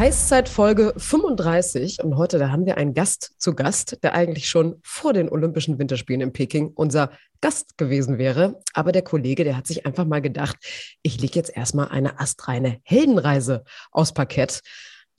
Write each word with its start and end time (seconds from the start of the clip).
Heißzeit 0.00 0.48
Folge 0.48 0.94
35 0.96 2.02
und 2.02 2.16
heute 2.16 2.38
da 2.38 2.50
haben 2.50 2.64
wir 2.64 2.78
einen 2.78 2.94
Gast 2.94 3.34
zu 3.36 3.54
Gast, 3.54 4.02
der 4.02 4.14
eigentlich 4.14 4.48
schon 4.48 4.80
vor 4.82 5.12
den 5.12 5.28
Olympischen 5.28 5.78
Winterspielen 5.78 6.22
in 6.22 6.32
Peking 6.32 6.72
unser 6.74 7.10
Gast 7.42 7.76
gewesen 7.76 8.16
wäre. 8.16 8.62
Aber 8.72 8.92
der 8.92 9.02
Kollege, 9.02 9.44
der 9.44 9.58
hat 9.58 9.66
sich 9.66 9.84
einfach 9.84 10.06
mal 10.06 10.22
gedacht, 10.22 10.56
ich 11.02 11.20
lege 11.20 11.34
jetzt 11.34 11.54
erstmal 11.54 11.88
eine 11.88 12.18
astreine 12.18 12.78
Heldenreise 12.82 13.62
aus 13.92 14.14
Parkett 14.14 14.62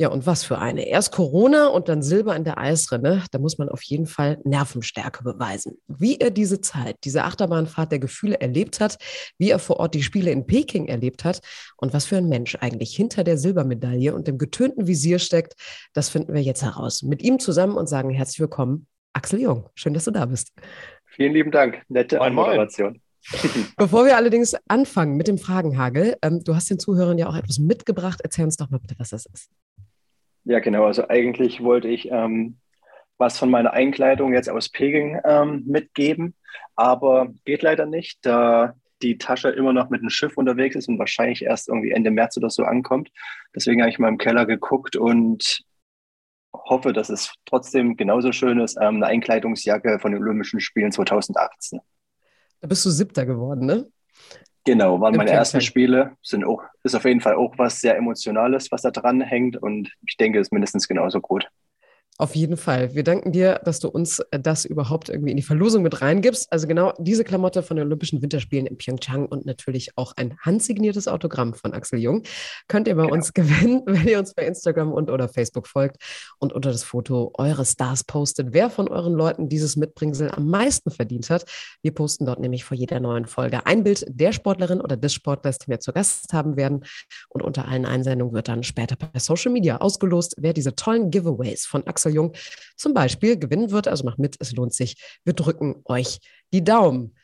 ja, 0.01 0.07
und 0.07 0.25
was 0.25 0.43
für 0.43 0.57
eine. 0.57 0.87
Erst 0.87 1.11
Corona 1.11 1.67
und 1.67 1.87
dann 1.87 2.01
Silber 2.01 2.35
in 2.35 2.43
der 2.43 2.57
Eisrinne. 2.57 3.23
Da 3.29 3.37
muss 3.37 3.59
man 3.59 3.69
auf 3.69 3.83
jeden 3.83 4.07
Fall 4.07 4.39
Nervenstärke 4.43 5.23
beweisen. 5.23 5.77
Wie 5.87 6.17
er 6.17 6.31
diese 6.31 6.59
Zeit, 6.59 6.95
diese 7.03 7.23
Achterbahnfahrt 7.23 7.91
der 7.91 7.99
Gefühle 7.99 8.41
erlebt 8.41 8.79
hat, 8.79 8.97
wie 9.37 9.51
er 9.51 9.59
vor 9.59 9.79
Ort 9.79 9.93
die 9.93 10.01
Spiele 10.01 10.31
in 10.31 10.47
Peking 10.47 10.87
erlebt 10.87 11.23
hat 11.23 11.41
und 11.77 11.93
was 11.93 12.07
für 12.07 12.17
ein 12.17 12.27
Mensch 12.27 12.57
eigentlich 12.61 12.95
hinter 12.95 13.23
der 13.23 13.37
Silbermedaille 13.37 14.15
und 14.15 14.27
dem 14.27 14.39
getönten 14.39 14.87
Visier 14.87 15.19
steckt, 15.19 15.53
das 15.93 16.09
finden 16.09 16.33
wir 16.33 16.41
jetzt 16.41 16.63
heraus. 16.63 17.03
Mit 17.03 17.21
ihm 17.21 17.37
zusammen 17.37 17.77
und 17.77 17.87
sagen 17.87 18.09
herzlich 18.09 18.39
willkommen, 18.39 18.87
Axel 19.13 19.39
Jung. 19.39 19.70
Schön, 19.75 19.93
dass 19.93 20.05
du 20.05 20.11
da 20.11 20.25
bist. 20.25 20.51
Vielen 21.05 21.33
lieben 21.33 21.51
Dank. 21.51 21.83
Nette 21.89 22.17
Moderation. 22.31 22.99
Bevor 23.77 24.05
wir 24.05 24.17
allerdings 24.17 24.55
anfangen 24.67 25.15
mit 25.15 25.27
dem 25.27 25.37
Fragenhagel, 25.37 26.17
ähm, 26.23 26.43
du 26.43 26.55
hast 26.55 26.71
den 26.71 26.79
Zuhörern 26.79 27.20
ja 27.20 27.27
auch 27.27 27.35
etwas 27.35 27.59
mitgebracht. 27.59 28.21
Erzähl 28.23 28.45
uns 28.45 28.57
doch 28.57 28.71
mal 28.71 28.79
bitte, 28.79 28.95
was 28.97 29.09
das 29.09 29.27
ist. 29.27 29.51
Ja, 30.43 30.59
genau. 30.59 30.85
Also 30.85 31.07
eigentlich 31.07 31.63
wollte 31.63 31.87
ich 31.87 32.09
ähm, 32.11 32.57
was 33.17 33.37
von 33.37 33.51
meiner 33.51 33.73
Einkleidung 33.73 34.34
jetzt 34.34 34.49
aus 34.49 34.70
Peking 34.70 35.20
ähm, 35.23 35.63
mitgeben, 35.67 36.35
aber 36.75 37.29
geht 37.45 37.61
leider 37.61 37.85
nicht, 37.85 38.25
da 38.25 38.73
die 39.01 39.17
Tasche 39.17 39.49
immer 39.49 39.73
noch 39.73 39.89
mit 39.89 40.01
dem 40.01 40.09
Schiff 40.09 40.37
unterwegs 40.37 40.75
ist 40.75 40.87
und 40.87 40.99
wahrscheinlich 40.99 41.43
erst 41.43 41.70
irgendwie 41.70 41.91
Ende 41.91 42.11
März 42.11 42.37
oder 42.37 42.49
so 42.49 42.63
ankommt. 42.63 43.09
Deswegen 43.55 43.81
habe 43.81 43.89
ich 43.89 43.99
mal 43.99 44.09
im 44.09 44.17
Keller 44.17 44.45
geguckt 44.45 44.95
und 44.95 45.63
hoffe, 46.53 46.93
dass 46.93 47.09
es 47.09 47.33
trotzdem 47.45 47.95
genauso 47.95 48.31
schön 48.31 48.59
ist. 48.59 48.77
Ähm, 48.77 48.95
eine 48.95 49.07
Einkleidungsjacke 49.07 49.99
von 49.99 50.11
den 50.11 50.21
Olympischen 50.21 50.59
Spielen 50.59 50.91
2018. 50.91 51.79
Da 52.59 52.67
bist 52.67 52.85
du 52.85 52.89
Siebter 52.89 53.26
geworden, 53.26 53.65
ne? 53.65 53.87
Genau, 54.63 55.01
waren 55.01 55.15
meine 55.15 55.31
ersten 55.31 55.62
Spiele. 55.62 56.15
Sind 56.21 56.43
auch, 56.43 56.63
ist 56.84 56.93
auf 56.95 57.05
jeden 57.05 57.21
Fall 57.21 57.35
auch 57.35 57.57
was 57.57 57.81
sehr 57.81 57.98
Emotionales, 57.98 58.71
was 58.71 58.84
da 58.84 58.91
dran 58.91 59.21
hängt. 59.21 59.57
Und 59.57 59.91
ich 60.07 60.17
denke, 60.17 60.40
es 60.40 60.48
ist 60.48 60.54
mindestens 60.54 60.87
genauso 60.87 61.20
gut. 61.20 61.48
Auf 62.17 62.35
jeden 62.35 62.55
Fall. 62.55 62.93
Wir 62.93 63.04
danken 63.04 63.31
dir, 63.31 63.62
dass 63.65 63.79
du 63.79 63.87
uns 63.87 64.19
äh, 64.19 64.40
das 64.40 64.66
überhaupt 64.66 65.09
irgendwie 65.09 65.31
in 65.31 65.38
die 65.38 65.44
Verlosung 65.44 65.81
mit 65.81 66.01
reingibst. 66.01 66.51
Also 66.51 66.67
genau 66.67 66.94
diese 67.00 67.23
Klamotte 67.23 67.63
von 67.63 67.78
den 67.78 67.88
Olympischen 67.88 68.22
Winterspielen 68.22 68.67
in 68.67 68.78
Pyeongchang 68.78 69.25
und 69.25 69.47
natürlich 69.47 69.97
auch 69.97 70.13
ein 70.17 70.38
handsigniertes 70.39 71.07
Autogramm 71.07 71.56
von 71.56 71.73
Axel 71.73 71.97
Jung 71.97 72.22
könnt 72.67 72.88
ihr 72.88 72.95
bei 72.95 73.03
genau. 73.03 73.16
uns 73.16 73.34
gewinnen, 73.34 73.81
wenn 73.88 74.07
ihr 74.07 74.19
uns 74.19 74.35
bei 74.35 74.45
Instagram 74.45 74.91
und 74.91 75.09
oder 75.09 75.29
Facebook 75.29 75.67
folgt 75.67 75.97
und 76.38 76.53
unter 76.53 76.72
das 76.72 76.84
Foto 76.84 77.31
eure 77.39 77.66
Stars 77.66 78.03
postet, 78.03 78.50
wer 78.51 78.69
von 78.69 78.88
euren 78.88 79.13
Leuten 79.13 79.50
dieses 79.50 79.75
Mitbringsel 79.75 80.29
am 80.29 80.47
meisten 80.47 80.91
verdient 80.91 81.29
hat. 81.31 81.45
Wir 81.81 81.94
posten 81.94 82.25
dort 82.25 82.39
nämlich 82.39 82.63
vor 82.63 82.78
jeder 82.78 83.00
neuen 83.00 83.25
Folge 83.25 83.66
ein 83.66 83.84
Bild 83.84 84.06
der 84.07 84.31
Sportlerin 84.31 84.81
oder 84.81 84.95
des 84.95 85.13
Sportlers, 85.13 85.57
den 85.57 85.72
wir 85.72 85.79
zu 85.79 85.91
Gast 85.91 86.34
haben 86.34 86.56
werden. 86.56 86.84
Und 87.29 87.41
unter 87.41 87.67
allen 87.67 87.85
Einsendungen 87.88 88.35
wird 88.35 88.47
dann 88.47 88.62
später 88.62 88.95
bei 88.95 89.17
Social 89.17 89.51
Media 89.51 89.78
ausgelost, 89.78 90.35
wer 90.38 90.53
diese 90.53 90.75
tollen 90.75 91.09
Giveaways 91.09 91.66
von 91.66 91.88
Axel 91.88 92.00
Jung 92.09 92.34
zum 92.75 92.94
Beispiel 92.94 93.38
gewinnen 93.38 93.72
wird. 93.72 93.88
Also 93.88 94.03
macht 94.03 94.19
mit, 94.19 94.35
es 94.40 94.53
lohnt 94.53 94.74
sich. 94.74 95.19
Wir 95.23 95.34
drücken 95.34 95.81
euch 95.85 96.19
die 96.53 96.63
Daumen. 96.63 97.16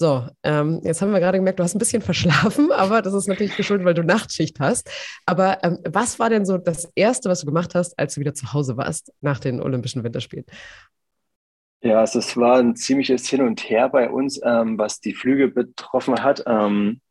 So, 0.00 0.26
ähm, 0.44 0.80
jetzt 0.82 1.02
haben 1.02 1.12
wir 1.12 1.20
gerade 1.20 1.36
gemerkt, 1.36 1.58
du 1.58 1.62
hast 1.62 1.74
ein 1.74 1.78
bisschen 1.78 2.00
verschlafen, 2.00 2.72
aber 2.72 3.02
das 3.02 3.12
ist 3.12 3.28
natürlich 3.28 3.54
geschuldet, 3.54 3.84
weil 3.86 3.92
du 3.92 4.02
Nachtschicht 4.02 4.58
hast. 4.58 4.90
Aber 5.26 5.62
ähm, 5.62 5.78
was 5.86 6.18
war 6.18 6.30
denn 6.30 6.46
so 6.46 6.56
das 6.56 6.90
Erste, 6.94 7.28
was 7.28 7.40
du 7.40 7.46
gemacht 7.46 7.74
hast, 7.74 7.98
als 7.98 8.14
du 8.14 8.20
wieder 8.20 8.32
zu 8.32 8.54
Hause 8.54 8.78
warst 8.78 9.12
nach 9.20 9.38
den 9.40 9.60
Olympischen 9.60 10.02
Winterspielen? 10.02 10.46
Ja, 11.82 12.00
also 12.00 12.18
es 12.18 12.34
war 12.34 12.58
ein 12.58 12.76
ziemliches 12.76 13.28
Hin 13.28 13.42
und 13.42 13.68
Her 13.68 13.90
bei 13.90 14.08
uns, 14.08 14.40
ähm, 14.42 14.78
was 14.78 15.00
die 15.00 15.12
Flüge 15.12 15.48
betroffen 15.48 16.22
hat. 16.22 16.44
Ähm, 16.46 17.02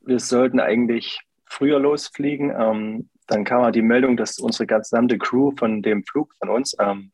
wir 0.00 0.18
sollten 0.18 0.60
eigentlich 0.60 1.20
früher 1.44 1.78
losfliegen. 1.78 3.04
Dann 3.30 3.44
kam 3.44 3.62
halt 3.62 3.76
die 3.76 3.82
Meldung, 3.82 4.16
dass 4.16 4.40
unsere 4.40 4.66
gesamte 4.66 5.16
Crew 5.16 5.52
von 5.56 5.82
dem 5.82 6.04
Flug 6.04 6.34
von 6.40 6.48
uns 6.48 6.76
ähm, 6.80 7.12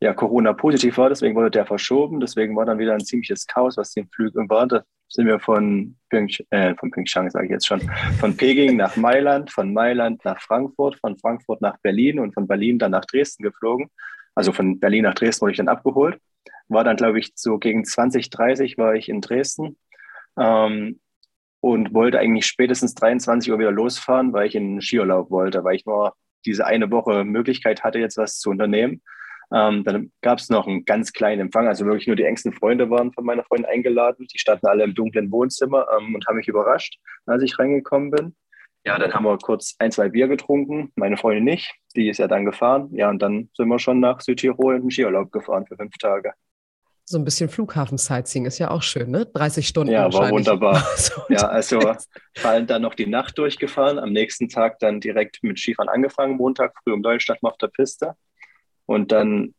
ja, 0.00 0.14
Corona-positiv 0.14 0.96
war. 0.96 1.08
Deswegen 1.08 1.34
wurde 1.34 1.50
der 1.50 1.66
verschoben. 1.66 2.20
Deswegen 2.20 2.54
war 2.54 2.64
dann 2.64 2.78
wieder 2.78 2.94
ein 2.94 3.04
ziemliches 3.04 3.44
Chaos, 3.48 3.76
was 3.76 3.90
den 3.90 4.08
Flügen 4.10 4.48
war. 4.48 4.68
Da 4.68 4.84
sind 5.08 5.26
wir 5.26 5.40
von, 5.40 5.96
Pyeongchang, 6.08 6.46
äh, 6.50 6.76
von 6.76 6.92
Pyeongchang, 6.92 7.30
sage 7.30 7.46
ich 7.46 7.50
jetzt 7.50 7.66
schon, 7.66 7.80
von 8.20 8.36
Peking 8.36 8.76
nach 8.76 8.94
Mailand, 8.96 9.50
von 9.50 9.72
Mailand 9.72 10.24
nach 10.24 10.40
Frankfurt, 10.40 11.00
von 11.00 11.18
Frankfurt 11.18 11.60
nach 11.60 11.78
Berlin 11.82 12.20
und 12.20 12.32
von 12.32 12.46
Berlin 12.46 12.78
dann 12.78 12.92
nach 12.92 13.04
Dresden 13.04 13.42
geflogen. 13.42 13.90
Also 14.36 14.52
von 14.52 14.78
Berlin 14.78 15.02
nach 15.02 15.14
Dresden 15.14 15.42
wurde 15.42 15.52
ich 15.52 15.58
dann 15.58 15.68
abgeholt. 15.68 16.20
War 16.68 16.84
dann, 16.84 16.96
glaube 16.96 17.18
ich, 17.18 17.32
so 17.34 17.58
gegen 17.58 17.84
2030 17.84 18.78
war 18.78 18.94
ich 18.94 19.08
in 19.08 19.20
Dresden. 19.20 19.76
Ähm, 20.38 21.00
und 21.64 21.94
wollte 21.94 22.18
eigentlich 22.18 22.44
spätestens 22.44 22.94
23 22.94 23.50
Uhr 23.50 23.58
wieder 23.58 23.72
losfahren, 23.72 24.34
weil 24.34 24.48
ich 24.48 24.54
in 24.54 24.74
den 24.74 24.80
Skiurlaub 24.82 25.30
wollte, 25.30 25.64
weil 25.64 25.76
ich 25.76 25.86
nur 25.86 26.12
diese 26.44 26.66
eine 26.66 26.90
Woche 26.90 27.24
Möglichkeit 27.24 27.82
hatte, 27.82 27.98
jetzt 27.98 28.18
was 28.18 28.38
zu 28.38 28.50
unternehmen. 28.50 29.00
Ähm, 29.50 29.82
dann 29.82 30.12
gab 30.20 30.40
es 30.40 30.50
noch 30.50 30.66
einen 30.66 30.84
ganz 30.84 31.14
kleinen 31.14 31.40
Empfang, 31.40 31.66
also 31.66 31.86
wirklich 31.86 32.06
nur 32.06 32.16
die 32.16 32.24
engsten 32.24 32.52
Freunde 32.52 32.90
waren 32.90 33.14
von 33.14 33.24
meiner 33.24 33.44
Freundin 33.44 33.64
eingeladen. 33.64 34.26
Die 34.30 34.38
standen 34.38 34.66
alle 34.66 34.84
im 34.84 34.94
dunklen 34.94 35.32
Wohnzimmer 35.32 35.86
ähm, 35.96 36.14
und 36.14 36.26
haben 36.26 36.36
mich 36.36 36.48
überrascht, 36.48 36.98
als 37.24 37.42
ich 37.42 37.58
reingekommen 37.58 38.10
bin. 38.10 38.36
Ja, 38.84 38.98
dann 38.98 39.14
haben 39.14 39.24
wir 39.24 39.38
kurz 39.38 39.74
ein, 39.78 39.90
zwei 39.90 40.10
Bier 40.10 40.28
getrunken, 40.28 40.92
meine 40.96 41.16
Freundin 41.16 41.44
nicht, 41.44 41.74
die 41.96 42.10
ist 42.10 42.18
ja 42.18 42.28
dann 42.28 42.44
gefahren. 42.44 42.90
Ja, 42.92 43.08
und 43.08 43.22
dann 43.22 43.48
sind 43.54 43.68
wir 43.68 43.78
schon 43.78 44.00
nach 44.00 44.20
Südtirol 44.20 44.76
in 44.76 44.82
den 44.82 44.90
Skiurlaub 44.90 45.32
gefahren 45.32 45.64
für 45.66 45.76
fünf 45.76 45.96
Tage. 45.96 46.34
So 47.06 47.18
ein 47.18 47.24
bisschen 47.24 47.50
Flughafen-Sightseeing 47.50 48.46
ist 48.46 48.58
ja 48.58 48.70
auch 48.70 48.82
schön, 48.82 49.10
ne? 49.10 49.26
30 49.26 49.68
Stunden. 49.68 49.92
Ja, 49.92 50.10
war 50.12 50.30
wunderbar. 50.30 50.76
so 50.96 51.20
ja, 51.28 51.48
also 51.48 51.94
fallen 52.34 52.66
dann 52.66 52.80
noch 52.80 52.94
die 52.94 53.06
Nacht 53.06 53.36
durchgefahren, 53.36 53.98
am 53.98 54.12
nächsten 54.12 54.48
Tag 54.48 54.78
dann 54.78 55.00
direkt 55.00 55.42
mit 55.42 55.58
Skifahren 55.58 55.90
angefangen, 55.90 56.36
Montag 56.36 56.72
früh 56.82 56.92
um 56.92 57.02
neun 57.02 57.20
stand 57.20 57.42
man 57.42 57.52
auf 57.52 57.58
der 57.58 57.68
Piste. 57.68 58.14
Und 58.86 59.12
dann 59.12 59.54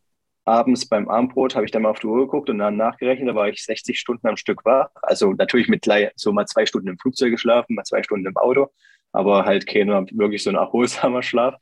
abends 0.46 0.88
beim 0.88 1.10
Armbrot 1.10 1.56
habe 1.56 1.66
ich 1.66 1.72
dann 1.72 1.84
mal 1.84 1.90
auf 1.90 2.00
die 2.00 2.08
Uhr 2.08 2.26
geguckt 2.26 2.50
und 2.50 2.60
dann 2.60 2.78
nachgerechnet, 2.78 3.30
da 3.30 3.36
war 3.36 3.50
ich 3.50 3.64
60 3.64 4.00
Stunden 4.00 4.28
am 4.28 4.38
Stück 4.38 4.64
wach. 4.66 4.90
Also 5.02 5.34
natürlich 5.34 5.68
mit 5.68 5.86
so 6.16 6.32
mal 6.32 6.46
zwei 6.46 6.66
Stunden 6.66 6.88
im 6.88 7.00
Flugzeug 7.00 7.32
geschlafen, 7.32 7.76
mal 7.76 7.84
zwei 7.84 8.04
Stunden 8.04 8.26
im 8.26 8.38
Auto, 8.38 8.70
aber 9.12 9.46
halt 9.46 9.68
keiner 9.68 10.06
wirklich 10.12 10.44
so 10.44 10.50
ein 10.50 10.56
erholsamer 10.56 11.24
Schlaf. 11.24 11.56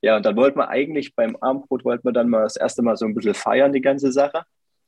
Ja, 0.00 0.16
und 0.16 0.26
dann 0.26 0.36
wollten 0.36 0.58
wir 0.58 0.68
eigentlich 0.68 1.14
beim 1.14 1.36
Armbrot, 1.40 1.84
wollten 1.84 2.06
wir 2.06 2.12
dann 2.12 2.28
mal 2.28 2.42
das 2.42 2.56
erste 2.56 2.82
Mal 2.82 2.96
so 2.96 3.06
ein 3.06 3.14
bisschen 3.14 3.34
feiern, 3.34 3.72
die 3.72 3.80
ganze 3.80 4.12
Sache. 4.12 4.44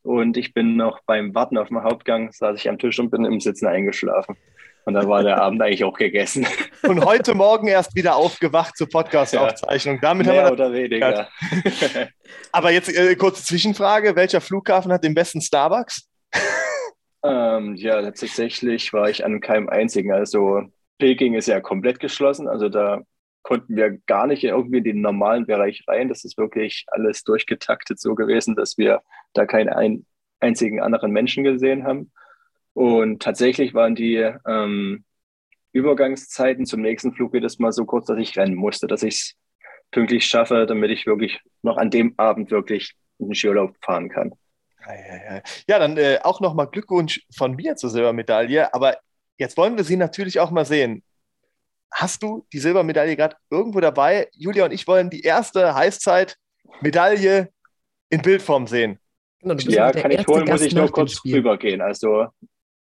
Und 0.07 0.37
ich 0.37 0.55
bin 0.55 0.77
noch 0.77 1.01
beim 1.05 1.35
Warten 1.35 1.59
auf 1.59 1.67
den 1.67 1.83
Hauptgang, 1.83 2.31
saß 2.31 2.57
ich 2.61 2.69
am 2.69 2.79
Tisch 2.79 2.97
und 3.01 3.11
bin 3.11 3.25
im 3.25 3.41
Sitzen 3.41 3.67
eingeschlafen. 3.67 4.37
Und 4.85 4.95
dann 4.95 5.09
war 5.09 5.25
der 5.25 5.39
Abend 5.43 5.61
eigentlich 5.61 5.83
auch 5.83 5.99
gegessen. 5.99 6.47
Und 6.85 7.05
heute 7.05 7.35
Morgen 7.35 7.67
erst 7.67 7.97
wieder 7.97 8.15
aufgewacht 8.15 8.77
zur 8.77 8.89
Podcast-Aufzeichnung. 8.89 9.99
Damit 10.01 10.29
Mehr 10.29 10.45
haben 10.45 10.51
wir 10.51 10.53
oder 10.53 10.73
weniger. 10.73 11.29
Aber 12.53 12.71
jetzt 12.71 12.89
äh, 12.89 13.17
kurze 13.17 13.43
Zwischenfrage: 13.43 14.15
Welcher 14.15 14.41
Flughafen 14.41 14.93
hat 14.93 15.03
den 15.03 15.15
besten 15.15 15.41
Starbucks? 15.41 16.09
Ähm, 17.25 17.75
ja, 17.75 18.01
tatsächlich 18.01 18.93
war 18.93 19.11
ich 19.11 19.25
an 19.25 19.41
keinem 19.41 19.69
einzigen. 19.69 20.13
Also 20.13 20.63
Peking 20.99 21.35
ist 21.35 21.49
ja 21.49 21.61
komplett 21.61 21.99
geschlossen. 21.99 22.47
Also 22.47 22.69
da 22.69 23.03
konnten 23.47 23.77
wir 23.77 23.97
gar 24.07 24.27
nicht 24.27 24.43
irgendwie 24.43 24.79
in 24.79 24.85
den 24.85 25.01
normalen 25.01 25.47
Bereich 25.47 25.85
rein. 25.87 26.09
Das 26.09 26.25
ist 26.25 26.37
wirklich 26.37 26.85
alles 26.89 27.23
durchgetaktet 27.23 28.01
so 28.01 28.17
gewesen, 28.17 28.57
dass 28.57 28.77
wir 28.77 29.03
da 29.35 29.47
keinen 29.47 29.69
ein, 29.69 30.05
einzigen 30.41 30.81
anderen 30.81 31.13
Menschen 31.13 31.45
gesehen 31.45 31.85
haben. 31.85 32.11
Und 32.75 33.23
tatsächlich 33.23 33.73
waren 33.73 33.95
die 33.95 34.17
ähm, 34.17 35.05
Übergangszeiten 35.71 36.67
zum 36.67 36.83
nächsten 36.83 37.13
Flug 37.13 37.35
jedes 37.35 37.61
Mal 37.61 37.71
so 37.71 37.85
kurz, 37.85 38.07
dass 38.07 38.19
ich 38.19 38.37
rennen 38.37 38.57
musste, 38.57 38.89
dass 38.89 39.05
ich 39.05 39.15
es 39.15 39.35
pünktlich 39.93 40.27
schaffe, 40.27 40.67
damit 40.67 40.91
ich 40.91 41.07
wirklich 41.07 41.41
noch 41.63 41.77
an 41.77 41.91
dem 41.91 42.15
Abend 42.17 42.51
wirklich 42.51 42.95
in 43.21 43.29
den 43.29 43.37
Skiurlaub 43.37 43.77
fahren 43.81 44.09
kann. 44.09 44.33
Ja, 45.69 45.79
dann 45.79 45.97
äh, 45.97 46.19
auch 46.25 46.41
nochmal 46.41 46.67
Glückwunsch 46.67 47.25
von 47.33 47.55
mir 47.55 47.77
zur 47.77 47.91
Silbermedaille. 47.91 48.75
Aber 48.75 48.97
jetzt 49.39 49.57
wollen 49.57 49.77
wir 49.77 49.85
sie 49.85 49.97
natürlich 49.97 50.41
auch 50.41 50.51
mal 50.51 50.65
sehen 50.65 51.05
hast 51.91 52.23
du 52.23 52.47
die 52.53 52.59
Silbermedaille 52.59 53.17
gerade 53.17 53.37
irgendwo 53.51 53.81
dabei? 53.81 54.29
Julia 54.33 54.65
und 54.65 54.73
ich 54.73 54.87
wollen 54.87 55.11
die 55.11 55.23
erste 55.23 55.75
Heißzeit-Medaille 55.75 57.49
in 58.11 58.23
Bildform 58.23 58.67
sehen. 58.67 58.99
Genau, 59.41 59.55
ja, 59.55 59.93
kann 59.93 60.11
ich 60.11 60.27
holen, 60.27 60.49
muss 60.49 60.63
ich 60.63 60.75
nur 60.75 60.91
kurz 60.91 61.25
rübergehen. 61.25 61.81
Also, 61.81 62.27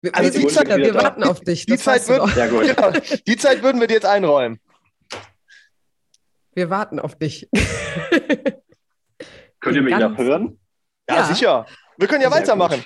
wir, 0.00 0.14
also 0.14 0.38
die 0.38 0.46
Zeit, 0.46 0.68
wir 0.68 0.94
warten 0.94 1.24
auf 1.24 1.40
dich. 1.40 1.66
Die 1.66 1.76
Zeit, 1.76 2.08
würden, 2.08 2.30
ja, 2.36 2.46
genau, 2.74 2.92
die 3.26 3.36
Zeit 3.36 3.62
würden 3.62 3.80
wir 3.80 3.88
dir 3.88 3.94
jetzt 3.94 4.06
einräumen. 4.06 4.60
Wir 6.54 6.70
warten 6.70 6.98
auf 6.98 7.18
dich. 7.18 7.48
Könnt 9.60 9.76
ihr 9.76 9.82
mich 9.82 9.98
noch 9.98 10.16
hören? 10.16 10.58
Ja, 11.08 11.16
ja, 11.16 11.24
sicher. 11.24 11.66
Wir 11.98 12.08
können 12.08 12.22
ja 12.22 12.30
Sehr 12.30 12.40
weitermachen. 12.40 12.84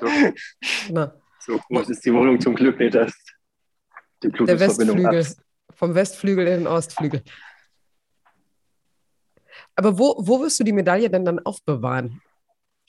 So. 0.00 1.10
so 1.40 1.58
groß 1.68 1.90
ist 1.90 2.04
die 2.04 2.12
Wohnung 2.12 2.40
zum 2.40 2.54
Glück 2.54 2.78
nicht, 2.78 2.94
dass 2.94 3.12
die 4.22 4.30
Der 4.30 4.60
Westflügel. 4.60 5.26
Vom 5.74 5.94
Westflügel 5.94 6.46
in 6.46 6.58
den 6.60 6.66
Ostflügel. 6.66 7.22
Aber 9.76 9.98
wo, 9.98 10.14
wo 10.18 10.40
wirst 10.40 10.60
du 10.60 10.64
die 10.64 10.72
Medaille 10.72 11.10
denn 11.10 11.24
dann 11.24 11.40
aufbewahren? 11.40 12.20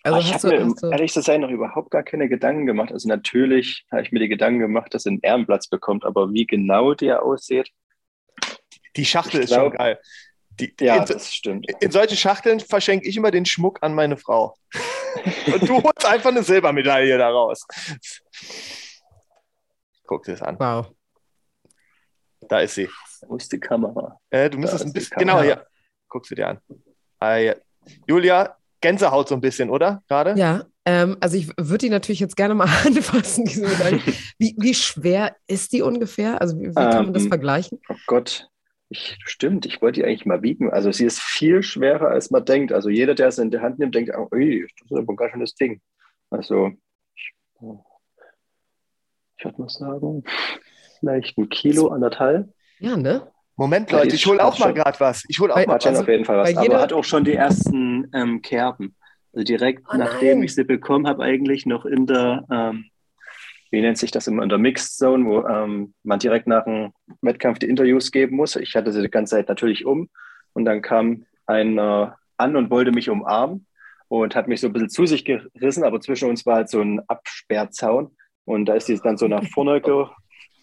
Also 0.04 0.20
ich 0.20 0.34
habe 0.34 0.66
mir, 0.66 0.76
du... 0.76 0.90
ehrlich 0.92 1.12
zu 1.12 1.22
sein, 1.22 1.42
noch 1.42 1.50
überhaupt 1.50 1.90
gar 1.90 2.04
keine 2.04 2.30
Gedanken 2.30 2.68
gemacht. 2.68 2.92
Also 2.92 3.10
natürlich 3.10 3.86
habe 3.92 4.04
ich 4.04 4.12
mir 4.12 4.20
die 4.20 4.28
Gedanken 4.28 4.60
gemacht, 4.60 4.94
dass 4.94 5.08
er 5.08 5.14
einen 5.14 5.22
Ehrenplatz 5.22 5.68
bekommt, 5.68 6.06
aber 6.06 6.32
wie 6.32 6.46
genau 6.46 6.94
der 6.94 7.24
aussieht. 7.24 7.72
Die 8.96 9.06
Schachtel 9.06 9.42
ist 9.42 9.50
glaub, 9.50 9.72
schon 9.72 9.78
geil. 9.78 10.00
Die, 10.60 10.74
ja, 10.80 10.98
in, 10.98 11.06
das 11.06 11.34
stimmt. 11.34 11.66
In 11.82 11.92
solchen 11.92 12.16
Schachteln 12.16 12.60
verschenke 12.60 13.08
ich 13.08 13.18
immer 13.18 13.32
den 13.32 13.46
Schmuck 13.46 13.80
an 13.82 13.96
meine 13.96 14.16
Frau. 14.16 14.56
Und 15.48 15.68
du 15.68 15.82
holst 15.82 16.06
einfach 16.06 16.30
eine 16.30 16.44
Silbermedaille 16.44 17.18
daraus. 17.18 17.66
Guck 20.06 20.24
dir 20.24 20.34
das 20.34 20.44
an. 20.44 20.58
Wow. 20.60 20.94
Da 22.48 22.60
ist 22.60 22.76
sie. 22.76 22.90
Wo 23.28 23.36
ist 23.36 23.52
die 23.52 23.60
Kamera? 23.60 24.20
Äh, 24.30 24.50
du 24.50 24.58
müsstest 24.58 24.86
ein 24.86 24.94
bisschen. 24.94 25.18
Genau, 25.18 25.42
hier. 25.42 25.66
Guck 26.08 26.26
sie 26.26 26.36
dir 26.36 26.50
an. 26.50 26.60
Ah, 27.20 27.36
ja. 27.38 27.56
Julia, 28.08 28.56
Gänsehaut 28.82 29.30
so 29.30 29.36
ein 29.36 29.42
bisschen, 29.42 29.70
oder? 29.70 30.04
Gerade? 30.08 30.36
Ja, 30.38 30.66
ähm, 30.86 31.18
also 31.20 31.38
ich 31.38 31.50
würde 31.58 31.80
die 31.86 31.90
natürlich 31.90 32.20
jetzt 32.20 32.38
gerne 32.38 32.54
mal 32.54 32.70
anfassen, 32.86 33.46
diese 33.46 33.68
Medaille. 33.68 34.00
Wie, 34.38 34.56
wie 34.60 34.74
schwer 34.74 35.36
ist 35.48 35.74
die 35.74 35.82
ungefähr? 35.82 36.40
Also 36.42 36.60
wie, 36.60 36.70
wie 36.70 36.74
kann 36.74 37.06
man 37.06 37.14
das 37.14 37.24
ähm, 37.24 37.30
vergleichen? 37.30 37.80
Oh 37.90 37.96
Gott, 38.06 38.48
ich, 38.90 39.18
stimmt, 39.26 39.66
ich 39.66 39.82
wollte 39.82 40.02
die 40.02 40.06
eigentlich 40.06 40.28
mal 40.28 40.44
wiegen. 40.44 40.70
Also 40.72 40.92
sie 40.92 41.06
ist 41.06 41.20
viel 41.20 41.64
schwerer, 41.64 42.10
als 42.10 42.30
man 42.30 42.46
denkt. 42.46 42.72
Also 42.72 42.90
jeder, 42.90 43.16
der 43.16 43.30
es 43.30 43.40
in 43.40 43.50
der 43.50 43.62
Hand 43.62 43.80
nimmt, 43.80 43.96
denkt, 43.96 44.12
oh, 44.16 44.28
ui, 44.32 44.68
das 44.80 44.92
ist 44.92 44.98
aber 44.98 45.14
ein 45.14 45.16
ganz 45.16 45.32
schönes 45.32 45.56
Ding. 45.56 45.82
Also 46.30 46.72
ich, 47.16 47.34
ich 49.38 49.46
würde 49.46 49.62
mal 49.62 49.70
sagen, 49.70 50.24
vielleicht 51.06 51.38
ein 51.38 51.50
Kilo, 51.50 51.90
anderthalb. 51.90 52.50
Ja, 52.80 52.98
ne? 52.98 53.28
Moment, 53.58 53.92
Leute, 53.92 54.16
ich 54.16 54.26
hole 54.26 54.44
auch 54.44 54.60
mal 54.60 54.74
gerade 54.74 55.00
was. 55.00 55.24
Ich 55.30 55.40
hole 55.40 55.54
auch 55.54 55.56
bei, 55.56 55.66
mal 55.66 55.76
was. 55.76 55.86
Also, 55.86 56.02
auf 56.02 56.08
jeden 56.08 56.26
Fall 56.26 56.38
was. 56.38 56.58
Aber 56.58 56.82
hat 56.82 56.92
auch 56.92 57.04
schon 57.04 57.24
die 57.24 57.36
ersten 57.36 58.10
ähm, 58.14 58.42
Kerben. 58.42 58.96
Also 59.34 59.44
direkt 59.44 59.84
oh, 59.92 59.98
nachdem 59.98 60.44
ich 60.44 60.56
sie 60.56 60.64
bekommen 60.64 61.08
habe, 61.08 61.24
eigentlich 61.24 61.66
noch 61.66 61.86
in 61.86 62.06
der, 62.06 62.46
ähm, 62.52 62.86
wie 63.70 63.82
nennt 63.82 63.98
sich 63.98 64.12
das 64.12 64.28
immer, 64.28 64.44
in 64.44 64.50
der 64.50 64.58
Mixed 64.58 64.98
Zone, 64.98 65.26
wo 65.26 65.46
ähm, 65.46 65.94
man 66.04 66.20
direkt 66.20 66.48
nach 66.48 66.64
dem 66.64 66.94
Wettkampf 67.22 67.60
die 67.60 67.68
Interviews 67.68 68.12
geben 68.12 68.38
muss. 68.38 68.56
Ich 68.56 68.76
hatte 68.76 68.92
sie 68.92 69.02
die 69.02 69.10
ganze 69.10 69.36
Zeit 69.36 69.50
natürlich 69.50 69.86
um 69.86 70.10
und 70.54 70.66
dann 70.66 70.82
kam 70.82 71.26
einer 71.46 72.18
an 72.38 72.56
und 72.56 72.70
wollte 72.70 72.92
mich 72.92 73.10
umarmen 73.10 73.68
und 74.08 74.36
hat 74.36 74.48
mich 74.48 74.62
so 74.62 74.68
ein 74.68 74.74
bisschen 74.74 74.90
zu 74.90 75.06
sich 75.06 75.26
gerissen, 75.26 75.84
aber 75.84 76.00
zwischen 76.02 76.30
uns 76.30 76.46
war 76.46 76.56
halt 76.56 76.70
so 76.70 76.82
ein 76.82 77.02
Absperrzaun 77.08 78.16
und 78.46 78.66
da 78.66 78.76
ist 78.76 78.88
sie 78.88 79.00
dann 79.00 79.18
so 79.18 79.28
nach 79.28 79.44
vorne 79.46 79.82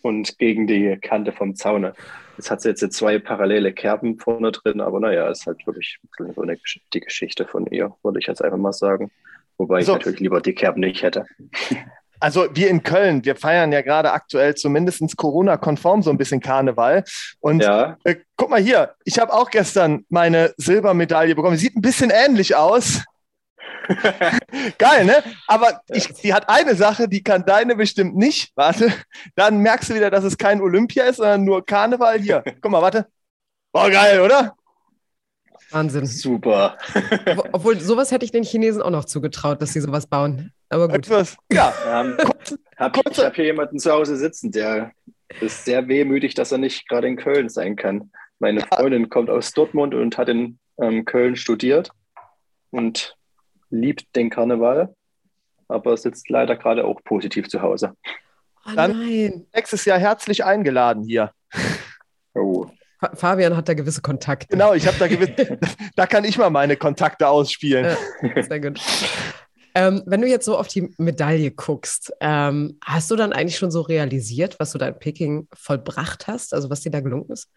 und 0.03 0.39
gegen 0.39 0.67
die 0.67 0.97
Kante 1.01 1.33
vom 1.33 1.55
Zaune. 1.55 1.95
Jetzt 2.37 2.51
hat 2.51 2.61
sie 2.61 2.71
jetzt 2.71 2.93
zwei 2.93 3.19
parallele 3.19 3.73
Kerben 3.73 4.19
vorne 4.19 4.53
drin, 4.53 4.81
aber 4.81 5.01
naja, 5.01 5.29
ist 5.31 5.47
halt 5.47 5.67
wirklich 5.67 5.99
so 6.35 6.43
eine, 6.43 6.59
die 6.93 7.01
Geschichte 7.01 7.47
von 7.47 7.67
ihr, 7.67 7.95
würde 8.03 8.19
ich 8.19 8.27
jetzt 8.27 8.43
einfach 8.43 8.59
mal 8.59 8.73
sagen. 8.73 9.11
Wobei 9.59 9.77
also, 9.77 9.93
ich 9.93 9.99
natürlich 9.99 10.21
lieber 10.21 10.41
die 10.41 10.55
Kerben 10.55 10.81
nicht 10.81 11.03
hätte. 11.03 11.27
Also 12.21 12.47
wir 12.55 12.71
in 12.71 12.85
Köln, 12.85 13.25
wir 13.25 13.35
feiern 13.35 13.73
ja 13.73 13.83
gerade 13.83 14.13
aktuell 14.13 14.55
zumindest 14.55 15.17
Corona-konform 15.17 16.03
so 16.03 16.11
ein 16.11 16.19
bisschen 16.19 16.39
Karneval. 16.39 17.03
Und 17.41 17.65
ja. 17.65 17.97
äh, 18.05 18.15
guck 18.37 18.49
mal 18.49 18.61
hier, 18.61 18.95
ich 19.05 19.19
habe 19.19 19.33
auch 19.33 19.51
gestern 19.51 20.05
meine 20.09 20.55
Silbermedaille 20.57 21.35
bekommen. 21.35 21.57
Sieht 21.57 21.75
ein 21.75 21.83
bisschen 21.83 22.11
ähnlich 22.11 22.55
aus. 22.55 23.03
Geil, 24.79 25.05
ne? 25.05 25.23
Aber 25.47 25.81
ich, 25.89 26.09
die 26.09 26.33
hat 26.33 26.49
eine 26.49 26.75
Sache, 26.75 27.09
die 27.09 27.23
kann 27.23 27.45
deine 27.45 27.75
bestimmt 27.75 28.17
nicht. 28.17 28.53
Warte, 28.55 28.93
dann 29.35 29.59
merkst 29.59 29.91
du 29.91 29.95
wieder, 29.95 30.11
dass 30.11 30.25
es 30.25 30.39
kein 30.39 30.61
Olympia 30.61 31.05
ist, 31.05 31.17
sondern 31.17 31.45
nur 31.45 31.65
Karneval. 31.65 32.21
Hier, 32.21 32.43
guck 32.61 32.71
mal, 32.71 32.83
warte. 32.83 33.07
War 33.73 33.91
geil, 33.91 34.21
oder? 34.21 34.55
Wahnsinn. 35.71 36.07
Super. 36.07 36.77
Obwohl, 37.53 37.81
sowas 37.81 38.11
hätte 38.11 38.25
ich 38.25 38.31
den 38.31 38.45
Chinesen 38.45 38.83
auch 38.83 38.91
noch 38.91 39.07
zugetraut, 39.07 39.63
dass 39.63 39.73
sie 39.73 39.81
sowas 39.81 40.07
bauen. 40.07 40.53
Aber 40.69 40.89
gut. 40.89 40.99
Etwas, 40.99 41.37
ja. 41.51 41.73
Ähm, 41.87 42.17
hab, 42.77 42.97
ich 43.11 43.19
habe 43.19 43.35
hier 43.35 43.47
jemanden 43.47 43.79
zu 43.79 43.91
Hause 43.91 44.17
sitzen, 44.17 44.53
der 44.53 44.93
ist 45.41 45.65
sehr 45.65 45.89
wehmütig, 45.89 46.35
dass 46.35 46.53
er 46.53 46.59
nicht 46.59 46.89
gerade 46.89 47.09
in 47.09 47.17
Köln 47.17 47.49
sein 47.49 47.77
kann. 47.77 48.11
Meine 48.39 48.61
Freundin 48.61 49.09
kommt 49.09 49.31
aus 49.31 49.53
Dortmund 49.53 49.95
und 49.95 50.19
hat 50.19 50.29
in 50.29 50.59
ähm, 50.81 51.05
Köln 51.05 51.37
studiert. 51.37 51.91
Und 52.71 53.17
liebt 53.73 54.15
den 54.15 54.31
Karneval, 54.31 54.95
aber 55.67 55.97
sitzt 55.97 56.29
leider 56.29 56.57
gerade 56.57 56.85
auch 56.85 57.03
positiv 57.03 57.49
zu 57.49 57.63
Hause. 57.63 57.95
Oh 58.67 58.71
Dann 58.77 58.93
nein. 58.93 59.47
nächstes 59.55 59.85
Jahr 59.85 59.99
herzlich 59.99 60.45
eingeladen 60.45 61.05
hier. 61.05 61.33
Oh. 62.35 62.67
Fabian 63.15 63.57
hat 63.57 63.69
da 63.69 63.75
gewisse 63.75 64.01
Kontakte. 64.01 64.47
Genau, 64.49 64.75
ich 64.75 64.87
habe 64.87 64.97
da 64.99 65.09
gewisse, 65.09 65.59
da 65.97 66.07
kann 66.07 66.25
ich 66.25 66.39
mal 66.39 66.51
meine 66.51 66.77
Kontakte 66.77 67.27
ausspielen. 67.27 67.97
Ja, 68.23 68.43
sehr 68.43 68.61
gut. 68.61 68.81
Ähm, 69.75 70.03
wenn 70.07 70.21
du 70.21 70.29
jetzt 70.29 70.45
so 70.45 70.57
auf 70.57 70.69
die 70.69 70.93
Medaille 70.99 71.51
guckst, 71.51 72.13
ähm, 72.21 72.79
hast 72.85 73.11
du 73.11 73.17
dann 73.17 73.33
eigentlich 73.33 73.57
schon 73.57 73.71
so 73.71 73.81
realisiert, 73.81 74.61
was 74.61 74.73
du 74.73 74.79
da 74.79 74.89
in 74.89 74.99
Peking 74.99 75.49
vollbracht 75.53 76.27
hast, 76.27 76.55
also 76.55 76.71
was 76.71 76.83
dir 76.83 76.91
da 76.91 77.01
gelungen 77.01 77.31
ist? 77.31 77.51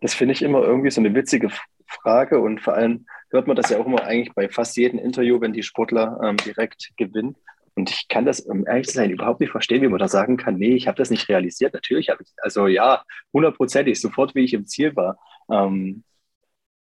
Das 0.00 0.14
finde 0.14 0.32
ich 0.32 0.42
immer 0.42 0.62
irgendwie 0.62 0.90
so 0.90 1.00
eine 1.00 1.14
witzige 1.14 1.50
Frage 1.90 2.40
und 2.40 2.60
vor 2.60 2.74
allem 2.74 3.06
hört 3.30 3.46
man 3.46 3.56
das 3.56 3.70
ja 3.70 3.78
auch 3.78 3.86
immer 3.86 4.04
eigentlich 4.04 4.34
bei 4.34 4.48
fast 4.48 4.76
jedem 4.76 4.98
Interview, 4.98 5.40
wenn 5.40 5.52
die 5.52 5.62
Sportler 5.62 6.20
ähm, 6.22 6.36
direkt 6.38 6.90
gewinnen. 6.96 7.36
Und 7.74 7.90
ich 7.90 8.08
kann 8.08 8.26
das, 8.26 8.40
um 8.40 8.66
ehrlich 8.66 8.88
zu 8.88 8.94
sein, 8.94 9.10
überhaupt 9.10 9.40
nicht 9.40 9.50
verstehen, 9.50 9.82
wie 9.82 9.88
man 9.88 9.98
da 9.98 10.08
sagen 10.08 10.36
kann, 10.36 10.56
nee, 10.56 10.74
ich 10.74 10.88
habe 10.88 10.98
das 10.98 11.10
nicht 11.10 11.28
realisiert. 11.28 11.72
Natürlich 11.72 12.08
habe 12.08 12.22
ich, 12.22 12.32
also 12.38 12.66
ja, 12.66 13.04
hundertprozentig, 13.32 14.00
sofort 14.00 14.34
wie 14.34 14.44
ich 14.44 14.54
im 14.54 14.66
Ziel 14.66 14.94
war. 14.96 15.18
Ähm, 15.50 16.04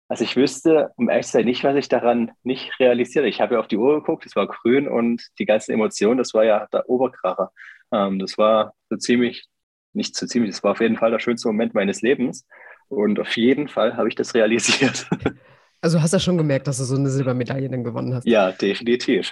also 0.09 0.23
ich 0.23 0.37
wüsste, 0.37 0.93
um 0.97 1.09
ehrlich 1.09 1.27
zu 1.27 1.33
sein, 1.33 1.45
nicht, 1.47 1.65
was 1.65 1.75
ich 1.77 1.89
daran 1.89 2.31
nicht 2.45 2.79
realisiert. 2.79 3.25
Ich 3.27 3.41
habe 3.41 3.55
ja 3.55 3.61
auf 3.61 3.67
die 3.69 3.77
Uhr 3.77 3.97
geguckt, 3.97 4.25
es 4.25 4.37
war 4.37 4.47
grün 4.47 4.87
und 4.87 5.27
die 5.39 5.47
ganzen 5.47 5.73
Emotionen, 5.73 6.19
das 6.19 6.33
war 6.33 6.45
ja 6.45 6.67
der 6.73 6.89
Oberkracher. 6.89 7.51
Ähm, 7.93 8.19
das 8.19 8.39
war 8.39 8.75
so 8.89 8.97
ziemlich, 8.97 9.47
nicht 9.95 10.15
so 10.15 10.27
ziemlich, 10.27 10.53
das 10.53 10.63
war 10.63 10.73
auf 10.73 10.81
jeden 10.81 10.97
Fall 10.97 11.11
der 11.11 11.19
schönste 11.19 11.49
Moment 11.49 11.75
meines 11.75 12.03
Lebens. 12.03 12.47
Und 12.89 13.19
auf 13.21 13.37
jeden 13.37 13.69
Fall 13.69 13.97
habe 13.97 14.09
ich 14.09 14.15
das 14.15 14.35
realisiert. 14.35 15.09
Also 15.83 16.03
hast 16.03 16.15
du 16.15 16.19
schon 16.19 16.39
gemerkt, 16.39 16.67
dass 16.67 16.79
du 16.79 16.85
so 16.85 16.97
eine 16.97 17.11
Silbermedaille 17.11 17.69
dann 17.69 17.85
gewonnen 17.85 18.13
hast. 18.15 18.27
Ja, 18.27 18.51
definitiv. 18.51 19.31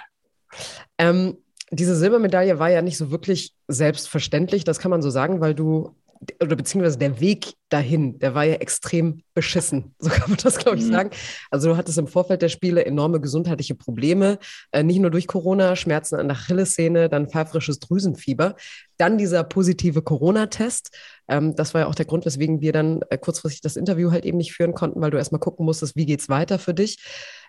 Ähm, 0.97 1.37
diese 1.71 1.95
Silbermedaille 1.95 2.59
war 2.59 2.69
ja 2.69 2.81
nicht 2.81 2.97
so 2.97 3.11
wirklich 3.11 3.55
selbstverständlich, 3.67 4.63
das 4.63 4.79
kann 4.79 4.91
man 4.91 5.01
so 5.01 5.09
sagen, 5.09 5.41
weil 5.41 5.53
du 5.53 5.95
oder 6.41 6.55
beziehungsweise 6.55 6.97
der 6.97 7.19
Weg 7.19 7.53
dahin, 7.69 8.19
der 8.19 8.33
war 8.35 8.45
ja 8.45 8.55
extrem 8.55 9.21
beschissen, 9.33 9.93
so 9.99 10.09
kann 10.09 10.29
man 10.29 10.39
das, 10.41 10.57
glaube 10.57 10.77
ich, 10.77 10.85
mhm. 10.85 10.91
sagen. 10.91 11.09
Also 11.51 11.69
du 11.69 11.77
hattest 11.77 11.97
im 11.97 12.07
Vorfeld 12.07 12.41
der 12.41 12.49
Spiele 12.49 12.85
enorme 12.85 13.19
gesundheitliche 13.19 13.75
Probleme, 13.75 14.39
äh, 14.71 14.83
nicht 14.83 14.99
nur 14.99 15.11
durch 15.11 15.27
Corona, 15.27 15.75
Schmerzen 15.75 16.15
an 16.15 16.27
der 16.27 16.37
Achillessehne, 16.37 17.09
dann 17.09 17.29
pfeifrisches 17.29 17.79
Drüsenfieber, 17.79 18.55
dann 18.97 19.17
dieser 19.17 19.43
positive 19.43 20.01
Corona-Test. 20.01 20.95
Ähm, 21.27 21.55
das 21.55 21.73
war 21.73 21.81
ja 21.81 21.87
auch 21.87 21.95
der 21.95 22.05
Grund, 22.05 22.25
weswegen 22.25 22.61
wir 22.61 22.71
dann 22.71 23.01
äh, 23.09 23.17
kurzfristig 23.17 23.61
das 23.61 23.75
Interview 23.75 24.11
halt 24.11 24.25
eben 24.25 24.37
nicht 24.37 24.53
führen 24.53 24.73
konnten, 24.73 25.01
weil 25.01 25.11
du 25.11 25.17
erstmal 25.17 25.39
gucken 25.39 25.65
musstest, 25.65 25.95
wie 25.95 26.05
geht 26.05 26.21
es 26.21 26.29
weiter 26.29 26.59
für 26.59 26.73
dich. 26.73 26.97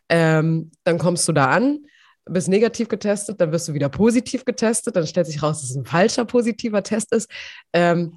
Ähm, 0.09 0.71
dann 0.85 0.99
kommst 0.99 1.27
du 1.29 1.33
da 1.33 1.47
an, 1.47 1.81
bist 2.29 2.49
negativ 2.49 2.89
getestet, 2.89 3.41
dann 3.41 3.53
wirst 3.53 3.69
du 3.69 3.75
wieder 3.75 3.89
positiv 3.89 4.45
getestet, 4.45 4.97
dann 4.97 5.07
stellt 5.07 5.27
sich 5.27 5.43
raus, 5.43 5.61
dass 5.61 5.71
es 5.71 5.77
ein 5.77 5.85
falscher 5.85 6.25
positiver 6.25 6.83
Test 6.83 7.13
ist. 7.13 7.31
Ähm, 7.73 8.17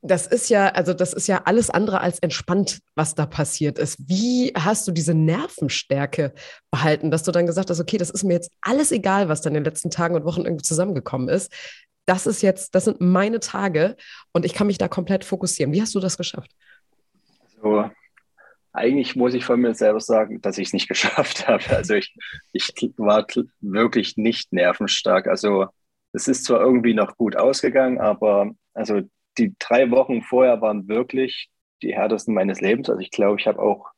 das 0.00 0.26
ist 0.26 0.48
ja, 0.48 0.68
also 0.68 0.94
das 0.94 1.12
ist 1.12 1.26
ja 1.26 1.42
alles 1.44 1.70
andere 1.70 2.00
als 2.00 2.20
entspannt, 2.20 2.80
was 2.94 3.14
da 3.14 3.26
passiert 3.26 3.78
ist. 3.78 3.96
Wie 4.08 4.52
hast 4.56 4.86
du 4.86 4.92
diese 4.92 5.14
Nervenstärke 5.14 6.32
behalten, 6.70 7.10
dass 7.10 7.24
du 7.24 7.32
dann 7.32 7.46
gesagt 7.46 7.70
hast, 7.70 7.80
okay, 7.80 7.98
das 7.98 8.10
ist 8.10 8.22
mir 8.22 8.34
jetzt 8.34 8.52
alles 8.60 8.92
egal, 8.92 9.28
was 9.28 9.42
da 9.42 9.48
in 9.48 9.54
den 9.54 9.64
letzten 9.64 9.90
Tagen 9.90 10.14
und 10.14 10.24
Wochen 10.24 10.42
irgendwie 10.42 10.62
zusammengekommen 10.62 11.28
ist. 11.28 11.52
Das 12.06 12.26
ist 12.26 12.42
jetzt, 12.42 12.74
das 12.74 12.84
sind 12.84 13.00
meine 13.00 13.40
Tage 13.40 13.96
und 14.32 14.44
ich 14.44 14.54
kann 14.54 14.68
mich 14.68 14.78
da 14.78 14.88
komplett 14.88 15.24
fokussieren. 15.24 15.72
Wie 15.72 15.82
hast 15.82 15.94
du 15.94 16.00
das 16.00 16.16
geschafft? 16.16 16.50
Also, 17.56 17.90
eigentlich 18.72 19.16
muss 19.16 19.34
ich 19.34 19.44
von 19.44 19.60
mir 19.60 19.74
selber 19.74 20.00
sagen, 20.00 20.40
dass 20.40 20.58
ich 20.58 20.68
es 20.68 20.72
nicht 20.72 20.88
geschafft 20.88 21.48
habe. 21.48 21.64
Also 21.70 21.94
ich, 21.94 22.14
ich 22.52 22.72
war 22.96 23.26
wirklich 23.60 24.16
nicht 24.16 24.52
nervenstark. 24.52 25.26
Also 25.26 25.66
es 26.12 26.28
ist 26.28 26.44
zwar 26.44 26.60
irgendwie 26.60 26.94
noch 26.94 27.16
gut 27.16 27.36
ausgegangen, 27.36 27.98
aber 27.98 28.52
also 28.74 29.02
die 29.38 29.54
drei 29.58 29.90
Wochen 29.90 30.22
vorher 30.22 30.60
waren 30.60 30.88
wirklich 30.88 31.48
die 31.82 31.94
härtesten 31.94 32.34
meines 32.34 32.60
Lebens. 32.60 32.88
Also 32.88 33.00
ich 33.00 33.10
glaube, 33.10 33.40
ich 33.40 33.46
habe 33.46 33.60
auch 33.60 33.90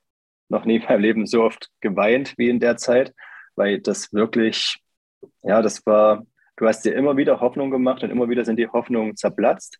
noch 0.48 0.64
nie 0.64 0.76
in 0.76 0.84
meinem 0.84 1.00
Leben 1.00 1.26
so 1.26 1.44
oft 1.44 1.70
geweint 1.80 2.34
wie 2.36 2.48
in 2.48 2.60
der 2.60 2.76
Zeit, 2.76 3.14
weil 3.56 3.80
das 3.80 4.12
wirklich, 4.12 4.76
ja, 5.42 5.62
das 5.62 5.84
war, 5.86 6.26
du 6.56 6.66
hast 6.66 6.84
dir 6.84 6.94
immer 6.94 7.16
wieder 7.16 7.40
Hoffnung 7.40 7.70
gemacht 7.70 8.02
und 8.02 8.10
immer 8.10 8.28
wieder 8.28 8.44
sind 8.44 8.58
die 8.58 8.68
Hoffnungen 8.68 9.16
zerplatzt. 9.16 9.78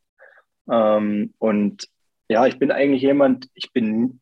Ähm, 0.70 1.34
und 1.38 1.88
ja, 2.28 2.46
ich 2.46 2.58
bin 2.58 2.70
eigentlich 2.70 3.02
jemand, 3.02 3.48
ich 3.54 3.72
bin 3.72 4.20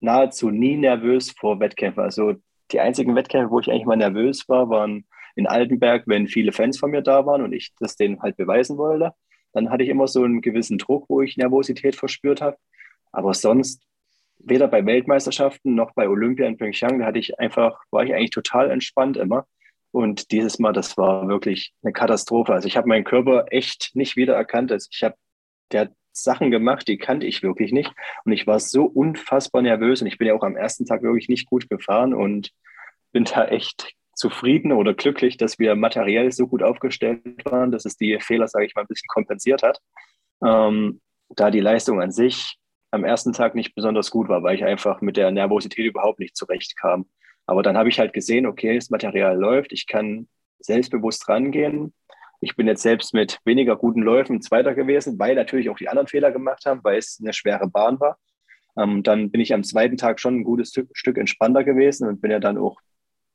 nahezu 0.00 0.50
nie 0.50 0.76
nervös 0.76 1.32
vor 1.32 1.60
Wettkämpfen. 1.60 2.02
Also 2.02 2.34
die 2.70 2.80
einzigen 2.80 3.14
Wettkämpfe, 3.16 3.50
wo 3.50 3.60
ich 3.60 3.68
eigentlich 3.70 3.86
mal 3.86 3.96
nervös 3.96 4.48
war, 4.48 4.70
waren 4.70 5.06
in 5.34 5.46
Altenberg, 5.46 6.04
wenn 6.06 6.28
viele 6.28 6.52
Fans 6.52 6.78
von 6.78 6.90
mir 6.90 7.02
da 7.02 7.26
waren 7.26 7.42
und 7.42 7.52
ich 7.52 7.72
das 7.78 7.96
denen 7.96 8.22
halt 8.22 8.36
beweisen 8.36 8.78
wollte. 8.78 9.12
Dann 9.52 9.70
hatte 9.70 9.84
ich 9.84 9.88
immer 9.88 10.06
so 10.06 10.22
einen 10.22 10.40
gewissen 10.40 10.78
Druck, 10.78 11.06
wo 11.08 11.22
ich 11.22 11.36
Nervosität 11.36 11.96
verspürt 11.96 12.40
habe. 12.40 12.56
Aber 13.12 13.34
sonst, 13.34 13.82
weder 14.38 14.68
bei 14.68 14.84
Weltmeisterschaften 14.84 15.74
noch 15.74 15.92
bei 15.94 16.08
Olympia 16.08 16.46
in 16.46 16.56
Pyeongchang, 16.56 17.00
da 17.00 17.06
hatte 17.06 17.18
ich 17.18 17.38
einfach, 17.38 17.80
war 17.90 18.04
ich 18.04 18.14
eigentlich 18.14 18.30
total 18.30 18.70
entspannt 18.70 19.16
immer. 19.16 19.46
Und 19.92 20.30
dieses 20.30 20.58
Mal, 20.58 20.72
das 20.72 20.96
war 20.96 21.26
wirklich 21.28 21.72
eine 21.82 21.92
Katastrophe. 21.92 22.52
Also 22.52 22.68
ich 22.68 22.76
habe 22.76 22.88
meinen 22.88 23.04
Körper 23.04 23.46
echt 23.50 23.90
nicht 23.94 24.16
wiedererkannt. 24.16 24.70
Also 24.70 24.88
ich 24.90 25.02
habe, 25.02 25.16
der 25.72 25.90
Sachen 26.12 26.50
gemacht, 26.50 26.86
die 26.88 26.98
kannte 26.98 27.26
ich 27.26 27.42
wirklich 27.42 27.72
nicht. 27.72 27.92
Und 28.24 28.32
ich 28.32 28.46
war 28.46 28.60
so 28.60 28.84
unfassbar 28.84 29.62
nervös. 29.62 30.00
Und 30.00 30.06
ich 30.06 30.18
bin 30.18 30.28
ja 30.28 30.34
auch 30.34 30.44
am 30.44 30.56
ersten 30.56 30.86
Tag 30.86 31.02
wirklich 31.02 31.28
nicht 31.28 31.48
gut 31.48 31.68
gefahren 31.68 32.14
und 32.14 32.50
bin 33.12 33.24
da 33.24 33.46
echt 33.46 33.92
zufrieden 34.20 34.70
oder 34.70 34.94
glücklich, 34.94 35.36
dass 35.36 35.58
wir 35.58 35.74
materiell 35.74 36.30
so 36.30 36.46
gut 36.46 36.62
aufgestellt 36.62 37.22
waren, 37.44 37.72
dass 37.72 37.86
es 37.86 37.96
die 37.96 38.18
Fehler, 38.20 38.46
sage 38.46 38.66
ich 38.66 38.74
mal, 38.74 38.82
ein 38.82 38.86
bisschen 38.86 39.08
kompensiert 39.08 39.62
hat. 39.62 39.80
Ähm, 40.44 41.00
da 41.30 41.50
die 41.50 41.60
Leistung 41.60 42.00
an 42.00 42.12
sich 42.12 42.56
am 42.90 43.04
ersten 43.04 43.32
Tag 43.32 43.54
nicht 43.54 43.74
besonders 43.74 44.10
gut 44.10 44.28
war, 44.28 44.42
weil 44.42 44.56
ich 44.56 44.64
einfach 44.64 45.00
mit 45.00 45.16
der 45.16 45.30
Nervosität 45.30 45.86
überhaupt 45.86 46.20
nicht 46.20 46.36
zurechtkam. 46.36 47.06
Aber 47.46 47.62
dann 47.62 47.76
habe 47.76 47.88
ich 47.88 47.98
halt 47.98 48.12
gesehen, 48.12 48.46
okay, 48.46 48.74
das 48.74 48.90
Material 48.90 49.36
läuft, 49.38 49.72
ich 49.72 49.86
kann 49.86 50.28
selbstbewusst 50.60 51.28
rangehen. 51.28 51.94
Ich 52.40 52.56
bin 52.56 52.66
jetzt 52.66 52.82
selbst 52.82 53.14
mit 53.14 53.38
weniger 53.44 53.76
guten 53.76 54.02
Läufen 54.02 54.42
Zweiter 54.42 54.74
gewesen, 54.74 55.18
weil 55.18 55.34
natürlich 55.34 55.70
auch 55.70 55.76
die 55.76 55.88
anderen 55.88 56.08
Fehler 56.08 56.30
gemacht 56.30 56.64
haben, 56.66 56.80
weil 56.82 56.98
es 56.98 57.18
eine 57.20 57.32
schwere 57.32 57.68
Bahn 57.68 58.00
war. 58.00 58.18
Ähm, 58.78 59.02
dann 59.02 59.30
bin 59.30 59.40
ich 59.40 59.54
am 59.54 59.64
zweiten 59.64 59.96
Tag 59.96 60.20
schon 60.20 60.36
ein 60.36 60.44
gutes 60.44 60.72
Stück 60.92 61.18
entspannter 61.18 61.64
gewesen 61.64 62.08
und 62.08 62.20
bin 62.20 62.30
ja 62.30 62.38
dann 62.38 62.58
auch 62.58 62.80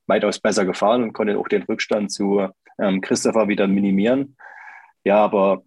weitaus 0.07 0.39
besser 0.39 0.65
gefahren 0.65 1.03
und 1.03 1.13
konnte 1.13 1.37
auch 1.37 1.47
den 1.47 1.63
Rückstand 1.63 2.11
zu 2.11 2.47
ähm, 2.79 3.01
Christopher 3.01 3.47
wieder 3.47 3.67
minimieren. 3.67 4.37
Ja, 5.03 5.17
aber 5.17 5.63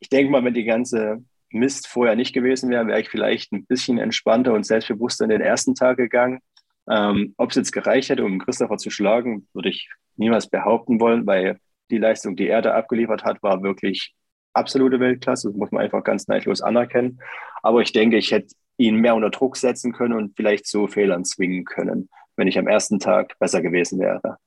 ich 0.00 0.08
denke 0.08 0.30
mal, 0.30 0.44
wenn 0.44 0.54
die 0.54 0.64
ganze 0.64 1.24
Mist 1.50 1.88
vorher 1.88 2.14
nicht 2.14 2.34
gewesen 2.34 2.70
wäre, 2.70 2.86
wäre 2.86 3.00
ich 3.00 3.08
vielleicht 3.08 3.52
ein 3.52 3.66
bisschen 3.66 3.98
entspannter 3.98 4.52
und 4.52 4.66
selbstbewusster 4.66 5.24
in 5.24 5.30
den 5.30 5.40
ersten 5.40 5.74
Tag 5.74 5.96
gegangen. 5.96 6.40
Ähm, 6.90 7.34
Ob 7.36 7.50
es 7.50 7.56
jetzt 7.56 7.72
gereicht 7.72 8.10
hätte, 8.10 8.24
um 8.24 8.38
Christopher 8.38 8.76
zu 8.76 8.90
schlagen, 8.90 9.48
würde 9.54 9.70
ich 9.70 9.88
niemals 10.16 10.48
behaupten 10.48 11.00
wollen, 11.00 11.26
weil 11.26 11.58
die 11.90 11.98
Leistung, 11.98 12.36
die 12.36 12.48
er 12.48 12.62
da 12.62 12.74
abgeliefert 12.74 13.24
hat, 13.24 13.42
war 13.42 13.62
wirklich 13.62 14.14
absolute 14.52 15.00
Weltklasse. 15.00 15.48
Das 15.48 15.56
muss 15.56 15.70
man 15.70 15.82
einfach 15.82 16.04
ganz 16.04 16.28
neidlos 16.28 16.60
anerkennen. 16.60 17.20
Aber 17.62 17.80
ich 17.80 17.92
denke, 17.92 18.16
ich 18.16 18.30
hätte 18.30 18.54
ihn 18.76 18.96
mehr 18.96 19.14
unter 19.14 19.30
Druck 19.30 19.56
setzen 19.56 19.92
können 19.92 20.14
und 20.14 20.36
vielleicht 20.36 20.66
zu 20.66 20.86
Fehlern 20.86 21.24
zwingen 21.24 21.64
können, 21.64 22.08
wenn 22.38 22.48
ich 22.48 22.58
am 22.58 22.68
ersten 22.68 22.98
Tag 22.98 23.38
besser 23.38 23.60
gewesen 23.60 24.00
wäre. 24.00 24.38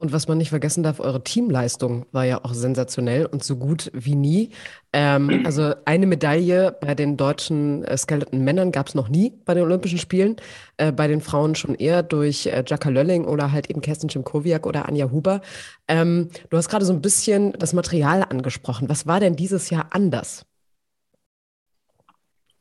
Und 0.00 0.12
was 0.12 0.28
man 0.28 0.38
nicht 0.38 0.50
vergessen 0.50 0.84
darf, 0.84 1.00
eure 1.00 1.24
Teamleistung 1.24 2.06
war 2.12 2.24
ja 2.24 2.44
auch 2.44 2.54
sensationell 2.54 3.26
und 3.26 3.42
so 3.42 3.56
gut 3.56 3.90
wie 3.92 4.14
nie. 4.14 4.50
Ähm, 4.92 5.42
also 5.44 5.74
eine 5.86 6.06
Medaille 6.06 6.76
bei 6.80 6.94
den 6.94 7.16
deutschen 7.16 7.82
äh, 7.84 7.96
Skeleton-Männern 7.96 8.70
gab 8.70 8.86
es 8.86 8.94
noch 8.94 9.08
nie 9.08 9.32
bei 9.44 9.54
den 9.54 9.64
Olympischen 9.64 9.98
Spielen. 9.98 10.36
Äh, 10.76 10.92
bei 10.92 11.08
den 11.08 11.20
Frauen 11.20 11.56
schon 11.56 11.74
eher 11.74 12.04
durch 12.04 12.46
äh, 12.46 12.62
Jaka 12.64 12.90
Lölling 12.90 13.24
oder 13.24 13.50
halt 13.50 13.70
eben 13.70 13.80
Kerstin 13.80 14.08
Schimkowiak 14.08 14.66
oder 14.66 14.88
Anja 14.88 15.10
Huber. 15.10 15.40
Ähm, 15.88 16.28
du 16.48 16.56
hast 16.56 16.68
gerade 16.68 16.84
so 16.84 16.92
ein 16.92 17.02
bisschen 17.02 17.52
das 17.58 17.72
Material 17.72 18.22
angesprochen. 18.22 18.88
Was 18.88 19.08
war 19.08 19.18
denn 19.18 19.34
dieses 19.34 19.68
Jahr 19.70 19.88
anders? 19.90 20.46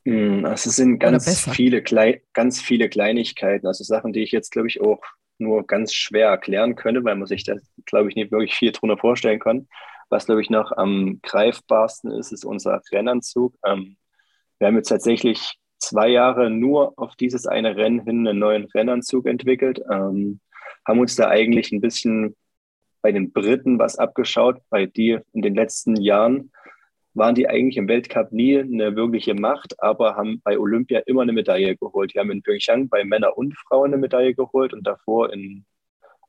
Hm, 0.08 0.46
also 0.46 0.70
es 0.70 0.78
sind 0.78 1.00
ganz 1.00 1.50
viele, 1.50 1.84
ganz 2.32 2.62
viele 2.62 2.88
Kleinigkeiten, 2.88 3.68
also 3.68 3.84
Sachen, 3.84 4.14
die 4.14 4.24
ich 4.24 4.32
jetzt, 4.32 4.52
glaube 4.54 4.70
ich, 4.70 4.80
auch 4.80 5.02
nur 5.38 5.68
ganz 5.68 5.94
schwer 5.94 6.30
erklären 6.30 6.78
könnte, 6.78 7.04
weil 7.04 7.18
man 7.18 7.28
sich 7.28 7.44
da, 7.44 7.56
glaube 7.86 8.08
ich, 8.08 8.16
nicht 8.16 8.32
wirklich 8.32 8.56
viel 8.56 8.72
drunter 8.72 8.98
vorstellen 8.98 9.42
kann. 9.42 9.68
Was, 10.08 10.26
glaube 10.26 10.42
ich, 10.42 10.50
noch 10.50 10.72
am 10.72 11.20
greifbarsten 11.24 12.10
ist, 12.12 12.32
ist 12.32 12.46
unser 12.46 12.82
Rennanzug. 12.90 13.54
Ähm, 13.66 13.98
wir 14.60 14.68
haben 14.68 14.78
jetzt 14.78 14.88
tatsächlich 14.88 15.56
zwei 15.78 16.08
Jahre 16.08 16.50
nur 16.50 16.98
auf 16.98 17.18
dieses 17.18 17.46
eine 17.46 17.76
Rennen 17.76 18.00
hin 18.00 18.26
einen 18.26 18.40
neuen 18.40 18.64
Rennanzug 18.64 19.26
entwickelt, 19.26 19.82
ähm, 19.92 20.40
haben 20.88 21.02
uns 21.02 21.18
da 21.18 21.28
eigentlich 21.28 21.74
ein 21.74 21.82
bisschen 21.82 22.34
bei 23.02 23.12
den 23.12 23.34
Briten 23.34 23.78
was 23.78 23.98
abgeschaut, 23.98 24.62
weil 24.70 24.88
die 24.88 25.20
in 25.34 25.42
den 25.42 25.54
letzten 25.54 25.98
Jahren 25.98 26.50
waren 27.18 27.36
die 27.36 27.50
eigentlich 27.50 27.78
im 27.78 27.88
Weltcup 27.88 28.32
nie 28.32 28.60
eine 28.60 28.96
wirkliche 28.96 29.34
Macht, 29.34 29.82
aber 29.82 30.16
haben 30.16 30.42
bei 30.44 30.58
Olympia 30.58 31.00
immer 31.06 31.24
eine 31.24 31.34
Medaille 31.34 31.76
geholt. 31.76 32.14
Die 32.14 32.20
haben 32.20 32.32
in 32.32 32.44
Pyeongchang 32.44 32.90
bei 32.90 33.04
Männern 33.04 33.34
und 33.36 33.58
Frauen 33.58 33.94
eine 33.94 33.98
Medaille 33.98 34.36
geholt 34.36 34.74
und 34.74 34.86
davor 34.86 35.34
in 35.34 35.66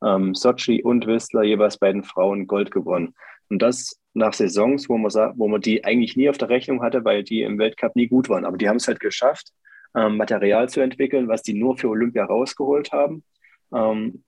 ähm, 0.02 0.34
Sochi 0.34 0.82
und 0.82 1.06
Whistler 1.06 1.42
jeweils 1.42 1.78
bei 1.78 1.92
den 1.92 2.04
Frauen 2.04 2.46
Gold 2.46 2.70
gewonnen. 2.70 3.14
Und 3.50 3.60
das 3.60 4.00
nach 4.14 4.32
Saisons, 4.32 4.88
wo 4.88 4.98
man, 4.98 5.12
wo 5.36 5.48
man 5.48 5.60
die 5.60 5.84
eigentlich 5.84 6.16
nie 6.16 6.28
auf 6.28 6.38
der 6.38 6.48
Rechnung 6.48 6.82
hatte, 6.82 7.04
weil 7.04 7.22
die 7.22 7.42
im 7.42 7.58
Weltcup 7.58 7.94
nie 7.94 8.08
gut 8.08 8.28
waren. 8.28 8.44
Aber 8.44 8.56
die 8.56 8.68
haben 8.68 8.76
es 8.76 8.88
halt 8.88 9.00
geschafft, 9.00 9.52
ähm, 9.94 10.16
Material 10.16 10.68
zu 10.68 10.80
entwickeln, 10.80 11.28
was 11.28 11.42
die 11.42 11.54
nur 11.54 11.76
für 11.76 11.88
Olympia 11.88 12.24
rausgeholt 12.24 12.92
haben. 12.92 13.24
Ähm, 13.72 14.24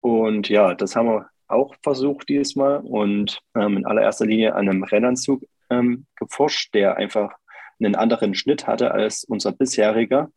und 0.00 0.48
ja, 0.48 0.74
das 0.74 0.96
haben 0.96 1.08
wir 1.08 1.28
auch 1.48 1.74
versucht 1.82 2.28
dieses 2.28 2.56
Mal 2.56 2.78
und 2.78 3.40
ähm, 3.54 3.78
in 3.78 3.86
allererster 3.86 4.26
Linie 4.26 4.54
an 4.54 4.68
einem 4.68 4.84
Rennanzug 4.84 5.42
ähm, 5.70 6.06
geforscht, 6.16 6.74
der 6.74 6.96
einfach 6.96 7.32
einen 7.78 7.94
anderen 7.94 8.34
Schnitt 8.34 8.66
hatte 8.66 8.92
als 8.92 9.24
unser 9.24 9.52
bisheriger. 9.52 10.30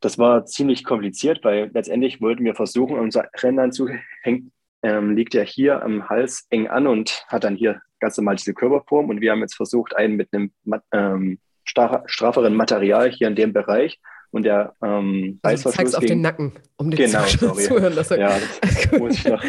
Das 0.00 0.18
war 0.18 0.46
ziemlich 0.46 0.84
kompliziert, 0.84 1.44
weil 1.44 1.70
letztendlich 1.72 2.20
wollten 2.20 2.44
wir 2.44 2.54
versuchen, 2.54 2.98
unser 2.98 3.28
Rennanzug 3.34 3.90
hängt, 4.22 4.52
ähm, 4.82 5.14
liegt 5.14 5.34
ja 5.34 5.42
hier 5.42 5.82
am 5.82 6.08
Hals 6.08 6.46
eng 6.50 6.66
an 6.66 6.86
und 6.86 7.24
hat 7.28 7.44
dann 7.44 7.56
hier 7.56 7.80
ganz 8.00 8.16
normal 8.16 8.36
diese 8.36 8.54
Körperform. 8.54 9.10
Und 9.10 9.20
wir 9.20 9.30
haben 9.30 9.40
jetzt 9.40 9.54
versucht, 9.54 9.94
einen 9.94 10.16
mit 10.16 10.28
einem 10.32 10.52
ähm, 10.90 11.38
strafferen 11.64 12.54
Material 12.54 13.10
hier 13.10 13.28
in 13.28 13.36
dem 13.36 13.52
Bereich 13.52 14.00
und 14.32 14.44
der 14.44 14.74
ähm, 14.82 15.38
also 15.42 15.68
Reißverschluss. 15.68 15.94
auf 15.94 16.04
den 16.04 16.20
Nacken, 16.20 16.52
um 16.76 16.90
den 16.90 17.06
genau, 17.06 17.24
zuhören. 17.54 17.94
Dass 17.94 18.08
ja, 18.10 18.38
das 18.60 18.92
muss 18.98 19.14
ich 19.18 19.24
noch. 19.26 19.44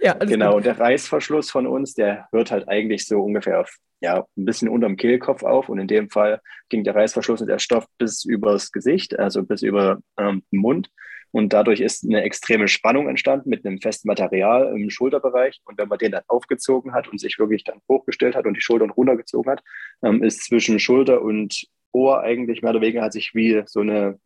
ja, 0.00 0.12
genau, 0.14 0.48
gut. 0.48 0.56
und 0.58 0.66
der 0.66 0.78
Reißverschluss 0.78 1.50
von 1.50 1.66
uns, 1.66 1.94
der 1.94 2.28
hört 2.30 2.50
halt 2.50 2.68
eigentlich 2.68 3.06
so 3.06 3.20
ungefähr 3.20 3.60
auf, 3.60 3.76
ja, 4.00 4.26
ein 4.36 4.44
bisschen 4.44 4.68
unterm 4.68 4.96
Kehlkopf 4.96 5.42
auf. 5.42 5.68
Und 5.68 5.78
in 5.78 5.88
dem 5.88 6.10
Fall 6.10 6.40
ging 6.68 6.84
der 6.84 6.94
Reißverschluss 6.94 7.40
und 7.40 7.48
der 7.48 7.58
Stoff 7.58 7.86
bis 7.98 8.24
übers 8.24 8.72
Gesicht, 8.72 9.18
also 9.18 9.42
bis 9.42 9.62
über 9.62 9.98
ähm, 10.18 10.42
den 10.52 10.60
Mund. 10.60 10.90
Und 11.32 11.52
dadurch 11.52 11.80
ist 11.80 12.04
eine 12.04 12.22
extreme 12.22 12.68
Spannung 12.68 13.08
entstanden 13.08 13.50
mit 13.50 13.66
einem 13.66 13.80
festen 13.80 14.08
Material 14.08 14.74
im 14.78 14.90
Schulterbereich. 14.90 15.60
Und 15.64 15.78
wenn 15.78 15.88
man 15.88 15.98
den 15.98 16.12
dann 16.12 16.22
aufgezogen 16.28 16.92
hat 16.92 17.08
und 17.08 17.20
sich 17.20 17.38
wirklich 17.38 17.64
dann 17.64 17.80
hochgestellt 17.88 18.36
hat 18.36 18.46
und 18.46 18.54
die 18.54 18.60
Schultern 18.60 18.90
runtergezogen 18.90 19.50
hat, 19.50 19.62
ähm, 20.02 20.22
ist 20.22 20.44
zwischen 20.44 20.78
Schulter 20.78 21.22
und 21.22 21.66
Ohr 21.92 22.20
eigentlich 22.20 22.62
mehr 22.62 22.72
oder 22.72 22.82
weniger 22.82 23.02
hat 23.02 23.14
sich 23.14 23.34
wie 23.34 23.62
so 23.66 23.80
eine 23.80 24.18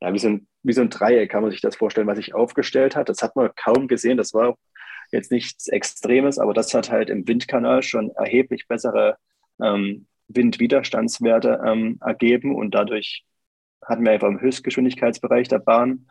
ja, 0.00 0.12
wie 0.12 0.18
so, 0.18 0.28
ein, 0.28 0.46
wie 0.62 0.72
so 0.72 0.80
ein 0.80 0.90
Dreieck 0.90 1.30
kann 1.30 1.42
man 1.42 1.50
sich 1.50 1.60
das 1.60 1.76
vorstellen, 1.76 2.06
was 2.06 2.16
sich 2.16 2.34
aufgestellt 2.34 2.96
hat. 2.96 3.08
Das 3.08 3.22
hat 3.22 3.34
man 3.36 3.50
kaum 3.56 3.88
gesehen. 3.88 4.16
Das 4.16 4.32
war 4.34 4.56
jetzt 5.10 5.32
nichts 5.32 5.68
Extremes, 5.68 6.38
aber 6.38 6.54
das 6.54 6.72
hat 6.74 6.90
halt 6.90 7.10
im 7.10 7.26
Windkanal 7.26 7.82
schon 7.82 8.10
erheblich 8.10 8.66
bessere 8.68 9.16
ähm, 9.60 10.06
Windwiderstandswerte 10.28 11.60
ähm, 11.64 11.98
ergeben 12.00 12.54
und 12.54 12.74
dadurch 12.74 13.24
hatten 13.84 14.04
wir 14.04 14.12
einfach 14.12 14.28
im 14.28 14.40
Höchstgeschwindigkeitsbereich 14.40 15.48
der 15.48 15.60
Bahn 15.60 16.06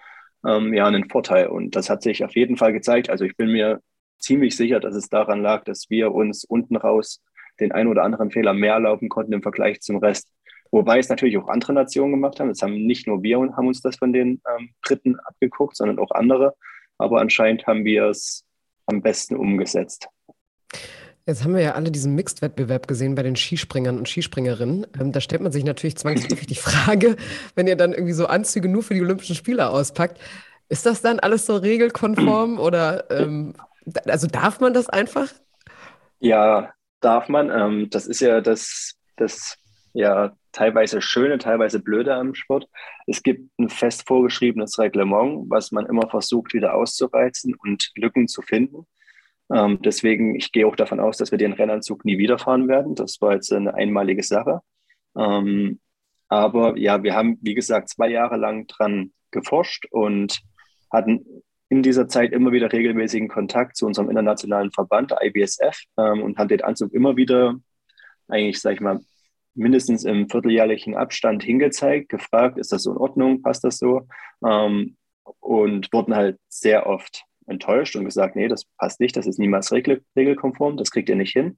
ähm, 0.46 0.74
ja 0.74 0.88
einen 0.88 1.10
Vorteil 1.10 1.48
und 1.48 1.76
das 1.76 1.90
hat 1.90 2.02
sich 2.02 2.24
auf 2.24 2.36
jeden 2.36 2.58
Fall 2.58 2.74
gezeigt. 2.74 3.10
Also 3.10 3.26
ich 3.26 3.38
bin 3.38 3.52
mir 3.52 3.82
ziemlich 4.18 4.56
sicher, 4.56 4.80
dass 4.80 4.96
es 4.96 5.10
daran 5.10 5.42
lag, 5.42 5.64
dass 5.64 5.90
wir 5.90 6.12
uns 6.12 6.44
unten 6.44 6.76
raus 6.76 7.24
den 7.60 7.72
ein 7.72 7.88
oder 7.88 8.04
anderen 8.04 8.32
Fehler 8.32 8.54
mehr 8.54 8.74
erlauben 8.74 9.10
konnten 9.10 9.34
im 9.34 9.42
Vergleich 9.42 9.82
zum 9.82 9.98
Rest. 9.98 10.32
Wobei 10.72 11.00
es 11.00 11.10
natürlich 11.10 11.38
auch 11.38 11.48
andere 11.48 11.74
Nationen 11.74 12.14
gemacht 12.14 12.40
haben. 12.40 12.50
Das 12.50 12.62
haben 12.62 12.86
nicht 12.86 13.08
nur 13.08 13.24
wir 13.24 13.40
und 13.40 13.56
haben 13.56 13.68
uns 13.68 13.82
das 13.82 13.98
von 13.98 14.14
den 14.14 14.42
ähm, 14.58 14.70
Briten 14.82 15.20
abgeguckt, 15.20 15.78
sondern 15.78 16.00
auch 16.00 16.12
andere. 16.12 16.56
Aber 16.98 17.22
anscheinend 17.22 17.68
haben 17.68 17.86
wir 17.86 18.06
es 18.06 18.46
am 18.86 19.02
besten 19.02 19.36
umgesetzt. 19.36 20.10
Jetzt 21.26 21.44
haben 21.44 21.56
wir 21.56 21.62
ja 21.62 21.74
alle 21.74 21.92
diesen 21.92 22.16
Mixed-Wettbewerb 22.16 22.88
gesehen 22.88 23.16
bei 23.16 23.24
den 23.24 23.36
Skispringern 23.36 23.98
und 23.98 24.08
Skispringerinnen. 24.08 24.88
Ähm, 25.00 25.12
da 25.12 25.20
stellt 25.20 25.42
man 25.42 25.52
sich 25.52 25.66
natürlich 25.66 25.98
zwangsläufig 25.98 26.48
die 26.48 26.56
Frage, 26.56 27.18
wenn 27.56 27.68
ihr 27.68 27.76
dann 27.76 27.92
irgendwie 27.92 28.14
so 28.14 28.28
Anzüge 28.28 28.70
nur 28.70 28.82
für 28.82 28.94
die 28.94 29.02
Olympischen 29.02 29.36
Spiele 29.36 29.70
auspackt, 29.70 30.20
ist 30.70 30.86
das 30.86 31.02
dann 31.02 31.20
alles 31.20 31.46
so 31.46 31.58
regelkonform 31.58 32.60
oder 32.60 33.12
ähm, 33.12 33.54
also 34.06 34.28
darf 34.28 34.62
man 34.62 34.74
das 34.74 34.90
einfach? 34.90 35.28
Ja, 36.20 36.74
darf 37.02 37.28
man. 37.28 37.52
Ähm, 37.52 37.90
das 37.90 38.08
ist 38.08 38.22
ja 38.22 38.40
das, 38.40 38.96
das 39.18 39.58
ja 39.94 40.34
teilweise 40.58 41.02
schöne, 41.02 41.38
teilweise 41.38 41.80
blöde 41.80 42.16
am 42.16 42.34
Sport. 42.34 42.68
Es 43.06 43.22
gibt 43.22 43.50
ein 43.60 43.70
fest 43.70 44.08
vorgeschriebenes 44.08 44.80
Reglement, 44.80 45.50
was 45.50 45.72
man 45.72 45.86
immer 45.86 46.10
versucht 46.10 46.54
wieder 46.54 46.74
auszureizen 46.74 47.54
und 47.56 47.92
Lücken 47.96 48.28
zu 48.28 48.42
finden. 48.42 48.88
Ähm, 49.54 49.80
deswegen, 49.84 50.36
ich 50.36 50.52
gehe 50.52 50.66
auch 50.68 50.76
davon 50.76 51.00
aus, 51.00 51.18
dass 51.18 51.32
wir 51.32 51.38
den 51.38 51.54
Rennanzug 51.54 52.04
nie 52.06 52.18
wieder 52.18 52.40
fahren 52.40 52.68
werden. 52.68 52.96
Das 52.96 53.22
war 53.22 53.34
jetzt 53.34 53.54
eine 53.54 53.74
einmalige 53.76 54.24
Sache. 54.24 54.62
Ähm, 55.16 55.80
Aber 56.30 56.78
ja, 56.78 57.04
wir 57.04 57.14
haben, 57.16 57.38
wie 57.42 57.54
gesagt, 57.54 57.90
zwei 57.90 58.10
Jahre 58.10 58.38
lang 58.38 58.68
dran 58.68 59.14
geforscht 59.32 59.86
und 59.92 60.42
hatten 60.92 61.26
in 61.70 61.84
dieser 61.84 62.08
Zeit 62.08 62.32
immer 62.34 62.52
wieder 62.52 62.72
regelmäßigen 62.72 63.28
Kontakt 63.28 63.78
zu 63.78 63.86
unserem 63.86 64.10
internationalen 64.10 64.72
Verband, 64.72 65.14
IBSF, 65.22 65.78
ähm, 65.98 66.24
und 66.24 66.38
haben 66.38 66.48
den 66.50 66.64
Anzug 66.64 66.94
immer 66.94 67.16
wieder, 67.16 67.56
eigentlich, 68.28 68.60
sag 68.60 68.74
ich 68.74 68.82
mal, 68.82 69.00
mindestens 69.58 70.04
im 70.04 70.30
vierteljährlichen 70.30 70.96
Abstand 70.96 71.44
hingezeigt, 71.44 72.10
gefragt, 72.10 72.58
ist 72.58 72.72
das 72.72 72.84
so 72.84 72.92
in 72.92 72.98
Ordnung, 72.98 73.42
passt 73.42 73.64
das 73.64 73.78
so? 73.78 74.08
Ähm, 74.46 74.98
und 75.40 75.92
wurden 75.92 76.16
halt 76.16 76.40
sehr 76.48 76.88
oft 76.88 77.24
enttäuscht 77.48 77.96
und 77.96 78.06
gesagt, 78.06 78.36
nee, 78.36 78.48
das 78.48 78.66
passt 78.78 79.00
nicht, 79.00 79.16
das 79.18 79.28
ist 79.28 79.40
niemals 79.40 79.72
regel 79.72 80.04
regelkonform, 80.16 80.78
das 80.78 80.92
kriegt 80.92 81.10
ihr 81.10 81.16
nicht 81.16 81.34
hin. 81.34 81.58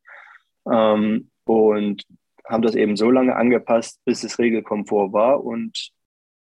Ähm, 0.71 1.29
und 1.45 2.03
haben 2.45 2.63
das 2.63 2.75
eben 2.75 2.95
so 2.95 3.11
lange 3.11 3.35
angepasst, 3.35 3.99
bis 4.05 4.23
es 4.23 4.39
regelkonform 4.39 5.13
war 5.13 5.43
und 5.43 5.91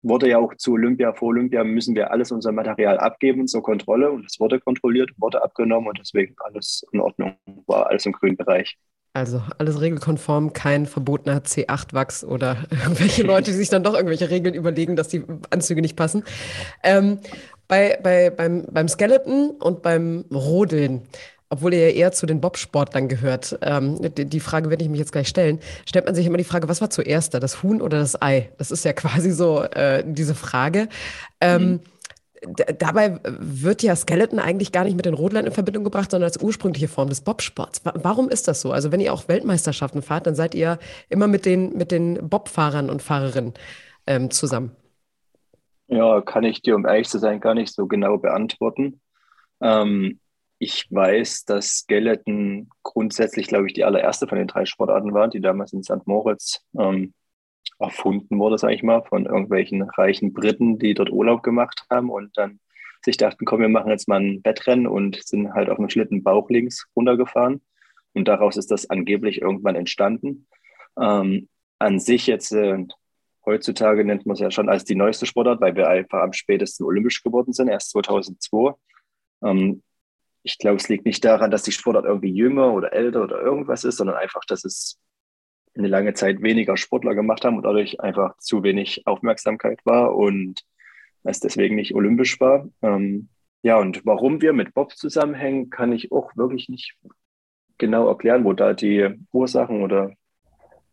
wurde 0.03 0.29
ja 0.29 0.39
auch 0.39 0.55
zu 0.55 0.73
Olympia, 0.73 1.13
vor 1.13 1.29
Olympia 1.29 1.65
müssen 1.65 1.95
wir 1.95 2.11
alles 2.11 2.31
unser 2.31 2.53
Material 2.53 2.99
abgeben 2.99 3.47
zur 3.47 3.63
Kontrolle 3.63 4.11
und 4.11 4.25
es 4.27 4.39
wurde 4.39 4.61
kontrolliert, 4.61 5.11
wurde 5.17 5.43
abgenommen 5.43 5.89
und 5.89 5.99
deswegen 5.99 6.35
alles 6.39 6.87
in 6.93 7.01
Ordnung, 7.01 7.37
war 7.67 7.89
alles 7.89 8.07
im 8.07 8.13
grünen 8.13 8.37
Bereich. 8.37 8.79
Also 9.19 9.43
alles 9.59 9.81
regelkonform, 9.81 10.53
kein 10.53 10.87
verbotener 10.87 11.41
C8-Wachs 11.41 12.25
oder 12.25 12.57
irgendwelche 12.71 13.23
Leute, 13.23 13.51
die 13.51 13.57
sich 13.57 13.69
dann 13.69 13.83
doch 13.83 13.95
irgendwelche 13.95 14.31
Regeln 14.31 14.55
überlegen, 14.55 14.97
dass 14.97 15.09
die 15.09 15.25
Anzüge 15.51 15.83
nicht 15.83 15.97
passen. 15.97 16.25
Ähm, 16.83 17.19
bei, 17.67 17.99
bei, 18.03 18.31
beim, 18.31 18.65
beim 18.71 18.89
Skeleton 18.89 19.51
und 19.51 19.83
beim 19.83 20.25
Rodeln, 20.33 21.03
obwohl 21.51 21.75
ihr 21.75 21.91
ja 21.91 21.95
eher 21.95 22.13
zu 22.13 22.27
den 22.27 22.41
Bobsportlern 22.41 23.09
gehört, 23.09 23.59
ähm, 23.63 23.99
die, 24.17 24.25
die, 24.25 24.41
Frage 24.41 24.71
werde 24.71 24.85
ich 24.85 24.91
mich 24.91 24.99
jetzt 24.99 25.13
gleich 25.13 25.29
stellen, 25.29 25.61
stellt 25.87 26.07
man 26.07 26.15
sich 26.15 26.27
immer 26.27 26.39
die 26.39 26.45
Frage, 26.45 26.69
was 26.69 26.81
war 26.81 26.91
zuerst 26.91 27.35
da, 27.35 27.41
das 27.41 27.63
Huhn 27.63 27.83
oder 27.83 27.99
das 27.99 28.21
Ei? 28.21 28.51
Das 28.59 28.71
ist 28.71 28.85
ja 28.85 28.93
quasi 28.95 29.31
so 29.31 29.63
äh, 29.63 30.03
diese 30.07 30.35
Frage. 30.35 30.89
Ähm, 31.41 31.63
mhm. 31.63 31.81
Dabei 32.79 33.19
wird 33.25 33.83
ja 33.83 33.97
Skeleton 33.97 34.39
eigentlich 34.39 34.73
gar 34.73 34.85
nicht 34.85 34.97
mit 34.97 35.07
den 35.07 35.15
Rodlern 35.15 35.47
in 35.47 35.53
Verbindung 35.53 35.85
gebracht, 35.85 36.11
sondern 36.11 36.29
als 36.29 36.43
ursprüngliche 36.43 36.89
Form 36.89 37.09
des 37.09 37.21
Bobsports. 37.21 37.83
Warum 37.85 38.29
ist 38.29 38.49
das 38.49 38.61
so? 38.61 38.73
Also 38.73 38.93
wenn 38.93 39.01
ihr 39.01 39.13
auch 39.13 39.29
Weltmeisterschaften 39.29 40.03
fahrt, 40.03 40.27
dann 40.27 40.35
seid 40.35 40.55
ihr 40.55 40.79
immer 41.09 41.27
mit 41.27 41.47
den, 41.47 41.77
mit 41.77 41.91
den 41.91 42.29
Bobfahrern 42.29 42.91
und 42.91 43.03
Fahrerinnen 43.03 43.55
ähm, 44.07 44.31
zusammen. 44.31 44.73
Ja, 45.89 46.21
kann 46.21 46.45
ich 46.45 46.63
dir, 46.63 46.77
um 46.77 46.87
ehrlich 46.87 47.09
zu 47.09 47.19
sein, 47.19 47.41
gar 47.41 47.55
nicht 47.55 47.75
so 47.75 47.87
genau 47.87 48.19
beantworten. 48.19 49.01
Ähm, 49.61 50.21
ich 50.59 50.87
weiß, 50.91 51.45
dass 51.45 51.79
Skeleton 51.79 52.69
grundsätzlich, 52.83 53.47
glaube 53.47 53.67
ich, 53.67 53.75
die 53.75 53.85
allererste 53.85 54.27
von 54.27 54.39
den 54.39 54.49
drei 54.49 54.65
Sportarten 54.65 55.15
war, 55.15 55.29
die 55.29 55.41
damals 55.41 55.73
in 55.73 55.83
St. 55.83 56.07
Moritz 56.07 56.61
ähm, 56.79 57.15
erfunden 57.79 58.39
wurde, 58.39 58.59
sage 58.59 58.75
ich 58.75 58.83
mal, 58.83 59.03
von 59.03 59.27
irgendwelchen 59.27 59.83
reichen 59.83 60.33
Briten, 60.33 60.79
die 60.79 60.95
dort 60.95 61.11
Urlaub 61.11 61.43
gemacht 61.43 61.85
haben 61.91 62.11
und 62.11 62.37
dann 62.37 62.61
sich 63.05 63.17
dachten, 63.17 63.45
komm, 63.45 63.61
wir 63.61 63.69
machen 63.69 63.91
jetzt 63.91 64.09
mal 64.09 64.21
ein 64.21 64.41
Wettrennen 64.45 64.87
und 64.87 65.23
sind 65.25 65.53
halt 65.55 65.71
auf 65.71 65.77
dem 65.77 65.89
Schlitten 65.89 66.23
bauchlinks 66.23 66.87
runtergefahren. 66.97 67.63
Und 68.15 68.27
daraus 68.27 68.57
ist 68.57 68.71
das 68.71 68.91
angeblich 68.91 69.41
irgendwann 69.41 69.77
entstanden. 69.77 70.49
Ähm, 71.01 71.49
an 71.79 72.01
sich 72.01 72.27
jetzt, 72.27 72.53
äh, 72.53 72.85
heutzutage 73.47 74.05
nennt 74.05 74.27
man 74.27 74.35
es 74.35 74.41
ja 74.41 74.51
schon 74.51 74.69
als 74.69 74.85
die 74.85 74.97
neueste 74.97 75.27
Sportart, 75.27 75.61
weil 75.61 75.77
wir 75.77 75.89
einfach 75.89 76.23
am 76.23 76.33
spätesten 76.33 76.85
olympisch 76.85 77.23
geworden 77.23 77.53
sind, 77.53 77.69
erst 77.69 77.91
2002. 77.91 78.75
Ähm, 79.45 79.83
ich 80.43 80.59
glaube, 80.59 80.77
es 80.77 80.89
liegt 80.89 81.05
nicht 81.05 81.25
daran, 81.25 81.51
dass 81.51 81.63
die 81.63 81.73
Sportart 81.73 82.05
irgendwie 82.05 82.33
jünger 82.33 82.73
oder 82.73 82.93
älter 82.93 83.23
oder 83.23 83.41
irgendwas 83.41 83.85
ist, 83.85 83.99
sondern 83.99 84.17
einfach, 84.17 84.43
dass 84.47 84.65
es 84.65 84.99
eine 85.79 85.89
lange 85.89 86.15
Zeit 86.15 86.43
weniger 86.43 86.77
Sportler 86.77 87.15
gemacht 87.15 87.45
haben 87.45 87.57
und 87.57 87.63
dadurch 87.63 88.01
einfach 88.01 88.37
zu 88.39 88.63
wenig 88.63 89.07
Aufmerksamkeit 89.07 89.81
war 89.85 90.15
und 90.15 90.65
es 91.25 91.41
deswegen 91.41 91.77
nicht 91.77 91.95
olympisch 91.95 92.41
war. 92.41 92.69
Ähm, 92.83 93.29
ja, 93.63 93.79
und 93.79 94.05
warum 94.05 94.43
wir 94.43 94.53
mit 94.53 94.75
Bob 94.75 94.93
zusammenhängen, 94.93 95.71
kann 95.71 95.93
ich 95.93 96.13
auch 96.13 96.37
wirklich 96.37 96.69
nicht 96.69 96.97
genau 97.79 98.09
erklären, 98.09 98.45
wo 98.45 98.53
da 98.53 98.73
die 98.73 99.09
Ursachen 99.33 99.83
oder 99.83 100.13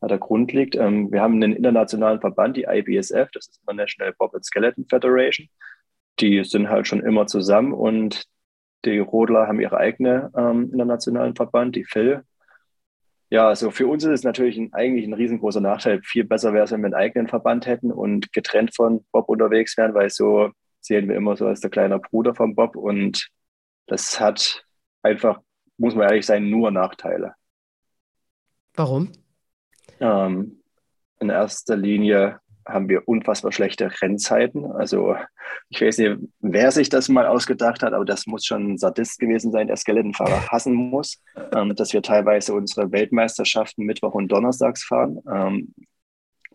der 0.02 0.17
Grund 0.19 0.54
liegt. 0.54 0.76
Ähm, 0.76 1.12
wir 1.12 1.21
haben 1.21 1.36
einen 1.36 1.54
internationalen 1.54 2.19
Verband, 2.19 2.58
die 2.58 2.65
IBSF, 2.69 3.30
das 3.32 3.48
ist 3.48 3.62
International 3.62 4.13
Bob 4.17 4.36
and 4.36 4.45
Skeleton 4.45 4.86
Federation. 4.88 5.50
Die 6.19 6.43
sind 6.43 6.69
halt 6.69 6.88
schon 6.88 7.02
immer 7.02 7.28
zusammen 7.28 7.74
und 7.74 8.26
die 8.86 9.00
Rodler 9.00 9.48
haben 9.48 9.60
ihre 9.60 9.78
eigene 9.78 10.32
ähm, 10.38 10.69
internationalen 10.71 11.36
Verband, 11.36 11.76
die 11.76 11.86
FIL. 11.86 12.24
Ja, 13.36 13.50
also 13.50 13.69
für 13.69 13.86
uns 13.86 14.02
ist 14.06 14.12
es 14.12 14.24
natürlich 14.24 14.56
ein, 14.58 14.71
eigentlich 14.71 15.06
ein 15.06 15.12
riesengroßer 15.12 15.60
Nachteil. 15.60 16.02
Viel 16.04 16.24
besser 16.24 16.54
wäre 16.54 16.63
es, 16.63 16.71
wenn 16.71 16.80
wir 16.80 16.86
einen 16.86 16.93
eigenen 16.93 17.28
Verband 17.28 17.65
hätten 17.65 17.91
und 17.91 18.32
getrennt 18.32 18.74
von 18.74 19.04
Bob 19.12 19.28
unterwegs 19.28 19.76
wären, 19.76 19.93
weil 19.93 20.10
so 20.10 20.52
sehen 20.80 21.10
wir 21.10 21.17
immer 21.17 21.36
so 21.36 21.45
als 21.45 21.60
der 21.60 21.69
kleine 21.69 22.00
Bruder 22.00 22.34
von 22.34 22.56
Bob 22.56 22.78
und 22.78 23.30
das 23.88 24.21
hat 24.21 24.63
einfach, 25.02 25.41
muss 25.76 25.95
man 25.95 26.08
ehrlich 26.08 26.26
sein, 26.26 26.50
nur 26.50 26.71
Nachteile. 26.71 27.34
Warum? 28.74 29.12
Ähm, 30.00 30.63
in 31.19 31.30
erster 31.30 31.76
Linie 31.76 32.39
haben 32.65 32.89
wir 32.89 33.08
unfassbar 33.08 33.51
schlechte 33.51 33.89
Rennzeiten. 34.01 34.65
Also 34.71 35.15
ich 35.69 35.82
weiß 35.82 35.99
nicht, 35.99 36.17
wer 36.39 36.71
sich 36.71 36.89
das 36.89 37.10
mal 37.10 37.28
ausgedacht 37.28 37.84
hat, 37.84 37.93
aber 37.93 38.06
das 38.06 38.25
muss 38.25 38.45
schon 38.45 38.73
ein 38.73 38.78
Sadist 38.78 39.19
gewesen 39.19 39.51
sein, 39.51 39.67
der 39.67 39.78
Skeletonfahrer 39.78 40.47
hassen 40.51 40.73
muss, 40.73 41.21
ähm, 41.54 41.75
dass 41.75 41.93
wir 41.93 42.01
teilweise 42.01 42.54
unsere 42.54 42.91
Weltmeisterschaften 42.91 43.86
Mittwoch 43.86 44.13
und 44.13 44.32
Donnerstags 44.32 44.84
fahren. 44.84 45.19
Ähm, 45.32 45.73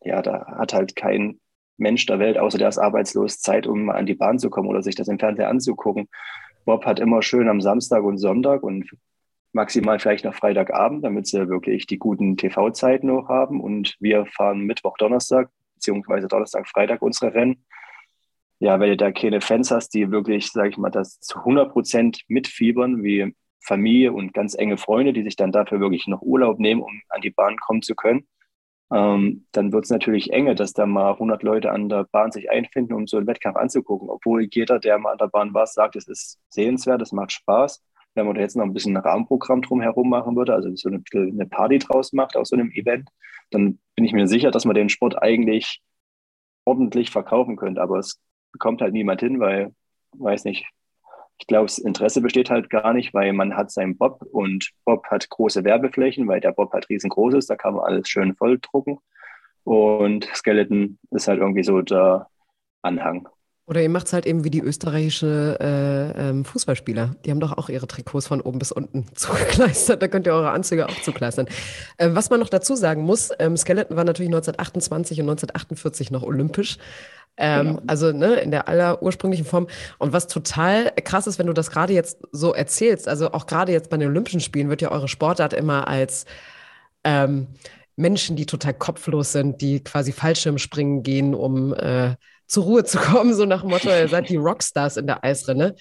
ja, 0.03 0.23
da 0.23 0.47
hat 0.59 0.75
halt 0.75 0.97
kein 0.97 1.39
Mensch 1.77 2.07
der 2.07 2.19
Welt, 2.19 2.39
außer 2.39 2.59
der 2.59 2.69
ist 2.69 2.79
arbeitslos, 2.79 3.41
Zeit, 3.41 3.67
um 3.67 3.91
an 3.91 4.07
die 4.07 4.15
Bahn 4.15 4.39
zu 4.39 4.51
kommen 4.51 4.69
oder 4.69 4.83
sich 4.83 4.97
das 4.97 5.09
im 5.09 5.19
Fernsehen 5.19 5.47
anzugucken. 5.47 6.09
Bob 6.65 6.85
hat 6.85 7.01
immer 7.01 7.23
schön 7.23 7.49
am 7.49 7.61
Samstag 7.61 8.03
und 8.03 8.19
Sonntag 8.19 8.63
und 8.63 8.91
maximal 9.53 9.99
vielleicht 9.99 10.25
noch 10.25 10.35
Freitagabend, 10.35 11.05
damit 11.05 11.27
sie 11.27 11.49
wirklich 11.49 11.87
die 11.87 11.99
guten 11.99 12.37
TV-Zeiten 12.37 13.07
noch 13.07 13.29
haben. 13.29 13.61
Und 13.61 13.97
wir 13.99 14.27
fahren 14.27 14.61
Mittwoch, 14.61 14.97
Donnerstag 14.99 15.49
beziehungsweise 15.81 16.29
Donnerstag, 16.29 16.69
Freitag 16.69 17.01
unsere 17.03 17.35
Rennen. 17.35 17.65
Ja, 18.59 18.79
weil 18.79 18.91
du 18.91 18.97
da 18.99 19.11
keine 19.11 19.41
Fans 19.41 19.71
hast, 19.71 19.95
die 19.95 20.11
wirklich, 20.11 20.53
sage 20.53 20.69
ich 20.69 20.77
mal, 20.77 20.91
das 20.91 21.19
zu 21.21 21.39
100 21.39 21.73
Prozent 21.73 22.23
mitfiebern, 22.29 23.03
wie 23.03 23.35
Familie 23.63 24.13
und 24.13 24.35
ganz 24.35 24.55
enge 24.55 24.77
Freunde, 24.77 25.15
die 25.15 25.23
sich 25.23 25.37
dann 25.37 25.53
dafür 25.53 25.81
wirklich 25.81 26.07
noch 26.07 26.21
Urlaub 26.21 26.59
nehmen, 26.59 26.83
um 26.83 27.01
an 27.09 27.23
die 27.23 27.31
Bahn 27.31 27.57
kommen 27.57 27.81
zu 27.81 27.95
können, 27.95 28.27
ähm, 28.93 29.47
dann 29.53 29.73
wird 29.73 29.85
es 29.85 29.91
natürlich 29.91 30.33
enge, 30.33 30.55
dass 30.55 30.73
da 30.75 30.85
mal 30.85 31.13
100 31.13 31.43
Leute 31.43 31.71
an 31.71 31.89
der 31.89 32.05
Bahn 32.05 32.33
sich 32.33 32.51
einfinden, 32.51 32.93
um 32.93 33.07
so 33.07 33.17
einen 33.17 33.27
Wettkampf 33.27 33.57
anzugucken. 33.57 34.11
Obwohl 34.11 34.49
jeder, 34.51 34.79
der 34.79 34.99
mal 34.99 35.13
an 35.13 35.19
der 35.19 35.29
Bahn 35.29 35.55
war, 35.55 35.67
sagt, 35.67 35.97
es 35.97 36.09
ist 36.09 36.41
sehenswert, 36.51 37.01
es 37.01 37.13
macht 37.13 37.33
Spaß. 37.33 37.83
Wenn 38.15 38.27
man 38.27 38.35
da 38.35 38.41
jetzt 38.41 38.57
noch 38.57 38.65
ein 38.65 38.73
bisschen 38.75 38.97
ein 38.97 39.03
Rahmenprogramm 39.03 39.63
drumherum 39.63 40.11
machen 40.11 40.37
würde, 40.37 40.53
also 40.55 40.75
so 40.75 40.89
eine, 40.89 41.03
eine 41.15 41.47
Party 41.47 41.79
draus 41.79 42.13
macht 42.13 42.37
aus 42.37 42.49
so 42.49 42.57
einem 42.57 42.71
Event, 42.73 43.09
dann 43.51 43.79
bin 43.97 44.05
ich 44.05 44.13
mir 44.13 44.27
sicher, 44.27 44.51
dass 44.51 44.65
man 44.65 44.75
den 44.75 44.89
Sport 44.89 45.23
eigentlich 45.23 45.81
ordentlich 46.65 47.11
verkaufen 47.11 47.57
könnte. 47.57 47.83
Aber 47.83 47.99
es 47.99 48.21
bekommt 48.53 48.83
halt 48.83 48.93
niemand 48.93 49.21
hin, 49.21 49.41
weil, 49.41 49.75
weiß 50.13 50.45
nicht, 50.45 50.67
ich 51.39 51.47
glaube, 51.47 51.67
das 51.67 51.79
Interesse 51.79 52.21
besteht 52.21 52.51
halt 52.51 52.69
gar 52.69 52.93
nicht, 52.93 53.15
weil 53.15 53.33
man 53.33 53.57
hat 53.57 53.71
seinen 53.71 53.97
Bob 53.97 54.23
und 54.31 54.71
Bob 54.85 55.07
hat 55.07 55.31
große 55.31 55.65
Werbeflächen, 55.65 56.29
weil 56.29 56.41
der 56.41 56.53
Bob 56.53 56.73
halt 56.73 56.89
riesengroß 56.91 57.35
ist, 57.35 57.49
da 57.49 57.57
kann 57.57 57.75
man 57.75 57.85
alles 57.85 58.09
schön 58.09 58.35
voll 58.35 58.59
drucken. 58.61 58.99
Und 59.65 60.25
Skeleton 60.35 60.99
ist 61.11 61.29
halt 61.29 61.41
irgendwie 61.41 61.63
so 61.63 61.81
der 61.81 62.29
Anhang. 62.83 63.29
Oder 63.71 63.83
ihr 63.83 63.89
macht 63.89 64.09
es 64.09 64.13
halt 64.13 64.27
eben 64.27 64.43
wie 64.43 64.51
die 64.51 64.61
österreichische 64.61 65.57
äh, 65.61 66.29
ähm, 66.29 66.45
Fußballspieler. 66.45 67.15
Die 67.25 67.31
haben 67.31 67.39
doch 67.39 67.57
auch 67.57 67.69
ihre 67.69 67.87
Trikots 67.87 68.27
von 68.27 68.41
oben 68.41 68.59
bis 68.59 68.73
unten 68.73 69.07
zugekleistert. 69.15 70.03
Da 70.03 70.09
könnt 70.09 70.27
ihr 70.27 70.33
eure 70.33 70.51
Anzüge 70.51 70.89
auch 70.89 71.03
zukleistern. 71.03 71.47
Äh, 71.97 72.09
was 72.11 72.31
man 72.31 72.41
noch 72.41 72.49
dazu 72.49 72.75
sagen 72.75 73.03
muss, 73.03 73.31
ähm, 73.39 73.57
Skeleton 73.57 73.97
war 73.97 74.03
natürlich 74.03 74.29
1928 74.29 75.21
und 75.21 75.31
1948 75.31 76.11
noch 76.11 76.25
olympisch. 76.25 76.79
Ähm, 77.37 77.77
genau. 77.77 77.83
Also 77.87 78.11
ne, 78.11 78.41
in 78.41 78.51
der 78.51 78.67
allerursprünglichen 78.67 79.47
Form. 79.47 79.69
Und 79.99 80.13
was 80.13 80.27
total 80.27 80.91
krass 81.05 81.29
ist, 81.29 81.39
wenn 81.39 81.47
du 81.47 81.53
das 81.53 81.71
gerade 81.71 81.93
jetzt 81.93 82.19
so 82.33 82.53
erzählst, 82.53 83.07
also 83.07 83.31
auch 83.31 83.47
gerade 83.47 83.71
jetzt 83.71 83.89
bei 83.89 83.99
den 83.99 84.09
Olympischen 84.09 84.41
Spielen 84.41 84.69
wird 84.69 84.83
ja 84.83 84.91
eure 84.91 85.07
Sportart 85.07 85.53
immer 85.53 85.87
als 85.87 86.25
ähm, 87.05 87.47
Menschen, 87.95 88.35
die 88.35 88.47
total 88.47 88.75
kopflos 88.75 89.31
sind, 89.31 89.61
die 89.61 89.79
quasi 89.79 90.11
Fallschirmspringen 90.11 91.05
gehen, 91.05 91.37
um 91.37 91.73
äh, 91.73 92.17
zur 92.51 92.65
Ruhe 92.65 92.85
zu 92.85 92.99
kommen, 92.99 93.33
so 93.33 93.45
nach 93.45 93.63
dem 93.63 93.71
Motto, 93.71 93.89
ihr 93.89 94.09
seid 94.09 94.29
die 94.29 94.37
Rockstars 94.37 94.97
in 94.97 95.07
der 95.07 95.25
Eisrinne. 95.25 95.77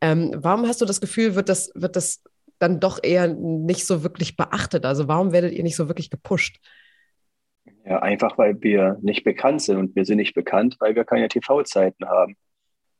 Ähm, 0.00 0.32
warum 0.34 0.66
hast 0.66 0.80
du 0.80 0.86
das 0.86 1.00
Gefühl, 1.00 1.34
wird 1.34 1.48
das, 1.48 1.70
wird 1.74 1.94
das 1.94 2.22
dann 2.58 2.80
doch 2.80 2.98
eher 3.02 3.28
nicht 3.28 3.86
so 3.86 4.02
wirklich 4.02 4.36
beachtet? 4.36 4.86
Also 4.86 5.08
warum 5.08 5.32
werdet 5.32 5.52
ihr 5.52 5.62
nicht 5.62 5.76
so 5.76 5.88
wirklich 5.88 6.10
gepusht? 6.10 6.58
Ja, 7.84 8.00
einfach 8.00 8.38
weil 8.38 8.60
wir 8.62 8.98
nicht 9.02 9.24
bekannt 9.24 9.62
sind 9.62 9.76
und 9.76 9.94
wir 9.94 10.04
sind 10.04 10.16
nicht 10.16 10.34
bekannt, 10.34 10.76
weil 10.80 10.94
wir 10.94 11.04
keine 11.04 11.28
TV-Zeiten 11.28 12.06
haben. 12.06 12.36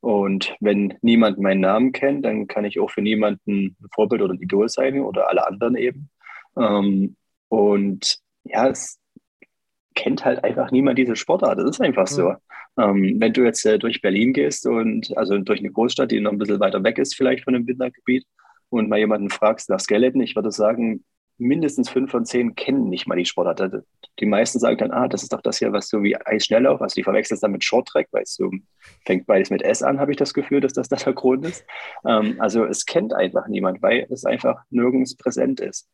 Und 0.00 0.54
wenn 0.60 0.94
niemand 1.00 1.38
meinen 1.38 1.62
Namen 1.62 1.92
kennt, 1.92 2.24
dann 2.24 2.46
kann 2.46 2.64
ich 2.64 2.78
auch 2.78 2.90
für 2.90 3.02
niemanden 3.02 3.76
ein 3.80 3.88
Vorbild 3.94 4.22
oder 4.22 4.34
ein 4.34 4.42
Idol 4.42 4.68
sein 4.68 5.00
oder 5.00 5.28
alle 5.28 5.46
anderen 5.46 5.74
eben. 5.74 6.10
Ähm, 6.56 7.16
und 7.48 8.18
ja, 8.44 8.68
es, 8.68 9.00
kennt 9.96 10.24
halt 10.24 10.44
einfach 10.44 10.70
niemand 10.70 10.98
diese 10.98 11.16
Sportart. 11.16 11.58
Das 11.58 11.70
ist 11.70 11.80
einfach 11.80 12.06
so. 12.06 12.34
Ähm, 12.78 13.16
wenn 13.18 13.32
du 13.32 13.44
jetzt 13.44 13.64
äh, 13.64 13.78
durch 13.78 14.02
Berlin 14.02 14.32
gehst 14.32 14.66
und 14.66 15.16
also 15.16 15.38
durch 15.38 15.60
eine 15.60 15.70
Großstadt, 15.70 16.10
die 16.10 16.20
noch 16.20 16.32
ein 16.32 16.38
bisschen 16.38 16.60
weiter 16.60 16.82
weg 16.84 16.98
ist, 16.98 17.14
vielleicht 17.14 17.44
von 17.44 17.54
dem 17.54 17.66
Wintergebiet, 17.66 18.26
und 18.68 18.88
mal 18.88 18.98
jemanden 18.98 19.30
fragst 19.30 19.70
nach 19.70 19.80
Skeleton, 19.80 20.20
ich 20.20 20.34
würde 20.34 20.50
sagen, 20.50 21.04
mindestens 21.38 21.90
fünf 21.90 22.10
von 22.10 22.24
zehn 22.24 22.54
kennen 22.54 22.88
nicht 22.88 23.06
mal 23.06 23.16
die 23.16 23.26
Sportart. 23.26 23.84
Die 24.18 24.26
meisten 24.26 24.58
sagen 24.58 24.78
dann, 24.78 24.90
ah, 24.90 25.06
das 25.08 25.22
ist 25.22 25.32
doch 25.32 25.42
das 25.42 25.58
hier, 25.58 25.72
was 25.72 25.88
so 25.88 26.02
wie 26.02 26.16
Eisschnelllauf, 26.16 26.80
also 26.80 26.94
die 26.94 27.02
verwechselst 27.02 27.42
dann 27.42 27.52
mit 27.52 27.62
Shorttrack, 27.62 28.08
weil 28.12 28.22
es 28.22 28.34
so 28.34 28.50
fängt 29.04 29.26
beides 29.26 29.50
mit 29.50 29.62
S 29.62 29.82
an, 29.82 30.00
habe 30.00 30.12
ich 30.12 30.16
das 30.16 30.32
Gefühl, 30.32 30.60
dass 30.60 30.72
das 30.72 30.88
der 30.88 31.12
Grund 31.12 31.44
ist. 31.44 31.64
Ähm, 32.06 32.36
also 32.38 32.64
es 32.64 32.86
kennt 32.86 33.12
einfach 33.12 33.48
niemand, 33.48 33.82
weil 33.82 34.06
es 34.10 34.24
einfach 34.24 34.62
nirgends 34.70 35.16
präsent 35.16 35.60
ist. 35.60 35.88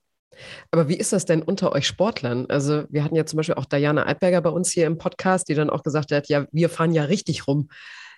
Aber 0.70 0.88
wie 0.88 0.96
ist 0.96 1.12
das 1.12 1.24
denn 1.24 1.42
unter 1.42 1.72
euch 1.72 1.86
Sportlern? 1.86 2.46
Also 2.48 2.84
wir 2.88 3.04
hatten 3.04 3.16
ja 3.16 3.26
zum 3.26 3.38
Beispiel 3.38 3.54
auch 3.56 3.64
Diana 3.64 4.06
Eidberger 4.06 4.40
bei 4.40 4.50
uns 4.50 4.70
hier 4.70 4.86
im 4.86 4.98
Podcast, 4.98 5.48
die 5.48 5.54
dann 5.54 5.70
auch 5.70 5.82
gesagt 5.82 6.12
hat, 6.12 6.28
ja, 6.28 6.46
wir 6.52 6.68
fahren 6.68 6.92
ja 6.92 7.04
richtig 7.04 7.46
rum 7.46 7.68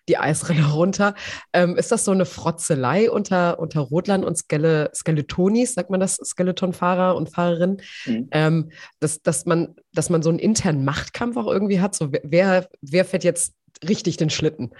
die 0.08 0.18
Eisrinne 0.18 0.72
runter. 0.72 1.14
Ähm, 1.52 1.76
ist 1.76 1.92
das 1.92 2.04
so 2.04 2.12
eine 2.12 2.26
Frotzelei 2.26 3.10
unter, 3.10 3.58
unter 3.58 3.80
Rotlern 3.80 4.24
und 4.24 4.36
Skele, 4.36 4.90
Skeletonis, 4.94 5.74
sagt 5.74 5.90
man 5.90 6.00
das, 6.00 6.16
Skeletonfahrer 6.16 7.16
und 7.16 7.30
Fahrerinnen, 7.30 7.80
mhm. 8.06 8.28
ähm, 8.30 8.70
dass, 9.00 9.22
dass, 9.22 9.46
man, 9.46 9.74
dass 9.92 10.10
man 10.10 10.22
so 10.22 10.30
einen 10.30 10.38
internen 10.38 10.84
Machtkampf 10.84 11.36
auch 11.36 11.46
irgendwie 11.46 11.80
hat? 11.80 11.94
So, 11.94 12.12
wer, 12.22 12.68
wer 12.80 13.04
fährt 13.04 13.24
jetzt 13.24 13.54
richtig 13.86 14.16
den 14.16 14.30
Schlitten? 14.30 14.72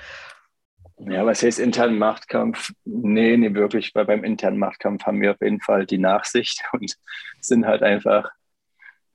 Ja, 1.06 1.26
was 1.26 1.42
heißt 1.42 1.58
internen 1.58 1.98
Machtkampf? 1.98 2.72
Nee, 2.84 3.36
nee, 3.36 3.54
wirklich, 3.54 3.94
weil 3.94 4.06
beim 4.06 4.24
internen 4.24 4.58
Machtkampf 4.58 5.04
haben 5.04 5.20
wir 5.20 5.32
auf 5.32 5.40
jeden 5.40 5.60
Fall 5.60 5.86
die 5.86 5.98
Nachsicht 5.98 6.62
und 6.72 6.94
sind 7.40 7.66
halt 7.66 7.82
einfach 7.82 8.30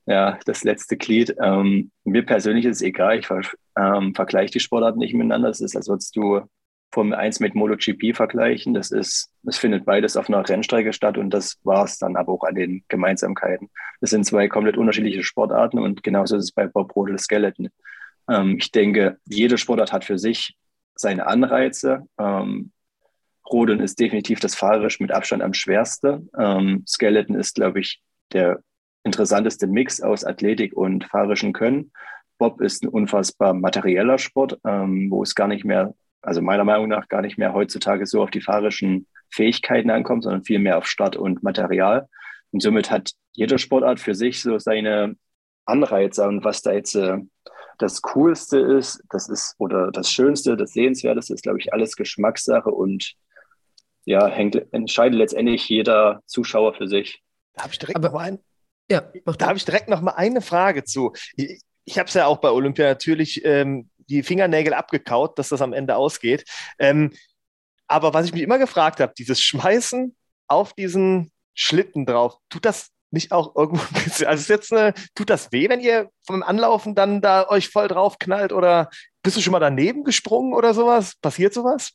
ja, 0.06 0.38
das 0.44 0.64
letzte 0.64 0.96
Glied. 0.96 1.34
Ähm, 1.42 1.90
mir 2.04 2.24
persönlich 2.24 2.64
ist 2.64 2.76
es 2.76 2.82
egal, 2.82 3.18
ich 3.18 3.26
ver 3.26 3.42
ähm, 3.76 4.14
vergleiche 4.14 4.52
die 4.52 4.60
Sportarten 4.60 4.98
nicht 4.98 5.14
miteinander. 5.14 5.48
Es 5.48 5.60
ist, 5.60 5.76
als 5.76 5.88
würdest 5.88 6.16
du 6.16 6.42
Formel 6.92 7.14
1 7.14 7.40
mit 7.40 7.54
MotoGP 7.54 8.16
vergleichen. 8.16 8.74
Das 8.74 8.90
ist, 8.90 9.32
es 9.46 9.58
findet 9.58 9.84
beides 9.84 10.16
auf 10.16 10.28
einer 10.28 10.46
Rennstrecke 10.48 10.92
statt 10.92 11.18
und 11.18 11.30
das 11.30 11.58
war 11.62 11.84
es 11.84 11.98
dann 11.98 12.16
aber 12.16 12.32
auch 12.32 12.44
an 12.44 12.56
den 12.56 12.84
Gemeinsamkeiten. 12.88 13.70
Das 14.00 14.10
sind 14.10 14.24
zwei 14.24 14.48
komplett 14.48 14.76
unterschiedliche 14.76 15.22
Sportarten 15.22 15.78
und 15.78 16.02
genauso 16.02 16.36
ist 16.36 16.44
es 16.44 16.52
bei 16.52 16.66
Bob 16.66 16.94
Rodel 16.96 17.18
Skeleton. 17.18 17.68
Ähm, 18.28 18.56
ich 18.58 18.72
denke, 18.72 19.18
jede 19.26 19.58
Sportart 19.58 19.92
hat 19.92 20.04
für 20.04 20.18
sich 20.18 20.56
seine 21.00 21.26
Anreize. 21.26 22.06
Ähm, 22.18 22.72
Rodeln 23.50 23.80
ist 23.80 23.98
definitiv 23.98 24.40
das 24.40 24.54
fahrerisch 24.54 25.00
mit 25.00 25.12
Abstand 25.12 25.42
am 25.42 25.54
schwerste. 25.54 26.22
Ähm, 26.38 26.84
Skeleton 26.86 27.34
ist, 27.34 27.54
glaube 27.54 27.80
ich, 27.80 28.00
der 28.32 28.60
interessanteste 29.02 29.66
Mix 29.66 30.00
aus 30.00 30.24
Athletik 30.24 30.76
und 30.76 31.04
fahrerischem 31.04 31.52
Können. 31.52 31.92
Bob 32.38 32.60
ist 32.60 32.82
ein 32.82 32.88
unfassbar 32.88 33.54
materieller 33.54 34.18
Sport, 34.18 34.58
ähm, 34.64 35.10
wo 35.10 35.22
es 35.22 35.34
gar 35.34 35.48
nicht 35.48 35.64
mehr, 35.64 35.94
also 36.22 36.40
meiner 36.40 36.64
Meinung 36.64 36.88
nach 36.88 37.08
gar 37.08 37.22
nicht 37.22 37.38
mehr 37.38 37.52
heutzutage 37.52 38.06
so 38.06 38.22
auf 38.22 38.30
die 38.30 38.40
fahrerischen 38.40 39.06
Fähigkeiten 39.30 39.90
ankommt, 39.90 40.24
sondern 40.24 40.44
viel 40.44 40.58
mehr 40.58 40.78
auf 40.78 40.86
Start 40.86 41.16
und 41.16 41.42
Material. 41.42 42.08
Und 42.52 42.62
somit 42.62 42.90
hat 42.90 43.12
jede 43.32 43.58
Sportart 43.58 44.00
für 44.00 44.14
sich 44.14 44.40
so 44.40 44.58
seine 44.58 45.16
Anreize 45.66 46.26
und 46.26 46.44
was 46.44 46.62
da 46.62 46.72
jetzt 46.72 46.94
äh, 46.94 47.18
das 47.80 48.02
Coolste 48.02 48.58
ist, 48.58 49.02
das 49.08 49.28
ist, 49.28 49.54
oder 49.58 49.90
das 49.90 50.10
Schönste, 50.10 50.56
das 50.56 50.72
Sehenswerteste 50.72 51.32
ist, 51.32 51.42
glaube 51.42 51.58
ich, 51.58 51.72
alles 51.72 51.96
Geschmackssache 51.96 52.70
und 52.70 53.14
ja, 54.04 54.26
hängt, 54.26 54.56
entscheidet 54.72 55.18
letztendlich 55.18 55.68
jeder 55.68 56.22
Zuschauer 56.26 56.74
für 56.74 56.88
sich. 56.88 57.22
Da 57.54 57.62
habe 57.62 57.72
ich 57.72 57.78
direkt 57.78 57.96
Aber, 57.96 58.10
noch 58.10 58.20
einen. 58.20 58.38
Ja, 58.90 59.10
da 59.38 59.46
habe 59.46 59.56
ich 59.56 59.64
direkt 59.64 59.88
noch 59.88 60.00
mal 60.02 60.12
eine 60.12 60.42
Frage 60.42 60.84
zu. 60.84 61.12
Ich, 61.36 61.60
ich 61.84 61.98
habe 61.98 62.08
es 62.08 62.14
ja 62.14 62.26
auch 62.26 62.38
bei 62.38 62.50
Olympia 62.50 62.86
natürlich 62.86 63.44
ähm, 63.44 63.88
die 63.96 64.22
Fingernägel 64.22 64.74
abgekaut, 64.74 65.38
dass 65.38 65.48
das 65.48 65.62
am 65.62 65.72
Ende 65.72 65.96
ausgeht. 65.96 66.44
Ähm, 66.78 67.12
aber 67.86 68.12
was 68.12 68.26
ich 68.26 68.32
mich 68.32 68.42
immer 68.42 68.58
gefragt 68.58 69.00
habe, 69.00 69.14
dieses 69.16 69.40
Schmeißen 69.40 70.14
auf 70.48 70.74
diesen 70.74 71.32
Schlitten 71.54 72.04
drauf, 72.04 72.36
tut 72.50 72.64
das 72.64 72.90
nicht 73.10 73.32
auch 73.32 73.54
irgendwo 73.56 73.82
ein 73.82 74.04
bisschen, 74.04 74.26
also 74.26 74.40
ist 74.40 74.48
jetzt 74.48 74.72
eine, 74.72 74.94
tut 75.14 75.30
das 75.30 75.52
weh, 75.52 75.68
wenn 75.68 75.80
ihr 75.80 76.10
vom 76.26 76.42
Anlaufen 76.42 76.94
dann 76.94 77.20
da 77.20 77.48
euch 77.48 77.68
voll 77.68 77.88
drauf 77.88 78.18
knallt 78.18 78.52
oder 78.52 78.90
bist 79.22 79.36
du 79.36 79.40
schon 79.40 79.52
mal 79.52 79.60
daneben 79.60 80.04
gesprungen 80.04 80.54
oder 80.54 80.74
sowas? 80.74 81.16
Passiert 81.20 81.52
sowas? 81.52 81.92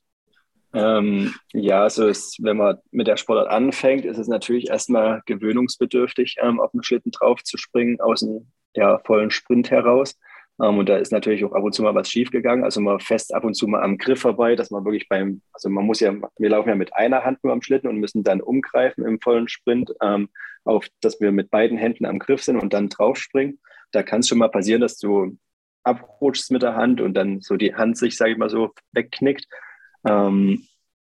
Ähm, 0.73 1.33
ja, 1.53 1.83
also 1.83 2.07
es, 2.07 2.35
wenn 2.41 2.57
man 2.57 2.77
mit 2.91 3.07
der 3.07 3.15
Sportart 3.15 3.47
anfängt, 3.47 4.03
ist 4.03 4.17
es 4.17 4.27
natürlich 4.27 4.69
erstmal 4.69 5.21
gewöhnungsbedürftig, 5.25 6.35
ähm, 6.41 6.59
auf 6.59 6.71
den 6.71 6.83
Schlitten 6.83 7.11
drauf 7.11 7.41
zu 7.43 7.57
springen, 7.57 8.01
aus 8.01 8.19
dem 8.19 8.51
ja, 8.75 8.99
vollen 9.05 9.31
Sprint 9.31 9.71
heraus. 9.71 10.15
Ähm, 10.61 10.77
und 10.77 10.89
da 10.89 10.97
ist 10.97 11.11
natürlich 11.11 11.43
auch 11.43 11.53
ab 11.53 11.63
und 11.63 11.73
zu 11.73 11.83
mal 11.83 11.95
was 11.95 12.09
schiefgegangen. 12.09 12.63
Also 12.63 12.81
man 12.81 12.99
fest 12.99 13.33
ab 13.33 13.43
und 13.43 13.55
zu 13.55 13.67
mal 13.67 13.83
am 13.83 13.97
Griff 13.97 14.21
vorbei, 14.21 14.55
dass 14.55 14.71
man 14.71 14.85
wirklich 14.85 15.09
beim, 15.09 15.41
also 15.53 15.69
man 15.69 15.85
muss 15.85 15.99
ja, 15.99 16.13
wir 16.37 16.49
laufen 16.49 16.69
ja 16.69 16.75
mit 16.75 16.95
einer 16.95 17.23
Hand 17.23 17.43
nur 17.43 17.53
am 17.53 17.61
Schlitten 17.61 17.89
und 17.89 17.97
müssen 17.97 18.23
dann 18.23 18.41
umgreifen 18.41 19.05
im 19.05 19.19
vollen 19.19 19.47
Sprint, 19.47 19.93
ähm, 20.01 20.29
auf, 20.63 20.87
dass 21.01 21.19
wir 21.21 21.31
mit 21.31 21.51
beiden 21.51 21.77
Händen 21.77 22.05
am 22.05 22.19
Griff 22.19 22.43
sind 22.43 22.57
und 22.57 22.73
dann 22.73 22.89
draufspringen. 22.89 23.59
Da 23.91 24.03
kann 24.03 24.21
es 24.21 24.27
schon 24.27 24.39
mal 24.39 24.49
passieren, 24.49 24.81
dass 24.81 24.97
du 24.97 25.37
abrutschst 25.83 26.51
mit 26.51 26.63
der 26.63 26.75
Hand 26.75 27.01
und 27.01 27.13
dann 27.13 27.41
so 27.41 27.55
die 27.55 27.75
Hand 27.75 27.97
sich, 27.97 28.17
sage 28.17 28.31
ich 28.31 28.37
mal 28.37 28.49
so, 28.49 28.71
wegknickt. 28.93 29.45
Ähm, 30.07 30.67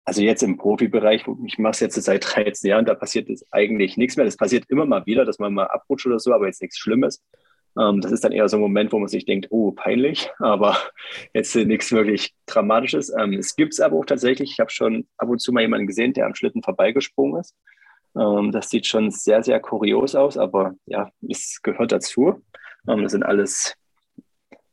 also 0.05 0.22
jetzt 0.22 0.42
im 0.42 0.57
Profibereich, 0.57 1.24
ich 1.46 1.59
mache 1.59 1.72
es 1.72 1.81
jetzt 1.81 2.03
seit 2.03 2.35
13 2.35 2.70
Jahren, 2.70 2.85
da 2.85 2.94
passiert 2.94 3.29
eigentlich 3.50 3.96
nichts 3.96 4.16
mehr. 4.16 4.24
Das 4.24 4.37
passiert 4.37 4.64
immer 4.68 4.87
mal 4.87 5.07
wieder, 5.07 5.24
dass 5.24 5.38
man 5.38 5.55
mal 5.55 5.66
abrutscht 5.66 6.07
oder 6.07 6.18
so, 6.18 6.33
aber 6.33 6.46
jetzt 6.46 6.62
nichts 6.62 6.79
Schlimmes. 6.79 7.22
Ähm, 7.79 8.01
das 8.01 8.13
ist 8.13 8.25
dann 8.25 8.33
eher 8.33 8.49
so 8.49 8.57
ein 8.57 8.63
Moment, 8.63 8.93
wo 8.93 8.99
man 8.99 9.09
sich 9.09 9.25
denkt, 9.25 9.49
oh, 9.51 9.73
peinlich, 9.73 10.31
aber 10.39 10.77
jetzt 11.35 11.55
nichts 11.55 11.93
wirklich 11.93 12.35
Dramatisches. 12.47 13.13
Ähm, 13.17 13.35
es 13.35 13.57
gibt 13.57 13.75
es 13.75 13.81
aber 13.81 13.97
auch 13.97 14.05
tatsächlich, 14.05 14.53
ich 14.53 14.61
habe 14.61 14.71
schon 14.71 15.07
ab 15.17 15.29
und 15.29 15.41
zu 15.41 15.53
mal 15.53 15.63
jemanden 15.63 15.87
gesehen, 15.87 16.13
der 16.13 16.27
am 16.27 16.35
Schlitten 16.35 16.63
vorbeigesprungen 16.63 17.41
ist. 17.41 17.55
Ähm, 18.19 18.53
das 18.53 18.71
sieht 18.71 18.87
schon 18.87 19.11
sehr, 19.11 19.43
sehr 19.43 19.61
kurios 19.61 20.15
aus, 20.15 20.37
aber 20.37 20.75
ja, 20.87 21.11
es 21.29 21.61
gehört 21.63 21.93
dazu. 21.93 22.43
Ähm, 22.89 23.03
das 23.03 23.13
sind 23.13 23.23
alles 23.23 23.75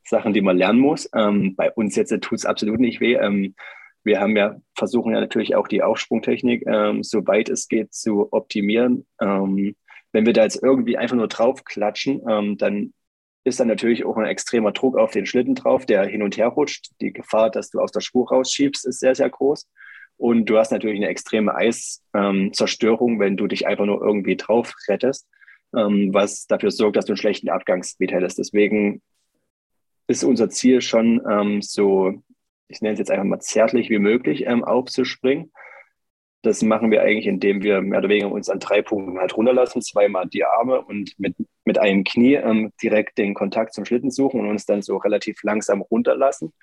Sachen, 0.04 0.34
die 0.34 0.42
man 0.42 0.58
lernen 0.58 0.80
muss. 0.80 1.10
Ähm, 1.14 1.56
bei 1.56 1.72
uns 1.72 1.96
jetzt 1.96 2.18
tut 2.22 2.40
es 2.40 2.46
absolut 2.46 2.80
nicht 2.80 3.00
weh. 3.00 3.16
Ähm, 3.16 3.56
wir 4.04 4.22
haben 4.22 4.38
ja, 4.38 4.56
versuchen 4.76 5.14
ja 5.14 5.20
natürlich 5.20 5.56
auch 5.56 5.68
die 5.68 5.84
Aufsprungtechnik, 5.84 6.66
ähm, 6.66 7.04
soweit 7.04 7.50
es 7.50 7.68
geht, 7.68 7.94
zu 7.94 8.32
optimieren. 8.32 9.06
Ähm, 9.22 9.76
wenn 10.12 10.26
wir 10.26 10.34
da 10.34 10.44
jetzt 10.44 10.62
irgendwie 10.62 10.98
einfach 10.98 11.16
nur 11.16 11.28
draufklatschen, 11.28 12.22
ähm, 12.30 12.58
dann 12.58 12.94
ist 13.44 13.60
dann 13.60 13.68
natürlich 13.68 14.06
auch 14.06 14.18
ein 14.18 14.26
extremer 14.26 14.72
Druck 14.72 14.98
auf 14.98 15.12
den 15.12 15.26
Schlitten 15.26 15.56
drauf, 15.56 15.86
der 15.86 16.06
hin 16.06 16.22
und 16.22 16.38
her 16.38 16.48
rutscht. 16.48 16.92
Die 17.02 17.14
Gefahr, 17.14 17.50
dass 17.50 17.70
du 17.70 17.80
aus 17.80 17.92
der 17.92 18.02
Spur 18.02 18.28
rausschiebst, 18.28 18.86
ist 18.86 19.00
sehr, 19.00 19.16
sehr 19.16 19.30
groß. 19.30 19.68
Und 20.18 20.48
du 20.48 20.58
hast 20.58 20.72
natürlich 20.72 20.98
eine 20.98 21.08
extreme 21.08 21.56
Eiszerstörung, 21.56 23.20
wenn 23.20 23.38
du 23.38 23.48
dich 23.48 23.68
einfach 23.68 23.86
nur 23.86 24.02
irgendwie 24.02 24.36
drauf 24.36 24.74
rettest, 24.88 25.28
ähm, 25.76 26.14
was 26.14 26.48
dafür 26.48 26.72
sorgt, 26.72 26.98
dass 26.98 27.06
du 27.06 27.14
einen 27.14 27.18
schlechten 27.18 27.50
Abgangsspeed 27.50 28.12
hättest. 28.12 28.38
Deswegen 28.40 29.02
ist 30.08 30.24
unser 30.24 30.50
Ziel 30.50 30.82
schon 30.82 31.22
ähm, 31.30 31.62
so, 31.62 32.22
ich 32.68 32.82
nenne 32.82 32.94
es 32.94 33.00
jetzt 33.00 33.12
einfach 33.12 33.26
mal 33.26 33.40
zärtlich 33.40 33.90
wie 33.90 34.00
möglich, 34.00 34.46
ähm, 34.46 34.64
aufzuspringen. 34.64 35.52
Das 36.44 36.62
machen 36.62 36.92
wir 36.92 37.02
eigentlich, 37.02 37.26
indem 37.26 37.64
wir 37.64 37.82
mehr 37.82 38.00
oder 38.00 38.10
weniger 38.10 38.32
uns 38.32 38.50
an 38.50 38.60
drei 38.60 38.82
Punkten 38.82 39.20
halt 39.20 39.36
runterlassen, 39.36 39.82
zweimal 39.82 40.28
die 40.28 40.46
Arme 40.46 40.82
und 40.82 41.18
mit, 41.18 41.36
mit 41.66 41.78
einem 41.78 42.04
Knie 42.04 42.36
ähm, 42.36 42.72
direkt 42.82 43.18
den 43.18 43.34
Kontakt 43.34 43.74
zum 43.74 43.86
Schlitten 43.86 44.12
suchen 44.12 44.42
und 44.42 44.50
uns 44.50 44.66
dann 44.66 44.82
so 44.82 44.98
relativ 44.98 45.42
langsam 45.44 45.82
runterlassen. 45.82 46.54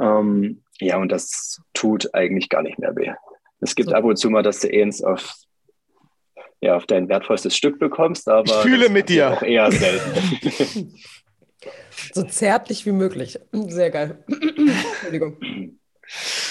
Ähm, 0.00 0.62
ja, 0.80 0.98
und 0.98 1.10
das 1.10 1.60
tut 1.74 2.14
eigentlich 2.14 2.48
gar 2.48 2.62
nicht 2.62 2.78
mehr 2.78 2.94
weh. 2.96 3.12
Es 3.60 3.74
gibt 3.74 3.90
so. 3.90 3.94
ab 3.94 4.04
und 4.04 4.16
zu 4.16 4.30
mal, 4.30 4.42
dass 4.42 4.60
du 4.60 4.68
eins 4.68 5.02
auf, 5.02 5.34
ja, 6.60 6.76
auf 6.76 6.86
dein 6.86 7.08
wertvollstes 7.08 7.56
Stück 7.56 7.78
bekommst, 7.78 8.28
aber 8.28 8.44
ich 8.44 8.52
fühle 8.52 8.88
mit 8.88 9.08
dir 9.08 9.30
auch 9.30 9.42
eher 9.42 9.70
selten. 9.70 10.94
so 12.12 12.22
zärtlich 12.24 12.86
wie 12.86 12.92
möglich. 12.92 13.38
Sehr 13.52 13.90
geil. 13.90 14.24
Entschuldigung. 14.28 15.36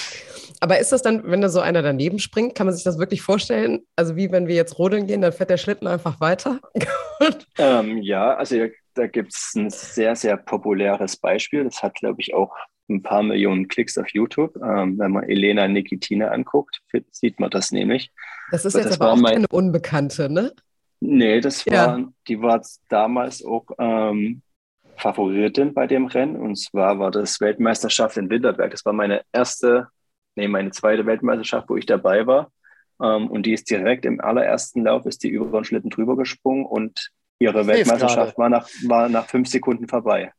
Aber 0.59 0.79
ist 0.79 0.91
das 0.91 1.01
dann, 1.01 1.23
wenn 1.25 1.41
da 1.41 1.49
so 1.49 1.61
einer 1.61 1.81
daneben 1.81 2.19
springt, 2.19 2.55
kann 2.55 2.67
man 2.67 2.75
sich 2.75 2.83
das 2.83 2.99
wirklich 2.99 3.21
vorstellen? 3.21 3.81
Also 3.95 4.15
wie 4.15 4.31
wenn 4.31 4.47
wir 4.47 4.55
jetzt 4.55 4.77
rodeln 4.77 5.07
gehen, 5.07 5.21
dann 5.21 5.31
fährt 5.31 5.49
der 5.49 5.57
Schlitten 5.57 5.87
einfach 5.87 6.19
weiter? 6.19 6.59
ähm, 7.57 7.97
ja, 8.01 8.35
also 8.35 8.67
da 8.93 9.07
gibt 9.07 9.33
es 9.33 9.53
ein 9.55 9.69
sehr, 9.69 10.15
sehr 10.15 10.35
populäres 10.37 11.15
Beispiel. 11.15 11.63
Das 11.63 11.81
hat, 11.81 11.95
glaube 11.95 12.21
ich, 12.21 12.33
auch 12.33 12.53
ein 12.89 13.01
paar 13.01 13.23
Millionen 13.23 13.67
Klicks 13.67 13.97
auf 13.97 14.09
YouTube. 14.09 14.55
Ähm, 14.57 14.99
wenn 14.99 15.11
man 15.11 15.23
Elena 15.23 15.67
Nikitina 15.67 16.29
anguckt, 16.29 16.81
sieht 17.11 17.39
man 17.39 17.49
das 17.49 17.71
nämlich. 17.71 18.11
Das 18.51 18.65
ist 18.65 18.75
jetzt 18.75 18.87
das 18.87 18.99
aber 18.99 19.13
auch 19.13 19.17
mein... 19.17 19.37
eine 19.37 19.47
Unbekannte, 19.49 20.29
ne? 20.29 20.51
Nee, 20.99 21.39
das 21.39 21.65
war, 21.65 21.73
ja. 21.73 22.07
die 22.27 22.41
war 22.41 22.61
damals 22.89 23.45
auch 23.45 23.65
ähm, 23.77 24.41
Favoritin 24.97 25.73
bei 25.73 25.87
dem 25.87 26.07
Rennen. 26.07 26.35
Und 26.35 26.57
zwar 26.57 26.99
war 26.99 27.11
das 27.11 27.39
Weltmeisterschaft 27.39 28.17
in 28.17 28.29
Winterberg. 28.29 28.71
Das 28.71 28.83
war 28.85 28.93
meine 28.93 29.21
erste, 29.31 29.87
nee, 30.39 30.47
meine 30.47 30.71
zweite 30.71 31.05
Weltmeisterschaft, 31.05 31.69
wo 31.69 31.77
ich 31.77 31.85
dabei 31.85 32.25
war. 32.25 32.51
Ähm, 33.01 33.29
und 33.29 33.45
die 33.45 33.53
ist 33.53 33.69
direkt 33.69 34.05
im 34.05 34.19
allerersten 34.19 34.83
Lauf, 34.83 35.05
ist 35.05 35.23
die 35.23 35.29
über 35.29 35.59
den 35.59 35.65
Schlitten 35.65 35.89
drüber 35.89 36.17
gesprungen 36.17 36.65
und 36.65 37.11
ihre 37.39 37.67
Weltmeisterschaft 37.67 38.37
war 38.37 38.49
nach, 38.49 38.67
war 38.87 39.09
nach 39.09 39.27
fünf 39.27 39.47
Sekunden 39.47 39.87
vorbei. 39.87 40.33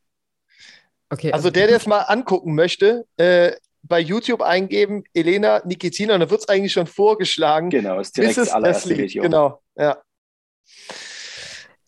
Okay, 1.09 1.33
Also 1.33 1.51
der, 1.51 1.67
der 1.67 1.77
es 1.77 1.87
mal 1.87 2.01
angucken 2.01 2.55
möchte, 2.55 3.07
äh, 3.17 3.53
bei 3.83 3.99
YouTube 3.99 4.43
eingeben, 4.43 5.05
Elena 5.15 5.63
Nikitina, 5.65 6.15
und 6.15 6.21
da 6.21 6.31
wird 6.31 6.41
es 6.41 6.49
eigentlich 6.49 6.73
schon 6.73 6.87
vorgeschlagen. 6.87 7.71
Genau, 7.71 7.99
ist 7.99 8.17
direkt 8.17 8.37
das 8.37 8.51
allererste. 8.51 8.97
Video. 8.97 9.23
Genau, 9.23 9.61
ja. 9.77 9.99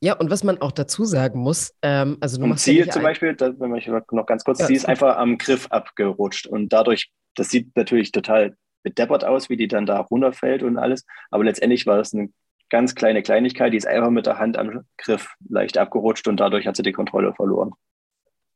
Ja, 0.02 0.14
und 0.14 0.30
was 0.30 0.42
man 0.42 0.60
auch 0.60 0.72
dazu 0.72 1.04
sagen 1.04 1.38
muss, 1.38 1.74
ähm, 1.80 2.18
also 2.20 2.36
du 2.36 2.42
Und 2.42 2.50
machst 2.50 2.66
ja 2.66 2.72
sie 2.72 2.80
nicht 2.80 2.92
zum 2.92 3.02
Beispiel, 3.02 3.34
da, 3.36 3.52
wenn 3.60 3.74
ich 3.76 3.86
noch 3.86 4.26
ganz 4.26 4.42
kurz, 4.42 4.58
Ja, 4.58 4.66
sie 4.66 4.74
ist 4.74 4.88
einfach 4.88 5.16
am 5.16 5.38
Griff 5.38 5.68
abgerutscht 5.70 6.48
und 6.48 6.72
dadurch, 6.72 7.12
das 7.36 7.50
sieht 7.50 7.76
natürlich 7.76 8.10
total 8.10 8.56
bedeppert 8.82 9.24
aus, 9.24 9.48
wie 9.48 9.56
die 9.56 9.68
dann 9.68 9.86
da 9.86 10.00
runterfällt 10.00 10.64
und 10.64 10.76
alles, 10.76 11.06
aber 11.30 11.44
letztendlich 11.44 11.86
war 11.86 11.98
das 11.98 12.12
eine 12.12 12.30
ganz 12.68 12.96
kleine 12.96 13.22
Kleinigkeit, 13.22 13.72
die 13.72 13.76
ist 13.76 13.86
einfach 13.86 14.10
mit 14.10 14.26
der 14.26 14.38
Hand 14.38 14.56
am 14.58 14.80
Griff 14.98 15.34
leicht 15.48 15.78
abgerutscht 15.78 16.26
und 16.26 16.40
dadurch 16.40 16.66
hat 16.66 16.74
sie 16.74 16.82
die 16.82 16.92
Kontrolle 16.92 17.32
verloren. 17.34 17.70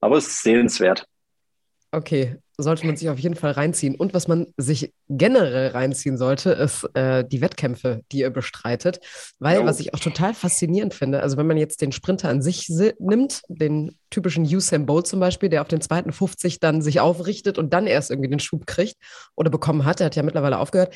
Aber 0.01 0.17
es 0.17 0.27
ist 0.27 0.43
sehenswert. 0.43 1.07
Okay, 1.97 2.37
sollte 2.59 2.85
man 2.87 2.95
sich 2.95 3.09
auf 3.09 3.19
jeden 3.19 3.37
Fall 3.37 3.53
reinziehen. 3.53 3.95
Und 3.95 4.13
was 4.13 4.29
man 4.29 4.49
sich 4.59 4.93
generell 5.09 5.69
reinziehen 5.69 6.19
sollte, 6.19 6.51
ist 6.51 6.85
äh, 6.93 7.25
die 7.27 7.41
Wettkämpfe, 7.41 8.03
die 8.13 8.19
ihr 8.19 8.29
bestreitet. 8.29 9.01
Weil, 9.39 9.65
was 9.65 9.81
ich 9.81 9.95
auch 9.95 9.99
total 9.99 10.35
faszinierend 10.35 10.93
finde, 10.93 11.23
also 11.23 11.39
wenn 11.39 11.47
man 11.47 11.57
jetzt 11.57 11.81
den 11.81 11.93
Sprinter 11.93 12.29
an 12.29 12.43
sich 12.43 12.67
si- 12.67 12.93
nimmt, 12.99 13.41
den 13.49 13.97
typischen 14.11 14.45
Usain 14.45 14.85
Bolt 14.85 15.07
zum 15.07 15.21
Beispiel, 15.21 15.49
der 15.49 15.63
auf 15.63 15.69
den 15.69 15.81
zweiten 15.81 16.13
50 16.13 16.61
dann 16.61 16.83
sich 16.83 17.01
aufrichtet 17.01 17.57
und 17.57 17.73
dann 17.73 17.87
erst 17.87 18.11
irgendwie 18.11 18.29
den 18.29 18.41
Schub 18.41 18.67
kriegt 18.67 18.97
oder 19.35 19.49
bekommen 19.49 19.87
hat, 19.87 20.01
der 20.01 20.07
hat 20.07 20.17
ja 20.17 20.23
mittlerweile 20.23 20.59
aufgehört. 20.59 20.95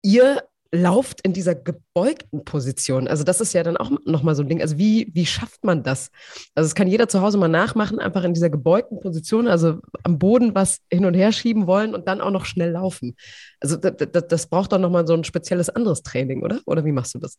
Ihr 0.00 0.42
lauft 0.74 1.20
in 1.22 1.34
dieser 1.34 1.54
gebeugten 1.54 2.44
Position. 2.46 3.06
Also 3.06 3.24
das 3.24 3.42
ist 3.42 3.52
ja 3.52 3.62
dann 3.62 3.76
auch 3.76 3.90
nochmal 4.06 4.34
so 4.34 4.42
ein 4.42 4.48
Ding. 4.48 4.62
Also 4.62 4.78
wie, 4.78 5.10
wie 5.12 5.26
schafft 5.26 5.64
man 5.64 5.82
das? 5.82 6.10
Also 6.54 6.66
das 6.66 6.74
kann 6.74 6.88
jeder 6.88 7.08
zu 7.08 7.20
Hause 7.20 7.36
mal 7.36 7.48
nachmachen, 7.48 7.98
einfach 7.98 8.24
in 8.24 8.32
dieser 8.32 8.48
gebeugten 8.48 8.98
Position, 8.98 9.48
also 9.48 9.80
am 10.02 10.18
Boden 10.18 10.54
was 10.54 10.78
hin 10.90 11.04
und 11.04 11.12
her 11.12 11.30
schieben 11.30 11.66
wollen 11.66 11.94
und 11.94 12.08
dann 12.08 12.22
auch 12.22 12.30
noch 12.30 12.46
schnell 12.46 12.70
laufen. 12.70 13.16
Also 13.60 13.76
das, 13.76 13.96
das, 13.96 14.26
das 14.28 14.46
braucht 14.46 14.72
doch 14.72 14.78
nochmal 14.78 15.06
so 15.06 15.12
ein 15.12 15.24
spezielles 15.24 15.68
anderes 15.68 16.02
Training, 16.02 16.42
oder? 16.42 16.60
Oder 16.64 16.86
wie 16.86 16.92
machst 16.92 17.14
du 17.14 17.18
das? 17.18 17.36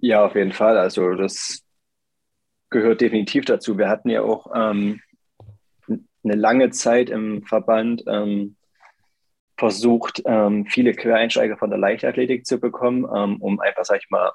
Ja, 0.00 0.24
auf 0.24 0.36
jeden 0.36 0.52
Fall. 0.52 0.78
Also 0.78 1.14
das 1.14 1.64
gehört 2.70 3.00
definitiv 3.00 3.44
dazu. 3.44 3.76
Wir 3.76 3.88
hatten 3.88 4.08
ja 4.08 4.22
auch 4.22 4.52
ähm, 4.54 5.00
eine 5.88 6.36
lange 6.36 6.70
Zeit 6.70 7.10
im 7.10 7.42
Verband 7.42 8.04
ähm, 8.06 8.54
versucht, 9.58 10.22
ähm, 10.24 10.66
viele 10.66 10.94
Quereinsteiger 10.94 11.56
von 11.56 11.70
der 11.70 11.78
Leichtathletik 11.78 12.46
zu 12.46 12.58
bekommen, 12.58 13.06
ähm, 13.14 13.42
um 13.42 13.60
einfach, 13.60 13.84
sag 13.84 14.00
ich 14.02 14.08
mal, 14.08 14.32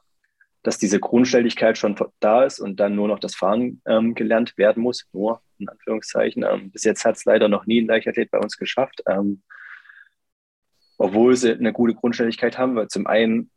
dass 0.63 0.77
diese 0.77 0.99
Grundstelligkeit 0.99 1.77
schon 1.77 1.95
da 2.19 2.43
ist 2.43 2.59
und 2.59 2.79
dann 2.79 2.95
nur 2.95 3.07
noch 3.07 3.19
das 3.19 3.35
Fahren 3.35 3.81
ähm, 3.85 4.15
gelernt 4.15 4.57
werden 4.57 4.83
muss. 4.83 5.05
Nur 5.11 5.41
in 5.59 5.69
Anführungszeichen. 5.69 6.43
Ähm, 6.43 6.71
bis 6.71 6.83
jetzt 6.83 7.05
hat 7.05 7.15
es 7.15 7.25
leider 7.25 7.49
noch 7.49 7.65
nie 7.65 7.81
ein 7.81 7.87
Leichtathlet 7.87 8.31
bei 8.31 8.39
uns 8.39 8.57
geschafft. 8.57 9.01
Ähm, 9.07 9.43
obwohl 10.97 11.35
sie 11.35 11.53
eine 11.53 11.73
gute 11.73 11.95
Grundstelligkeit 11.95 12.57
haben, 12.57 12.75
weil 12.75 12.87
zum 12.87 13.07
einen 13.07 13.49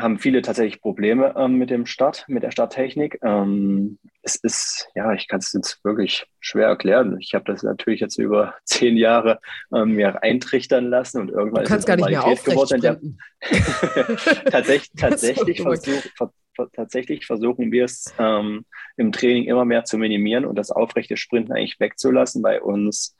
haben 0.00 0.18
viele 0.18 0.42
tatsächlich 0.42 0.80
Probleme 0.80 1.34
ähm, 1.36 1.56
mit 1.56 1.70
dem 1.70 1.86
Start, 1.86 2.24
mit 2.28 2.42
der 2.42 2.50
Starttechnik. 2.50 3.18
Ähm, 3.22 3.98
es 4.22 4.36
ist, 4.36 4.88
ja, 4.94 5.12
ich 5.12 5.28
kann 5.28 5.40
es 5.40 5.52
jetzt 5.52 5.84
wirklich 5.84 6.26
schwer 6.40 6.68
erklären. 6.68 7.16
Ich 7.20 7.34
habe 7.34 7.44
das 7.44 7.62
natürlich 7.62 8.00
jetzt 8.00 8.18
über 8.18 8.54
zehn 8.64 8.96
Jahre 8.96 9.40
ähm, 9.74 9.94
mir 9.96 10.22
eintrichtern 10.22 10.86
lassen 10.86 11.20
und 11.20 11.30
irgendwann 11.30 11.64
kannst 11.64 11.80
es 11.80 11.86
gar 11.86 11.96
nicht 11.96 12.08
mehr 12.08 12.18
Normalität 12.18 12.44
geworden. 12.44 12.82
Ja, 12.82 12.96
tatsächlich, 14.50 14.90
ist 14.94 14.98
tatsächlich, 14.98 15.62
versuch, 15.62 16.02
ver, 16.16 16.32
ver, 16.54 16.68
tatsächlich 16.72 17.26
versuchen 17.26 17.72
wir 17.72 17.84
es 17.84 18.14
ähm, 18.18 18.64
im 18.96 19.12
Training 19.12 19.44
immer 19.44 19.64
mehr 19.64 19.84
zu 19.84 19.98
minimieren 19.98 20.44
und 20.44 20.56
das 20.56 20.70
aufrechte 20.70 21.16
Sprinten 21.16 21.52
eigentlich 21.52 21.80
wegzulassen, 21.80 22.42
bei 22.42 22.60
uns 22.60 23.16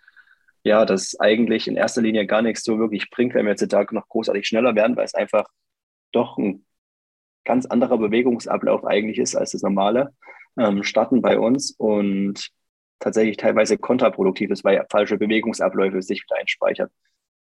ja 0.62 0.84
das 0.84 1.18
eigentlich 1.18 1.68
in 1.68 1.76
erster 1.76 2.02
Linie 2.02 2.26
gar 2.26 2.42
nichts 2.42 2.64
so 2.64 2.78
wirklich 2.78 3.10
bringt, 3.10 3.34
wenn 3.34 3.46
wir 3.46 3.52
jetzt 3.52 3.62
den 3.62 3.68
Tag 3.68 3.92
noch 3.92 4.08
großartig 4.08 4.46
schneller 4.46 4.74
werden, 4.74 4.96
weil 4.96 5.04
es 5.04 5.14
einfach 5.14 5.46
doch 6.12 6.36
ein 6.38 6.66
ganz 7.50 7.66
anderer 7.66 7.98
Bewegungsablauf 7.98 8.84
eigentlich 8.84 9.18
ist 9.18 9.34
als 9.34 9.50
das 9.50 9.62
normale 9.62 10.12
ähm, 10.56 10.84
Starten 10.84 11.20
bei 11.20 11.36
uns 11.36 11.72
und 11.72 12.50
tatsächlich 13.00 13.38
teilweise 13.38 13.76
kontraproduktiv 13.76 14.52
ist, 14.52 14.62
weil 14.62 14.86
falsche 14.88 15.18
Bewegungsabläufe 15.18 16.00
sich 16.00 16.22
wieder 16.22 16.36
einspeichern. 16.38 16.90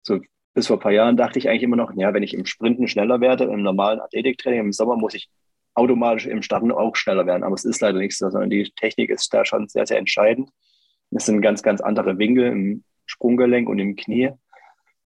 So 0.03 0.21
bis 0.55 0.69
vor 0.69 0.77
ein 0.77 0.81
paar 0.81 0.93
Jahren 0.93 1.17
dachte 1.17 1.41
ich 1.41 1.49
eigentlich 1.49 1.65
immer 1.65 1.75
noch, 1.75 1.93
ja, 1.97 2.15
wenn 2.15 2.23
ich 2.23 2.35
im 2.35 2.47
Sprinten 2.47 2.87
schneller 2.87 3.21
werde, 3.21 3.45
im 3.45 3.63
normalen 3.63 3.99
Athletiktraining 3.99 4.61
im 4.61 4.73
Sommer 4.73 4.95
muss 4.95 5.15
ich 5.15 5.29
automatisch 5.75 6.27
im 6.27 6.43
Starten 6.43 6.71
auch 6.71 6.95
schneller 6.95 7.27
werden. 7.27 7.43
Aber 7.43 7.57
es 7.57 7.65
ist 7.65 7.81
leider 7.81 7.99
nicht 7.99 8.17
so, 8.17 8.31
sondern 8.31 8.51
die 8.51 8.71
Technik 8.77 9.11
ist 9.11 9.35
da 9.35 9.45
schon 9.45 9.67
sehr, 9.67 9.85
sehr 9.85 9.99
entscheidend. 9.99 10.49
Es 11.11 11.27
sind 11.27 11.43
ganz, 11.43 11.65
ganz 11.65 11.81
andere 11.81 12.19
Winkel 12.19 12.47
im 12.53 12.85
Sprunggelenk 13.07 13.69
und 13.69 13.81
im 13.81 13.97
Knie. 13.97 14.31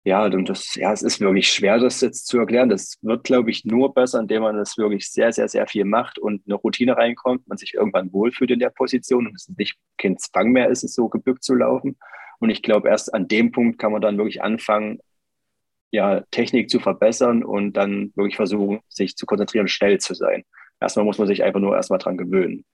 Ja, 0.05 0.25
und 0.25 0.49
das, 0.49 0.75
ja, 0.75 0.91
es 0.91 1.01
ist 1.01 1.21
wirklich 1.21 1.49
schwer, 1.49 1.79
das 1.79 2.01
jetzt 2.01 2.27
zu 2.27 2.37
erklären. 2.37 2.67
Das 2.67 2.97
wird, 3.01 3.23
glaube 3.23 3.51
ich, 3.51 3.63
nur 3.63 3.93
besser, 3.93 4.19
indem 4.19 4.41
man 4.43 4.57
das 4.57 4.77
wirklich 4.77 5.09
sehr, 5.09 5.31
sehr, 5.31 5.47
sehr 5.47 5.65
viel 5.65 5.85
macht 5.85 6.19
und 6.19 6.43
eine 6.45 6.55
Routine 6.55 6.97
reinkommt, 6.97 7.47
man 7.47 7.57
sich 7.57 7.73
irgendwann 7.73 8.11
wohlfühlt 8.11 8.51
in 8.51 8.59
der 8.59 8.69
Position 8.69 9.27
und 9.27 9.35
es 9.35 9.47
nicht 9.57 9.77
kein 9.97 10.17
Zwang 10.17 10.51
mehr 10.51 10.69
ist, 10.69 10.83
es 10.83 10.93
so 10.93 11.07
gebückt 11.07 11.43
zu 11.43 11.55
laufen. 11.55 11.97
Und 12.39 12.49
ich 12.49 12.61
glaube, 12.61 12.89
erst 12.89 13.13
an 13.13 13.29
dem 13.29 13.53
Punkt 13.53 13.79
kann 13.79 13.93
man 13.93 14.01
dann 14.01 14.17
wirklich 14.17 14.43
anfangen, 14.43 14.99
ja, 15.91 16.21
Technik 16.31 16.69
zu 16.69 16.79
verbessern 16.79 17.43
und 17.43 17.73
dann 17.73 18.11
wirklich 18.15 18.35
versuchen, 18.35 18.81
sich 18.89 19.15
zu 19.15 19.25
konzentrieren, 19.25 19.69
schnell 19.69 19.99
zu 19.99 20.15
sein. 20.15 20.43
Erstmal 20.81 21.05
muss 21.05 21.17
man 21.17 21.27
sich 21.27 21.43
einfach 21.43 21.61
nur 21.61 21.75
erstmal 21.75 21.99
dran 21.99 22.17
gewöhnen. 22.17 22.65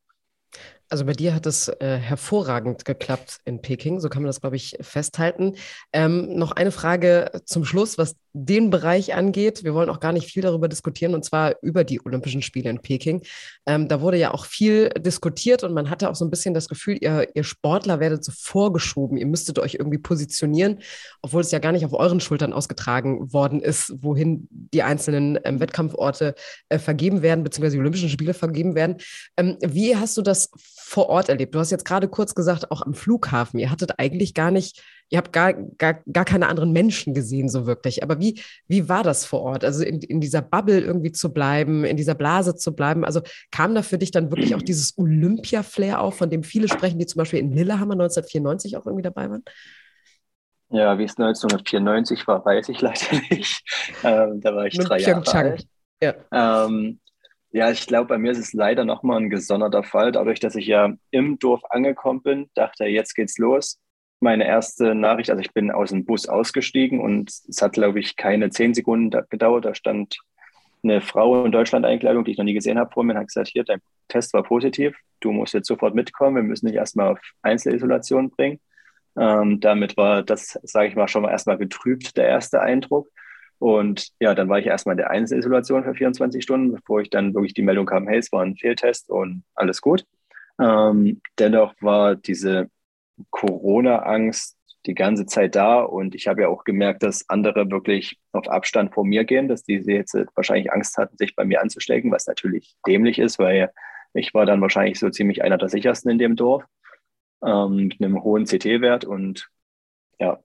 Also 0.90 1.06
bei 1.06 1.14
dir 1.14 1.36
hat 1.36 1.46
es 1.46 1.68
äh, 1.68 1.98
hervorragend 1.98 2.84
geklappt 2.84 3.40
in 3.46 3.62
Peking, 3.62 4.00
so 4.00 4.10
kann 4.10 4.24
man 4.24 4.28
das, 4.28 4.42
glaube 4.42 4.56
ich, 4.56 4.76
festhalten. 4.82 5.56
Ähm, 5.94 6.36
noch 6.36 6.52
eine 6.52 6.72
Frage 6.72 7.42
zum 7.46 7.64
Schluss, 7.64 8.00
was 8.00 8.16
den 8.34 8.70
Bereich 8.70 9.14
angeht. 9.14 9.64
Wir 9.64 9.74
wollen 9.74 9.90
auch 9.90 10.00
gar 10.00 10.12
nicht 10.12 10.28
viel 10.32 10.44
darüber 10.44 10.68
diskutieren, 10.68 11.16
und 11.16 11.26
zwar 11.26 11.56
über 11.62 11.84
die 11.84 12.00
Olympischen 12.06 12.42
Spiele 12.42 12.70
in 12.70 12.80
Peking. 12.80 13.22
Ähm, 13.66 13.88
da 13.88 14.02
wurde 14.02 14.18
ja 14.18 14.34
auch 14.34 14.46
viel 14.46 14.90
diskutiert 14.90 15.64
und 15.64 15.74
man 15.74 15.90
hatte 15.90 16.10
auch 16.10 16.16
so 16.16 16.26
ein 16.26 16.30
bisschen 16.30 16.54
das 16.54 16.68
Gefühl, 16.68 16.98
ihr, 17.02 17.28
ihr 17.34 17.44
Sportler 17.44 18.00
werdet 18.00 18.24
so 18.24 18.32
vorgeschoben, 18.36 19.18
ihr 19.18 19.26
müsstet 19.26 19.60
euch 19.60 19.76
irgendwie 19.76 19.98
positionieren, 19.98 20.80
obwohl 21.22 21.42
es 21.42 21.52
ja 21.52 21.60
gar 21.60 21.72
nicht 21.72 21.86
auf 21.86 21.94
euren 21.94 22.20
Schultern 22.20 22.54
ausgetragen 22.54 23.34
worden 23.34 23.62
ist, 23.62 23.94
wohin 24.02 24.48
die 24.52 24.84
einzelnen 24.84 25.40
ähm, 25.44 25.60
Wettkampforte 25.60 26.36
äh, 26.70 26.80
vergeben 26.80 27.22
werden, 27.22 27.44
beziehungsweise 27.44 27.78
die 27.78 27.82
Olympischen 27.82 28.10
Spiele 28.10 28.34
vergeben 28.34 28.76
werden. 28.76 28.98
Ähm, 29.38 29.58
wie 29.62 29.96
hast 29.96 30.18
du 30.18 30.22
das 30.22 30.52
vor 30.56 31.10
Ort 31.10 31.30
erlebt? 31.30 31.56
Du 31.56 31.60
hast 31.60 31.72
jetzt 31.72 31.86
gerade 31.86 32.08
kurz 32.08 32.36
gesagt, 32.36 32.72
auch 32.72 32.82
am 32.82 32.94
Flughafen. 32.94 33.60
Ihr 33.60 33.72
hattet 33.72 34.00
eigentlich 34.00 34.34
gar 34.34 34.52
nicht, 34.52 34.82
ihr 35.10 35.18
habt 35.18 35.34
gar, 35.34 35.54
gar, 35.54 36.02
gar 36.12 36.26
keine 36.26 36.48
anderen 36.48 36.72
Menschen 36.72 37.14
gesehen, 37.14 37.50
so 37.50 37.66
wirklich. 37.66 38.04
Aber 38.04 38.20
wie, 38.20 38.42
wie 38.68 38.88
war 38.88 39.04
das 39.04 39.26
vor 39.26 39.42
Ort? 39.42 39.66
Also 39.66 39.84
in, 39.84 40.02
in 40.02 40.22
dieser 40.22 40.42
Bubble 40.42 40.80
irgendwie 40.80 41.12
zu 41.12 41.34
bleiben, 41.34 41.84
in 41.84 41.98
dieser 41.98 42.16
Blase 42.16 42.56
zu 42.56 42.76
bleiben. 42.76 43.04
Also 43.04 43.22
kam 43.52 43.76
da 43.76 43.82
für 43.82 43.98
dich 43.98 44.12
dann 44.12 44.32
wirklich 44.32 44.56
auch 44.56 44.62
dieses 44.62 44.98
Olympia-Flair 44.98 46.00
auf, 46.00 46.18
von 46.18 46.30
dem 46.30 46.44
viele 46.44 46.68
sprechen, 46.68 47.00
die 47.00 47.08
zum 47.08 47.20
Beispiel 47.20 47.40
in 47.40 47.52
Lillehammer 47.52 47.94
1994 47.94 48.78
auch 48.78 48.86
irgendwie 48.86 49.04
dabei 49.04 49.30
waren? 49.30 49.44
Ja, 50.72 50.98
wie 51.00 51.04
es 51.04 51.18
1994 51.18 52.28
war, 52.28 52.46
weiß 52.46 52.70
ich 52.70 52.80
leider 52.82 53.00
nicht. 53.32 53.64
Ähm, 54.04 54.40
da 54.42 54.56
war 54.56 54.68
ich 54.68 54.78
Mit 54.78 54.88
drei 54.88 55.00
Jahre 55.00 55.34
alt. 55.34 55.68
Ja. 56.02 56.14
Ähm, 56.32 57.00
ja, 57.52 57.72
ich 57.72 57.88
glaube, 57.88 58.10
bei 58.10 58.18
mir 58.20 58.32
ist 58.32 58.38
es 58.38 58.54
leider 58.54 58.86
nochmal 58.86 59.20
ein 59.20 59.32
gesonderter 59.32 59.84
Fall. 59.84 60.12
Dadurch, 60.12 60.40
dass 60.40 60.54
ich 60.54 60.68
ja 60.68 60.94
im 61.10 61.40
Dorf 61.40 61.62
angekommen 61.72 62.22
bin, 62.22 62.50
dachte, 62.54 62.86
jetzt 62.86 63.16
geht's 63.16 63.40
los. 63.40 63.80
Meine 64.20 64.46
erste 64.46 64.96
Nachricht, 64.96 65.30
also 65.30 65.42
ich 65.42 65.54
bin 65.54 65.72
aus 65.72 65.92
dem 65.92 66.06
Bus 66.06 66.28
ausgestiegen 66.28 67.00
und 67.00 67.30
es 67.30 67.62
hat, 67.62 67.74
glaube 67.74 68.00
ich, 68.00 68.16
keine 68.18 68.50
zehn 68.50 68.74
Sekunden 68.74 69.12
da- 69.12 69.22
gedauert. 69.30 69.66
Da 69.66 69.74
stand 69.74 70.18
eine 70.84 71.02
Frau 71.02 71.46
in 71.46 71.52
Deutschland-Einkleidung, 71.52 72.26
die 72.26 72.32
ich 72.32 72.38
noch 72.38 72.46
nie 72.46 72.54
gesehen 72.54 72.80
habe, 72.80 72.92
vor 72.92 73.04
mir 73.04 73.14
und 73.14 73.20
hat 73.20 73.28
gesagt, 73.28 73.50
hier, 73.50 73.64
dein 73.64 73.82
Test 74.08 74.34
war 74.34 74.44
positiv, 74.44 74.98
du 75.20 75.32
musst 75.32 75.54
jetzt 75.54 75.68
sofort 75.68 75.96
mitkommen, 75.96 76.36
wir 76.36 76.44
müssen 76.44 76.68
dich 76.68 76.76
erstmal 76.76 77.10
auf 77.14 77.20
Einzelisolation 77.42 78.30
bringen. 78.30 78.60
Ähm, 79.18 79.60
damit 79.60 79.98
war 79.98 80.24
das, 80.24 80.60
sage 80.64 80.88
ich 80.88 80.96
mal, 80.96 81.08
schon 81.08 81.24
mal 81.24 81.32
erstmal 81.32 81.58
getrübt, 81.58 82.18
der 82.18 82.28
erste 82.28 82.62
Eindruck. 82.62 83.10
Und 83.58 84.10
ja, 84.20 84.34
dann 84.36 84.48
war 84.48 84.60
ich 84.60 84.68
erstmal 84.68 84.94
in 84.94 85.00
der 85.00 85.10
Einzelisolation 85.12 85.84
für 85.84 85.94
24 85.94 86.42
Stunden, 86.42 86.72
bevor 86.72 87.02
ich 87.02 87.10
dann 87.10 87.34
wirklich 87.34 87.54
die 87.54 87.62
Meldung 87.62 87.86
kam, 87.86 88.08
hey, 88.08 88.18
es 88.20 88.32
war 88.32 88.44
ein 88.44 88.56
Fehltest 88.56 89.10
und 89.10 89.44
alles 89.56 89.82
gut. 89.82 90.06
Ähm, 90.62 91.22
dennoch 91.38 91.74
war 91.82 92.16
diese 92.16 92.70
Corona-Angst 93.30 94.58
die 94.86 94.96
ganze 94.96 95.26
Zeit 95.26 95.56
da 95.56 95.82
und 95.82 96.16
ich 96.16 96.28
habe 96.28 96.42
ja 96.42 96.48
auch 96.48 96.64
gemerkt, 96.64 97.04
dass 97.04 97.30
andere 97.30 97.70
wirklich 97.70 98.18
auf 98.32 98.48
Abstand 98.48 98.94
vor 98.94 99.06
mir 99.06 99.26
gehen, 99.26 99.48
dass 99.48 99.64
die 99.64 99.76
jetzt 99.76 100.16
wahrscheinlich 100.36 100.72
Angst 100.72 100.98
hatten, 100.98 101.18
sich 101.18 101.36
bei 101.36 101.44
mir 101.44 101.62
anzustecken, 101.62 102.12
was 102.12 102.28
natürlich 102.28 102.76
dämlich 102.88 103.20
ist, 103.20 103.40
weil 103.40 103.72
ich 104.14 104.34
war 104.34 104.46
dann 104.46 104.62
wahrscheinlich 104.62 104.98
so 104.98 105.10
ziemlich 105.10 105.44
einer 105.44 105.58
der 105.58 105.70
sichersten 105.70 106.12
in 106.12 106.18
dem 106.18 106.36
Dorf 106.36 106.64
ähm, 107.44 107.88
mit 107.88 108.02
einem 108.02 108.24
hohen 108.24 108.46
CT-Wert 108.46 109.06
und 109.06 109.50
ja. 110.20 110.40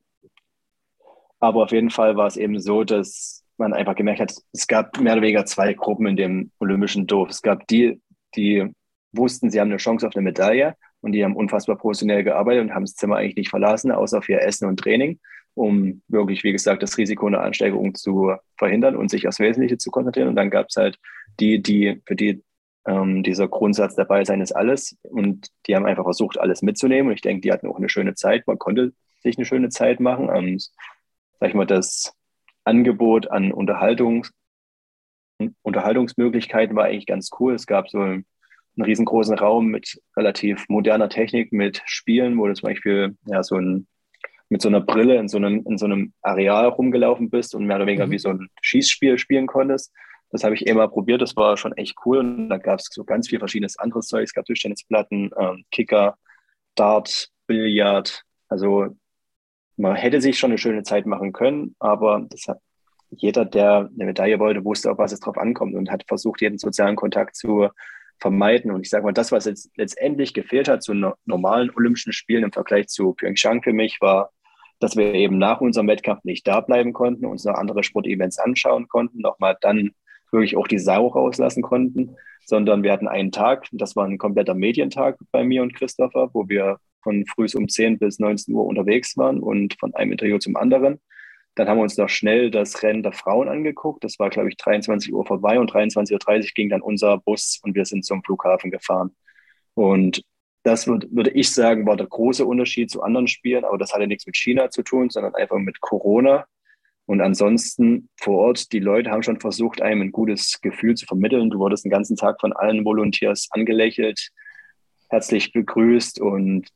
Aber 1.38 1.64
auf 1.64 1.72
jeden 1.72 1.90
Fall 1.90 2.16
war 2.16 2.26
es 2.26 2.37
eben 2.37 2.58
so, 2.60 2.84
dass 2.84 3.44
man 3.56 3.72
einfach 3.72 3.94
gemerkt 3.94 4.20
hat, 4.20 4.34
es 4.52 4.66
gab 4.66 4.98
mehr 4.98 5.12
oder 5.12 5.22
weniger 5.22 5.44
zwei 5.44 5.74
Gruppen 5.74 6.06
in 6.06 6.16
dem 6.16 6.50
olympischen 6.58 7.06
Dorf. 7.06 7.30
Es 7.30 7.42
gab 7.42 7.66
die, 7.68 8.00
die 8.34 8.68
wussten, 9.12 9.50
sie 9.50 9.60
haben 9.60 9.68
eine 9.68 9.76
Chance 9.76 10.06
auf 10.06 10.16
eine 10.16 10.24
Medaille 10.24 10.74
Und 11.04 11.12
die 11.12 11.24
haben 11.24 11.36
unfassbar 11.36 11.76
professionell 11.76 12.24
gearbeitet 12.24 12.62
und 12.62 12.74
haben 12.74 12.84
das 12.84 12.94
Zimmer 12.94 13.16
eigentlich 13.16 13.36
nicht 13.36 13.50
verlassen, 13.50 13.92
außer 13.92 14.22
für 14.22 14.40
Essen 14.40 14.66
und 14.68 14.80
Training, 14.80 15.20
um 15.54 16.02
wirklich, 16.08 16.44
wie 16.44 16.52
gesagt, 16.52 16.82
das 16.82 16.96
Risiko 16.96 17.26
einer 17.26 17.42
Ansteigerung 17.42 17.94
zu 17.94 18.32
verhindern 18.56 18.96
und 18.96 19.10
sich 19.10 19.28
aufs 19.28 19.38
Wesentliche 19.38 19.78
zu 19.78 19.90
konzentrieren. 19.90 20.28
Und 20.28 20.36
dann 20.36 20.50
gab 20.50 20.66
es 20.70 20.76
halt 20.76 20.98
die, 21.40 21.62
die, 21.62 22.00
für 22.06 22.16
die 22.16 22.42
ähm, 22.86 23.22
dieser 23.22 23.48
Grundsatz 23.48 23.94
dabei 23.94 24.24
sein 24.24 24.40
ist 24.40 24.52
alles. 24.52 24.96
Und 25.02 25.48
die 25.66 25.76
haben 25.76 25.86
einfach 25.86 26.04
versucht, 26.04 26.38
alles 26.38 26.62
mitzunehmen. 26.62 27.08
Und 27.08 27.14
ich 27.14 27.22
denke, 27.22 27.42
die 27.42 27.52
hatten 27.52 27.68
auch 27.68 27.76
eine 27.76 27.88
schöne 27.88 28.14
Zeit. 28.14 28.46
Man 28.46 28.58
konnte 28.58 28.92
sich 29.22 29.36
eine 29.36 29.46
schöne 29.46 29.68
Zeit 29.68 30.00
machen. 30.00 30.30
Ähm, 30.34 30.58
sag 31.38 31.48
ich 31.48 31.54
mal, 31.54 31.66
das 31.66 32.14
Angebot 32.64 33.30
an 33.30 33.52
Unterhaltungs 33.52 34.32
Unterhaltungsmöglichkeiten 35.62 36.76
war 36.76 36.84
eigentlich 36.84 37.06
ganz 37.06 37.30
cool. 37.38 37.54
Es 37.54 37.66
gab 37.66 37.88
so 37.88 37.98
einen, 37.98 38.26
einen 38.76 38.84
riesengroßen 38.84 39.38
Raum 39.38 39.66
mit 39.66 40.00
relativ 40.16 40.64
moderner 40.68 41.08
Technik, 41.08 41.52
mit 41.52 41.82
Spielen, 41.87 42.38
wo 42.38 42.46
du 42.46 42.54
zum 42.54 42.68
Beispiel 42.68 43.16
ja, 43.26 43.42
so 43.42 43.56
ein, 43.56 43.87
mit 44.48 44.62
so 44.62 44.68
einer 44.68 44.80
Brille 44.80 45.16
in 45.16 45.28
so 45.28 45.37
einem, 45.37 45.64
in 45.66 45.78
so 45.78 45.87
einem 45.87 46.12
Areal 46.22 46.68
rumgelaufen 46.68 47.30
bist 47.30 47.54
und 47.54 47.66
mehr 47.66 47.76
oder 47.76 47.87
weniger 47.87 48.06
mhm. 48.06 48.10
wie 48.10 48.18
so 48.18 48.30
ein 48.30 48.48
Schießspiel 48.62 49.18
spielen 49.18 49.46
konntest. 49.46 49.92
Das 50.30 50.42
habe 50.42 50.54
ich 50.54 50.66
immer 50.66 50.88
probiert, 50.88 51.22
das 51.22 51.37
war 51.37 51.56
schon 51.56 51.76
echt 51.76 51.94
cool. 52.04 52.18
Und 52.18 52.48
da 52.48 52.58
gab 52.58 52.80
es 52.80 52.88
so 52.90 53.04
ganz 53.04 53.28
viel 53.28 53.38
verschiedenes 53.38 53.78
anderes 53.78 54.08
Zeug. 54.08 54.24
Es 54.24 54.34
gab 54.34 54.44
Tischtennisplatten, 54.44 55.30
ähm, 55.38 55.64
Kicker, 55.70 56.18
Dart, 56.74 57.28
Billard. 57.46 58.22
Also 58.48 58.96
man 59.76 59.94
hätte 59.94 60.20
sich 60.20 60.38
schon 60.38 60.50
eine 60.50 60.58
schöne 60.58 60.82
Zeit 60.82 61.06
machen 61.06 61.32
können, 61.32 61.74
aber 61.78 62.26
das 62.30 62.48
hat, 62.48 62.58
jeder, 63.10 63.44
der 63.44 63.90
eine 63.94 64.06
Medaille 64.06 64.38
wollte, 64.40 64.64
wusste, 64.64 64.90
auf 64.90 64.98
was 64.98 65.12
es 65.12 65.20
drauf 65.20 65.38
ankommt 65.38 65.74
und 65.74 65.90
hat 65.90 66.04
versucht, 66.08 66.40
jeden 66.40 66.58
sozialen 66.58 66.96
Kontakt 66.96 67.37
zu 67.37 67.68
vermeiden. 68.20 68.70
Und 68.70 68.83
ich 68.83 68.90
sage 68.90 69.05
mal, 69.05 69.12
das, 69.12 69.33
was 69.33 69.44
jetzt 69.44 69.70
letztendlich 69.77 70.35
gefehlt 70.35 70.68
hat 70.68 70.83
zu 70.83 70.94
no 70.94 71.14
normalen 71.24 71.70
Olympischen 71.74 72.12
Spielen 72.12 72.44
im 72.44 72.53
Vergleich 72.53 72.88
zu 72.88 73.12
Pyeongchang 73.14 73.62
für 73.62 73.72
mich, 73.72 74.00
war, 74.00 74.31
dass 74.81 74.96
wir 74.96 75.14
eben 75.14 75.38
nach 75.38 75.61
unserem 75.61 75.88
Wettkampf 75.88 76.24
nicht 76.24 76.46
da 76.46 76.61
bleiben 76.61 76.92
konnten, 76.92 77.27
uns 77.27 77.44
noch 77.44 77.55
andere 77.55 77.83
Sportevents 77.83 78.38
anschauen 78.38 78.88
konnten, 78.88 79.20
nochmal 79.20 79.57
dann 79.61 79.92
wirklich 80.31 80.57
auch 80.57 80.68
die 80.68 80.79
Sau 80.79 81.07
rauslassen 81.07 81.62
konnten, 81.62 82.16
sondern 82.44 82.83
wir 82.83 82.92
hatten 82.92 83.09
einen 83.09 83.33
Tag, 83.33 83.66
das 83.72 83.96
war 83.96 84.05
ein 84.05 84.18
kompletter 84.18 84.55
Medientag 84.55 85.16
bei 85.31 85.44
mir 85.44 85.62
und 85.62 85.74
Christopher, 85.74 86.31
wo 86.33 86.48
wir 86.48 86.79
von 87.03 87.24
früh 87.27 87.46
um 87.55 87.68
10 87.68 87.98
bis 87.98 88.18
19 88.18 88.55
Uhr 88.55 88.66
unterwegs 88.66 89.16
waren 89.16 89.40
und 89.40 89.77
von 89.79 89.94
einem 89.94 90.12
Interview 90.12 90.38
zum 90.38 90.57
anderen. 90.57 91.00
Dann 91.54 91.68
haben 91.68 91.78
wir 91.78 91.82
uns 91.82 91.96
noch 91.96 92.08
schnell 92.08 92.50
das 92.50 92.82
Rennen 92.82 93.02
der 93.02 93.12
Frauen 93.12 93.48
angeguckt. 93.48 94.02
Das 94.02 94.18
war, 94.18 94.30
glaube 94.30 94.48
ich, 94.48 94.56
23 94.56 95.12
Uhr 95.12 95.24
vorbei 95.24 95.58
und 95.60 95.72
23.30 95.72 96.12
Uhr 96.12 96.48
ging 96.54 96.68
dann 96.68 96.82
unser 96.82 97.18
Bus 97.18 97.60
und 97.62 97.74
wir 97.74 97.84
sind 97.84 98.04
zum 98.04 98.24
Flughafen 98.24 98.70
gefahren. 98.70 99.14
Und 99.74 100.24
das 100.64 100.86
würde, 100.86 101.06
würde 101.10 101.30
ich 101.30 101.52
sagen, 101.52 101.86
war 101.86 101.96
der 101.96 102.06
große 102.06 102.44
Unterschied 102.44 102.90
zu 102.90 103.02
anderen 103.02 103.28
Spielen, 103.28 103.64
aber 103.64 103.78
das 103.78 103.92
hatte 103.92 104.06
nichts 104.06 104.26
mit 104.26 104.36
China 104.36 104.70
zu 104.70 104.82
tun, 104.82 105.10
sondern 105.10 105.34
einfach 105.34 105.58
mit 105.58 105.80
Corona. 105.80 106.46
Und 107.06 107.20
ansonsten 107.20 108.08
vor 108.18 108.38
Ort, 108.38 108.72
die 108.72 108.78
Leute 108.78 109.10
haben 109.10 109.22
schon 109.22 109.40
versucht, 109.40 109.82
einem 109.82 110.02
ein 110.02 110.12
gutes 110.12 110.60
Gefühl 110.62 110.94
zu 110.94 111.04
vermitteln. 111.04 111.50
Du 111.50 111.58
wurdest 111.58 111.84
den 111.84 111.90
ganzen 111.90 112.16
Tag 112.16 112.40
von 112.40 112.54
allen 112.54 112.84
Volunteers 112.84 113.48
angelächelt, 113.50 114.30
herzlich 115.10 115.52
begrüßt 115.52 116.20
und 116.20 116.68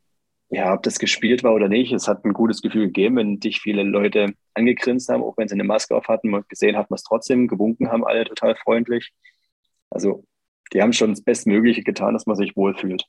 ja, 0.50 0.72
ob 0.72 0.82
das 0.82 0.98
gespielt 0.98 1.42
war 1.44 1.52
oder 1.52 1.68
nicht, 1.68 1.92
es 1.92 2.08
hat 2.08 2.24
ein 2.24 2.32
gutes 2.32 2.62
Gefühl 2.62 2.86
gegeben, 2.86 3.16
wenn 3.16 3.40
dich 3.40 3.60
viele 3.60 3.82
Leute 3.82 4.32
angegrinst 4.54 5.08
haben, 5.08 5.22
auch 5.22 5.36
wenn 5.36 5.48
sie 5.48 5.54
eine 5.54 5.64
Maske 5.64 5.94
auf 5.94 6.08
hatten. 6.08 6.30
Man 6.30 6.44
gesehen 6.48 6.76
hat 6.76 6.90
man 6.90 6.96
es 6.96 7.02
trotzdem, 7.02 7.48
gewunken 7.48 7.90
haben 7.90 8.04
alle 8.04 8.24
total 8.24 8.56
freundlich. 8.56 9.12
Also 9.90 10.24
die 10.72 10.80
haben 10.80 10.92
schon 10.92 11.10
das 11.10 11.22
Bestmögliche 11.22 11.82
getan, 11.82 12.14
dass 12.14 12.26
man 12.26 12.36
sich 12.36 12.56
wohlfühlt. 12.56 13.04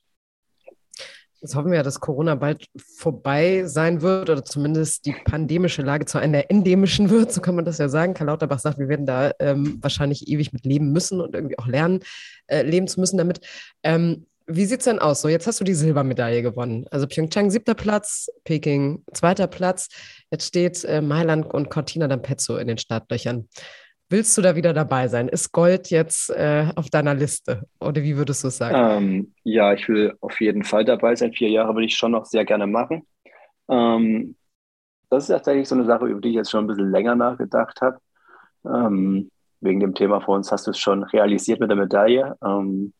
Jetzt 1.41 1.55
hoffen 1.55 1.71
wir, 1.71 1.83
dass 1.83 2.01
Corona 2.01 2.35
bald 2.35 2.67
vorbei 2.97 3.63
sein 3.65 4.01
wird 4.01 4.29
oder 4.29 4.43
zumindest 4.43 5.05
die 5.05 5.13
pandemische 5.13 5.81
Lage 5.81 6.05
zu 6.05 6.17
einer 6.17 6.51
endemischen 6.51 7.09
wird, 7.09 7.31
so 7.31 7.39
kann 7.39 7.55
man 7.55 7.63
das 7.63 7.77
ja 7.77 7.87
sagen. 7.87 8.13
Karl 8.13 8.27
Lauterbach 8.27 8.59
sagt, 8.59 8.77
wir 8.77 8.89
werden 8.89 9.05
da 9.05 9.31
ähm, 9.39 9.77
wahrscheinlich 9.81 10.27
ewig 10.27 10.51
mit 10.51 10.65
leben 10.65 10.91
müssen 10.91 11.21
und 11.21 11.33
irgendwie 11.33 11.57
auch 11.57 11.67
lernen, 11.67 12.01
äh, 12.47 12.63
leben 12.63 12.89
zu 12.89 12.99
müssen 12.99 13.17
damit. 13.17 13.39
Ähm, 13.83 14.25
wie 14.49 14.65
sieht 14.65 14.79
es 14.79 14.85
denn 14.85 14.99
aus? 14.99 15.21
So, 15.21 15.27
jetzt 15.27 15.47
hast 15.47 15.59
du 15.59 15.63
die 15.63 15.73
Silbermedaille 15.73 16.41
gewonnen. 16.41 16.85
Also 16.91 17.07
Pyeongchang 17.07 17.51
siebter 17.51 17.75
Platz, 17.75 18.27
Peking 18.43 19.03
zweiter 19.13 19.47
Platz. 19.47 19.89
Jetzt 20.31 20.47
steht 20.47 20.83
äh, 20.85 21.01
Mailand 21.01 21.53
und 21.53 21.69
Cortina 21.69 22.07
d'Ampezzo 22.07 22.57
in 22.57 22.67
den 22.67 22.77
Startlöchern. 22.77 23.47
Willst 24.09 24.35
du 24.35 24.41
da 24.41 24.55
wieder 24.55 24.73
dabei 24.73 25.07
sein? 25.07 25.27
Ist 25.27 25.51
Gold 25.51 25.91
jetzt 25.91 26.31
äh, 26.31 26.71
auf 26.75 26.89
deiner 26.89 27.13
Liste? 27.13 27.67
Oder 27.79 28.01
wie 28.01 28.17
würdest 28.17 28.43
du 28.43 28.47
es 28.47 28.57
sagen? 28.57 28.75
Ähm, 28.75 29.33
ja, 29.43 29.71
ich 29.73 29.87
will 29.87 30.15
auf 30.19 30.41
jeden 30.41 30.63
Fall 30.63 30.83
dabei 30.83 31.15
sein. 31.15 31.31
Vier 31.31 31.49
Jahre 31.49 31.75
würde 31.75 31.85
ich 31.85 31.95
schon 31.95 32.11
noch 32.11 32.25
sehr 32.25 32.43
gerne 32.43 32.65
machen. 32.65 33.03
Ähm, 33.69 34.35
das 35.11 35.23
ist 35.23 35.29
tatsächlich 35.29 35.67
so 35.67 35.75
eine 35.75 35.85
Sache, 35.85 36.07
über 36.07 36.21
die 36.21 36.29
ich 36.29 36.35
jetzt 36.35 36.49
schon 36.49 36.63
ein 36.63 36.67
bisschen 36.67 36.89
länger 36.89 37.15
nachgedacht 37.15 37.81
habe. 37.81 37.99
Ähm, 38.65 39.29
wegen 39.61 39.79
dem 39.79 39.93
Thema 39.93 40.21
vor 40.21 40.35
uns 40.35 40.51
hast 40.51 40.65
du 40.65 40.71
es 40.71 40.79
schon 40.79 41.03
realisiert 41.03 41.59
mit 41.59 41.69
der 41.69 41.77
Medaille. 41.77 42.35
Ähm, 42.43 42.93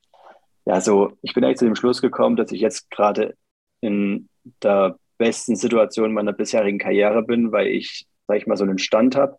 ja, 0.70 0.82
so, 0.82 1.14
ich 1.24 1.34
bin 1.34 1.44
eigentlich 1.44 1.58
zu 1.58 1.66
dem 1.66 1.74
Schluss 1.74 2.00
gekommen, 2.00 2.36
dass 2.36 2.52
ich 2.52 2.62
jetzt 2.62 2.92
gerade 2.92 3.36
in 3.82 4.30
der 4.62 5.00
besten 5.18 5.56
Situation 5.56 6.14
meiner 6.14 6.32
bisherigen 6.32 6.78
Karriere 6.78 7.24
bin, 7.24 7.52
weil 7.52 7.70
ich, 7.70 8.06
sag 8.28 8.38
ich 8.38 8.46
mal, 8.46 8.56
so 8.56 8.66
einen 8.66 8.78
Stand 8.78 9.16
habe. 9.16 9.36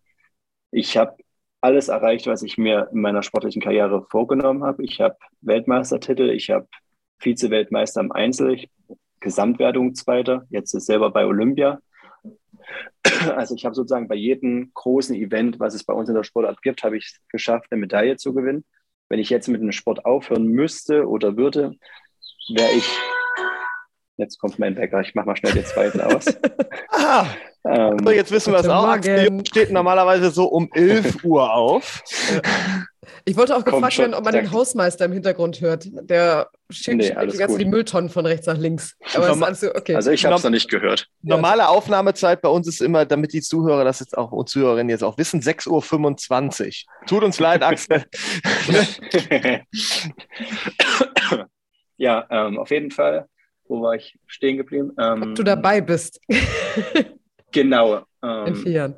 Ich 0.72 0.96
habe 0.96 1.14
alles 1.60 1.86
erreicht, 1.86 2.26
was 2.26 2.42
ich 2.42 2.58
mir 2.58 2.88
in 2.92 3.00
meiner 3.00 3.22
sportlichen 3.22 3.62
Karriere 3.62 4.04
vorgenommen 4.10 4.64
habe. 4.64 4.82
Ich 4.82 5.00
habe 5.00 5.18
Weltmeistertitel, 5.40 6.30
ich 6.30 6.50
habe 6.50 6.66
Vize-Weltmeister 7.20 8.00
im 8.00 8.10
Einzel, 8.10 8.54
ich, 8.54 8.68
Gesamtwertung 9.20 9.94
Zweiter, 9.94 10.46
jetzt 10.50 10.74
ist 10.74 10.86
selber 10.86 11.10
bei 11.12 11.26
Olympia. 11.26 11.78
Also 13.36 13.54
ich 13.54 13.64
habe 13.64 13.76
sozusagen 13.76 14.08
bei 14.08 14.16
jedem 14.16 14.72
großen 14.74 15.14
Event, 15.14 15.60
was 15.60 15.74
es 15.74 15.84
bei 15.84 15.94
uns 15.94 16.08
in 16.08 16.16
der 16.16 16.24
Sportart 16.24 16.60
gibt, 16.60 16.82
habe 16.82 16.96
ich 16.96 17.04
es 17.04 17.20
geschafft, 17.28 17.68
eine 17.70 17.80
Medaille 17.80 18.16
zu 18.16 18.34
gewinnen. 18.34 18.64
Wenn 19.10 19.18
ich 19.18 19.28
jetzt 19.28 19.48
mit 19.48 19.60
einem 19.60 19.72
Sport 19.72 20.06
aufhören 20.06 20.46
müsste 20.46 21.06
oder 21.06 21.36
würde, 21.36 21.74
wäre 22.48 22.70
ich 22.70 22.88
Jetzt 24.20 24.38
kommt 24.38 24.58
mein 24.58 24.76
Wecker. 24.76 25.00
Ich 25.00 25.14
mache 25.14 25.26
mal 25.26 25.36
schnell 25.36 25.54
den 25.54 25.64
zweiten 25.64 25.98
aus. 25.98 26.26
ah, 26.90 27.24
ähm, 27.64 27.96
so, 28.04 28.10
jetzt 28.10 28.30
wissen 28.30 28.52
wir 28.52 28.60
es 28.60 28.68
auch. 28.68 28.86
Axel 28.86 29.42
steht 29.48 29.70
normalerweise 29.70 30.30
so 30.30 30.44
um 30.44 30.68
11 30.74 31.24
Uhr 31.24 31.50
auf. 31.50 32.02
Ich 33.24 33.36
wollte 33.36 33.56
auch 33.56 33.64
gefragt 33.64 33.98
werden, 33.98 34.14
ob 34.14 34.24
man 34.24 34.34
den 34.34 34.50
Hausmeister 34.50 35.04
im 35.04 35.12
Hintergrund 35.12 35.60
hört. 35.60 35.88
Der 36.08 36.48
schiebt 36.70 36.98
nee, 36.98 37.14
die 37.26 37.36
ganze 37.36 37.58
die 37.58 37.64
Mülltonnen 37.64 38.10
von 38.10 38.26
rechts 38.26 38.46
nach 38.46 38.56
links. 38.56 38.96
Also, 39.14 39.74
okay. 39.74 39.94
also 39.94 40.10
ich 40.10 40.24
habe 40.24 40.36
es 40.36 40.44
noch 40.44 40.50
nicht 40.50 40.70
gehört. 40.70 41.06
Normale 41.22 41.68
Aufnahmezeit 41.68 42.42
bei 42.42 42.48
uns 42.48 42.66
ist 42.68 42.80
immer, 42.80 43.04
damit 43.04 43.32
die 43.32 43.42
Zuhörer 43.42 43.84
das 43.84 44.00
jetzt 44.00 44.16
auch 44.16 44.32
und 44.32 44.48
Zuhörerinnen 44.48 44.90
jetzt 44.90 45.04
auch 45.04 45.18
wissen, 45.18 45.40
6.25 45.40 46.66
Uhr. 46.66 47.06
Tut 47.06 47.24
uns 47.24 47.38
leid, 47.40 47.62
Axel. 47.62 48.04
ja, 51.96 52.26
ähm, 52.30 52.58
auf 52.58 52.70
jeden 52.70 52.90
Fall 52.90 53.26
wo 53.70 53.80
war 53.80 53.94
ich 53.94 54.18
stehen 54.26 54.56
geblieben? 54.56 54.92
Ähm, 54.98 55.22
Ob 55.22 55.34
du 55.36 55.42
dabei 55.42 55.80
bist. 55.80 56.20
genau. 57.52 58.02
Ähm, 58.22 58.48
In 58.48 58.54
vier 58.54 58.72
Jahren. 58.72 58.96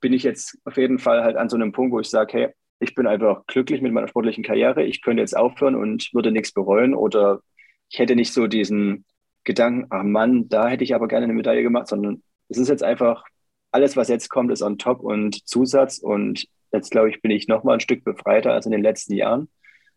Bin 0.00 0.14
ich 0.14 0.22
jetzt 0.22 0.56
auf 0.64 0.78
jeden 0.78 0.98
Fall 0.98 1.22
halt 1.22 1.36
an 1.36 1.50
so 1.50 1.56
einem 1.56 1.72
Punkt, 1.72 1.92
wo 1.92 2.00
ich 2.00 2.08
sage, 2.08 2.32
hey, 2.32 2.48
ich 2.82 2.94
bin 2.94 3.06
einfach 3.06 3.46
glücklich 3.46 3.80
mit 3.80 3.92
meiner 3.92 4.08
sportlichen 4.08 4.42
Karriere. 4.44 4.84
Ich 4.84 5.02
könnte 5.02 5.22
jetzt 5.22 5.36
aufhören 5.36 5.76
und 5.76 6.12
würde 6.12 6.32
nichts 6.32 6.52
bereuen 6.52 6.94
oder 6.94 7.40
ich 7.88 7.98
hätte 7.98 8.16
nicht 8.16 8.32
so 8.32 8.46
diesen 8.46 9.04
Gedanken, 9.44 9.86
ach 9.90 10.02
Mann, 10.02 10.48
da 10.48 10.68
hätte 10.68 10.84
ich 10.84 10.94
aber 10.94 11.08
gerne 11.08 11.24
eine 11.24 11.32
Medaille 11.32 11.62
gemacht, 11.62 11.88
sondern 11.88 12.22
es 12.48 12.58
ist 12.58 12.68
jetzt 12.68 12.82
einfach, 12.82 13.24
alles, 13.70 13.96
was 13.96 14.08
jetzt 14.08 14.28
kommt, 14.28 14.52
ist 14.52 14.62
on 14.62 14.78
top 14.78 15.00
und 15.00 15.46
Zusatz 15.48 15.98
und 15.98 16.46
jetzt 16.72 16.90
glaube 16.90 17.10
ich, 17.10 17.22
bin 17.22 17.30
ich 17.30 17.48
nochmal 17.48 17.74
ein 17.74 17.80
Stück 17.80 18.04
befreiter 18.04 18.52
als 18.52 18.66
in 18.66 18.72
den 18.72 18.82
letzten 18.82 19.14
Jahren. 19.14 19.48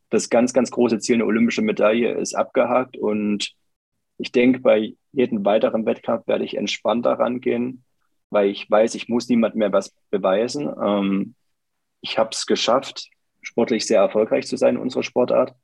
Das 0.09 0.29
ganz, 0.29 0.53
ganz 0.53 0.71
große 0.71 0.99
Ziel, 0.99 1.15
eine 1.15 1.25
olympische 1.25 1.61
Medaille, 1.61 2.13
ist 2.13 2.35
abgehakt 2.35 2.97
und 2.97 3.53
ich 4.17 4.31
denke, 4.31 4.59
bei 4.59 4.93
jedem 5.11 5.43
weiteren 5.43 5.85
Wettkampf 5.85 6.27
werde 6.27 6.45
ich 6.45 6.55
entspannter 6.55 7.13
rangehen, 7.13 7.83
weil 8.29 8.49
ich 8.49 8.69
weiß, 8.69 8.95
ich 8.95 9.09
muss 9.09 9.27
niemand 9.27 9.55
mehr 9.55 9.73
was 9.73 9.93
beweisen. 10.09 10.69
Ähm, 10.81 11.35
ich 12.01 12.17
habe 12.17 12.29
es 12.31 12.45
geschafft, 12.45 13.09
sportlich 13.41 13.85
sehr 13.85 14.01
erfolgreich 14.01 14.47
zu 14.47 14.57
sein 14.57 14.75
in 14.75 14.81
unserer 14.81 15.03
Sportart 15.03 15.55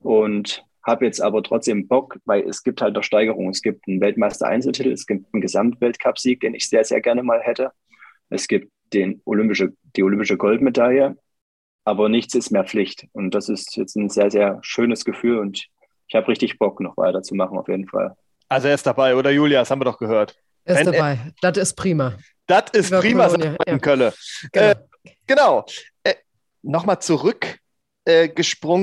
und 0.00 0.64
habe 0.84 1.04
jetzt 1.04 1.20
aber 1.20 1.42
trotzdem 1.42 1.86
Bock, 1.86 2.18
weil 2.24 2.42
es 2.48 2.62
gibt 2.62 2.82
halt 2.82 2.94
noch 2.94 3.04
Steigerungen. 3.04 3.50
Es 3.50 3.62
gibt 3.62 3.86
einen 3.86 4.00
Weltmeister-Einzeltitel, 4.00 4.90
es 4.90 5.06
gibt 5.06 5.26
einen 5.32 5.40
Gesamtweltcupsieg, 5.40 6.40
den 6.40 6.54
ich 6.54 6.68
sehr, 6.68 6.84
sehr 6.84 7.00
gerne 7.00 7.22
mal 7.22 7.40
hätte. 7.40 7.70
Es 8.30 8.48
gibt 8.48 8.72
den 8.92 9.22
olympische, 9.24 9.72
die 9.96 10.02
olympische 10.02 10.36
Goldmedaille, 10.36 11.16
aber 11.84 12.08
nichts 12.08 12.34
ist 12.34 12.50
mehr 12.50 12.64
Pflicht. 12.64 13.06
Und 13.12 13.34
das 13.34 13.48
ist 13.48 13.76
jetzt 13.76 13.96
ein 13.96 14.08
sehr, 14.08 14.30
sehr 14.30 14.58
schönes 14.62 15.04
Gefühl 15.04 15.38
und 15.38 15.66
ich 16.08 16.14
habe 16.14 16.28
richtig 16.28 16.58
Bock, 16.58 16.80
noch 16.80 16.96
weiterzumachen, 16.96 17.58
auf 17.58 17.68
jeden 17.68 17.88
Fall. 17.88 18.16
Also 18.48 18.68
er 18.68 18.74
ist 18.74 18.86
dabei, 18.86 19.16
oder 19.16 19.30
Julia? 19.30 19.60
Das 19.60 19.70
haben 19.70 19.80
wir 19.80 19.86
doch 19.86 19.98
gehört. 19.98 20.36
Er 20.64 20.74
ist 20.80 20.86
Wenn, 20.86 20.92
dabei. 20.92 21.18
Das 21.40 21.56
ist 21.56 21.74
prima. 21.74 22.14
Das 22.46 22.64
ist 22.72 22.88
Über 22.88 23.00
prima, 23.00 23.26
Kolonia, 23.28 23.56
ja. 23.66 23.78
Kölle. 23.78 24.12
Genau. 24.52 24.66
Äh, 24.66 24.74
genau. 25.26 25.64
Äh, 26.04 26.14
Nochmal 26.62 27.00
zurück 27.00 27.58
äh, 28.04 28.28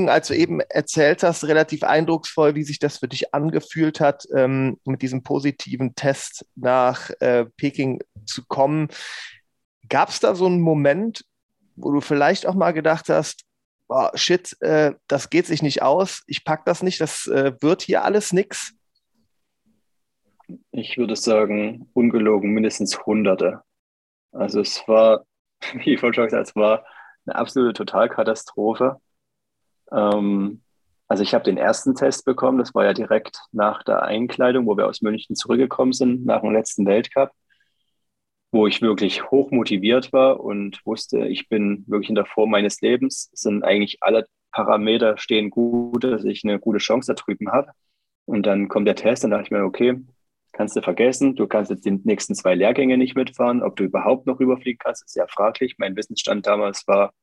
als 0.07 0.27
du 0.27 0.35
eben 0.35 0.59
erzählt 0.61 1.23
hast, 1.23 1.43
relativ 1.45 1.83
eindrucksvoll, 1.83 2.55
wie 2.55 2.63
sich 2.63 2.79
das 2.79 2.99
für 2.99 3.07
dich 3.07 3.33
angefühlt 3.33 3.99
hat, 3.99 4.25
ähm, 4.33 4.79
mit 4.85 5.01
diesem 5.01 5.23
positiven 5.23 5.95
Test 5.95 6.45
nach 6.55 7.09
äh, 7.19 7.45
Peking 7.57 8.01
zu 8.25 8.45
kommen. 8.45 8.87
Gab 9.89 10.09
es 10.09 10.19
da 10.19 10.35
so 10.35 10.45
einen 10.45 10.61
Moment, 10.61 11.25
wo 11.75 11.91
du 11.91 12.01
vielleicht 12.01 12.45
auch 12.45 12.55
mal 12.55 12.71
gedacht 12.71 13.09
hast, 13.09 13.43
oh, 13.89 14.07
shit, 14.13 14.55
äh, 14.61 14.93
das 15.07 15.29
geht 15.29 15.47
sich 15.47 15.61
nicht 15.61 15.81
aus, 15.81 16.23
ich 16.27 16.45
pack 16.45 16.65
das 16.65 16.83
nicht, 16.83 17.01
das 17.01 17.27
äh, 17.27 17.53
wird 17.61 17.81
hier 17.81 18.03
alles 18.03 18.31
nix? 18.31 18.73
Ich 20.71 20.97
würde 20.97 21.15
sagen, 21.15 21.89
ungelogen 21.93 22.51
mindestens 22.51 23.05
Hunderte. 23.05 23.61
Also 24.31 24.61
es 24.61 24.87
war, 24.87 25.25
wie 25.73 25.93
ich 25.93 25.99
vorhin 25.99 26.13
schon 26.13 26.25
gesagt 26.25 26.39
habe, 26.39 26.49
es 26.49 26.55
war 26.55 26.85
eine 27.25 27.35
absolute 27.35 27.73
Totalkatastrophe. 27.73 28.97
Ähm, 29.91 30.61
also 31.07 31.23
ich 31.23 31.33
habe 31.33 31.43
den 31.43 31.57
ersten 31.57 31.95
Test 31.95 32.25
bekommen, 32.25 32.59
das 32.59 32.75
war 32.75 32.85
ja 32.85 32.93
direkt 32.93 33.39
nach 33.51 33.83
der 33.83 34.03
Einkleidung, 34.03 34.67
wo 34.67 34.77
wir 34.77 34.87
aus 34.87 35.01
München 35.01 35.35
zurückgekommen 35.35 35.93
sind, 35.93 36.25
nach 36.25 36.41
dem 36.41 36.51
letzten 36.51 36.85
Weltcup 36.85 37.31
wo 38.51 38.67
ich 38.67 38.81
wirklich 38.81 39.29
hoch 39.29 39.51
motiviert 39.51 40.11
war 40.11 40.39
und 40.39 40.85
wusste, 40.85 41.27
ich 41.27 41.49
bin 41.49 41.83
wirklich 41.87 42.09
in 42.09 42.15
der 42.15 42.25
Form 42.25 42.49
meines 42.49 42.81
Lebens, 42.81 43.29
sind 43.33 43.63
eigentlich 43.63 44.01
alle 44.01 44.25
Parameter 44.51 45.17
stehen 45.17 45.51
gut, 45.51 46.03
dass 46.03 46.23
ich 46.23 46.43
eine 46.43 46.59
gute 46.59 46.79
Chance 46.79 47.13
da 47.13 47.21
drüben 47.21 47.51
habe. 47.51 47.71
Und 48.25 48.45
dann 48.45 48.67
kommt 48.67 48.87
der 48.87 48.95
Test 48.95 49.23
und 49.23 49.31
dachte 49.31 49.43
ich 49.43 49.51
mir, 49.51 49.63
okay, 49.63 49.99
kannst 50.51 50.75
du 50.75 50.81
vergessen, 50.81 51.35
du 51.35 51.47
kannst 51.47 51.71
jetzt 51.71 51.85
die 51.85 51.99
nächsten 52.03 52.35
zwei 52.35 52.55
Lehrgänge 52.55 52.97
nicht 52.97 53.15
mitfahren. 53.15 53.63
Ob 53.63 53.75
du 53.75 53.83
überhaupt 53.83 54.27
noch 54.27 54.39
rüberfliegen 54.39 54.79
kannst, 54.79 55.03
ist 55.03 55.13
sehr 55.13 55.27
fraglich. 55.27 55.75
Mein 55.77 55.95
Wissensstand 55.95 56.47
damals 56.47 56.87
war, 56.87 57.13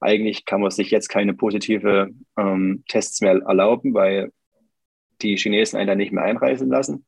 eigentlich 0.00 0.44
kann 0.44 0.60
man 0.60 0.70
sich 0.70 0.90
jetzt 0.90 1.08
keine 1.08 1.34
positive 1.34 2.10
ähm, 2.36 2.84
Tests 2.88 3.20
mehr 3.20 3.40
erlauben, 3.46 3.94
weil 3.94 4.30
die 5.22 5.36
Chinesen 5.36 5.78
einen 5.78 5.88
da 5.88 5.94
nicht 5.94 6.12
mehr 6.12 6.24
einreisen 6.24 6.68
lassen. 6.68 7.06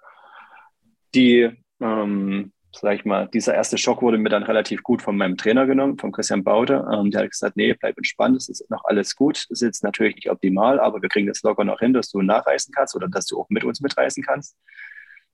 Die 1.15 1.51
ähm, 1.81 2.53
sag 2.73 2.95
ich 2.95 3.05
mal, 3.05 3.29
dieser 3.29 3.55
erste 3.55 3.79
Schock 3.79 4.03
wurde 4.03 4.19
mir 4.19 4.29
dann 4.29 4.43
relativ 4.43 4.83
gut 4.83 5.03
von 5.03 5.17
meinem 5.17 5.37
Trainer 5.37 5.67
genommen, 5.67 5.99
von 5.99 6.13
Christian 6.13 6.45
Baude. 6.45 6.87
Ähm, 6.93 7.11
der 7.11 7.23
hat 7.23 7.31
gesagt, 7.31 7.57
nee, 7.57 7.75
bleib 7.75 7.97
entspannt, 7.97 8.37
es 8.37 8.49
ist 8.49 8.71
noch 8.71 8.85
alles 8.85 9.17
gut. 9.17 9.39
Es 9.39 9.51
ist 9.51 9.63
jetzt 9.63 9.85
natürlich 9.85 10.17
nicht 10.17 10.31
optimal, 10.31 10.81
aber 10.81 11.01
wir 11.03 11.09
kriegen 11.09 11.27
das 11.27 11.43
locker 11.43 11.65
noch 11.65 11.81
hin, 11.81 11.93
dass 11.93 12.11
du 12.11 12.23
nachreisen 12.23 12.73
kannst 12.75 12.95
oder 12.95 13.09
dass 13.09 13.27
du 13.27 13.41
auch 13.41 13.49
mit 13.49 13.65
uns 13.65 13.81
mitreisen 13.81 14.23
kannst. 14.23 14.57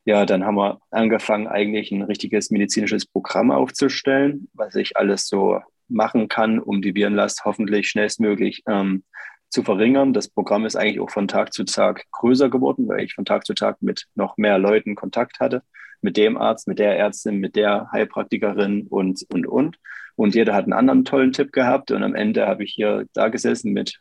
Ja, 0.04 0.26
dann 0.26 0.44
haben 0.44 0.56
wir 0.56 0.80
angefangen, 0.90 1.46
eigentlich 1.46 1.90
ein 1.90 2.02
richtiges 2.02 2.50
medizinisches 2.50 3.06
Programm 3.06 3.50
aufzustellen, 3.50 4.48
was 4.52 4.74
ich 4.74 4.96
alles 4.96 5.26
so 5.26 5.60
machen 5.88 6.28
kann, 6.28 6.58
um 6.58 6.82
die 6.82 6.94
Virenlast 6.94 7.44
hoffentlich 7.44 7.88
schnellstmöglich 7.88 8.62
ähm, 8.68 9.04
zu 9.48 9.62
verringern. 9.62 10.12
Das 10.12 10.28
Programm 10.28 10.66
ist 10.66 10.76
eigentlich 10.76 11.00
auch 11.00 11.10
von 11.10 11.28
Tag 11.28 11.52
zu 11.52 11.64
Tag 11.64 12.04
größer 12.12 12.50
geworden, 12.50 12.88
weil 12.88 13.04
ich 13.04 13.14
von 13.14 13.24
Tag 13.24 13.46
zu 13.46 13.54
Tag 13.54 13.80
mit 13.80 14.06
noch 14.14 14.36
mehr 14.36 14.58
Leuten 14.58 14.94
Kontakt 14.94 15.40
hatte 15.40 15.62
mit 16.04 16.18
dem 16.18 16.36
Arzt, 16.36 16.68
mit 16.68 16.78
der 16.78 16.98
Ärztin, 16.98 17.38
mit 17.38 17.56
der 17.56 17.88
Heilpraktikerin 17.90 18.86
und, 18.88 19.24
und, 19.32 19.46
und. 19.46 19.78
Und 20.16 20.34
jeder 20.34 20.54
hat 20.54 20.64
einen 20.64 20.74
anderen 20.74 21.04
tollen 21.04 21.32
Tipp 21.32 21.50
gehabt. 21.50 21.90
Und 21.90 22.02
am 22.02 22.14
Ende 22.14 22.46
habe 22.46 22.62
ich 22.62 22.72
hier 22.74 23.06
da 23.14 23.28
gesessen 23.28 23.72
mit 23.72 23.98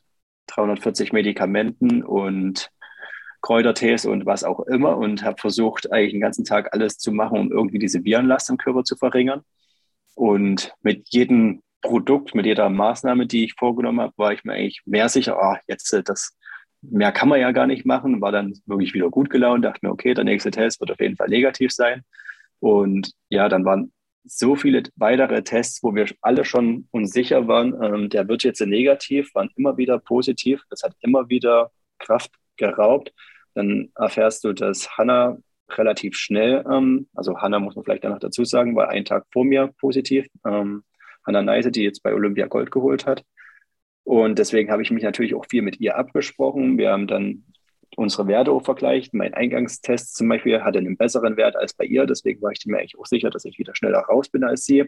340 0.47 1.14
Medikamenten 1.14 2.04
und 2.04 2.70
Kräutertees 3.44 4.06
und 4.06 4.26
was 4.26 4.44
auch 4.44 4.62
immer 4.62 4.98
und 4.98 5.24
habe 5.24 5.39
versucht, 5.39 5.91
eigentlich 5.91 6.14
den 6.14 6.22
ganzen 6.22 6.46
Tag 6.46 6.74
alles 6.74 6.98
zu 6.98 7.12
machen, 7.12 7.39
um 7.39 7.52
irgendwie 7.52 7.78
diese 7.78 8.04
Virenlast 8.04 8.50
im 8.50 8.58
Körper 8.58 8.84
zu 8.84 8.96
verringern. 8.96 9.41
Und 10.16 10.74
mit 10.82 11.10
jedem 11.10 11.62
Produkt, 11.82 12.34
mit 12.34 12.46
jeder 12.46 12.70
Maßnahme, 12.70 13.28
die 13.28 13.44
ich 13.44 13.54
vorgenommen 13.60 14.00
habe, 14.00 14.14
war 14.18 14.34
ich 14.34 14.44
mir 14.44 14.54
eigentlich 14.54 14.82
mehr 14.86 15.10
sicher, 15.10 15.38
ah, 15.38 15.60
jetzt 15.68 15.94
das 16.06 16.38
mehr 16.82 17.12
kann 17.12 17.30
man 17.30 17.39
ja 17.39 17.52
gar 17.52 17.68
nicht 17.68 17.86
machen, 17.86 18.22
war 18.22 18.32
dann 18.32 18.54
wirklich 18.66 18.94
wieder 18.94 19.10
gut 19.10 19.30
gelaunt, 19.30 19.64
dachte 19.66 19.86
mir, 19.86 19.91
okay, 19.91 20.14
der 20.14 20.24
nächste 20.24 20.52
Test 20.52 20.80
wird 20.80 20.91
auf 20.91 21.00
jeden 21.00 21.16
Fall 21.16 21.30
negativ 21.30 21.72
sein. 21.72 22.04
Und 22.60 23.12
ja, 23.30 23.50
dann 23.50 23.66
waren 23.66 23.91
so 24.24 24.56
viele 24.56 24.84
weitere 24.96 25.44
Tests, 25.44 25.84
wo 25.84 25.96
wir 25.96 26.08
alle 26.22 26.46
schon 26.46 26.88
unsicher 26.91 27.48
waren, 27.48 27.74
ähm, 27.84 28.10
der 28.10 28.28
wird 28.28 28.44
jetzt 28.44 28.62
negativ, 28.62 29.34
waren 29.36 29.50
immer 29.58 29.78
wieder 29.78 30.00
positiv. 30.00 30.62
Das 30.70 30.84
hat 30.84 30.96
immer 31.02 31.28
wieder 31.28 31.72
Kraft 32.00 32.32
geraubt. 32.58 33.14
Dann 33.56 33.91
erfährst 33.95 34.43
du, 34.43 34.54
dass 34.54 34.97
Hanna 34.97 35.38
relativ 35.70 36.16
schnell, 36.16 36.64
ähm, 36.70 37.08
also 37.16 37.39
Hanna 37.39 37.60
muss 37.60 37.76
man 37.76 37.86
vielleicht 37.86 38.04
noch 38.04 38.20
dazu 38.20 38.43
sagen, 38.45 38.76
war 38.76 38.89
einen 38.89 39.06
Tag 39.06 39.26
vor 39.32 39.45
mir 39.45 39.72
positiv. 39.80 40.28
Ähm, 40.45 40.84
Hanna 41.26 41.41
Neise, 41.41 41.72
die 41.72 41.84
jetzt 41.84 42.04
bei 42.04 42.14
Olympia 42.14 42.47
Gold 42.47 42.72
geholt 42.72 43.06
hat. 43.06 43.24
Und 44.04 44.38
deswegen 44.39 44.72
habe 44.72 44.82
ich 44.82 44.91
mich 44.91 45.04
natürlich 45.04 45.34
auch 45.36 45.45
viel 45.49 45.62
mit 45.62 45.80
ihr 45.80 45.97
abgesprochen. 45.97 46.78
Wir 46.78 46.91
haben 46.91 47.08
dann 47.08 47.45
unsere 47.95 48.28
Werte 48.28 48.51
auch 48.51 48.64
vergleicht. 48.64 49.14
Mein 49.14 49.34
Eingangstest 49.34 50.16
zum 50.16 50.28
Beispiel 50.28 50.62
hatte 50.62 50.80
einen 50.80 50.97
besseren 50.97 51.38
Wert 51.38 51.56
als 51.56 51.74
bei 51.74 51.86
ihr. 51.86 52.06
Deswegen 52.06 52.41
war 52.41 52.51
ich 52.51 52.66
mir 52.66 52.80
eigentlich 52.80 52.97
auch 52.97 53.06
sicher, 53.06 53.30
dass 53.30 53.45
ich 53.45 53.58
wieder 53.58 53.76
schneller 53.76 53.99
raus 53.99 54.30
bin 54.30 54.43
als 54.43 54.66
sie. 54.66 54.86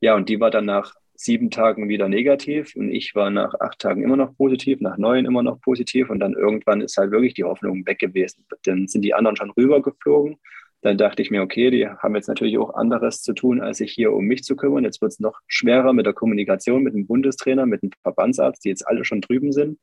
Ja, 0.00 0.14
und 0.14 0.28
die 0.28 0.40
war 0.40 0.50
dann 0.50 0.64
nach 0.64 0.94
sieben 1.20 1.50
Tagen 1.50 1.88
wieder 1.88 2.08
negativ 2.08 2.74
und 2.76 2.90
ich 2.90 3.14
war 3.14 3.30
nach 3.30 3.54
acht 3.60 3.78
Tagen 3.78 4.02
immer 4.02 4.16
noch 4.16 4.34
positiv, 4.36 4.80
nach 4.80 4.96
neun 4.96 5.26
immer 5.26 5.42
noch 5.42 5.60
positiv 5.60 6.10
und 6.10 6.20
dann 6.20 6.34
irgendwann 6.34 6.80
ist 6.80 6.96
halt 6.96 7.10
wirklich 7.10 7.34
die 7.34 7.44
Hoffnung 7.44 7.86
weg 7.86 7.98
gewesen. 7.98 8.46
Dann 8.64 8.88
sind 8.88 9.02
die 9.02 9.14
anderen 9.14 9.36
schon 9.36 9.50
rübergeflogen 9.50 10.38
dann 10.82 10.96
dachte 10.96 11.20
ich 11.20 11.30
mir, 11.30 11.42
okay, 11.42 11.70
die 11.70 11.86
haben 11.86 12.14
jetzt 12.14 12.28
natürlich 12.28 12.56
auch 12.56 12.74
anderes 12.74 13.22
zu 13.22 13.34
tun, 13.34 13.60
als 13.60 13.78
sich 13.78 13.92
hier 13.92 14.12
um 14.12 14.24
mich 14.24 14.44
zu 14.44 14.56
kümmern. 14.56 14.84
Jetzt 14.84 15.02
wird 15.02 15.12
es 15.12 15.20
noch 15.20 15.38
schwerer 15.46 15.92
mit 15.92 16.06
der 16.06 16.14
Kommunikation 16.14 16.82
mit 16.82 16.94
dem 16.94 17.06
Bundestrainer, 17.06 17.66
mit 17.66 17.82
dem 17.82 17.90
Verbandsarzt, 18.02 18.64
die 18.64 18.70
jetzt 18.70 18.86
alle 18.86 19.04
schon 19.04 19.20
drüben 19.20 19.52
sind. 19.52 19.78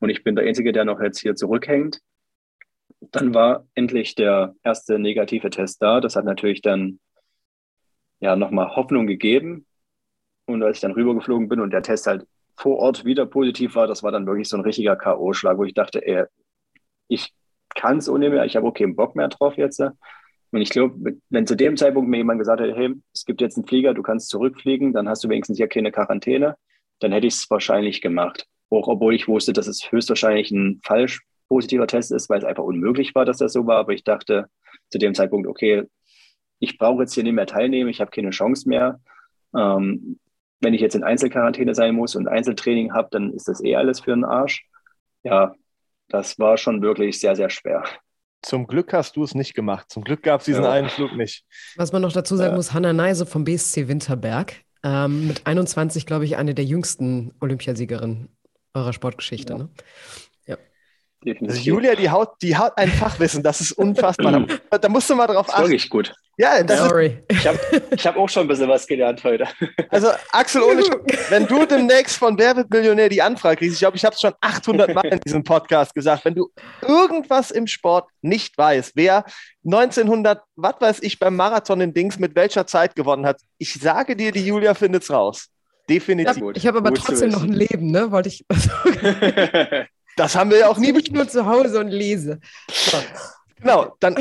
Und 0.00 0.10
ich 0.10 0.24
bin 0.24 0.36
der 0.36 0.44
Einzige, 0.44 0.72
der 0.72 0.84
noch 0.84 1.00
jetzt 1.00 1.20
hier 1.20 1.34
zurückhängt. 1.34 2.00
Dann 3.00 3.32
war 3.32 3.66
endlich 3.74 4.16
der 4.16 4.54
erste 4.62 4.98
negative 4.98 5.48
Test 5.48 5.80
da. 5.80 6.00
Das 6.00 6.14
hat 6.14 6.26
natürlich 6.26 6.60
dann 6.60 7.00
ja 8.20 8.36
nochmal 8.36 8.76
Hoffnung 8.76 9.06
gegeben. 9.06 9.66
Und 10.54 10.62
als 10.62 10.78
ich 10.78 10.80
dann 10.80 10.92
rübergeflogen 10.92 11.48
bin 11.48 11.60
und 11.60 11.70
der 11.70 11.82
Test 11.82 12.06
halt 12.06 12.26
vor 12.56 12.78
Ort 12.78 13.04
wieder 13.04 13.26
positiv 13.26 13.74
war, 13.74 13.86
das 13.86 14.02
war 14.02 14.10
dann 14.10 14.26
wirklich 14.26 14.48
so 14.48 14.56
ein 14.56 14.62
richtiger 14.62 14.96
K.O.-Schlag, 14.96 15.58
wo 15.58 15.64
ich 15.64 15.74
dachte, 15.74 16.04
ey, 16.04 16.24
ich 17.08 17.32
kann 17.74 17.98
es 17.98 18.08
ohne 18.08 18.30
mehr, 18.30 18.44
ich 18.44 18.56
habe 18.56 18.66
auch 18.66 18.74
keinen 18.74 18.96
Bock 18.96 19.14
mehr 19.14 19.28
drauf 19.28 19.56
jetzt. 19.56 19.80
Und 19.80 20.60
ich 20.60 20.70
glaube, 20.70 21.18
wenn 21.28 21.46
zu 21.46 21.56
dem 21.56 21.76
Zeitpunkt 21.76 22.08
mir 22.08 22.16
jemand 22.16 22.38
gesagt 22.38 22.60
hätte, 22.60 22.74
hey, 22.74 22.94
es 23.14 23.24
gibt 23.24 23.40
jetzt 23.40 23.56
einen 23.56 23.66
Flieger, 23.66 23.94
du 23.94 24.02
kannst 24.02 24.30
zurückfliegen, 24.30 24.92
dann 24.92 25.08
hast 25.08 25.22
du 25.22 25.28
wenigstens 25.28 25.58
hier 25.58 25.68
keine 25.68 25.92
Quarantäne, 25.92 26.56
dann 27.00 27.12
hätte 27.12 27.26
ich 27.26 27.34
es 27.34 27.50
wahrscheinlich 27.50 28.00
gemacht. 28.00 28.46
Auch 28.70 28.88
obwohl 28.88 29.14
ich 29.14 29.28
wusste, 29.28 29.52
dass 29.52 29.66
es 29.66 29.92
höchstwahrscheinlich 29.92 30.50
ein 30.50 30.80
falsch 30.82 31.20
positiver 31.48 31.86
Test 31.86 32.12
ist, 32.12 32.28
weil 32.28 32.38
es 32.38 32.44
einfach 32.44 32.64
unmöglich 32.64 33.14
war, 33.14 33.24
dass 33.24 33.38
das 33.38 33.52
so 33.52 33.66
war. 33.66 33.76
Aber 33.76 33.92
ich 33.92 34.04
dachte 34.04 34.48
zu 34.90 34.98
dem 34.98 35.14
Zeitpunkt, 35.14 35.46
okay, 35.46 35.84
ich 36.58 36.78
brauche 36.78 37.02
jetzt 37.02 37.14
hier 37.14 37.22
nicht 37.22 37.34
mehr 37.34 37.46
teilnehmen, 37.46 37.88
ich 37.88 38.00
habe 38.00 38.10
keine 38.10 38.30
Chance 38.30 38.68
mehr. 38.68 39.00
Ähm, 39.56 40.18
wenn 40.60 40.74
ich 40.74 40.80
jetzt 40.80 40.94
in 40.94 41.04
Einzelquarantäne 41.04 41.74
sein 41.74 41.94
muss 41.94 42.16
und 42.16 42.28
Einzeltraining 42.28 42.92
habe, 42.92 43.08
dann 43.10 43.32
ist 43.32 43.48
das 43.48 43.62
eh 43.62 43.76
alles 43.76 44.00
für 44.00 44.12
einen 44.12 44.24
Arsch. 44.24 44.66
Ja, 45.22 45.54
das 46.08 46.38
war 46.38 46.56
schon 46.56 46.82
wirklich 46.82 47.20
sehr, 47.20 47.36
sehr 47.36 47.50
schwer. 47.50 47.84
Zum 48.42 48.66
Glück 48.66 48.92
hast 48.92 49.16
du 49.16 49.24
es 49.24 49.34
nicht 49.34 49.54
gemacht. 49.54 49.86
Zum 49.90 50.04
Glück 50.04 50.22
gab 50.22 50.40
es 50.40 50.46
diesen 50.46 50.64
ja. 50.64 50.70
einen 50.70 50.88
Flug 50.88 51.14
nicht. 51.16 51.44
Was 51.76 51.92
man 51.92 52.02
noch 52.02 52.12
dazu 52.12 52.36
sagen 52.36 52.52
ja. 52.52 52.56
muss, 52.56 52.72
Hanna 52.72 52.92
Neise 52.92 53.26
vom 53.26 53.44
BSC 53.44 53.88
Winterberg. 53.88 54.54
Ähm, 54.84 55.26
mit 55.26 55.46
21, 55.46 56.06
glaube 56.06 56.24
ich, 56.24 56.36
eine 56.36 56.54
der 56.54 56.64
jüngsten 56.64 57.34
Olympiasiegerinnen 57.40 58.28
eurer 58.74 58.92
Sportgeschichte. 58.92 59.54
Ja. 59.54 59.58
Ne? 59.58 59.70
Also 61.42 61.60
Julia, 61.60 61.96
die 61.96 62.10
haut, 62.10 62.40
die 62.42 62.56
haut 62.56 62.72
ein 62.76 62.90
Fachwissen, 62.90 63.42
das 63.42 63.60
ist 63.60 63.72
unfassbar. 63.72 64.46
da, 64.70 64.78
da 64.78 64.88
musst 64.88 65.10
du 65.10 65.16
mal 65.16 65.26
drauf 65.26 65.48
achten. 65.50 65.62
Wirklich 65.62 65.90
gut. 65.90 66.14
Ja, 66.40 66.62
das 66.62 66.78
Sorry. 66.78 67.18
Ist, 67.26 67.40
ich 67.40 67.46
habe 67.48 67.58
ich 67.90 68.06
hab 68.06 68.16
auch 68.16 68.28
schon 68.28 68.44
ein 68.44 68.48
bisschen 68.48 68.68
was 68.68 68.86
gelernt 68.86 69.24
heute. 69.24 69.48
Also 69.90 70.08
Axel, 70.30 70.62
ohne, 70.62 70.82
wenn 71.30 71.48
du 71.48 71.66
demnächst 71.66 72.16
von 72.16 72.38
Wer 72.38 72.56
wird 72.56 72.70
Millionär 72.70 73.08
die 73.08 73.20
Anfrage 73.20 73.56
kriegst, 73.56 73.74
ich 73.74 73.80
glaube, 73.80 73.96
ich 73.96 74.04
habe 74.04 74.14
es 74.14 74.20
schon 74.20 74.32
800 74.40 74.94
Mal 74.94 75.06
in 75.06 75.18
diesem 75.18 75.42
Podcast 75.42 75.92
gesagt, 75.96 76.24
wenn 76.24 76.36
du 76.36 76.48
irgendwas 76.80 77.50
im 77.50 77.66
Sport 77.66 78.08
nicht 78.22 78.56
weißt, 78.56 78.92
wer 78.94 79.24
1900, 79.64 80.40
was 80.54 80.74
weiß 80.78 81.02
ich, 81.02 81.18
beim 81.18 81.34
Marathon 81.34 81.80
in 81.80 81.92
Dings 81.92 82.20
mit 82.20 82.36
welcher 82.36 82.68
Zeit 82.68 82.94
gewonnen 82.94 83.26
hat, 83.26 83.40
ich 83.58 83.74
sage 83.74 84.14
dir, 84.14 84.30
die 84.30 84.46
Julia 84.46 84.74
findet 84.74 85.02
es 85.02 85.10
raus. 85.10 85.48
Definitiv. 85.90 86.36
Ich 86.54 86.66
habe 86.66 86.78
hab 86.78 86.86
aber 86.86 86.90
Gut 86.90 87.04
trotzdem 87.04 87.30
noch 87.30 87.42
ein 87.42 87.52
Leben, 87.52 87.90
ne? 87.90 88.12
Wollte 88.12 88.28
ich. 88.28 88.44
Das 90.18 90.34
haben 90.34 90.50
wir 90.50 90.58
ja 90.58 90.68
auch 90.68 90.78
nie. 90.78 90.90
Ich 90.98 91.12
nur 91.12 91.28
zu 91.28 91.46
Hause 91.46 91.78
und 91.78 91.88
lese. 91.88 92.40
So. 92.68 92.98
Genau, 93.60 93.96
dann 94.00 94.16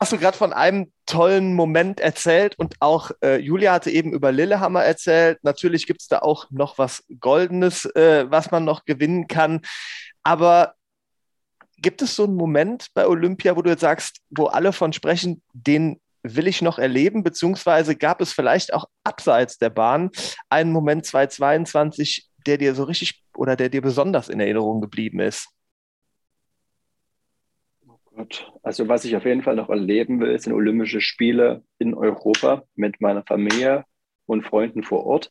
hast 0.00 0.12
du 0.12 0.18
gerade 0.18 0.36
von 0.36 0.52
einem 0.52 0.92
tollen 1.06 1.54
Moment 1.54 2.00
erzählt 2.00 2.58
und 2.58 2.74
auch 2.80 3.10
äh, 3.22 3.38
Julia 3.38 3.72
hatte 3.72 3.90
eben 3.90 4.12
über 4.12 4.32
Lillehammer 4.32 4.84
erzählt. 4.84 5.38
Natürlich 5.42 5.86
gibt 5.86 6.02
es 6.02 6.08
da 6.08 6.20
auch 6.20 6.50
noch 6.50 6.78
was 6.78 7.04
Goldenes, 7.20 7.84
äh, 7.96 8.30
was 8.30 8.50
man 8.50 8.64
noch 8.64 8.84
gewinnen 8.84 9.26
kann. 9.28 9.62
Aber 10.22 10.74
gibt 11.78 12.02
es 12.02 12.16
so 12.16 12.24
einen 12.24 12.36
Moment 12.36 12.88
bei 12.94 13.06
Olympia, 13.06 13.56
wo 13.56 13.62
du 13.62 13.70
jetzt 13.70 13.80
sagst, 13.80 14.20
wo 14.30 14.46
alle 14.46 14.72
von 14.72 14.92
sprechen, 14.92 15.42
den 15.52 16.00
will 16.22 16.48
ich 16.48 16.62
noch 16.62 16.78
erleben, 16.78 17.22
beziehungsweise 17.22 17.94
gab 17.94 18.20
es 18.20 18.32
vielleicht 18.32 18.72
auch 18.72 18.86
abseits 19.04 19.58
der 19.58 19.70
Bahn 19.70 20.10
einen 20.48 20.72
Moment 20.72 21.06
2022, 21.06 22.28
der 22.46 22.58
dir 22.58 22.74
so 22.74 22.84
richtig 22.84 23.22
oder 23.36 23.56
der 23.56 23.68
dir 23.68 23.82
besonders 23.82 24.28
in 24.28 24.40
Erinnerung 24.40 24.80
geblieben 24.80 25.20
ist? 25.20 25.48
Gott. 28.16 28.50
Also 28.62 28.88
was 28.88 29.04
ich 29.04 29.14
auf 29.14 29.26
jeden 29.26 29.42
Fall 29.42 29.56
noch 29.56 29.68
erleben 29.68 30.20
will, 30.20 30.38
sind 30.38 30.54
Olympische 30.54 31.02
Spiele 31.02 31.62
in 31.78 31.94
Europa 31.94 32.64
mit 32.74 33.00
meiner 33.00 33.22
Familie 33.22 33.84
und 34.24 34.42
Freunden 34.42 34.82
vor 34.82 35.04
Ort. 35.04 35.30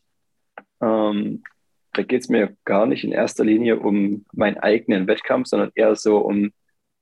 Ähm, 0.81 1.43
da 1.93 2.03
geht 2.03 2.21
es 2.21 2.29
mir 2.29 2.55
gar 2.63 2.85
nicht 2.85 3.03
in 3.03 3.11
erster 3.11 3.43
Linie 3.43 3.79
um 3.79 4.25
meinen 4.33 4.57
eigenen 4.57 5.07
Wettkampf, 5.07 5.47
sondern 5.47 5.71
eher 5.73 5.95
so 5.95 6.19
um 6.19 6.51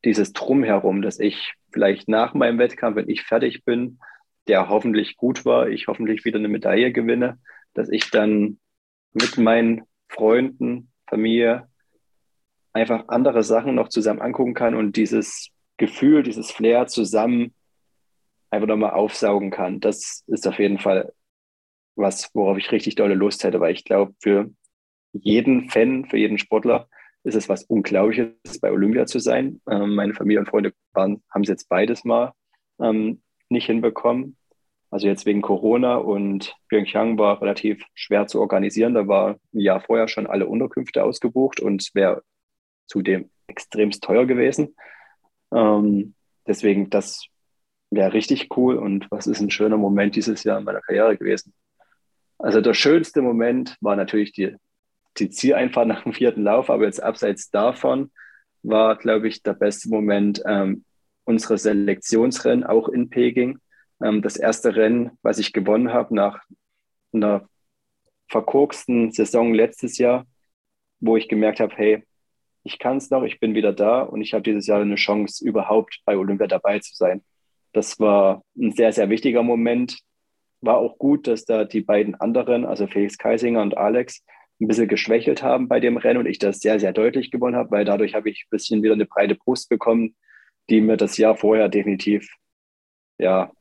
dieses 0.06 0.32
Drumherum, 0.32 1.02
dass 1.02 1.20
ich 1.20 1.54
vielleicht 1.72 2.08
nach 2.08 2.34
meinem 2.34 2.60
Wettkampf, 2.60 2.96
wenn 2.96 3.10
ich 3.10 3.24
fertig 3.24 3.66
bin, 3.66 4.00
der 4.48 4.70
hoffentlich 4.70 5.18
gut 5.18 5.46
war, 5.46 5.68
ich 5.68 5.88
hoffentlich 5.88 6.24
wieder 6.24 6.40
eine 6.40 6.50
Medaille 6.50 6.94
gewinne, 6.94 7.40
dass 7.74 7.90
ich 7.90 8.10
dann 8.10 8.58
mit 9.12 9.38
meinen 9.38 9.84
Freunden, 10.08 10.92
Familie 11.08 11.68
einfach 12.72 13.08
andere 13.08 13.44
Sachen 13.44 13.76
noch 13.76 13.90
zusammen 13.90 14.22
angucken 14.22 14.54
kann 14.54 14.76
und 14.76 14.96
dieses 14.96 15.53
Gefühl, 15.86 16.24
dieses 16.24 16.52
Flair 16.52 16.88
zusammen 16.88 17.54
einfach 18.50 18.68
nochmal 18.68 18.92
aufsaugen 18.92 19.52
kann. 19.52 19.80
Das 19.80 20.24
ist 20.28 20.48
auf 20.48 20.60
jeden 20.60 20.80
Fall 20.80 21.12
was, 21.96 22.30
worauf 22.34 22.58
ich 22.58 22.72
richtig 22.72 22.96
dolle 22.96 23.16
Lust 23.16 23.44
hätte, 23.44 23.60
weil 23.60 23.74
ich 23.74 23.84
glaube, 23.84 24.14
für 24.22 24.50
jeden 25.12 25.70
Fan, 25.70 26.06
für 26.06 26.18
jeden 26.18 26.38
Sportler 26.38 26.88
ist 27.24 27.36
es 27.36 27.50
was 27.50 27.64
Unglaubliches, 27.64 28.60
bei 28.62 28.72
Olympia 28.72 29.06
zu 29.06 29.20
sein. 29.20 29.62
Ähm, 29.70 29.96
meine 29.96 30.14
Familie 30.14 30.40
und 30.40 30.50
Freunde 30.50 30.74
waren, 30.94 31.22
haben 31.30 31.44
es 31.44 31.50
jetzt 31.50 31.70
beides 31.70 32.04
mal 32.04 32.34
ähm, 32.80 33.22
nicht 33.50 33.66
hinbekommen. 33.66 34.38
Also 34.92 35.08
jetzt 35.08 35.26
wegen 35.26 35.42
Corona 35.42 35.96
und 35.96 36.56
Pyeongchang 36.70 37.18
war 37.18 37.42
relativ 37.42 37.84
schwer 37.96 38.28
zu 38.28 38.40
organisieren. 38.40 38.94
Da 38.94 39.08
war 39.08 39.40
ein 39.54 39.60
Jahr 39.60 39.82
vorher 39.82 40.08
schon 40.08 40.28
alle 40.28 40.48
Unterkünfte 40.48 41.04
ausgebucht 41.04 41.60
und 41.60 41.82
es 41.82 41.96
wäre 41.96 42.24
zudem 42.88 43.30
extremst 43.48 44.04
teuer 44.04 44.26
gewesen. 44.26 44.76
Ähm, 45.54 46.16
deswegen, 46.48 46.90
das 46.90 47.26
wäre 47.92 48.14
richtig 48.14 48.56
cool 48.58 48.78
und 48.78 49.08
was 49.12 49.28
ist 49.28 49.40
ein 49.40 49.52
schöner 49.52 49.78
Moment 49.78 50.16
dieses 50.16 50.44
Jahr 50.44 50.60
in 50.60 50.66
meiner 50.66 50.82
Karriere 50.82 51.18
gewesen. 51.18 51.54
Also 52.40 52.60
der 52.60 52.74
schönste 52.74 53.22
Moment 53.22 53.78
war 53.80 53.96
natürlich 53.96 54.32
die 54.32 54.56
die 55.18 55.30
Zieleinfahrt 55.30 55.88
nach 55.88 56.04
dem 56.04 56.14
vierten 56.14 56.44
Lauf, 56.44 56.70
aber 56.70 56.86
jetzt 56.86 57.02
abseits 57.02 57.50
davon 57.50 58.12
war, 58.64 58.98
glaube 58.98 59.28
ich, 59.28 59.44
der 59.44 59.54
beste 59.54 59.90
Moment 59.90 60.42
ähm, 60.46 60.86
unsere 61.26 61.58
Selektionsrennen, 61.58 62.64
auch 62.64 62.90
in 62.90 63.10
Peking. 63.10 63.60
Ähm, 64.02 64.22
das 64.22 64.38
erste 64.38 64.76
Rennen, 64.76 65.12
was 65.22 65.38
ich 65.38 65.54
gewonnen 65.54 65.94
habe 65.94 66.16
nach 66.16 66.42
einer 67.14 67.48
verkorksten 68.28 69.12
Saison 69.12 69.54
letztes 69.54 69.98
Jahr, 69.98 70.26
wo 71.00 71.18
ich 71.18 71.28
gemerkt 71.28 71.60
habe, 71.60 71.76
hey, 71.76 72.04
ich 72.64 72.80
kann 72.80 72.98
es 72.98 73.10
noch, 73.10 73.24
ich 73.24 73.40
bin 73.40 73.56
wieder 73.56 73.74
da 73.74 74.02
und 74.02 74.22
ich 74.22 74.34
habe 74.34 74.44
dieses 74.44 74.68
Jahr 74.68 74.82
eine 74.82 74.96
Chance, 74.96 75.46
überhaupt 75.46 76.02
bei 76.06 76.18
Olympia 76.18 76.48
dabei 76.48 76.80
zu 76.80 76.96
sein. 76.96 77.22
Das 77.74 78.00
war 78.00 78.44
ein 78.58 78.72
sehr, 78.72 78.94
sehr 78.94 79.10
wichtiger 79.10 79.44
Moment. 79.44 80.00
War 80.62 80.78
auch 80.78 80.98
gut, 80.98 81.28
dass 81.28 81.44
da 81.46 81.66
die 81.66 81.82
beiden 81.82 82.16
anderen, 82.16 82.66
also 82.66 82.88
Felix 82.88 83.18
Keisinger 83.18 83.62
und 83.62 83.78
Alex, 83.78 84.24
ein 84.62 84.68
bisschen 84.68 84.88
geschwächelt 84.88 85.44
haben 85.44 85.68
bei 85.68 85.80
dem 85.80 85.98
Rennen 85.98 86.20
und 86.20 86.26
ich 86.26 86.40
das 86.40 86.60
sehr, 86.60 86.80
sehr 86.80 86.94
deutlich 86.94 87.32
gewonnen 87.32 87.56
habe, 87.56 87.72
weil 87.72 87.86
dadurch 87.86 88.16
habe 88.16 88.30
ich 88.30 88.46
ein 88.46 88.52
bisschen 88.52 88.82
wieder 88.82 88.94
eine 88.94 89.06
breite 89.06 89.36
Brust 89.36 89.68
bekommen, 89.68 90.16
die 90.70 90.80
mir 90.80 90.96
das 90.96 91.18
Jahr 91.18 91.36
vorher 91.36 91.68
definitiv 91.68 92.30
ja, 93.18 93.52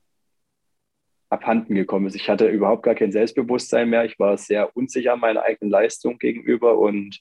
abhanden 1.29 1.75
gekommen 1.75 2.07
ist. 2.07 2.15
Ich 2.15 2.29
hatte 2.29 2.47
überhaupt 2.47 2.85
gar 2.85 2.95
kein 2.95 3.11
Selbstbewusstsein 3.11 3.89
mehr. 3.89 4.05
Ich 4.05 4.19
war 4.19 4.37
sehr 4.37 4.77
unsicher 4.77 5.17
meiner 5.17 5.43
eigenen 5.43 5.71
Leistung 5.71 6.19
gegenüber 6.19 6.79
und 6.79 7.21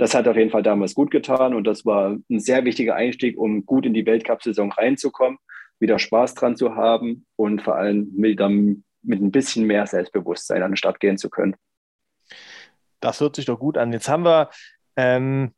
das 0.00 0.14
hat 0.14 0.26
auf 0.26 0.36
jeden 0.36 0.50
Fall 0.50 0.62
damals 0.62 0.94
gut 0.94 1.10
getan 1.10 1.52
und 1.52 1.64
das 1.64 1.84
war 1.84 2.16
ein 2.30 2.40
sehr 2.40 2.64
wichtiger 2.64 2.94
Einstieg, 2.94 3.36
um 3.36 3.66
gut 3.66 3.84
in 3.84 3.92
die 3.92 4.06
Weltcup-Saison 4.06 4.72
reinzukommen, 4.72 5.38
wieder 5.78 5.98
Spaß 5.98 6.34
dran 6.34 6.56
zu 6.56 6.74
haben 6.74 7.26
und 7.36 7.60
vor 7.60 7.76
allem 7.76 8.10
mit, 8.16 8.40
mit 9.02 9.20
ein 9.20 9.30
bisschen 9.30 9.66
mehr 9.66 9.86
Selbstbewusstsein 9.86 10.62
an 10.62 10.70
den 10.70 10.76
Start 10.78 11.00
gehen 11.00 11.18
zu 11.18 11.28
können. 11.28 11.54
Das 13.00 13.20
hört 13.20 13.36
sich 13.36 13.44
doch 13.44 13.58
gut 13.58 13.76
an. 13.76 13.92
Jetzt 13.92 14.08
haben 14.08 14.24
wir, 14.24 14.48
ähm, 14.96 15.52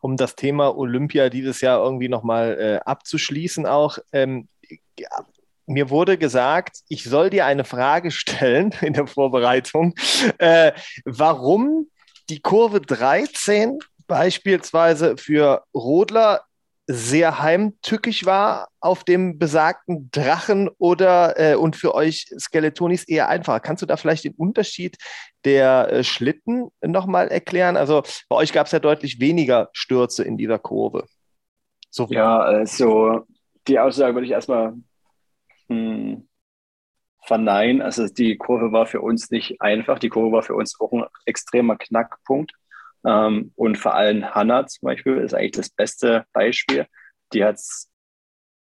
um 0.00 0.16
das 0.16 0.34
Thema 0.34 0.76
Olympia 0.76 1.28
dieses 1.28 1.60
Jahr 1.60 1.80
irgendwie 1.80 2.08
nochmal 2.08 2.58
äh, 2.58 2.80
abzuschließen, 2.84 3.64
auch, 3.64 3.98
ähm, 4.12 4.48
ja, 4.98 5.08
mir 5.66 5.88
wurde 5.88 6.18
gesagt, 6.18 6.78
ich 6.88 7.04
soll 7.04 7.30
dir 7.30 7.46
eine 7.46 7.62
Frage 7.62 8.10
stellen 8.10 8.74
in 8.80 8.94
der 8.94 9.06
Vorbereitung, 9.06 9.94
äh, 10.38 10.72
warum 11.04 11.86
die 12.28 12.40
Kurve 12.40 12.80
13 12.80 13.78
beispielsweise 14.06 15.16
für 15.16 15.64
Rodler 15.74 16.42
sehr 16.90 17.42
heimtückisch 17.42 18.24
war 18.24 18.68
auf 18.80 19.04
dem 19.04 19.38
besagten 19.38 20.10
Drachen 20.10 20.70
oder 20.78 21.38
äh, 21.38 21.54
und 21.54 21.76
für 21.76 21.94
euch 21.94 22.32
Skeletonis 22.38 23.04
eher 23.04 23.28
einfacher. 23.28 23.60
Kannst 23.60 23.82
du 23.82 23.86
da 23.86 23.98
vielleicht 23.98 24.24
den 24.24 24.34
Unterschied 24.34 24.96
der 25.44 25.92
äh, 25.92 26.04
Schlitten 26.04 26.70
nochmal 26.82 27.28
erklären? 27.28 27.76
Also 27.76 28.02
bei 28.30 28.36
euch 28.36 28.54
gab 28.54 28.66
es 28.66 28.72
ja 28.72 28.78
deutlich 28.78 29.20
weniger 29.20 29.68
Stürze 29.74 30.24
in 30.24 30.38
dieser 30.38 30.58
Kurve. 30.58 31.04
So 31.90 32.06
ja, 32.10 32.38
also 32.38 33.26
die 33.66 33.78
Aussage 33.78 34.14
würde 34.14 34.26
ich 34.26 34.32
erstmal 34.32 34.74
hm, 35.68 36.27
verneinen. 37.28 37.82
Also 37.82 38.08
die 38.08 38.36
Kurve 38.36 38.72
war 38.72 38.86
für 38.86 39.00
uns 39.00 39.30
nicht 39.30 39.60
einfach. 39.60 39.98
Die 39.98 40.08
Kurve 40.08 40.32
war 40.32 40.42
für 40.42 40.54
uns 40.54 40.80
auch 40.80 40.92
ein 40.92 41.04
extremer 41.26 41.76
Knackpunkt. 41.76 42.52
Ähm, 43.04 43.52
und 43.54 43.78
vor 43.78 43.94
allem 43.94 44.34
Hannah 44.34 44.66
zum 44.66 44.86
Beispiel 44.86 45.18
ist 45.18 45.34
eigentlich 45.34 45.52
das 45.52 45.70
beste 45.70 46.24
Beispiel. 46.32 46.86
Die 47.32 47.44
hat 47.44 47.56
es, 47.56 47.90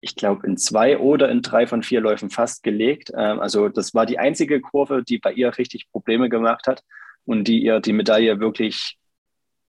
ich 0.00 0.16
glaube, 0.16 0.46
in 0.46 0.57
zwei 0.57 0.98
oder 0.98 1.28
in 1.28 1.42
drei 1.42 1.66
von 1.66 1.82
vier 1.82 2.00
Läufen 2.00 2.30
fast 2.30 2.62
gelegt. 2.62 3.12
Ähm, 3.14 3.38
also 3.40 3.68
das 3.68 3.94
war 3.94 4.07
die 4.07 4.18
einzige 4.18 4.61
Kurve, 4.61 5.04
die 5.04 5.18
bei 5.18 5.32
ihr 5.32 5.57
richtig 5.59 5.88
Probleme 5.92 6.28
gemacht 6.28 6.66
hat 6.66 6.82
und 7.26 7.46
die 7.46 7.62
ihr 7.62 7.80
die 7.80 7.92
Medaille 7.92 8.40
wirklich 8.40 8.98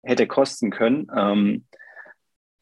hätte 0.04 0.28
kosten 0.28 0.70
können. 0.70 1.08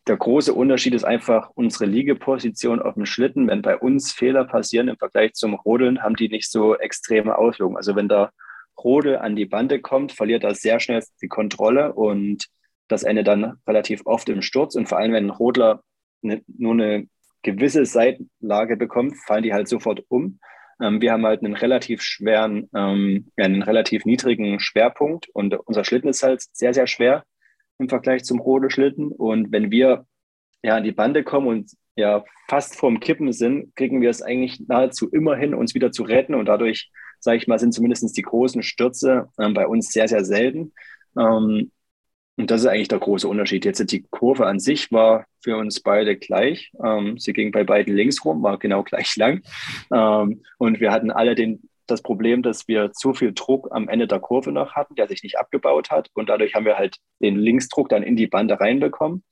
Der 0.08 0.18
große 0.18 0.54
Unterschied 0.54 0.94
ist 0.94 1.06
einfach 1.06 1.52
unsere 1.56 1.86
Liegeposition 1.86 2.82
auf 2.82 2.96
dem 2.96 3.06
Schlitten. 3.06 3.48
Wenn 3.48 3.62
bei 3.62 3.78
uns 3.78 4.12
Fehler 4.12 4.44
passieren 4.44 4.90
im 4.90 4.98
Vergleich 4.98 5.34
zum 5.34 5.54
Rodeln, 5.54 6.04
haben 6.04 6.16
die 6.16 6.28
nicht 6.28 6.52
so 6.52 6.76
extreme 6.76 7.38
Auswirkungen. 7.38 7.78
Also 7.78 7.96
wenn 7.96 8.10
da 8.10 8.32
Rode 8.78 9.22
an 9.22 9.36
die 9.38 9.46
Bande 9.46 9.80
kommt, 9.80 10.12
verliert 10.12 10.44
er 10.44 10.56
sehr 10.56 10.82
schnell 10.82 11.02
die 11.22 11.30
Kontrolle 11.30 11.94
und 11.94 12.48
das 12.90 13.04
endet 13.04 13.28
dann 13.28 13.60
relativ 13.66 14.02
oft 14.06 14.28
im 14.28 14.42
Sturz. 14.42 14.76
Und 14.76 14.90
vor 14.90 14.98
allem, 14.98 15.14
wenn 15.14 15.28
ein 15.28 15.30
Rodler 15.30 15.84
eine, 16.22 16.42
nur 16.48 16.74
eine 16.74 17.08
gewisse 17.42 17.86
Seitenlage 17.86 18.76
bekommt, 18.76 19.16
fallen 19.26 19.44
die 19.44 19.54
halt 19.54 19.70
sofort 19.70 20.04
um. 20.10 20.40
Ähm, 20.82 21.00
wir 21.00 21.14
haben 21.14 21.26
halt 21.26 21.44
einen 21.44 21.56
relativ 21.56 22.02
schweren, 22.02 22.70
ähm, 22.76 23.32
einen 23.38 23.64
relativ 23.64 24.04
niedrigen 24.04 24.60
Schwerpunkt 24.60 25.30
und 25.30 25.56
unser 25.56 25.86
Schlitten 25.86 26.10
ist 26.10 26.24
halt 26.24 26.44
sehr, 26.52 26.74
sehr 26.74 26.88
schwer 26.88 27.24
im 27.84 27.90
Vergleich 27.90 28.24
zum 28.24 28.40
Rodeschlitten. 28.40 29.10
Und 29.12 29.52
wenn 29.52 29.72
wir 29.72 30.06
ja 30.64 30.76
an 30.78 30.84
die 30.84 30.92
Bande 30.92 31.24
kommen 31.24 31.48
und 31.48 31.72
ja 31.96 32.24
fast 32.50 32.76
vorm 32.76 33.00
Kippen 33.00 33.32
sind, 33.32 33.76
kriegen 33.76 34.02
wir 34.02 34.10
es 34.10 34.22
eigentlich 34.22 34.62
nahezu 34.68 35.10
immer 35.10 35.36
hin, 35.36 35.54
uns 35.54 35.76
wieder 35.76 35.92
zu 35.92 36.04
retten 36.04 36.36
und 36.36 36.46
dadurch 36.46 36.90
sage 37.24 37.38
ich 37.38 37.48
mal, 37.48 37.58
sind 37.58 37.74
zumindest 37.74 38.18
die 38.18 38.22
großen 38.22 38.64
Stürze 38.64 39.30
ähm, 39.40 39.54
bei 39.54 39.66
uns 39.66 39.92
sehr, 39.92 40.08
sehr 40.08 40.26
selten. 40.26 40.74
Ähm, 41.18 41.72
und 42.36 42.52
das 42.52 42.62
ist 42.62 42.68
eigentlich 42.68 42.90
der 42.90 43.00
große 43.00 43.28
Unterschied. 43.28 43.64
Jetzt 43.64 43.92
die 43.92 44.06
Kurve 44.10 44.46
an 44.46 44.60
sich 44.60 44.92
war 44.92 45.26
für 45.40 45.56
uns 45.56 45.80
beide 45.80 46.18
gleich. 46.18 46.72
Ähm, 46.84 47.18
sie 47.18 47.32
ging 47.32 47.52
bei 47.52 47.64
beiden 47.64 47.96
links 47.96 48.26
rum, 48.26 48.44
war 48.44 48.58
genau 48.58 48.84
gleich 48.84 49.16
lang. 49.16 49.42
Ähm, 49.94 50.42
und 50.58 50.80
wir 50.82 50.92
hatten 50.92 51.12
alle 51.12 51.36
den, 51.36 51.70
das 51.94 52.02
Problem, 52.02 52.42
dass 52.44 52.68
wir 52.68 52.92
zu 52.92 53.14
viel 53.14 53.34
Druck 53.34 53.70
am 53.72 53.88
Ende 53.88 54.08
der 54.08 54.20
Kurve 54.20 54.52
noch 54.52 54.74
hatten, 54.74 54.96
der 54.96 55.08
sich 55.08 55.24
nicht 55.24 55.40
abgebaut 55.40 55.92
hat. 55.92 56.10
Und 56.14 56.30
dadurch 56.30 56.56
haben 56.56 56.66
wir 56.66 56.78
halt 56.78 56.98
den 57.22 57.38
Linksdruck 57.38 57.90
dann 57.90 58.04
in 58.04 58.16
die 58.16 58.28
Bande 58.28 58.60
reinbekommen. 58.60 59.24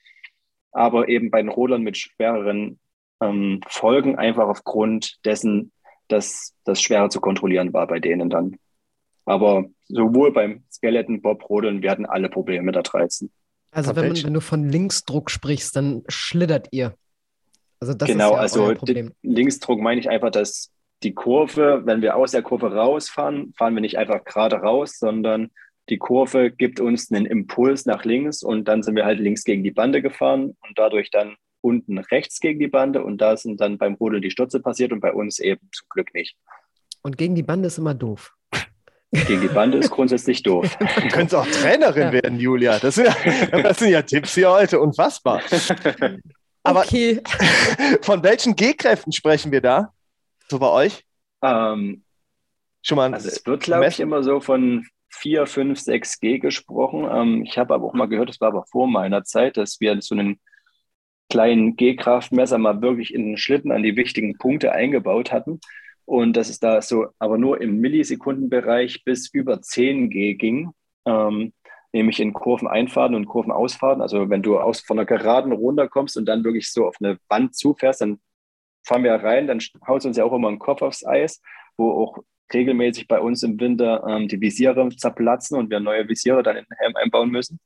Aber 0.72 1.10
eben 1.10 1.32
bei 1.32 1.42
den 1.42 1.50
Rodern 1.50 1.82
mit 1.82 1.98
schwereren 1.98 2.80
ähm, 3.22 3.62
Folgen 3.68 4.18
einfach 4.18 4.48
aufgrund 4.48 5.18
dessen, 5.26 5.72
dass 6.08 6.54
das 6.64 6.82
schwerer 6.82 7.10
zu 7.10 7.20
kontrollieren 7.20 7.74
war 7.74 7.88
bei 7.88 8.00
denen 8.00 8.30
dann. 8.30 8.58
Aber 9.26 9.66
sowohl 9.88 10.34
beim 10.34 10.64
Skeleton, 10.72 11.22
Bob, 11.22 11.50
Rodeln, 11.50 11.82
wir 11.82 11.92
hatten 11.92 12.06
alle 12.06 12.30
Probleme 12.30 12.64
mit 12.64 12.76
der 12.76 12.84
13. 12.84 13.32
Also 13.72 13.96
wenn, 13.96 14.08
man, 14.10 14.24
wenn, 14.24 14.34
du 14.34 14.42
von 14.42 14.68
Linksdruck 14.68 15.32
sprichst, 15.32 15.76
dann 15.76 16.04
schlittert 16.08 16.68
ihr. 16.72 16.96
Also 17.80 17.94
das 17.94 18.08
genau, 18.08 18.30
ist 18.30 18.36
ja 18.36 18.40
also 18.40 18.74
Problem. 18.76 19.12
Linksdruck 19.22 19.80
meine 19.80 20.00
ich 20.00 20.10
einfach, 20.10 20.32
dass 20.32 20.72
die 21.04 21.14
Kurve, 21.14 21.82
wenn 21.86 22.02
wir 22.02 22.16
aus 22.16 22.32
der 22.32 22.42
Kurve 22.42 22.74
rausfahren, 22.74 23.54
fahren 23.58 23.74
wir 23.74 23.82
nicht 23.82 23.98
einfach 23.98 24.24
gerade 24.24 24.58
raus, 24.58 24.98
sondern 25.00 25.50
die 25.90 25.98
Kurve 25.98 26.52
gibt 26.52 26.80
uns 26.80 27.12
einen 27.12 27.26
Impuls 27.26 27.86
nach 27.86 28.06
links 28.06 28.44
und 28.44 28.66
dann 28.66 28.84
sind 28.84 28.96
wir 28.96 29.06
halt 29.06 29.20
links 29.20 29.44
gegen 29.44 29.64
die 29.64 29.72
Bande 29.72 30.02
gefahren 30.02 30.56
und 30.62 30.78
dadurch 30.78 31.10
dann 31.10 31.36
unten 31.62 31.98
rechts 31.98 32.40
gegen 32.40 32.60
die 32.60 32.68
Bande 32.68 33.04
und 33.04 33.20
da 33.20 33.38
sind 33.38 33.62
dann 33.62 33.78
beim 33.78 33.96
Rudel 33.96 34.22
die 34.22 34.32
Stürze 34.32 34.60
passiert 34.60 34.92
und 34.92 35.00
bei 35.00 35.14
uns 35.14 35.40
eben 35.40 35.62
zum 35.74 35.88
Glück 35.90 36.14
nicht. 36.14 36.36
Und 37.02 37.18
gegen 37.18 37.36
die 37.36 37.44
Bande 37.44 37.68
ist 37.68 37.78
immer 37.78 37.94
doof. 37.94 38.34
Gegen 39.12 39.42
die 39.42 39.48
Bande 39.48 39.78
ist 39.78 39.90
grundsätzlich 39.90 40.42
doof. 40.44 40.78
Du 40.96 41.08
könntest 41.10 41.36
auch 41.36 41.48
Trainerin 41.48 42.04
ja. 42.04 42.14
werden, 42.14 42.40
Julia. 42.40 42.80
Das 42.80 42.96
sind, 42.96 43.08
ja, 43.08 43.62
das 43.62 43.80
sind 43.80 43.90
ja 43.90 44.02
Tipps 44.02 44.36
hier 44.36 44.52
heute, 44.52 44.80
unfassbar. 44.80 45.42
Aber 46.64 46.82
okay. 46.82 47.22
von 48.02 48.24
welchen 48.24 48.56
G-Kräften 48.56 49.12
sprechen 49.12 49.52
wir 49.52 49.62
da? 49.62 49.94
So 50.52 50.60
bei 50.60 50.70
euch? 50.70 51.06
Ähm, 51.42 52.04
Schon 52.82 52.98
mal 52.98 53.14
also 53.14 53.30
es 53.30 53.46
wird, 53.46 53.64
glaube 53.64 53.88
ich, 53.88 54.02
immer 54.02 54.22
so 54.22 54.42
von 54.42 54.86
4, 55.08 55.46
5, 55.46 55.80
6 55.80 56.20
G 56.20 56.40
gesprochen. 56.40 57.08
Ähm, 57.10 57.44
ich 57.46 57.58
habe 57.58 57.74
aber 57.74 57.86
auch 57.86 57.94
mal 57.94 58.10
gehört, 58.10 58.28
das 58.28 58.42
war 58.42 58.50
aber 58.50 58.66
vor 58.66 58.86
meiner 58.86 59.24
Zeit, 59.24 59.56
dass 59.56 59.80
wir 59.80 60.02
so 60.02 60.14
einen 60.14 60.42
kleinen 61.30 61.78
G-Kraftmesser 61.78 62.58
mal 62.58 62.82
wirklich 62.82 63.14
in 63.14 63.28
den 63.28 63.38
Schlitten 63.38 63.72
an 63.72 63.82
die 63.82 63.96
wichtigen 63.96 64.38
Punkte 64.38 64.74
eingebaut 64.74 65.32
hatten. 65.32 65.62
Und 66.04 66.36
dass 66.36 66.50
es 66.50 66.60
da 66.60 66.82
so, 66.82 67.08
aber 67.18 67.38
nur 67.38 67.62
im 67.62 67.78
Millisekundenbereich 67.78 69.06
bis 69.06 69.30
über 69.34 69.62
10 69.62 70.10
G 70.10 70.34
ging, 70.34 70.72
ähm, 71.06 71.54
nämlich 71.94 72.20
in 72.20 72.34
Kurveneinfahrten 72.34 73.16
und 73.16 73.26
Kurvenausfahrten. 73.28 74.02
Also 74.02 74.30
wenn 74.30 74.42
du 74.42 74.60
aus 74.60 74.82
von 74.82 74.98
der 74.98 75.06
Geraden 75.06 75.54
runterkommst 75.54 76.18
und 76.18 76.26
dann 76.26 76.44
wirklich 76.44 76.70
so 76.74 76.88
auf 76.88 76.98
eine 77.00 77.18
Wand 77.30 77.56
zufährst, 77.56 78.02
dann 78.02 78.20
fahren 78.84 79.04
wir 79.04 79.14
rein, 79.14 79.48
dann 79.48 79.60
haut 79.88 80.06
uns 80.06 80.18
ja 80.18 80.24
auch 80.24 80.34
immer 80.34 80.50
ein 80.50 80.60
Kopf 80.60 80.82
aufs 80.82 81.06
Eis, 81.06 81.42
wo 81.78 81.92
auch 81.92 82.18
regelmäßig 82.54 83.08
bei 83.08 83.20
uns 83.20 83.44
im 83.44 83.60
Winter 83.60 84.04
ähm, 84.08 84.28
die 84.28 84.42
Visiere 84.42 84.90
zerplatzen 84.90 85.58
und 85.58 85.70
wir 85.70 85.80
neue 85.80 86.08
Visiere 86.08 86.44
dann 86.44 86.58
in 86.58 86.66
den 86.66 86.78
Helm 86.78 86.96
einbauen 86.96 87.30
müssen. 87.30 87.60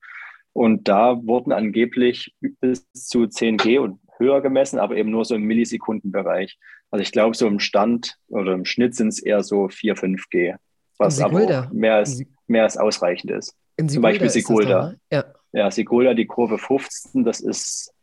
Und 0.54 0.88
da 0.88 1.22
wurden 1.26 1.52
angeblich 1.52 2.34
bis 2.62 2.88
zu 2.94 3.24
10G 3.24 3.80
und 3.80 4.00
höher 4.18 4.42
gemessen, 4.42 4.80
aber 4.80 4.96
eben 4.96 5.12
nur 5.12 5.26
so 5.26 5.36
im 5.36 5.44
Millisekundenbereich. 5.44 6.58
Also 6.92 7.02
ich 7.02 7.12
glaube, 7.12 7.36
so 7.36 7.48
im 7.48 7.60
Stand 7.60 8.16
oder 8.30 8.54
im 8.54 8.64
Schnitt 8.64 8.96
sind 8.96 9.10
es 9.10 9.20
eher 9.20 9.44
so 9.44 9.68
4, 9.68 9.96
5G, 9.96 10.56
was 10.98 11.20
aber 11.20 11.70
mehr 11.74 11.96
als, 11.96 12.24
mehr 12.48 12.64
als 12.64 12.78
ausreichend 12.78 13.32
ist. 13.32 13.54
Zum 13.88 14.02
Beispiel 14.02 14.30
Sigulda. 14.30 14.96
Ja. 15.12 15.26
ja, 15.52 15.70
Sigulda, 15.72 16.14
die 16.14 16.26
Kurve 16.26 16.58
15, 16.58 17.26
das 17.26 17.42
ist 17.42 17.94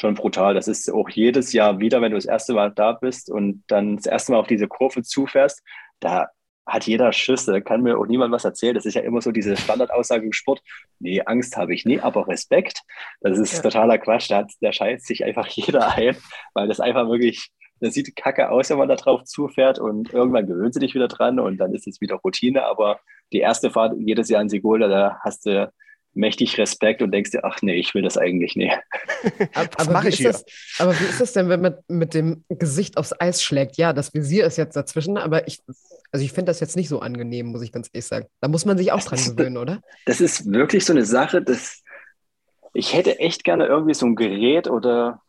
schon 0.00 0.14
brutal. 0.14 0.54
Das 0.54 0.68
ist 0.68 0.90
auch 0.92 1.08
jedes 1.08 1.52
Jahr 1.52 1.78
wieder, 1.78 2.00
wenn 2.00 2.12
du 2.12 2.16
das 2.16 2.26
erste 2.26 2.54
Mal 2.54 2.72
da 2.72 2.92
bist 2.92 3.30
und 3.30 3.62
dann 3.68 3.96
das 3.96 4.06
erste 4.06 4.32
Mal 4.32 4.38
auf 4.38 4.46
diese 4.46 4.66
Kurve 4.66 5.02
zufährst, 5.02 5.62
da 6.00 6.28
hat 6.66 6.86
jeder 6.86 7.12
Schiss, 7.12 7.46
da 7.46 7.60
kann 7.60 7.82
mir 7.82 7.98
auch 7.98 8.06
niemand 8.06 8.32
was 8.32 8.44
erzählen. 8.44 8.74
Das 8.74 8.86
ist 8.86 8.94
ja 8.94 9.02
immer 9.02 9.20
so 9.20 9.32
diese 9.32 9.56
Standardaussage 9.56 10.24
im 10.24 10.32
Sport. 10.32 10.62
Nee, 10.98 11.20
Angst 11.24 11.56
habe 11.56 11.74
ich 11.74 11.84
nie, 11.84 12.00
aber 12.00 12.28
Respekt. 12.28 12.82
Das 13.20 13.38
ist 13.38 13.54
ja. 13.54 13.62
totaler 13.62 13.98
Quatsch. 13.98 14.30
Da, 14.30 14.38
hat, 14.38 14.52
da 14.60 14.72
scheißt 14.72 15.06
sich 15.06 15.24
einfach 15.24 15.46
jeder 15.48 15.94
ein, 15.94 16.16
weil 16.54 16.68
das 16.68 16.80
einfach 16.80 17.08
wirklich, 17.08 17.50
das 17.80 17.94
sieht 17.94 18.14
kacke 18.14 18.50
aus, 18.50 18.70
wenn 18.70 18.78
man 18.78 18.88
da 18.88 18.96
drauf 18.96 19.24
zufährt 19.24 19.78
und 19.78 20.12
irgendwann 20.12 20.46
gewöhnt 20.46 20.74
sie 20.74 20.80
dich 20.80 20.94
wieder 20.94 21.08
dran 21.08 21.40
und 21.40 21.58
dann 21.58 21.74
ist 21.74 21.88
es 21.88 22.00
wieder 22.00 22.16
Routine. 22.16 22.64
Aber 22.64 23.00
die 23.32 23.40
erste 23.40 23.70
Fahrt 23.70 23.94
jedes 23.98 24.28
Jahr 24.28 24.42
in 24.42 24.48
Sigulda, 24.48 24.88
da 24.88 25.18
hast 25.22 25.46
du 25.46 25.72
mächtig 26.14 26.58
Respekt 26.58 27.02
und 27.02 27.12
denkst 27.12 27.30
dir, 27.30 27.44
ach 27.44 27.62
nee, 27.62 27.74
ich 27.74 27.94
will 27.94 28.02
das 28.02 28.18
eigentlich 28.18 28.56
nicht. 28.56 28.76
Was 29.76 29.88
mache 29.88 30.08
ich 30.08 30.16
hier? 30.16 30.32
Das, 30.32 30.44
aber 30.78 30.98
wie 30.98 31.04
ist 31.04 31.20
das 31.20 31.32
denn, 31.32 31.48
wenn 31.48 31.60
man 31.60 31.76
mit 31.88 32.14
dem 32.14 32.44
Gesicht 32.48 32.96
aufs 32.96 33.14
Eis 33.18 33.42
schlägt? 33.42 33.76
Ja, 33.76 33.92
das 33.92 34.12
Visier 34.12 34.44
ist 34.44 34.56
jetzt 34.56 34.76
dazwischen, 34.76 35.16
aber 35.16 35.46
ich, 35.46 35.60
also 36.10 36.24
ich 36.24 36.32
finde 36.32 36.50
das 36.50 36.60
jetzt 36.60 36.76
nicht 36.76 36.88
so 36.88 37.00
angenehm, 37.00 37.46
muss 37.46 37.62
ich 37.62 37.72
ganz 37.72 37.88
ehrlich 37.92 38.06
sagen. 38.06 38.26
Da 38.40 38.48
muss 38.48 38.64
man 38.64 38.76
sich 38.76 38.92
auch 38.92 39.02
dran 39.02 39.18
gewöhnen, 39.24 39.56
oder? 39.56 39.80
Das 40.06 40.20
ist 40.20 40.50
wirklich 40.50 40.84
so 40.84 40.92
eine 40.92 41.04
Sache, 41.04 41.42
dass 41.42 41.82
ich 42.72 42.94
hätte 42.94 43.18
echt 43.18 43.44
gerne 43.44 43.66
irgendwie 43.66 43.94
so 43.94 44.06
ein 44.06 44.16
Gerät 44.16 44.68
oder 44.68 45.22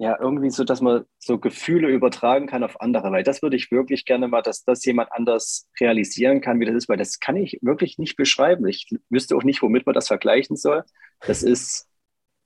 ja, 0.00 0.16
irgendwie 0.18 0.48
so, 0.48 0.64
dass 0.64 0.80
man 0.80 1.04
so 1.18 1.36
Gefühle 1.36 1.88
übertragen 1.88 2.46
kann 2.46 2.64
auf 2.64 2.80
andere, 2.80 3.12
weil 3.12 3.22
das 3.22 3.42
würde 3.42 3.56
ich 3.56 3.70
wirklich 3.70 4.06
gerne 4.06 4.28
mal, 4.28 4.40
dass 4.40 4.64
das 4.64 4.82
jemand 4.86 5.12
anders 5.12 5.68
realisieren 5.78 6.40
kann, 6.40 6.58
wie 6.58 6.64
das 6.64 6.74
ist, 6.74 6.88
weil 6.88 6.96
das 6.96 7.20
kann 7.20 7.36
ich 7.36 7.58
wirklich 7.60 7.98
nicht 7.98 8.16
beschreiben. 8.16 8.66
Ich 8.66 8.88
wüsste 9.10 9.36
auch 9.36 9.42
nicht, 9.42 9.60
womit 9.60 9.84
man 9.84 9.94
das 9.94 10.08
vergleichen 10.08 10.56
soll. 10.56 10.84
Das 11.26 11.42
ist 11.42 11.86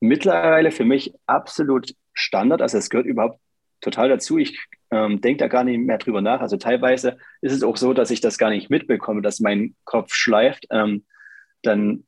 mittlerweile 0.00 0.72
für 0.72 0.84
mich 0.84 1.14
absolut 1.26 1.94
Standard, 2.12 2.60
also 2.60 2.76
es 2.76 2.90
gehört 2.90 3.06
überhaupt 3.06 3.38
total 3.80 4.08
dazu. 4.08 4.36
Ich 4.36 4.58
ähm, 4.90 5.20
denke 5.20 5.38
da 5.38 5.46
gar 5.46 5.62
nicht 5.62 5.78
mehr 5.78 5.98
drüber 5.98 6.22
nach. 6.22 6.40
Also 6.40 6.56
teilweise 6.56 7.18
ist 7.40 7.52
es 7.52 7.62
auch 7.62 7.76
so, 7.76 7.92
dass 7.92 8.10
ich 8.10 8.20
das 8.20 8.36
gar 8.36 8.50
nicht 8.50 8.68
mitbekomme, 8.68 9.22
dass 9.22 9.38
mein 9.38 9.76
Kopf 9.84 10.12
schleift. 10.12 10.66
Ähm, 10.70 11.04
dann 11.62 12.04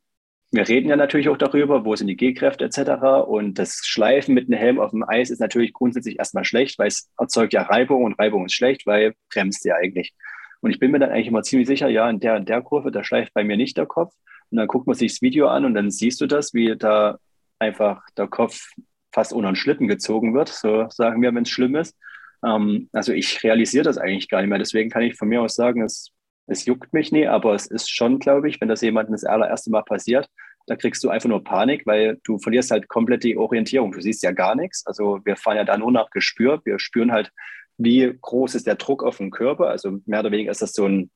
wir 0.53 0.69
reden 0.69 0.89
ja 0.89 0.97
natürlich 0.97 1.29
auch 1.29 1.37
darüber, 1.37 1.85
wo 1.85 1.97
sind 1.97 2.07
die 2.07 2.17
G-Kräfte 2.17 2.65
etc. 2.65 3.27
Und 3.27 3.59
das 3.59 3.81
Schleifen 3.85 4.35
mit 4.35 4.47
einem 4.47 4.59
Helm 4.59 4.79
auf 4.79 4.91
dem 4.91 5.05
Eis 5.07 5.31
ist 5.31 5.41
natürlich 5.41 5.73
grundsätzlich 5.73 6.19
erstmal 6.19 6.45
schlecht, 6.45 6.79
weil 6.79 6.89
es 6.89 7.11
erzeugt 7.19 7.53
ja 7.53 7.63
Reibung 7.63 8.05
und 8.05 8.19
Reibung 8.19 8.47
ist 8.47 8.55
schlecht, 8.55 8.87
weil 8.87 9.15
bremst 9.33 9.65
ja 9.65 9.75
eigentlich. 9.75 10.15
Und 10.61 10.71
ich 10.71 10.79
bin 10.79 10.91
mir 10.91 10.99
dann 10.99 11.11
eigentlich 11.11 11.29
immer 11.29 11.43
ziemlich 11.43 11.67
sicher, 11.67 11.89
ja, 11.89 12.09
in 12.09 12.21
der, 12.21 12.37
in 12.37 12.45
der 12.45 12.63
Kurve, 12.63 12.91
da 12.91 13.05
schleift 13.05 13.35
bei 13.35 13.45
mir 13.45 13.57
nicht 13.57 13.77
der 13.77 13.87
Kopf. 13.87 14.15
Und 14.51 14.59
dann 14.59 14.69
guckt 14.69 14.87
man 14.87 14.97
sich 14.97 15.13
das 15.13 15.23
Video 15.23 15.49
an 15.49 15.65
und 15.65 15.75
dann 15.75 15.91
siehst 15.91 16.21
du 16.21 16.27
das, 16.27 16.55
wie 16.55 16.77
da 16.77 17.19
einfach 17.59 18.03
der 18.17 18.29
Kopf 18.29 18.71
fast 19.13 19.33
unter 19.33 19.51
den 19.51 19.57
Schlitten 19.57 19.89
gezogen 19.89 20.35
wird, 20.35 20.49
so 20.49 20.87
sagen 20.91 21.23
wir, 21.23 21.35
wenn 21.35 21.43
es 21.43 21.51
schlimm 21.51 21.75
ist. 21.75 21.97
Ähm, 22.45 22.89
also 22.93 23.13
ich 23.13 23.43
realisiere 23.43 23.85
das 23.85 23.99
eigentlich 23.99 24.29
gar 24.29 24.41
nicht 24.41 24.51
mehr. 24.51 24.59
Deswegen 24.59 24.91
kann 24.91 25.03
ich 25.03 25.17
von 25.17 25.29
mir 25.29 25.43
aus 25.43 25.55
sagen, 25.55 25.83
es 25.83 26.13
es 26.47 26.65
juckt 26.65 26.93
mich 26.93 27.13
nie, 27.13 27.27
aber 27.27 27.55
es 27.55 27.67
ist 27.67 27.91
schon, 27.91 28.19
glaube 28.19 28.49
ich, 28.49 28.61
wenn 28.61 28.69
das 28.69 28.81
jemandem 28.81 29.13
das 29.13 29.25
allererste 29.25 29.71
Mal 29.71 29.83
passiert, 29.83 30.29
da 30.67 30.77
kriegst 30.77 31.03
du 31.05 31.11
einfach 31.11 31.29
nur 31.29 31.45
Panik, 31.45 31.87
weil 31.87 32.19
du 32.25 32.39
verlierst 32.39 32.71
halt 32.71 32.89
komplett 32.89 33.23
die 33.23 33.37
Orientierung. 33.37 33.93
Du 33.93 34.01
siehst 34.01 34.23
ja 34.23 34.33
gar 34.33 34.57
nichts. 34.57 34.85
Also 34.87 35.21
wir 35.25 35.37
fahren 35.37 35.57
ja 35.57 35.65
da 35.65 35.79
nur 35.79 35.93
nach 35.93 36.11
Gespür. 36.11 36.61
Wir 36.65 36.79
spüren 36.81 37.13
halt, 37.13 37.31
wie 37.79 38.17
groß 38.21 38.57
ist 38.57 38.67
der 38.67 38.75
Druck 38.75 39.05
auf 39.05 39.19
dem 39.19 39.31
Körper. 39.31 39.69
Also 39.69 39.99
mehr 40.07 40.21
oder 40.21 40.33
weniger 40.33 40.51
ist 40.51 40.63
das 40.63 40.73
so 40.73 40.87
ein, 40.87 41.11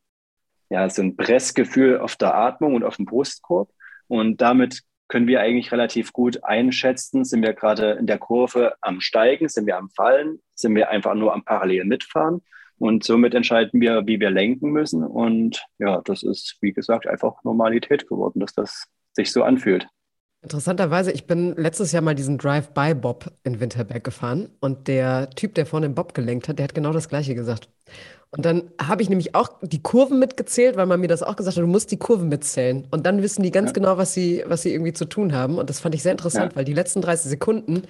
ja, 0.68 0.88
so 0.88 1.02
ein 1.02 1.16
Pressgefühl 1.16 1.98
auf 1.98 2.14
der 2.14 2.34
Atmung 2.34 2.74
und 2.74 2.84
auf 2.84 2.96
dem 2.96 3.06
Brustkorb. 3.06 3.70
Und 4.06 4.40
damit 4.40 4.82
können 5.08 5.26
wir 5.26 5.40
eigentlich 5.40 5.72
relativ 5.72 6.12
gut 6.12 6.44
einschätzen, 6.44 7.24
sind 7.24 7.42
wir 7.42 7.52
gerade 7.52 7.92
in 7.92 8.06
der 8.06 8.18
Kurve 8.18 8.74
am 8.80 9.00
Steigen, 9.00 9.48
sind 9.48 9.66
wir 9.66 9.76
am 9.76 9.90
Fallen, 9.90 10.40
sind 10.54 10.76
wir 10.76 10.90
einfach 10.90 11.14
nur 11.14 11.34
am 11.34 11.44
parallelen 11.44 11.88
Mitfahren. 11.88 12.42
Und 12.80 13.04
somit 13.04 13.34
entscheiden 13.34 13.78
wir, 13.82 14.06
wie 14.06 14.18
wir 14.18 14.30
lenken 14.30 14.70
müssen. 14.70 15.04
Und 15.04 15.62
ja, 15.78 16.00
das 16.06 16.22
ist, 16.22 16.56
wie 16.62 16.72
gesagt, 16.72 17.06
einfach 17.06 17.44
Normalität 17.44 18.08
geworden, 18.08 18.40
dass 18.40 18.54
das 18.54 18.86
sich 19.12 19.30
so 19.32 19.42
anfühlt. 19.42 19.86
Interessanterweise, 20.40 21.12
ich 21.12 21.26
bin 21.26 21.54
letztes 21.56 21.92
Jahr 21.92 22.00
mal 22.00 22.14
diesen 22.14 22.38
Drive-by-Bob 22.38 23.32
in 23.44 23.60
Winterberg 23.60 24.02
gefahren 24.02 24.48
und 24.60 24.88
der 24.88 25.28
Typ, 25.28 25.54
der 25.54 25.66
vorne 25.66 25.88
den 25.88 25.94
Bob 25.94 26.14
gelenkt 26.14 26.48
hat, 26.48 26.58
der 26.58 26.64
hat 26.64 26.74
genau 26.74 26.92
das 26.94 27.10
Gleiche 27.10 27.34
gesagt. 27.34 27.68
Und 28.30 28.46
dann 28.46 28.70
habe 28.80 29.02
ich 29.02 29.10
nämlich 29.10 29.34
auch 29.34 29.58
die 29.60 29.82
Kurven 29.82 30.18
mitgezählt, 30.18 30.76
weil 30.76 30.86
man 30.86 31.00
mir 31.00 31.08
das 31.08 31.22
auch 31.22 31.36
gesagt 31.36 31.58
hat, 31.58 31.62
du 31.62 31.66
musst 31.66 31.90
die 31.90 31.98
Kurven 31.98 32.30
mitzählen. 32.30 32.86
Und 32.90 33.04
dann 33.04 33.20
wissen 33.20 33.42
die 33.42 33.50
ganz 33.50 33.70
ja. 33.70 33.74
genau, 33.74 33.98
was 33.98 34.14
sie, 34.14 34.42
was 34.46 34.62
sie 34.62 34.72
irgendwie 34.72 34.94
zu 34.94 35.04
tun 35.04 35.34
haben. 35.34 35.58
Und 35.58 35.68
das 35.68 35.80
fand 35.80 35.94
ich 35.94 36.02
sehr 36.02 36.12
interessant, 36.12 36.52
ja. 36.52 36.56
weil 36.56 36.64
die 36.64 36.72
letzten 36.72 37.02
30 37.02 37.28
Sekunden 37.28 37.82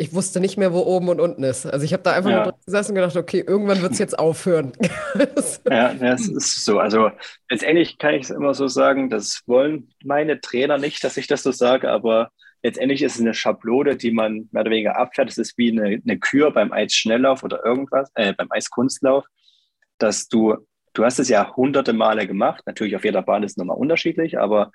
ich 0.00 0.14
wusste 0.14 0.38
nicht 0.38 0.56
mehr, 0.56 0.72
wo 0.72 0.78
oben 0.78 1.08
und 1.08 1.20
unten 1.20 1.42
ist. 1.42 1.66
Also 1.66 1.84
ich 1.84 1.92
habe 1.92 2.04
da 2.04 2.12
einfach 2.12 2.30
ja. 2.30 2.44
nur 2.44 2.54
gesessen 2.64 2.92
und 2.92 2.94
gedacht, 2.94 3.16
okay, 3.16 3.44
irgendwann 3.44 3.82
wird 3.82 3.92
es 3.92 3.98
jetzt 3.98 4.16
aufhören. 4.16 4.72
ja, 5.70 5.92
das 5.92 6.28
ist 6.28 6.64
so. 6.64 6.78
Also 6.78 7.10
letztendlich 7.50 7.98
kann 7.98 8.14
ich 8.14 8.22
es 8.22 8.30
immer 8.30 8.54
so 8.54 8.68
sagen, 8.68 9.10
das 9.10 9.42
wollen 9.46 9.88
meine 10.04 10.40
Trainer 10.40 10.78
nicht, 10.78 11.02
dass 11.02 11.16
ich 11.16 11.26
das 11.26 11.42
so 11.42 11.50
sage, 11.50 11.90
aber 11.90 12.30
letztendlich 12.62 13.02
ist 13.02 13.16
es 13.16 13.20
eine 13.20 13.34
Schablone, 13.34 13.96
die 13.96 14.12
man 14.12 14.48
mehr 14.52 14.62
oder 14.62 14.70
weniger 14.70 14.96
abfährt. 14.96 15.30
Es 15.30 15.38
ist 15.38 15.58
wie 15.58 15.72
eine, 15.72 16.00
eine 16.00 16.18
Kür 16.20 16.52
beim 16.52 16.72
Eisschnelllauf 16.72 17.42
oder 17.42 17.64
irgendwas, 17.64 18.08
äh, 18.14 18.32
beim 18.32 18.46
Eiskunstlauf, 18.50 19.24
dass 19.98 20.28
du, 20.28 20.58
du 20.92 21.04
hast 21.04 21.18
es 21.18 21.28
ja 21.28 21.56
hunderte 21.56 21.92
Male 21.92 22.28
gemacht. 22.28 22.62
Natürlich 22.66 22.94
auf 22.94 23.04
jeder 23.04 23.22
Bahn 23.22 23.42
ist 23.42 23.52
es 23.52 23.56
nochmal 23.56 23.76
unterschiedlich, 23.76 24.38
aber 24.38 24.70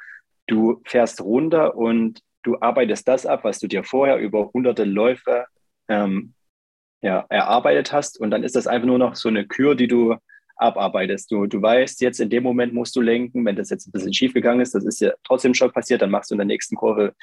du 0.47 0.81
fährst 0.85 1.21
runter 1.21 1.77
und 1.77 2.19
du 2.43 2.57
arbeitest 2.59 3.07
das 3.07 3.25
ab, 3.25 3.43
was 3.43 3.59
du 3.59 3.67
dir 3.67 3.83
vorher 3.83 4.17
über 4.17 4.51
hunderte 4.53 4.83
Läufe 4.83 5.45
ähm, 5.87 6.33
ja, 7.01 7.25
erarbeitet 7.29 7.91
hast. 7.91 8.19
Und 8.19 8.31
dann 8.31 8.43
ist 8.43 8.55
das 8.55 8.67
einfach 8.67 8.87
nur 8.87 8.99
noch 8.99 9.15
so 9.15 9.29
eine 9.29 9.45
Kür, 9.45 9.75
die 9.75 9.87
du 9.87 10.15
abarbeitest. 10.55 11.31
Du, 11.31 11.47
du 11.47 11.61
weißt, 11.61 12.01
jetzt 12.01 12.19
in 12.19 12.29
dem 12.29 12.43
Moment 12.43 12.73
musst 12.73 12.95
du 12.95 13.01
lenken. 13.01 13.45
Wenn 13.45 13.55
das 13.55 13.69
jetzt 13.69 13.87
ein 13.87 13.91
bisschen 13.91 14.13
schief 14.13 14.33
gegangen 14.33 14.61
ist, 14.61 14.75
das 14.75 14.85
ist 14.85 15.01
ja 15.01 15.11
trotzdem 15.23 15.53
schon 15.53 15.71
passiert, 15.71 16.01
dann 16.01 16.11
machst 16.11 16.31
du 16.31 16.35
in 16.35 16.39
der 16.39 16.45
nächsten 16.45 16.75
Kurve 16.75 17.13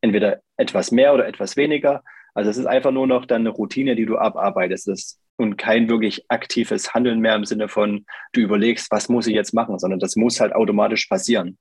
entweder 0.00 0.40
etwas 0.56 0.90
mehr 0.90 1.14
oder 1.14 1.26
etwas 1.26 1.56
weniger. 1.56 2.02
Also 2.34 2.50
es 2.50 2.56
ist 2.56 2.66
einfach 2.66 2.92
nur 2.92 3.06
noch 3.06 3.26
dann 3.26 3.42
eine 3.42 3.50
Routine, 3.50 3.96
die 3.96 4.06
du 4.06 4.18
abarbeitest. 4.18 4.88
Das, 4.88 5.20
und 5.36 5.56
kein 5.56 5.88
wirklich 5.88 6.24
aktives 6.28 6.94
Handeln 6.94 7.20
mehr 7.20 7.36
im 7.36 7.44
Sinne 7.44 7.68
von, 7.68 8.04
du 8.32 8.40
überlegst, 8.40 8.90
was 8.90 9.08
muss 9.08 9.26
ich 9.26 9.34
jetzt 9.34 9.54
machen, 9.54 9.78
sondern 9.78 10.00
das 10.00 10.16
muss 10.16 10.40
halt 10.40 10.52
automatisch 10.52 11.06
passieren. 11.06 11.58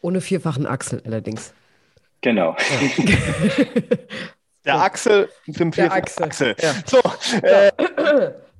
Ohne 0.00 0.20
vierfachen 0.20 0.66
Achsel 0.66 1.02
allerdings. 1.04 1.52
Genau. 2.20 2.56
Ja. 2.58 3.64
Der 4.64 4.82
Axel 4.82 5.28
mit 5.46 5.58
dem 5.58 5.72
vierfachen 5.72 6.02
Axel. 6.02 6.24
Axel. 6.24 6.56
Ja. 6.60 6.74
So, 6.84 7.00
äh, 7.42 7.70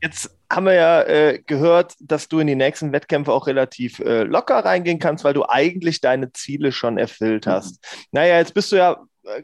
jetzt 0.02 0.30
haben 0.50 0.66
wir 0.66 0.74
ja 0.74 1.02
äh, 1.02 1.42
gehört, 1.46 1.94
dass 2.00 2.28
du 2.28 2.40
in 2.40 2.46
die 2.46 2.56
nächsten 2.56 2.92
Wettkämpfe 2.92 3.32
auch 3.32 3.46
relativ 3.46 4.00
äh, 4.00 4.22
locker 4.22 4.64
reingehen 4.64 4.98
kannst, 4.98 5.24
weil 5.24 5.34
du 5.34 5.44
eigentlich 5.46 6.00
deine 6.00 6.32
Ziele 6.32 6.72
schon 6.72 6.96
erfüllt 6.96 7.46
hast. 7.46 7.82
Mhm. 7.82 8.04
Naja, 8.12 8.38
jetzt 8.38 8.54
bist 8.54 8.72
du 8.72 8.76
ja 8.76 8.96
äh, 9.26 9.42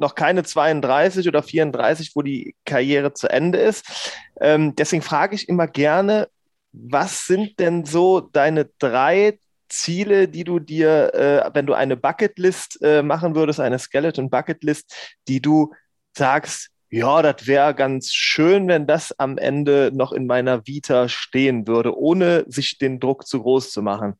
noch 0.00 0.16
keine 0.16 0.42
32 0.42 1.28
oder 1.28 1.42
34, 1.42 2.12
wo 2.14 2.22
die 2.22 2.56
Karriere 2.64 3.14
zu 3.14 3.28
Ende 3.28 3.58
ist. 3.58 4.12
Ähm, 4.40 4.74
deswegen 4.74 5.02
frage 5.02 5.36
ich 5.36 5.48
immer 5.48 5.68
gerne, 5.68 6.28
was 6.72 7.26
sind 7.26 7.58
denn 7.58 7.84
so 7.84 8.20
deine 8.20 8.68
drei 8.78 9.38
Ziele, 9.68 10.28
die 10.28 10.44
du 10.44 10.58
dir, 10.58 11.14
äh, 11.14 11.50
wenn 11.54 11.66
du 11.66 11.74
eine 11.74 11.96
Bucketlist 11.96 12.80
äh, 12.82 13.02
machen 13.02 13.34
würdest, 13.34 13.60
eine 13.60 13.78
Skeleton 13.78 14.30
Bucketlist, 14.30 15.16
die 15.28 15.40
du 15.40 15.72
sagst, 16.16 16.70
ja, 16.88 17.20
das 17.20 17.46
wäre 17.46 17.74
ganz 17.74 18.12
schön, 18.12 18.68
wenn 18.68 18.86
das 18.86 19.12
am 19.18 19.38
Ende 19.38 19.90
noch 19.92 20.12
in 20.12 20.26
meiner 20.26 20.66
Vita 20.66 21.08
stehen 21.08 21.66
würde, 21.66 21.96
ohne 21.96 22.44
sich 22.48 22.78
den 22.78 23.00
Druck 23.00 23.26
zu 23.26 23.42
groß 23.42 23.70
zu 23.70 23.82
machen? 23.82 24.14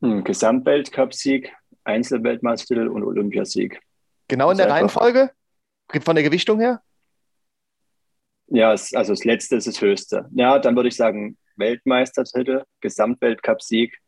Hm, 0.00 0.24
Gesamtweltcup-Sieg, 0.24 1.52
Einzelweltmeistertitel 1.84 2.88
und 2.88 3.04
Olympiasieg. 3.04 3.80
Genau 4.28 4.50
in 4.50 4.56
der 4.56 4.70
Reihenfolge? 4.70 5.30
Von 6.02 6.14
der 6.14 6.24
Gewichtung 6.24 6.60
her? 6.60 6.80
Ja, 8.46 8.70
also 8.70 8.96
das 9.12 9.24
letzte 9.24 9.56
ist 9.56 9.66
das 9.66 9.80
höchste. 9.80 10.28
Ja, 10.32 10.58
dann 10.58 10.76
würde 10.76 10.88
ich 10.88 10.96
sagen 10.96 11.36
Weltmeistertitel, 11.56 12.64
Gesamtweltcup-Sieg, 12.80 13.98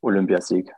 Olympiasieg. 0.00 0.70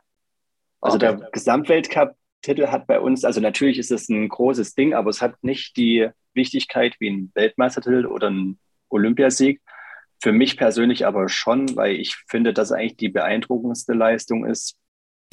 Also 0.81 0.97
okay. 0.97 1.17
der 1.17 1.29
Gesamtweltcup-Titel 1.31 2.67
hat 2.67 2.87
bei 2.87 2.99
uns, 2.99 3.23
also 3.23 3.39
natürlich 3.39 3.77
ist 3.77 3.91
es 3.91 4.09
ein 4.09 4.27
großes 4.27 4.75
Ding, 4.75 4.93
aber 4.93 5.09
es 5.09 5.21
hat 5.21 5.41
nicht 5.43 5.77
die 5.77 6.09
Wichtigkeit 6.33 6.95
wie 6.99 7.09
ein 7.09 7.31
Weltmeistertitel 7.35 8.05
oder 8.05 8.29
ein 8.29 8.59
Olympiasieg. 8.89 9.61
Für 10.21 10.31
mich 10.31 10.57
persönlich 10.57 11.05
aber 11.05 11.29
schon, 11.29 11.75
weil 11.75 11.95
ich 11.95 12.15
finde, 12.27 12.53
dass 12.53 12.71
eigentlich 12.71 12.97
die 12.97 13.09
beeindruckendste 13.09 13.93
Leistung 13.93 14.45
ist, 14.45 14.77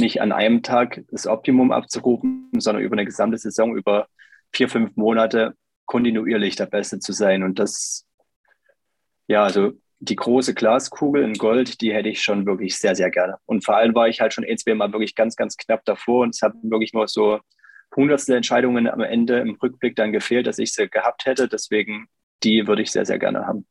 nicht 0.01 0.21
an 0.21 0.33
einem 0.33 0.63
Tag 0.63 1.03
das 1.11 1.27
Optimum 1.27 1.73
abzurufen, 1.73 2.51
sondern 2.59 2.83
über 2.83 2.95
eine 2.95 3.05
gesamte 3.05 3.39
Saison, 3.39 3.77
über 3.77 4.09
vier, 4.53 4.69
fünf 4.69 4.97
Monate 4.97 5.55
kontinuierlich 5.87 6.57
der 6.57 6.67
Beste 6.67 6.99
zu 6.99 7.13
sein. 7.13 7.43
Und 7.43 7.59
das, 7.59 8.07
ja, 9.29 9.45
also 9.45 9.73
die 10.01 10.17
große 10.17 10.55
Glaskugel 10.55 11.23
in 11.23 11.35
Gold, 11.35 11.81
die 11.83 11.93
hätte 11.93 12.09
ich 12.09 12.23
schon 12.23 12.47
wirklich 12.47 12.77
sehr, 12.79 12.95
sehr 12.95 13.11
gerne. 13.11 13.37
Und 13.45 13.65
vor 13.65 13.77
allem 13.77 13.95
war 13.95 14.09
ich 14.09 14.21
halt 14.21 14.33
schon 14.33 14.45
ein, 14.45 14.57
zwei 14.57 14.75
Mal 14.75 14.93
wirklich 14.93 15.15
ganz, 15.15 15.37
ganz 15.37 15.57
knapp 15.57 15.85
davor 15.85 16.23
und 16.23 16.35
es 16.35 16.43
hat 16.43 16.55
wirklich 16.63 16.95
nur 16.95 17.07
so 17.07 17.39
hundertstel 17.95 18.37
Entscheidungen 18.37 18.89
am 18.89 19.01
Ende 19.01 19.39
im 19.41 19.57
Rückblick 19.63 19.97
dann 19.97 20.13
gefehlt, 20.13 20.47
dass 20.47 20.59
ich 20.59 20.73
sie 20.73 20.89
gehabt 20.89 21.27
hätte. 21.27 21.49
Deswegen, 21.49 22.07
die 22.43 22.67
würde 22.67 22.83
ich 22.83 22.91
sehr, 22.91 23.05
sehr 23.05 23.19
gerne 23.19 23.47
haben. 23.47 23.67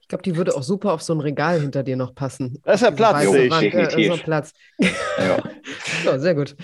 Ich 0.00 0.08
glaube, 0.08 0.22
die 0.22 0.36
würde 0.36 0.54
auch 0.54 0.62
super 0.62 0.92
auf 0.92 1.02
so 1.02 1.14
ein 1.14 1.20
Regal 1.20 1.60
hinter 1.60 1.82
dir 1.82 1.96
noch 1.96 2.14
passen. 2.14 2.60
Das 2.62 2.76
ist 2.76 2.82
ja 2.82 2.90
Platz, 2.90 3.22
sehe 3.22 3.46
ich. 3.46 3.58
Definitiv. 3.58 3.98
Äh, 3.98 4.16
so 4.16 4.22
Platz. 4.22 4.52
Ja. 4.78 5.42
so, 6.04 6.18
sehr 6.18 6.34
gut. 6.34 6.54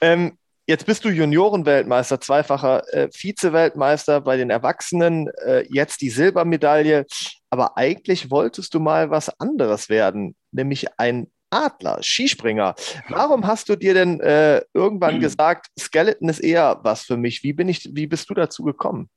Ähm, 0.00 0.38
Jetzt 0.70 0.86
bist 0.86 1.04
du 1.04 1.08
Juniorenweltmeister, 1.08 2.20
zweifacher 2.20 2.84
äh, 2.94 3.08
Vize-Weltmeister 3.12 4.20
bei 4.20 4.36
den 4.36 4.50
Erwachsenen, 4.50 5.28
äh, 5.44 5.66
jetzt 5.68 6.00
die 6.00 6.10
Silbermedaille. 6.10 7.06
Aber 7.50 7.76
eigentlich 7.76 8.30
wolltest 8.30 8.72
du 8.72 8.78
mal 8.78 9.10
was 9.10 9.40
anderes 9.40 9.88
werden, 9.88 10.36
nämlich 10.52 10.86
ein 10.96 11.26
Adler, 11.50 11.98
Skispringer. 12.04 12.76
Warum 13.08 13.48
hast 13.48 13.68
du 13.68 13.74
dir 13.74 13.94
denn 13.94 14.20
äh, 14.20 14.62
irgendwann 14.72 15.16
mhm. 15.16 15.20
gesagt, 15.22 15.66
Skeleton 15.76 16.28
ist 16.28 16.38
eher 16.38 16.78
was 16.84 17.02
für 17.02 17.16
mich? 17.16 17.42
Wie, 17.42 17.52
bin 17.52 17.68
ich, 17.68 17.90
wie 17.92 18.06
bist 18.06 18.30
du 18.30 18.34
dazu 18.34 18.62
gekommen? 18.62 19.10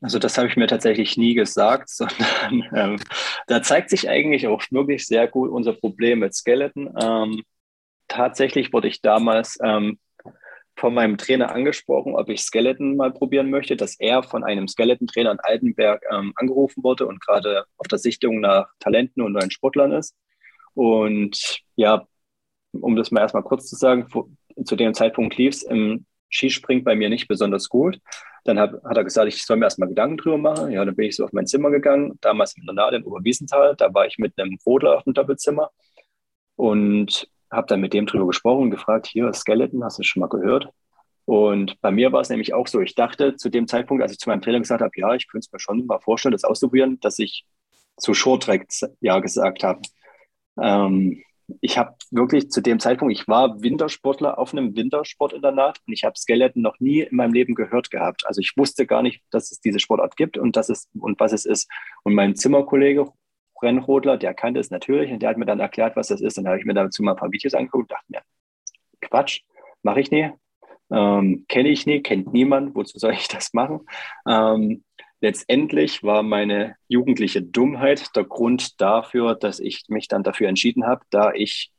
Also 0.00 0.18
das 0.18 0.36
habe 0.36 0.48
ich 0.48 0.56
mir 0.56 0.66
tatsächlich 0.66 1.16
nie 1.16 1.34
gesagt, 1.34 1.88
sondern 1.90 2.64
ähm, 2.74 3.00
da 3.46 3.62
zeigt 3.62 3.90
sich 3.90 4.08
eigentlich 4.08 4.48
auch 4.48 4.64
wirklich 4.72 5.06
sehr 5.06 5.28
gut 5.28 5.48
unser 5.52 5.74
Problem 5.74 6.18
mit 6.18 6.34
Skeleton. 6.34 6.92
Ähm, 7.00 7.44
tatsächlich 8.08 8.72
wurde 8.72 8.88
ich 8.88 9.00
damals 9.00 9.58
ähm, 9.62 9.96
von 10.78 10.94
meinem 10.94 11.18
Trainer 11.18 11.52
angesprochen, 11.52 12.14
ob 12.14 12.28
ich 12.28 12.40
Skeleton 12.40 12.96
mal 12.96 13.12
probieren 13.12 13.50
möchte, 13.50 13.76
dass 13.76 13.98
er 13.98 14.22
von 14.22 14.44
einem 14.44 14.68
Skeleton-Trainer 14.68 15.32
in 15.32 15.40
Altenberg 15.40 16.04
ähm, 16.10 16.32
angerufen 16.36 16.84
wurde 16.84 17.06
und 17.06 17.20
gerade 17.20 17.64
auf 17.78 17.88
der 17.88 17.98
Sichtung 17.98 18.40
nach 18.40 18.68
Talenten 18.78 19.22
und 19.22 19.32
neuen 19.32 19.50
Sportlern 19.50 19.92
ist. 19.92 20.14
Und 20.74 21.60
ja, 21.74 22.06
um 22.72 22.94
das 22.94 23.10
mal 23.10 23.22
erstmal 23.22 23.42
kurz 23.42 23.66
zu 23.66 23.74
sagen, 23.74 24.06
zu 24.64 24.76
dem 24.76 24.94
Zeitpunkt 24.94 25.36
lief 25.36 25.54
es 25.54 25.62
im 25.64 26.06
Skispringen 26.30 26.84
bei 26.84 26.94
mir 26.94 27.08
nicht 27.08 27.26
besonders 27.26 27.68
gut. 27.68 27.98
Dann 28.44 28.60
hat, 28.60 28.72
hat 28.84 28.96
er 28.96 29.04
gesagt, 29.04 29.28
ich 29.28 29.44
soll 29.44 29.56
mir 29.56 29.66
erstmal 29.66 29.88
Gedanken 29.88 30.18
drüber 30.18 30.38
machen. 30.38 30.70
Ja, 30.70 30.84
dann 30.84 30.94
bin 30.94 31.06
ich 31.06 31.16
so 31.16 31.24
auf 31.24 31.32
mein 31.32 31.46
Zimmer 31.46 31.70
gegangen, 31.70 32.18
damals 32.20 32.56
im 32.56 32.62
Internat 32.62 32.94
in 32.94 33.04
Oberwiesenthal. 33.04 33.74
Da 33.76 33.92
war 33.92 34.06
ich 34.06 34.18
mit 34.18 34.38
einem 34.38 34.58
Rodler 34.64 34.98
auf 34.98 35.04
dem 35.04 35.14
Doppelzimmer. 35.14 35.70
Und 36.54 37.28
habe 37.50 37.66
dann 37.66 37.80
mit 37.80 37.92
dem 37.92 38.06
drüber 38.06 38.26
gesprochen 38.26 38.64
und 38.64 38.70
gefragt, 38.70 39.06
hier, 39.06 39.32
Skeleton, 39.32 39.84
hast 39.84 39.98
du 39.98 40.02
schon 40.02 40.20
mal 40.20 40.28
gehört? 40.28 40.68
Und 41.24 41.78
bei 41.82 41.90
mir 41.90 42.10
war 42.12 42.22
es 42.22 42.30
nämlich 42.30 42.54
auch 42.54 42.66
so, 42.66 42.80
ich 42.80 42.94
dachte 42.94 43.36
zu 43.36 43.50
dem 43.50 43.68
Zeitpunkt, 43.68 44.02
als 44.02 44.12
ich 44.12 44.18
zu 44.18 44.30
meinem 44.30 44.40
Trainer 44.40 44.60
gesagt 44.60 44.80
habe, 44.80 44.92
ja, 44.96 45.14
ich 45.14 45.28
könnte 45.28 45.46
es 45.46 45.52
mir 45.52 45.60
schon 45.60 45.84
mal 45.86 46.00
vorstellen, 46.00 46.32
das 46.32 46.44
auszuprobieren, 46.44 47.00
dass 47.00 47.18
ich 47.18 47.44
zu 47.98 48.14
Short 48.14 48.44
Track 48.44 48.66
ja 49.00 49.18
gesagt 49.18 49.62
habe. 49.62 49.82
Ähm, 50.58 51.22
ich 51.60 51.78
habe 51.78 51.94
wirklich 52.10 52.50
zu 52.50 52.60
dem 52.60 52.78
Zeitpunkt, 52.78 53.12
ich 53.12 53.26
war 53.26 53.60
Wintersportler 53.62 54.38
auf 54.38 54.52
einem 54.52 54.76
Wintersportinternat 54.76 55.80
und 55.86 55.92
ich 55.92 56.04
habe 56.04 56.18
Skeleton 56.18 56.62
noch 56.62 56.78
nie 56.78 57.00
in 57.00 57.16
meinem 57.16 57.32
Leben 57.32 57.54
gehört 57.54 57.90
gehabt. 57.90 58.26
Also 58.26 58.40
ich 58.40 58.54
wusste 58.56 58.86
gar 58.86 59.02
nicht, 59.02 59.22
dass 59.30 59.50
es 59.50 59.60
diese 59.60 59.80
Sportart 59.80 60.16
gibt 60.16 60.36
und, 60.36 60.56
dass 60.56 60.68
es, 60.68 60.88
und 60.98 61.18
was 61.20 61.32
es 61.32 61.46
ist. 61.46 61.70
Und 62.04 62.14
mein 62.14 62.36
Zimmerkollege 62.36 63.06
Rennrodler, 63.62 64.16
der 64.16 64.34
kannte 64.34 64.60
es 64.60 64.70
natürlich 64.70 65.10
und 65.10 65.20
der 65.20 65.30
hat 65.30 65.36
mir 65.36 65.46
dann 65.46 65.60
erklärt, 65.60 65.96
was 65.96 66.08
das 66.08 66.20
ist. 66.20 66.38
Und 66.38 66.44
da 66.44 66.50
habe 66.50 66.60
ich 66.60 66.66
mir 66.66 66.74
dazu 66.74 67.02
mal 67.02 67.12
ein 67.12 67.16
paar 67.16 67.32
Videos 67.32 67.54
angeguckt 67.54 67.84
und 67.84 67.92
dachte 67.92 68.06
mir, 68.08 68.22
Quatsch, 69.00 69.42
mache 69.82 70.00
ich 70.00 70.10
nie, 70.10 70.30
ähm, 70.90 71.44
kenne 71.48 71.68
ich 71.68 71.86
nie, 71.86 72.02
kennt 72.02 72.32
niemand, 72.32 72.74
wozu 72.74 72.98
soll 72.98 73.12
ich 73.12 73.28
das 73.28 73.52
machen? 73.52 73.80
Ähm, 74.26 74.84
letztendlich 75.20 76.02
war 76.02 76.22
meine 76.22 76.76
jugendliche 76.88 77.42
Dummheit 77.42 78.14
der 78.16 78.24
Grund 78.24 78.80
dafür, 78.80 79.34
dass 79.34 79.60
ich 79.60 79.84
mich 79.88 80.08
dann 80.08 80.22
dafür 80.22 80.48
entschieden 80.48 80.86
habe, 80.86 81.02
da 81.10 81.32
ich 81.32 81.70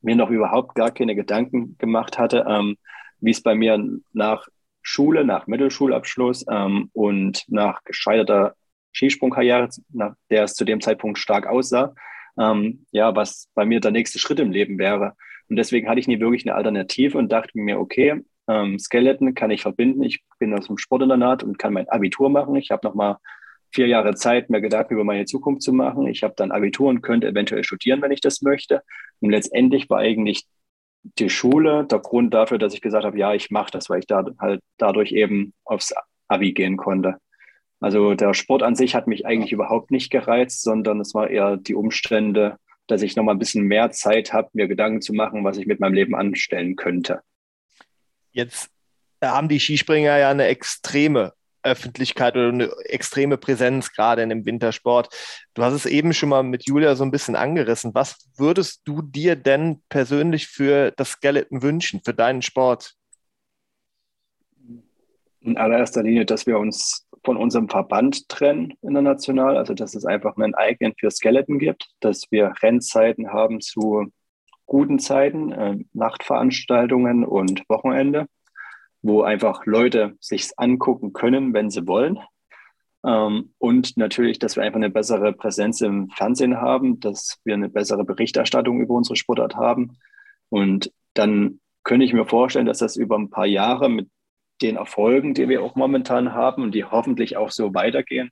mir 0.00 0.16
noch 0.16 0.30
überhaupt 0.30 0.74
gar 0.74 0.90
keine 0.90 1.14
Gedanken 1.14 1.76
gemacht 1.78 2.18
hatte, 2.18 2.44
ähm, 2.48 2.76
wie 3.20 3.30
es 3.30 3.42
bei 3.42 3.54
mir 3.54 3.82
nach 4.12 4.46
Schule, 4.82 5.24
nach 5.24 5.46
Mittelschulabschluss 5.46 6.44
ähm, 6.50 6.90
und 6.92 7.44
nach 7.48 7.82
gescheiterter 7.84 8.54
Skisprungkarriere, 8.94 9.68
nach 9.92 10.14
der 10.30 10.44
es 10.44 10.54
zu 10.54 10.64
dem 10.64 10.80
Zeitpunkt 10.80 11.18
stark 11.18 11.46
aussah, 11.46 11.94
ähm, 12.38 12.86
ja, 12.90 13.14
was 13.14 13.48
bei 13.54 13.64
mir 13.64 13.80
der 13.80 13.90
nächste 13.90 14.18
Schritt 14.18 14.40
im 14.40 14.50
Leben 14.50 14.78
wäre. 14.78 15.14
Und 15.48 15.56
deswegen 15.56 15.88
hatte 15.88 16.00
ich 16.00 16.08
nie 16.08 16.20
wirklich 16.20 16.46
eine 16.46 16.54
Alternative 16.54 17.18
und 17.18 17.30
dachte 17.30 17.50
mir, 17.54 17.78
okay, 17.78 18.22
ähm, 18.48 18.78
Skeleton 18.78 19.34
kann 19.34 19.50
ich 19.50 19.62
verbinden. 19.62 20.02
Ich 20.02 20.22
bin 20.38 20.54
aus 20.54 20.66
dem 20.66 20.78
Sportinternat 20.78 21.42
und 21.42 21.58
kann 21.58 21.72
mein 21.72 21.88
Abitur 21.88 22.30
machen. 22.30 22.56
Ich 22.56 22.70
habe 22.70 22.86
noch 22.86 22.94
mal 22.94 23.18
vier 23.72 23.86
Jahre 23.88 24.14
Zeit, 24.14 24.50
mir 24.50 24.60
Gedanken 24.60 24.94
über 24.94 25.04
meine 25.04 25.24
Zukunft 25.24 25.62
zu 25.62 25.72
machen. 25.72 26.06
Ich 26.06 26.22
habe 26.22 26.34
dann 26.36 26.52
Abitur 26.52 26.88
und 26.88 27.02
könnte 27.02 27.26
eventuell 27.26 27.64
studieren, 27.64 28.02
wenn 28.02 28.12
ich 28.12 28.20
das 28.20 28.42
möchte. 28.42 28.82
Und 29.20 29.30
letztendlich 29.30 29.90
war 29.90 29.98
eigentlich 29.98 30.46
die 31.18 31.28
Schule 31.28 31.84
der 31.84 31.98
Grund 31.98 32.32
dafür, 32.32 32.58
dass 32.58 32.74
ich 32.74 32.80
gesagt 32.80 33.04
habe, 33.04 33.18
ja, 33.18 33.34
ich 33.34 33.50
mache 33.50 33.70
das, 33.72 33.90
weil 33.90 33.98
ich 33.98 34.06
da 34.06 34.24
halt 34.38 34.60
dadurch 34.78 35.12
eben 35.12 35.52
aufs 35.64 35.92
Abi 36.28 36.52
gehen 36.52 36.76
konnte. 36.76 37.18
Also 37.80 38.14
der 38.14 38.34
Sport 38.34 38.62
an 38.62 38.76
sich 38.76 38.94
hat 38.94 39.06
mich 39.06 39.26
eigentlich 39.26 39.52
überhaupt 39.52 39.90
nicht 39.90 40.10
gereizt, 40.10 40.62
sondern 40.62 41.00
es 41.00 41.14
war 41.14 41.28
eher 41.28 41.56
die 41.56 41.74
Umstände, 41.74 42.56
dass 42.86 43.02
ich 43.02 43.16
noch 43.16 43.24
mal 43.24 43.32
ein 43.32 43.38
bisschen 43.38 43.64
mehr 43.64 43.90
Zeit 43.90 44.32
habe, 44.32 44.50
mir 44.52 44.68
Gedanken 44.68 45.00
zu 45.00 45.12
machen, 45.12 45.44
was 45.44 45.58
ich 45.58 45.66
mit 45.66 45.80
meinem 45.80 45.94
Leben 45.94 46.14
anstellen 46.14 46.76
könnte. 46.76 47.20
Jetzt 48.32 48.70
haben 49.22 49.48
die 49.48 49.60
Skispringer 49.60 50.18
ja 50.18 50.30
eine 50.30 50.46
extreme 50.46 51.32
Öffentlichkeit 51.64 52.36
oder 52.36 52.48
eine 52.48 52.70
extreme 52.84 53.38
Präsenz 53.38 53.92
gerade 53.92 54.22
in 54.22 54.28
dem 54.28 54.44
Wintersport. 54.44 55.08
Du 55.54 55.62
hast 55.62 55.72
es 55.72 55.86
eben 55.86 56.12
schon 56.12 56.28
mal 56.28 56.42
mit 56.42 56.66
Julia 56.66 56.94
so 56.94 57.04
ein 57.04 57.10
bisschen 57.10 57.36
angerissen. 57.36 57.94
Was 57.94 58.28
würdest 58.36 58.82
du 58.84 59.02
dir 59.02 59.34
denn 59.34 59.82
persönlich 59.88 60.46
für 60.46 60.90
das 60.92 61.12
Skeleton 61.12 61.62
wünschen, 61.62 62.02
für 62.04 62.14
deinen 62.14 62.42
Sport? 62.42 62.94
In 65.40 65.56
allererster 65.56 66.02
Linie, 66.02 66.26
dass 66.26 66.46
wir 66.46 66.58
uns 66.58 67.06
von 67.24 67.36
unserem 67.36 67.68
Verband 67.68 68.28
trennen 68.28 68.74
international, 68.82 69.56
also 69.56 69.74
dass 69.74 69.94
es 69.94 70.04
einfach 70.04 70.36
einen 70.36 70.54
eigenen 70.54 70.94
für 70.98 71.10
Skeleton 71.10 71.58
gibt, 71.58 71.88
dass 72.00 72.30
wir 72.30 72.52
Rennzeiten 72.62 73.32
haben 73.32 73.60
zu 73.60 74.12
guten 74.66 74.98
Zeiten, 74.98 75.52
äh, 75.52 75.78
Nachtveranstaltungen 75.92 77.24
und 77.24 77.68
Wochenende, 77.68 78.26
wo 79.02 79.22
einfach 79.22 79.66
Leute 79.66 80.16
sich 80.20 80.50
angucken 80.56 81.12
können, 81.12 81.52
wenn 81.52 81.70
sie 81.70 81.86
wollen. 81.86 82.18
Ähm, 83.04 83.52
und 83.58 83.96
natürlich, 83.96 84.38
dass 84.38 84.56
wir 84.56 84.62
einfach 84.62 84.76
eine 84.76 84.90
bessere 84.90 85.32
Präsenz 85.32 85.80
im 85.82 86.08
Fernsehen 86.10 86.60
haben, 86.60 87.00
dass 87.00 87.38
wir 87.44 87.54
eine 87.54 87.68
bessere 87.68 88.04
Berichterstattung 88.04 88.80
über 88.80 88.94
unsere 88.94 89.16
Sportart 89.16 89.56
haben. 89.56 89.98
Und 90.48 90.92
dann 91.12 91.60
könnte 91.84 92.06
ich 92.06 92.14
mir 92.14 92.26
vorstellen, 92.26 92.66
dass 92.66 92.78
das 92.78 92.96
über 92.96 93.16
ein 93.18 93.30
paar 93.30 93.46
Jahre 93.46 93.90
mit 93.90 94.08
den 94.62 94.76
Erfolgen, 94.76 95.34
die 95.34 95.48
wir 95.48 95.62
auch 95.62 95.74
momentan 95.74 96.32
haben 96.32 96.62
und 96.62 96.74
die 96.74 96.84
hoffentlich 96.84 97.36
auch 97.36 97.50
so 97.50 97.74
weitergehen, 97.74 98.30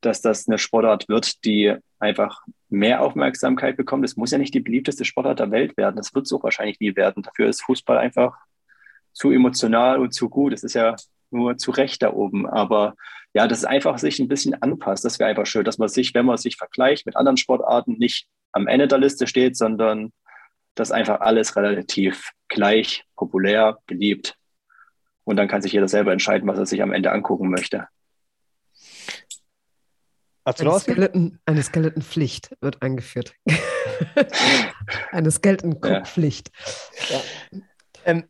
dass 0.00 0.20
das 0.20 0.48
eine 0.48 0.58
Sportart 0.58 1.08
wird, 1.08 1.44
die 1.44 1.74
einfach 1.98 2.42
mehr 2.68 3.02
Aufmerksamkeit 3.02 3.76
bekommt. 3.76 4.04
Es 4.04 4.16
muss 4.16 4.32
ja 4.32 4.38
nicht 4.38 4.54
die 4.54 4.60
beliebteste 4.60 5.04
Sportart 5.04 5.38
der 5.38 5.50
Welt 5.50 5.76
werden. 5.76 5.96
Das 5.96 6.14
wird 6.14 6.26
es 6.26 6.32
auch 6.32 6.42
wahrscheinlich 6.42 6.80
nie 6.80 6.96
werden. 6.96 7.22
Dafür 7.22 7.48
ist 7.48 7.62
Fußball 7.62 7.98
einfach 7.98 8.36
zu 9.12 9.30
emotional 9.30 10.00
und 10.00 10.12
zu 10.12 10.28
gut. 10.28 10.52
Es 10.52 10.64
ist 10.64 10.74
ja 10.74 10.96
nur 11.30 11.56
zurecht 11.56 12.02
da 12.02 12.12
oben. 12.12 12.48
Aber 12.48 12.94
ja, 13.34 13.46
das 13.46 13.58
ist 13.58 13.64
einfach 13.64 13.98
sich 13.98 14.18
ein 14.18 14.28
bisschen 14.28 14.60
anpasst. 14.60 15.04
Das 15.04 15.18
wäre 15.18 15.30
einfach 15.30 15.46
schön, 15.46 15.64
dass 15.64 15.78
man 15.78 15.88
sich, 15.88 16.12
wenn 16.14 16.26
man 16.26 16.36
sich 16.36 16.56
vergleicht 16.56 17.06
mit 17.06 17.16
anderen 17.16 17.36
Sportarten, 17.36 17.92
nicht 17.98 18.26
am 18.52 18.66
Ende 18.66 18.88
der 18.88 18.98
Liste 18.98 19.26
steht, 19.26 19.56
sondern 19.56 20.12
dass 20.74 20.90
einfach 20.90 21.20
alles 21.20 21.56
relativ 21.56 22.30
gleich, 22.48 23.04
populär, 23.16 23.78
beliebt. 23.86 24.36
Und 25.24 25.36
dann 25.36 25.48
kann 25.48 25.62
sich 25.62 25.72
jeder 25.72 25.88
selber 25.88 26.12
entscheiden, 26.12 26.48
was 26.48 26.58
er 26.58 26.66
sich 26.66 26.82
am 26.82 26.92
Ende 26.92 27.12
angucken 27.12 27.48
möchte. 27.48 27.86
Eine, 30.44 30.80
Skeleton, 30.80 31.38
eine 31.46 31.62
Skeletonpflicht 31.62 32.56
wird 32.60 32.82
eingeführt. 32.82 33.32
eine 35.12 35.30
Skeleton-Pflicht. 35.30 36.50
Ja. 37.10 37.20
Ähm, 38.04 38.24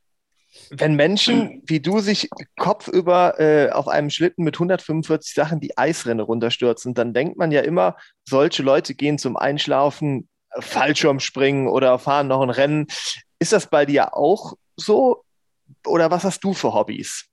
wenn 0.69 0.95
Menschen 0.95 1.63
wie 1.67 1.81
du 1.81 2.01
sich 2.01 2.29
kopfüber 2.59 3.41
äh, 3.41 3.71
auf 3.71 3.89
einem 3.89 4.11
Schlitten 4.11 4.45
mit 4.45 4.57
145 4.57 5.35
Sachen 5.35 5.61
die 5.61 5.77
Eisrinne 5.79 6.23
runterstürzen, 6.23 6.93
dann 6.95 7.15
denkt 7.15 7.39
man 7.39 7.51
ja 7.51 7.63
immer, 7.63 7.97
solche 8.25 8.63
Leute 8.63 8.95
gehen 8.95 9.19
zum 9.19 9.37
Einschlafen, 9.37 10.29
Fallschirmspringen 10.59 11.69
oder 11.69 11.99
fahren 11.99 12.29
noch 12.29 12.43
ein 12.43 12.51
Rennen. 12.51 12.87
Ist 13.39 13.53
das 13.53 13.69
bei 13.69 13.87
dir 13.87 14.15
auch 14.17 14.55
so? 14.77 15.25
Oder 15.87 16.11
was 16.11 16.25
hast 16.25 16.43
du 16.45 16.53
für 16.53 16.73
Hobbys? 16.75 17.29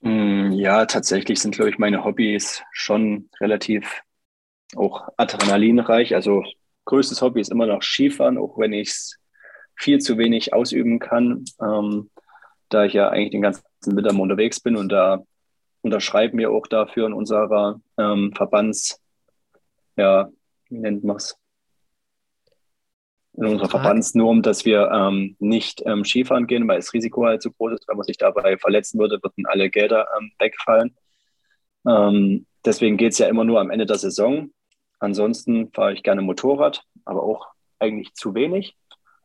Mm, 0.00 0.52
ja, 0.52 0.86
tatsächlich 0.86 1.40
sind, 1.40 1.54
glaube 1.54 1.70
ich, 1.70 1.78
meine 1.78 2.04
Hobbys 2.04 2.62
schon 2.72 3.30
relativ 3.40 4.02
auch 4.76 5.08
adrenalinreich. 5.16 6.14
Also 6.14 6.44
größtes 6.84 7.22
Hobby 7.22 7.40
ist 7.40 7.50
immer 7.50 7.66
noch 7.66 7.82
Skifahren, 7.82 8.38
auch 8.38 8.58
wenn 8.58 8.72
ich 8.72 8.90
es 8.90 9.18
viel 9.76 9.98
zu 9.98 10.18
wenig 10.18 10.52
ausüben 10.52 10.98
kann, 10.98 11.44
ähm, 11.60 12.10
da 12.68 12.84
ich 12.84 12.92
ja 12.92 13.08
eigentlich 13.08 13.30
den 13.30 13.42
ganzen 13.42 13.64
Winter 13.86 14.18
unterwegs 14.18 14.60
bin 14.60 14.76
und 14.76 14.90
da 14.90 15.22
unterschreiben 15.82 16.38
wir 16.38 16.50
auch 16.50 16.66
dafür 16.66 17.06
in 17.06 17.12
unserer 17.12 17.80
ähm, 17.96 18.32
Verbands, 18.34 19.00
ja, 19.96 20.28
wie 20.68 20.78
nennt 20.78 21.04
man 21.04 21.16
es? 21.16 21.37
In 23.38 23.46
unserer 23.46 23.68
Verbandsnorm, 23.68 24.42
dass 24.42 24.64
wir 24.64 24.90
ähm, 24.90 25.36
nicht 25.38 25.80
ähm, 25.86 26.04
Skifahren 26.04 26.48
gehen, 26.48 26.66
weil 26.66 26.78
das 26.78 26.92
Risiko 26.92 27.24
halt 27.24 27.40
zu 27.40 27.52
groß 27.52 27.74
ist. 27.74 27.86
Wenn 27.86 27.96
man 27.96 28.04
sich 28.04 28.16
dabei 28.16 28.58
verletzen 28.58 28.98
würde, 28.98 29.20
würden 29.22 29.46
alle 29.46 29.70
Gelder 29.70 30.08
ähm, 30.18 30.32
wegfallen. 30.40 30.96
Ähm, 31.86 32.46
deswegen 32.64 32.96
geht 32.96 33.12
es 33.12 33.18
ja 33.18 33.28
immer 33.28 33.44
nur 33.44 33.60
am 33.60 33.70
Ende 33.70 33.86
der 33.86 33.98
Saison. 33.98 34.50
Ansonsten 34.98 35.70
fahre 35.70 35.92
ich 35.92 36.02
gerne 36.02 36.20
Motorrad, 36.20 36.82
aber 37.04 37.22
auch 37.22 37.46
eigentlich 37.78 38.12
zu 38.14 38.34
wenig. 38.34 38.76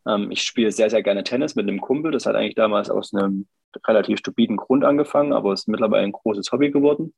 Ähm, 0.07 0.29
ich 0.29 0.43
spiele 0.43 0.71
sehr, 0.71 0.91
sehr 0.91 1.01
gerne 1.01 1.23
Tennis 1.23 1.55
mit 1.55 1.67
einem 1.67 1.81
Kumpel. 1.81 2.11
Das 2.11 2.27
hat 2.27 2.35
eigentlich 2.35 2.53
damals 2.53 2.91
aus 2.91 3.15
einem 3.15 3.47
relativ 3.87 4.19
stupiden 4.19 4.57
Grund 4.57 4.83
angefangen, 4.83 5.33
aber 5.33 5.53
es 5.53 5.61
ist 5.61 5.67
mittlerweile 5.67 6.03
ein 6.03 6.11
großes 6.11 6.51
Hobby 6.51 6.69
geworden. 6.69 7.15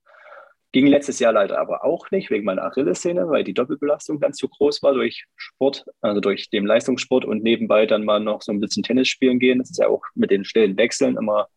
Ging 0.72 0.88
letztes 0.88 1.20
Jahr 1.20 1.32
leider 1.32 1.60
aber 1.60 1.86
auch 1.86 2.12
nicht 2.12 2.30
wegen 2.30 2.44
meiner 2.44 2.66
Achillessehne, 2.66 3.30
weil 3.30 3.44
die 3.44 3.54
Doppelbelastung 3.54 4.20
dann 4.20 4.34
zu 4.34 4.50
groß 4.50 4.84
war 4.84 4.94
durch 4.94 5.26
Sport, 5.38 5.86
also 6.02 6.20
durch 6.20 6.50
den 6.50 6.66
Leistungssport 6.66 7.24
und 7.24 7.44
nebenbei 7.44 7.86
dann 7.86 8.04
mal 8.04 8.20
noch 8.20 8.42
so 8.42 8.52
ein 8.52 8.60
bisschen 8.60 8.84
Tennis 8.84 9.08
spielen 9.08 9.40
gehen. 9.40 9.60
Das 9.60 9.70
ist 9.70 9.80
ja 9.80 9.88
auch 9.88 10.04
mit 10.16 10.32
den 10.32 10.44
schnellen 10.44 10.78
Wechseln 10.78 11.16
immer, 11.18 11.48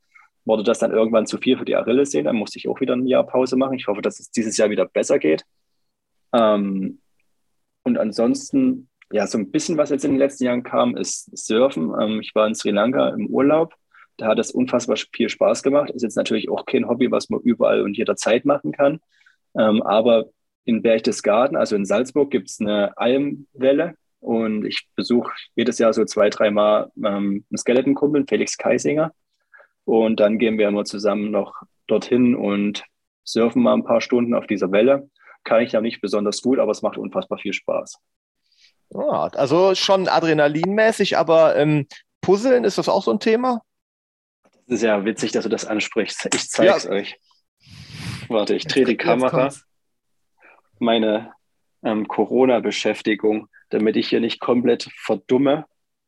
wurde 0.44 0.62
das 0.62 0.78
dann 0.78 0.92
irgendwann 0.92 1.26
zu 1.26 1.38
viel 1.38 1.58
für 1.58 1.64
die 1.64 1.74
Achillessehne. 1.74 2.24
Dann 2.24 2.36
musste 2.36 2.58
ich 2.58 2.68
auch 2.68 2.80
wieder 2.80 2.94
ein 2.94 3.06
Jahr 3.06 3.26
Pause 3.26 3.56
machen. 3.56 3.74
Ich 3.74 3.88
hoffe, 3.88 4.02
dass 4.02 4.20
es 4.20 4.30
dieses 4.30 4.56
Jahr 4.56 4.70
wieder 4.70 4.86
besser 4.86 5.18
geht. 5.18 5.44
Ähm, 6.32 7.00
und 7.82 7.98
ansonsten 7.98 8.88
ja, 9.10 9.26
so 9.26 9.38
ein 9.38 9.50
bisschen, 9.50 9.78
was 9.78 9.90
jetzt 9.90 10.04
in 10.04 10.12
den 10.12 10.18
letzten 10.18 10.44
Jahren 10.44 10.62
kam, 10.62 10.96
ist 10.96 11.36
Surfen. 11.36 11.92
Ähm, 11.98 12.20
ich 12.20 12.34
war 12.34 12.46
in 12.46 12.54
Sri 12.54 12.70
Lanka 12.70 13.08
im 13.10 13.26
Urlaub. 13.28 13.74
Da 14.18 14.26
hat 14.26 14.38
es 14.38 14.50
unfassbar 14.50 14.96
viel 15.12 15.28
Spaß 15.28 15.62
gemacht. 15.62 15.90
Ist 15.90 16.02
jetzt 16.02 16.16
natürlich 16.16 16.50
auch 16.50 16.66
kein 16.66 16.88
Hobby, 16.88 17.10
was 17.10 17.30
man 17.30 17.40
überall 17.40 17.82
und 17.82 17.96
jederzeit 17.96 18.44
machen 18.44 18.72
kann. 18.72 19.00
Ähm, 19.56 19.82
aber 19.82 20.26
in 20.64 20.82
Berchtesgaden, 20.82 21.56
also 21.56 21.76
in 21.76 21.86
Salzburg, 21.86 22.30
gibt 22.30 22.50
es 22.50 22.60
eine 22.60 22.96
Almwelle. 22.98 23.94
Und 24.20 24.66
ich 24.66 24.88
besuche 24.96 25.32
jedes 25.54 25.78
Jahr 25.78 25.92
so 25.92 26.04
zwei, 26.04 26.28
dreimal 26.28 26.90
ähm, 26.96 27.44
einen 27.48 27.56
Skeletonkumpel, 27.56 28.24
Felix 28.28 28.58
Keisinger. 28.58 29.12
Und 29.84 30.20
dann 30.20 30.38
gehen 30.38 30.58
wir 30.58 30.68
immer 30.68 30.84
zusammen 30.84 31.30
noch 31.30 31.54
dorthin 31.86 32.34
und 32.34 32.84
surfen 33.24 33.62
mal 33.62 33.74
ein 33.74 33.84
paar 33.84 34.00
Stunden 34.00 34.34
auf 34.34 34.46
dieser 34.46 34.72
Welle. 34.72 35.08
Kann 35.44 35.62
ich 35.62 35.72
ja 35.72 35.80
nicht 35.80 36.00
besonders 36.00 36.42
gut, 36.42 36.58
aber 36.58 36.72
es 36.72 36.82
macht 36.82 36.98
unfassbar 36.98 37.38
viel 37.38 37.52
Spaß. 37.52 37.98
Ja, 38.90 39.28
also 39.34 39.74
schon 39.74 40.08
adrenalinmäßig, 40.08 41.16
aber 41.16 41.56
ähm, 41.56 41.86
Puzzeln, 42.20 42.64
ist 42.64 42.78
das 42.78 42.88
auch 42.88 43.04
so 43.04 43.12
ein 43.12 43.20
Thema? 43.20 43.62
Ja 44.68 45.04
witzig, 45.04 45.32
dass 45.32 45.44
du 45.44 45.48
das 45.48 45.64
ansprichst. 45.64 46.28
Ich 46.34 46.48
zeige 46.50 46.74
es 46.74 46.84
ja. 46.84 46.90
euch. 46.90 47.18
Warte, 48.28 48.54
ich 48.54 48.66
drehe 48.66 48.84
die 48.84 48.96
Kamera. 48.96 49.52
Meine 50.78 51.32
ähm, 51.82 52.06
Corona-Beschäftigung, 52.06 53.48
damit 53.70 53.96
ich 53.96 54.08
hier 54.08 54.20
nicht 54.20 54.40
komplett 54.40 54.90
verdumme. 54.96 55.64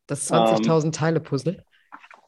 Das 0.06 0.30
20.000 0.30 0.84
ähm, 0.84 0.92
Teile-Puzzle? 0.92 1.64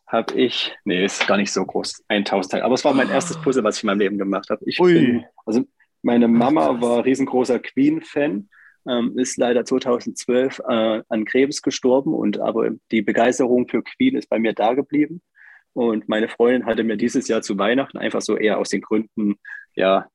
Habe 0.07 0.35
ich, 0.35 0.73
nee, 0.85 1.05
ist 1.05 1.27
gar 1.27 1.37
nicht 1.37 1.53
so 1.53 1.65
groß, 1.65 2.05
1.000 2.09 2.51
Teile. 2.51 2.65
Aber 2.65 2.75
es 2.75 2.85
war 2.85 2.95
mein 2.95 3.09
oh. 3.09 3.13
erstes 3.13 3.41
Puzzle, 3.41 3.65
was 3.65 3.77
ich 3.77 3.83
in 3.83 3.89
meinem 3.89 4.01
Leben 4.01 4.19
gemacht 4.19 4.49
habe. 4.51 4.63
Ich 4.67 4.81
Ui. 4.81 4.93
bin, 4.95 5.25
also 5.45 5.65
meine 6.03 6.29
Mama 6.29 6.81
war 6.81 7.05
riesengroßer 7.05 7.59
Queen-Fan 7.59 8.49
ähm, 8.89 9.17
ist 9.19 9.37
leider 9.37 9.65
2012 9.65 10.61
äh, 10.69 11.03
an 11.09 11.25
Krebs 11.25 11.63
gestorben 11.63 12.15
und 12.15 12.41
aber 12.41 12.71
die 12.91 13.03
Begeisterung 13.03 13.69
für 13.69 13.83
Queen 13.83 14.17
ist 14.17 14.29
bei 14.29 14.39
mir 14.39 14.53
da 14.55 14.75
geblieben. 14.75 15.23
Und 15.75 16.09
meine 16.09 16.29
Freundin 16.29 16.67
hatte 16.67 16.85
mir 16.85 16.97
dieses 16.97 17.29
Jahr 17.29 17.43
zu 17.43 17.59
Weihnachten 17.59 17.99
einfach 17.99 18.21
so 18.21 18.37
eher 18.37 18.59
aus 18.59 18.69
den 18.69 18.83
Gründen, 18.83 19.37
ja, 19.75 20.07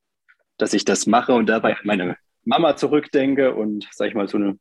dass 0.56 0.72
ich 0.72 0.84
das 0.84 1.06
mache 1.06 1.34
und 1.34 1.46
dabei 1.46 1.74
an 1.74 1.82
meine 1.84 2.16
Mama 2.44 2.76
zurückdenke 2.76 3.54
und, 3.54 3.88
sag 3.92 4.08
ich 4.08 4.14
mal, 4.14 4.28
so 4.28 4.38
eine 4.38 4.56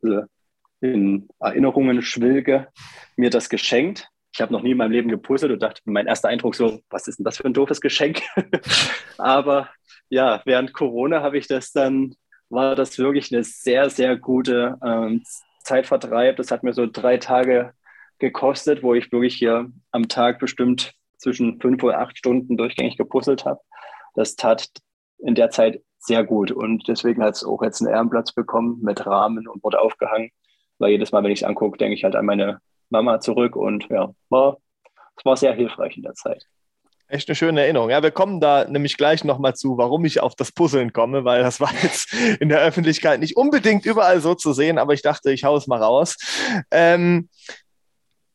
in 0.80 1.28
Erinnerungen 1.39 2.02
schwilge, 2.02 2.68
mir 3.16 3.30
das 3.30 3.50
geschenkt. 3.50 4.10
Ich 4.34 4.41
habe 4.41 4.54
noch 4.54 4.62
nie 4.62 4.72
in 4.72 4.78
meinem 4.78 4.91
Leben 4.91 5.10
gepuzzelt 5.10 5.52
und 5.52 5.64
dachte, 5.64 5.82
mein 5.86 6.06
erster 6.06 6.30
Eindruck 6.30 6.54
so, 6.54 6.82
was 6.89 7.08
ist 7.08 7.18
denn 7.18 7.24
das 7.24 7.38
für 7.38 7.45
ein 7.45 7.54
doofes 7.54 7.82
Geschenk? 7.82 8.22
Aber 9.18 9.70
ja, 10.10 10.41
während 10.45 10.74
Corona 10.74 11.22
habe 11.22 11.38
ich 11.38 11.48
das 11.48 11.72
dann 11.72 12.16
war 12.50 12.76
das 12.76 12.98
wirklich 12.98 13.34
eine 13.34 13.43
sehr, 13.43 13.89
sehr 13.89 14.16
gute 14.18 14.78
ähm, 14.84 15.24
Zeitvertreib. 15.64 16.38
Das 16.38 16.52
hat 16.52 16.64
mir 16.64 16.74
so 16.74 16.88
drei 16.89 17.18
Tage 17.18 17.74
gekostet, 18.20 18.84
wo 18.84 18.93
ich 18.93 19.11
wirklich 19.11 19.36
hier 19.36 19.72
am 19.91 20.07
Tag 20.07 20.39
bestimmt 20.39 20.93
zwischen 21.18 21.59
fünf 21.59 21.84
oder 21.84 21.99
acht 21.99 22.18
Stunden 22.18 22.57
durchgängig 22.57 22.97
gepuzzelt 22.97 23.45
habe. 23.45 23.59
Das 24.15 24.36
tat 24.36 24.70
in 25.20 25.36
der 25.36 25.49
Zeit 25.49 25.82
sehr 25.99 26.24
gut 26.24 26.51
und 26.51 26.88
deswegen 26.88 27.24
hat 27.24 27.36
es 27.36 27.43
auch 27.43 27.61
jetzt 27.61 27.82
einen 27.82 27.93
Ehrenplatz 27.93 28.32
bekommen 28.32 28.80
mit 28.82 29.05
Rahmen 29.05 29.47
und 29.47 29.63
wurde 29.63 29.82
aufgehangen, 29.82 30.30
weil 30.78 30.91
jedes 30.91 31.11
Mal, 31.11 31.24
wenn 31.24 31.32
ich 31.32 31.41
es 31.41 31.47
angucke, 31.47 31.78
denke 31.78 31.95
ich 31.95 32.03
halt 32.03 32.15
an 32.15 32.26
meine 32.26 32.59
Mama 32.89 33.20
zurück 33.20 33.55
und 33.55 33.88
ja, 33.89 34.13
war, 34.30 34.57
es 35.18 35.26
war 35.26 35.36
sehr 35.36 35.53
hilfreich 35.53 35.97
in 35.97 36.03
der 36.03 36.13
Zeit. 36.13 36.43
Echt 37.09 37.30
eine 37.30 37.36
schöne 37.36 37.61
Erinnerung. 37.61 37.89
Ja, 37.89 38.03
wir 38.03 38.11
kommen 38.11 38.41
da 38.41 38.65
nämlich 38.65 38.97
gleich 38.97 39.24
nochmal 39.24 39.55
zu, 39.55 39.78
warum 39.78 40.03
ich 40.03 40.20
auf 40.20 40.36
das 40.36 40.51
Puzzeln 40.51 40.91
komme, 40.91 41.24
weil 41.24 41.41
das 41.41 41.61
war 41.61 41.72
jetzt 41.82 42.13
in 42.13 42.49
der 42.49 42.59
Öffentlichkeit 42.59 43.22
nicht 43.22 43.38
unbedingt 43.38 43.86
überall 43.86 44.20
so 44.20 44.36
zu 44.36 44.51
sehen, 44.51 44.78
aber 44.78 44.93
ich 44.93 45.01
dachte, 45.01 45.32
ich 45.32 45.45
hau 45.45 45.55
es 45.55 45.68
mal 45.68 45.82
raus. 45.82 46.18
Ähm, 46.70 47.30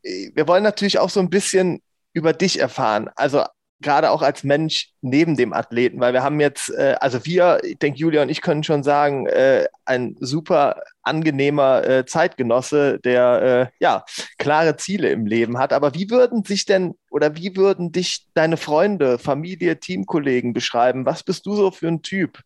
wir 0.03 0.49
wollen 0.49 0.63
natürlich 0.63 0.99
auch 0.99 1.11
so 1.11 1.21
ein 1.21 1.31
bisschen 1.31 1.81
über 2.13 2.33
dich 2.33 2.61
erfahren. 2.61 3.09
Also 3.17 3.45
gerade 3.83 4.11
auch 4.11 4.23
als 4.23 4.45
Mensch 4.45 4.91
neben 5.03 5.37
dem 5.37 5.53
Athleten, 5.53 6.01
weil 6.01 6.13
wir 6.15 6.23
haben 6.23 6.41
jetzt, 6.41 6.71
äh, 6.71 6.97
also 7.01 7.25
wir, 7.27 7.61
ich 7.65 7.79
denke, 7.79 7.99
Julia 7.99 8.23
und 8.23 8.31
ich 8.31 8.41
können 8.41 8.65
schon 8.65 8.83
sagen, 8.83 9.27
äh, 9.27 9.67
ein 9.85 10.17
super 10.21 10.83
angenehmer 11.03 11.85
äh, 11.85 12.07
Zeitgenosse, 12.07 13.01
der 13.01 13.71
äh, 13.71 13.85
ja 13.85 14.05
klare 14.39 14.77
Ziele 14.77 15.11
im 15.11 15.27
Leben 15.27 15.59
hat. 15.59 15.73
Aber 15.73 15.95
wie 15.95 16.09
würden 16.09 16.45
sich 16.45 16.65
denn 16.65 16.95
oder 17.11 17.37
wie 17.37 17.57
würden 17.57 17.93
dich 17.93 18.27
deine 18.35 18.57
Freunde, 18.57 19.19
Familie, 19.19 19.79
Teamkollegen 19.79 20.53
beschreiben? 20.53 21.05
Was 21.05 21.23
bist 21.23 21.45
du 21.45 21.55
so 21.55 21.71
für 21.71 21.89
ein 21.89 22.03
Typ? 22.03 22.41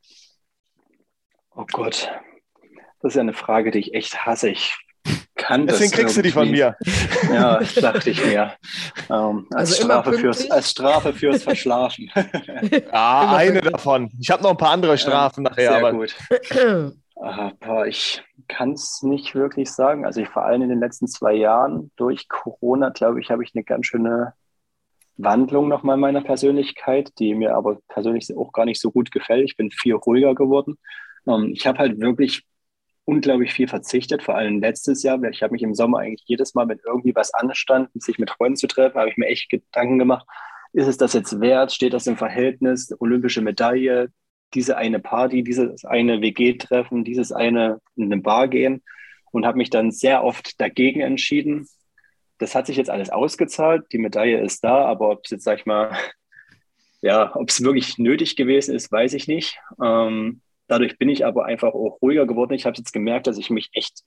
Oh 1.55 1.67
Gott, 1.71 2.11
das 3.01 3.13
ist 3.13 3.17
ja 3.17 3.23
eine 3.23 3.33
Frage, 3.33 3.71
die 3.71 3.79
ich 3.79 3.95
echt 3.95 4.27
hasse. 4.27 4.49
Ich 4.49 4.77
kann 5.47 5.67
Deswegen 5.67 5.93
kriegst 5.93 6.17
du 6.17 6.23
die 6.23 6.33
von 6.33 6.51
mir. 6.51 6.77
Ja, 7.33 7.61
dachte 7.81 8.11
ich 8.11 8.25
mir. 8.25 8.55
Ähm, 9.09 9.47
als, 9.53 9.71
also 9.71 9.85
Strafe 9.85 10.13
fürs, 10.15 10.51
als 10.51 10.71
Strafe 10.71 11.13
fürs 11.13 11.43
Verschlafen. 11.45 12.11
ja, 12.93 13.33
eine 13.37 13.61
davon. 13.61 14.11
Ich 14.21 14.31
habe 14.31 14.43
noch 14.43 14.51
ein 14.51 14.57
paar 14.57 14.73
andere 14.73 14.99
Strafen 14.99 15.45
ja, 15.45 15.51
nachher. 15.51 15.71
Sehr 15.71 15.79
aber. 15.79 15.93
gut. 15.93 16.17
Aber 17.19 17.87
ich 17.87 18.23
kann 18.47 18.73
es 18.73 19.03
nicht 19.03 19.35
wirklich 19.35 19.71
sagen. 19.71 20.05
Also 20.05 20.21
ich 20.21 20.29
vor 20.29 20.45
allem 20.45 20.61
in 20.63 20.69
den 20.69 20.81
letzten 20.81 21.07
zwei 21.07 21.33
Jahren 21.33 21.91
durch 21.97 22.29
Corona, 22.29 22.91
glaube 22.91 23.21
ich, 23.21 23.31
habe 23.31 23.43
ich 23.43 23.53
eine 23.55 23.65
ganz 23.65 23.87
schöne 23.87 24.35
Wandlung 25.17 25.69
nochmal 25.69 25.97
meiner 25.97 26.21
Persönlichkeit, 26.21 27.13
die 27.19 27.35
mir 27.35 27.55
aber 27.55 27.79
persönlich 27.89 28.29
auch 28.37 28.53
gar 28.53 28.67
nicht 28.67 28.81
so 28.81 28.91
gut 28.91 29.11
gefällt. 29.13 29.49
Ich 29.49 29.57
bin 29.57 29.71
viel 29.71 29.95
ruhiger 29.95 30.35
geworden. 30.35 30.77
Ähm, 31.27 31.53
ich 31.55 31.67
habe 31.67 31.79
halt 31.79 32.01
wirklich 32.01 32.45
unglaublich 33.07 33.55
viel 33.55 33.69
verzichtet, 33.69 34.23
vor 34.23 34.35
allem 34.35 34.61
letztes 34.61 35.03
Jahr. 35.03 35.23
Ich 35.31 35.43
habe 35.43 35.53
mich 35.53 35.63
im 35.63 35.75
Sommer 35.75 36.01
eigentlich 36.01 36.25
jedes 36.27 36.55
Mal, 36.55 36.69
wenn 36.69 36.81
irgendwie 36.85 37.15
was 37.15 37.33
anstand, 37.33 37.89
sich 37.95 38.19
mit 38.19 38.31
Freunden 38.31 38.57
zu 38.57 38.67
treffen, 38.67 38.99
habe 38.99 39.09
ich 39.09 39.17
mir 39.17 39.29
echt 39.29 39.49
Gedanken 39.49 39.99
gemacht, 39.99 40.27
ist 40.73 40.89
es 40.89 40.99
das 40.99 41.15
jetzt 41.15 41.41
wert? 41.41 41.73
Steht 41.73 41.95
das 41.95 42.07
im 42.07 42.19
Verhältnis? 42.19 42.95
Olympische 42.99 43.41
Medaille, 43.41 44.11
diese 44.53 44.77
eine 44.77 44.99
Party, 44.99 45.43
dieses 45.43 45.85
eine 45.85 46.21
WG-Treffen, 46.21 47.05
dieses 47.05 47.33
eine 47.33 47.81
in 47.95 48.13
eine 48.13 48.21
Bar 48.21 48.49
gehen 48.49 48.83
und 49.31 49.47
habe 49.47 49.57
mich 49.57 49.71
dann 49.71 49.93
sehr 49.93 50.25
oft 50.25 50.61
dagegen 50.61 51.01
entschieden. 51.01 51.67
Das 52.39 52.55
hat 52.55 52.67
sich 52.67 52.77
jetzt 52.77 52.91
alles 52.91 53.09
ausgezahlt, 53.09 53.87
die 53.93 53.99
Medaille 53.99 54.41
ist 54.43 54.65
da, 54.65 54.85
aber 54.85 55.11
ob 55.11 55.25
es 55.25 55.31
jetzt, 55.31 55.45
sag 55.45 55.61
ich 55.61 55.67
mal, 55.67 55.97
ja, 57.01 57.35
ob 57.37 57.49
es 57.49 57.63
wirklich 57.63 57.99
nötig 57.99 58.37
gewesen 58.37 58.75
ist, 58.75 58.91
weiß 58.91 59.15
ich 59.15 59.29
nicht. 59.29 59.59
Ähm, 59.83 60.43
dadurch 60.69 60.99
bin 60.99 61.09
ich 61.09 61.25
aber 61.25 61.45
einfach 61.45 61.75
auch 61.75 61.99
ruhiger 62.03 62.27
geworden. 62.27 62.55
Ich 62.55 62.67
habe 62.67 62.77
jetzt 62.77 62.93
gemerkt, 62.93 63.27
dass 63.27 63.39
ich 63.39 63.51
mich 63.51 63.71
echt 63.73 64.03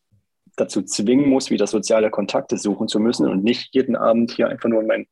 dazu 0.56 0.82
zwingen 0.82 1.30
muss, 1.30 1.50
wieder 1.50 1.68
soziale 1.68 2.10
Kontakte 2.10 2.58
suchen 2.58 2.88
zu 2.88 3.00
müssen 3.00 3.28
und 3.28 3.44
nicht 3.44 3.74
jeden 3.74 3.96
Abend 3.96 4.32
hier 4.32 4.50
einfach 4.50 4.70
nur 4.70 4.82
in 4.82 4.88
mein 4.88 5.08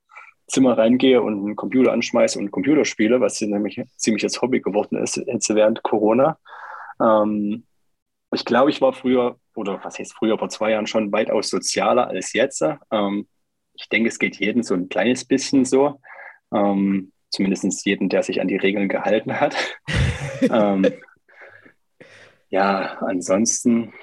Zimmer 0.48 0.78
reingehe 0.78 1.22
und 1.22 1.46
einen 1.46 1.56
Computer 1.56 1.92
anschmeiße 1.92 2.40
und 2.40 2.52
Computer 2.52 2.86
spiele, 2.86 3.20
was 3.20 3.40
nämlich 3.42 3.82
ziemlich 3.98 4.24
das 4.24 4.42
Hobby 4.42 4.62
geworden 4.62 4.98
ist 4.98 5.18
jetzt 5.18 5.54
während 5.54 5.84
Corona. 5.84 6.38
Ähm, 7.02 7.66
ich 8.34 8.46
glaube, 8.46 8.70
ich 8.70 8.82
war 8.82 8.94
früher, 8.94 9.38
oder 9.56 9.80
was 9.84 10.00
heißt 10.00 10.14
früher, 10.14 10.38
vor 10.38 10.50
zwei 10.50 10.72
Jahren 10.72 10.88
schon 10.88 11.12
weitaus 11.12 11.50
sozialer 11.50 12.08
als 12.08 12.34
jetzt. 12.34 12.64
Ähm, 12.92 13.28
ich 13.74 13.90
denke, 13.90 14.10
es 14.10 14.20
geht 14.20 14.38
jedem 14.38 14.64
so 14.64 14.74
ein 14.74 14.90
kleines 14.90 15.26
bisschen 15.26 15.66
so. 15.66 16.00
Ähm, 16.54 17.12
zumindest 17.30 17.86
jeden, 17.86 18.10
der 18.10 18.24
sich 18.24 18.42
an 18.42 18.48
die 18.48 18.56
Regeln 18.56 18.90
gehalten 18.90 19.40
hat. 19.40 19.56
ähm, 20.42 20.88
ja, 22.50 22.98
ansonsten 23.00 23.94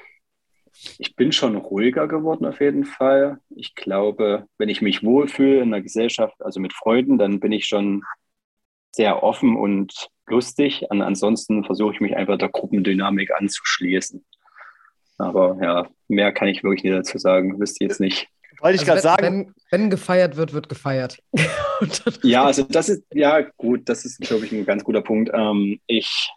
ich 0.99 1.17
bin 1.17 1.33
schon 1.33 1.57
ruhiger 1.57 2.09
geworden 2.09 2.47
auf 2.47 2.61
jeden 2.61 2.85
Fall. 2.85 3.39
Ich 3.51 3.75
glaube, 3.75 4.47
wenn 4.59 4.69
ich 4.69 4.83
mich 4.83 5.03
wohlfühle 5.03 5.63
in 5.63 5.71
der 5.71 5.83
Gesellschaft, 5.83 6.35
also 6.41 6.61
mit 6.61 6.73
Freunden, 6.73 7.19
dann 7.19 7.41
bin 7.41 7.53
ich 7.53 7.67
schon 7.67 8.03
sehr 8.93 9.23
offen 9.23 9.57
und 9.57 10.09
lustig. 10.27 10.85
Und 10.91 11.03
ansonsten 11.03 11.65
versuche 11.65 11.95
ich 11.95 12.01
mich 12.01 12.17
einfach 12.17 12.39
der 12.39 12.49
Gruppendynamik 12.49 13.31
anzuschließen. 13.33 14.25
Aber 15.19 15.57
ja, 15.63 15.89
mehr 16.09 16.33
kann 16.33 16.49
ich 16.49 16.63
wirklich 16.63 16.85
nicht 16.85 16.95
dazu 16.95 17.19
sagen. 17.19 17.59
Wüsste 17.61 17.85
jetzt 17.85 18.01
nicht. 18.01 18.29
Wollte 18.61 18.77
ich 18.77 18.81
also 18.83 18.93
gerade 18.93 19.01
sagen. 19.01 19.55
Wenn, 19.71 19.81
wenn, 19.83 19.91
gefeiert 19.91 20.37
wird, 20.37 20.53
wird 20.53 20.69
gefeiert. 20.69 21.19
ja, 22.23 22.45
also 22.45 22.65
das 22.65 22.89
ist, 22.89 23.05
ja 23.13 23.41
gut, 23.41 23.89
das 23.89 24.05
ist, 24.05 24.21
glaube 24.21 24.47
ich, 24.47 24.53
ein 24.53 24.65
ganz 24.65 24.85
guter 24.85 25.03
Punkt. 25.03 25.31
Ähm, 25.33 25.81
ich 25.87 26.31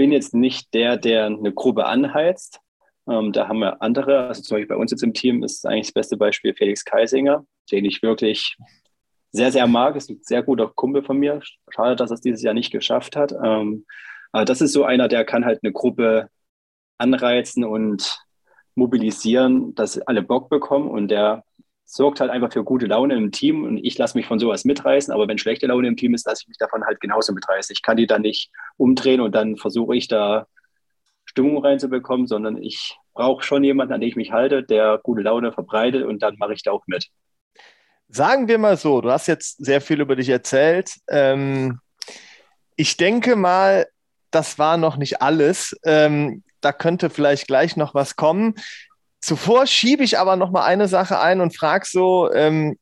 bin 0.00 0.12
jetzt 0.12 0.32
nicht 0.32 0.72
der, 0.72 0.96
der 0.96 1.26
eine 1.26 1.52
Gruppe 1.52 1.84
anheizt. 1.84 2.62
Ähm, 3.06 3.32
da 3.34 3.48
haben 3.48 3.58
wir 3.58 3.82
andere, 3.82 4.28
also 4.28 4.40
zum 4.40 4.54
Beispiel 4.54 4.74
bei 4.74 4.80
uns 4.80 4.92
jetzt 4.92 5.02
im 5.02 5.12
Team 5.12 5.42
ist 5.42 5.66
eigentlich 5.66 5.88
das 5.88 5.92
beste 5.92 6.16
Beispiel 6.16 6.54
Felix 6.54 6.86
Kaisinger, 6.86 7.44
den 7.70 7.84
ich 7.84 8.02
wirklich 8.02 8.56
sehr, 9.30 9.52
sehr 9.52 9.66
mag. 9.66 9.96
Ist 9.96 10.08
ein 10.08 10.20
sehr 10.22 10.42
guter 10.42 10.68
Kumpel 10.68 11.02
von 11.02 11.18
mir. 11.18 11.42
Schade, 11.68 11.96
dass 11.96 12.10
er 12.10 12.14
es 12.14 12.22
dieses 12.22 12.40
Jahr 12.40 12.54
nicht 12.54 12.70
geschafft 12.70 13.14
hat. 13.14 13.32
Ähm, 13.44 13.84
aber 14.32 14.46
das 14.46 14.62
ist 14.62 14.72
so 14.72 14.84
einer, 14.84 15.06
der 15.06 15.26
kann 15.26 15.44
halt 15.44 15.60
eine 15.62 15.70
Gruppe 15.74 16.30
anreizen 16.96 17.62
und 17.64 18.24
mobilisieren, 18.74 19.74
dass 19.74 20.00
alle 20.00 20.22
Bock 20.22 20.48
bekommen 20.48 20.88
und 20.88 21.08
der 21.08 21.44
sorgt 21.92 22.20
halt 22.20 22.30
einfach 22.30 22.52
für 22.52 22.62
gute 22.62 22.86
Laune 22.86 23.16
im 23.16 23.32
Team 23.32 23.64
und 23.64 23.78
ich 23.78 23.98
lasse 23.98 24.16
mich 24.16 24.26
von 24.26 24.38
sowas 24.38 24.64
mitreißen, 24.64 25.12
aber 25.12 25.26
wenn 25.26 25.38
schlechte 25.38 25.66
Laune 25.66 25.88
im 25.88 25.96
Team 25.96 26.14
ist, 26.14 26.24
lasse 26.24 26.42
ich 26.44 26.48
mich 26.48 26.56
davon 26.56 26.84
halt 26.84 27.00
genauso 27.00 27.32
mitreißen. 27.32 27.72
Ich 27.72 27.82
kann 27.82 27.96
die 27.96 28.06
dann 28.06 28.22
nicht 28.22 28.50
umdrehen 28.76 29.20
und 29.20 29.34
dann 29.34 29.56
versuche 29.56 29.96
ich 29.96 30.06
da 30.06 30.46
Stimmung 31.24 31.58
reinzubekommen, 31.64 32.28
sondern 32.28 32.56
ich 32.62 32.96
brauche 33.12 33.42
schon 33.42 33.64
jemanden, 33.64 33.92
an 33.92 34.00
den 34.00 34.08
ich 34.08 34.16
mich 34.16 34.30
halte, 34.30 34.62
der 34.62 35.00
gute 35.02 35.22
Laune 35.22 35.52
verbreitet 35.52 36.04
und 36.04 36.22
dann 36.22 36.36
mache 36.38 36.54
ich 36.54 36.62
da 36.62 36.70
auch 36.70 36.84
mit. 36.86 37.08
Sagen 38.08 38.46
wir 38.46 38.58
mal 38.58 38.76
so, 38.76 39.00
du 39.00 39.10
hast 39.10 39.26
jetzt 39.26 39.64
sehr 39.64 39.80
viel 39.80 40.00
über 40.00 40.14
dich 40.14 40.28
erzählt. 40.28 40.94
Ähm, 41.08 41.80
ich 42.76 42.96
denke 42.96 43.34
mal, 43.34 43.86
das 44.30 44.60
war 44.60 44.76
noch 44.76 44.96
nicht 44.96 45.22
alles. 45.22 45.76
Ähm, 45.84 46.44
da 46.60 46.72
könnte 46.72 47.10
vielleicht 47.10 47.48
gleich 47.48 47.76
noch 47.76 47.94
was 47.94 48.14
kommen. 48.14 48.54
Zuvor 49.20 49.66
schiebe 49.66 50.02
ich 50.02 50.18
aber 50.18 50.36
noch 50.36 50.50
mal 50.50 50.64
eine 50.64 50.88
Sache 50.88 51.20
ein 51.20 51.40
und 51.40 51.56
frage 51.56 51.86
so, 51.86 52.32
ähm, 52.32 52.78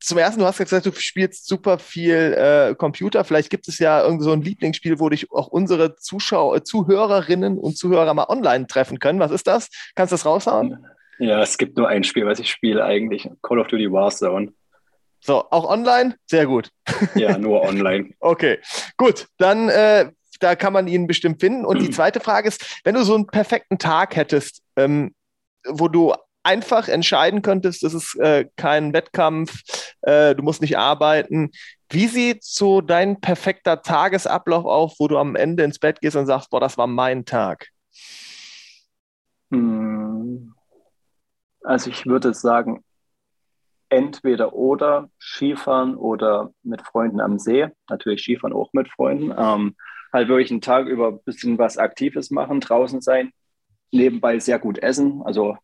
zum 0.00 0.18
ersten, 0.18 0.40
du 0.40 0.46
hast 0.46 0.58
gesagt, 0.58 0.84
du 0.84 0.92
spielst 0.92 1.46
super 1.46 1.78
viel 1.78 2.34
äh, 2.34 2.74
Computer. 2.74 3.24
Vielleicht 3.24 3.48
gibt 3.48 3.66
es 3.66 3.78
ja 3.78 4.02
irgend 4.02 4.22
so 4.22 4.32
ein 4.32 4.42
Lieblingsspiel, 4.42 5.00
wo 5.00 5.08
dich 5.08 5.30
auch 5.32 5.48
unsere 5.48 5.96
Zuschauer, 5.96 6.56
äh, 6.56 6.62
Zuhörerinnen 6.62 7.58
und 7.58 7.78
Zuhörer 7.78 8.12
mal 8.12 8.28
online 8.28 8.66
treffen 8.66 8.98
können. 8.98 9.20
Was 9.20 9.30
ist 9.30 9.46
das? 9.46 9.70
Kannst 9.94 10.12
du 10.12 10.14
das 10.14 10.26
raushauen? 10.26 10.86
Ja, 11.18 11.42
es 11.42 11.56
gibt 11.56 11.76
nur 11.76 11.88
ein 11.88 12.04
Spiel, 12.04 12.26
was 12.26 12.38
ich 12.38 12.50
spiele 12.50 12.84
eigentlich. 12.84 13.28
Call 13.42 13.58
of 13.58 13.68
Duty 13.68 13.90
Warzone. 13.90 14.52
So, 15.20 15.44
auch 15.50 15.68
online? 15.68 16.16
Sehr 16.26 16.46
gut. 16.46 16.70
Ja, 17.14 17.38
nur 17.38 17.62
online. 17.62 18.10
okay, 18.20 18.58
gut. 18.96 19.28
Dann, 19.38 19.68
äh, 19.68 20.10
da 20.40 20.56
kann 20.56 20.72
man 20.72 20.88
ihn 20.88 21.06
bestimmt 21.06 21.40
finden. 21.40 21.64
Und 21.64 21.80
die 21.80 21.90
zweite 21.90 22.20
Frage 22.20 22.48
ist, 22.48 22.80
wenn 22.84 22.94
du 22.94 23.02
so 23.02 23.14
einen 23.14 23.26
perfekten 23.26 23.78
Tag 23.78 24.16
hättest, 24.16 24.62
ähm, 24.76 25.14
wo 25.66 25.88
du 25.88 26.14
einfach 26.42 26.88
entscheiden 26.88 27.42
könntest, 27.42 27.82
das 27.82 27.94
ist 27.94 28.16
äh, 28.16 28.46
kein 28.56 28.92
Wettkampf, 28.92 29.62
äh, 30.02 30.34
du 30.34 30.42
musst 30.42 30.62
nicht 30.62 30.78
arbeiten. 30.78 31.50
Wie 31.90 32.06
sieht 32.06 32.44
so 32.44 32.80
dein 32.80 33.20
perfekter 33.20 33.82
Tagesablauf 33.82 34.64
auf, 34.64 34.94
wo 34.98 35.08
du 35.08 35.18
am 35.18 35.36
Ende 35.36 35.64
ins 35.64 35.78
Bett 35.78 36.00
gehst 36.00 36.16
und 36.16 36.26
sagst, 36.26 36.50
boah, 36.50 36.60
das 36.60 36.78
war 36.78 36.86
mein 36.86 37.24
Tag? 37.24 37.68
Hm. 39.50 40.54
Also 41.62 41.90
ich 41.90 42.06
würde 42.06 42.32
sagen, 42.32 42.82
entweder 43.90 44.54
oder 44.54 45.10
Skifahren 45.18 45.96
oder 45.96 46.52
mit 46.62 46.80
Freunden 46.82 47.20
am 47.20 47.38
See. 47.38 47.68
Natürlich 47.88 48.22
Skifahren 48.22 48.54
auch 48.54 48.72
mit 48.72 48.88
Freunden. 48.88 49.34
Ähm, 49.36 49.76
halt 50.12 50.28
wirklich 50.28 50.50
einen 50.50 50.60
Tag 50.60 50.86
über 50.86 51.08
ein 51.08 51.22
bisschen 51.24 51.58
was 51.58 51.76
Aktives 51.76 52.30
machen, 52.30 52.60
draußen 52.60 53.00
sein, 53.00 53.32
nebenbei 53.92 54.38
sehr 54.38 54.58
gut 54.58 54.78
essen. 54.78 55.22
Also 55.24 55.56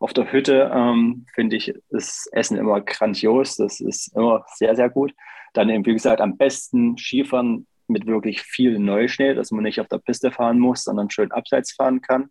auf 0.00 0.12
der 0.12 0.32
Hütte 0.32 0.70
ähm, 0.74 1.26
finde 1.34 1.56
ich 1.56 1.74
das 1.90 2.28
Essen 2.32 2.58
immer 2.58 2.80
grandios. 2.80 3.56
Das 3.56 3.80
ist 3.80 4.14
immer 4.16 4.44
sehr, 4.54 4.76
sehr 4.76 4.90
gut. 4.90 5.14
Dann 5.52 5.70
eben, 5.70 5.86
wie 5.86 5.92
gesagt, 5.92 6.20
am 6.20 6.36
besten 6.36 6.98
Skifahren 6.98 7.66
mit 7.86 8.06
wirklich 8.06 8.42
viel 8.42 8.78
Neuschnee, 8.78 9.34
dass 9.34 9.50
man 9.50 9.62
nicht 9.62 9.80
auf 9.80 9.88
der 9.88 9.98
Piste 9.98 10.32
fahren 10.32 10.58
muss, 10.58 10.84
sondern 10.84 11.10
schön 11.10 11.32
abseits 11.32 11.72
fahren 11.72 12.00
kann. 12.00 12.30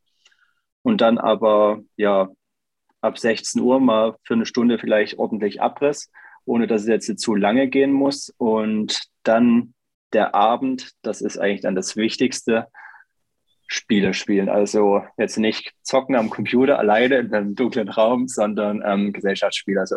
Und 0.82 1.01
dann 1.01 1.17
aber, 1.17 1.80
ja, 1.95 2.30
ab 3.01 3.17
16 3.17 3.61
Uhr 3.61 3.80
mal 3.80 4.15
für 4.24 4.34
eine 4.34 4.45
Stunde 4.45 4.80
vielleicht 4.80 5.17
ordentlich 5.17 5.61
Abriss, 5.61 6.11
ohne 6.45 6.67
dass 6.67 6.82
es 6.82 6.88
jetzt 6.88 7.19
zu 7.19 7.36
lange 7.36 7.67
gehen 7.67 7.91
muss. 7.91 8.34
Und 8.38 9.01
dann 9.24 9.74
der 10.11 10.36
Abend, 10.36 10.91
das 11.01 11.21
ist 11.21 11.38
eigentlich 11.38 11.61
dann 11.61 11.76
das 11.76 11.95
Wichtigste, 11.95 12.67
Spiele 13.74 14.13
spielen. 14.13 14.49
Also 14.49 15.03
jetzt 15.17 15.38
nicht 15.38 15.74
zocken 15.82 16.15
am 16.15 16.30
Computer 16.30 16.78
alleine 16.78 17.17
in 17.17 17.34
einem 17.34 17.55
dunklen 17.55 17.89
Raum, 17.89 18.28
sondern 18.28 18.84
ähm, 18.86 19.13
Gesellschaftsspiele. 19.13 19.80
Also 19.80 19.95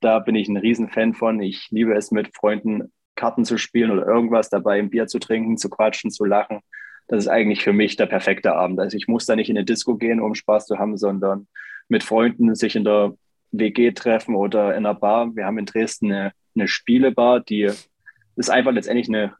da 0.00 0.18
bin 0.18 0.34
ich 0.34 0.48
ein 0.48 0.58
Riesenfan 0.58 1.14
von. 1.14 1.40
Ich 1.40 1.68
liebe 1.70 1.94
es, 1.94 2.10
mit 2.10 2.36
Freunden 2.36 2.92
Karten 3.16 3.46
zu 3.46 3.56
spielen 3.56 3.90
oder 3.90 4.06
irgendwas 4.06 4.50
dabei, 4.50 4.78
ein 4.78 4.90
Bier 4.90 5.06
zu 5.06 5.18
trinken, 5.18 5.56
zu 5.56 5.70
quatschen, 5.70 6.10
zu 6.10 6.26
lachen. 6.26 6.60
Das 7.08 7.24
ist 7.24 7.28
eigentlich 7.28 7.62
für 7.64 7.72
mich 7.72 7.96
der 7.96 8.06
perfekte 8.06 8.54
Abend. 8.54 8.78
Also 8.78 8.98
ich 8.98 9.08
muss 9.08 9.24
da 9.24 9.34
nicht 9.34 9.48
in 9.48 9.56
eine 9.56 9.64
Disco 9.64 9.96
gehen, 9.96 10.20
um 10.20 10.34
Spaß 10.34 10.66
zu 10.66 10.78
haben, 10.78 10.98
sondern 10.98 11.48
mit 11.88 12.02
Freunden 12.02 12.54
sich 12.54 12.76
in 12.76 12.84
der 12.84 13.14
WG 13.50 13.92
treffen 13.92 14.34
oder 14.34 14.76
in 14.76 14.84
einer 14.84 14.94
Bar. 14.94 15.34
Wir 15.34 15.46
haben 15.46 15.58
in 15.58 15.66
Dresden 15.66 16.12
eine, 16.12 16.32
eine 16.54 16.68
Spielebar, 16.68 17.40
die 17.40 17.70
ist 18.36 18.50
einfach 18.50 18.72
letztendlich 18.72 19.08
eine 19.08 19.34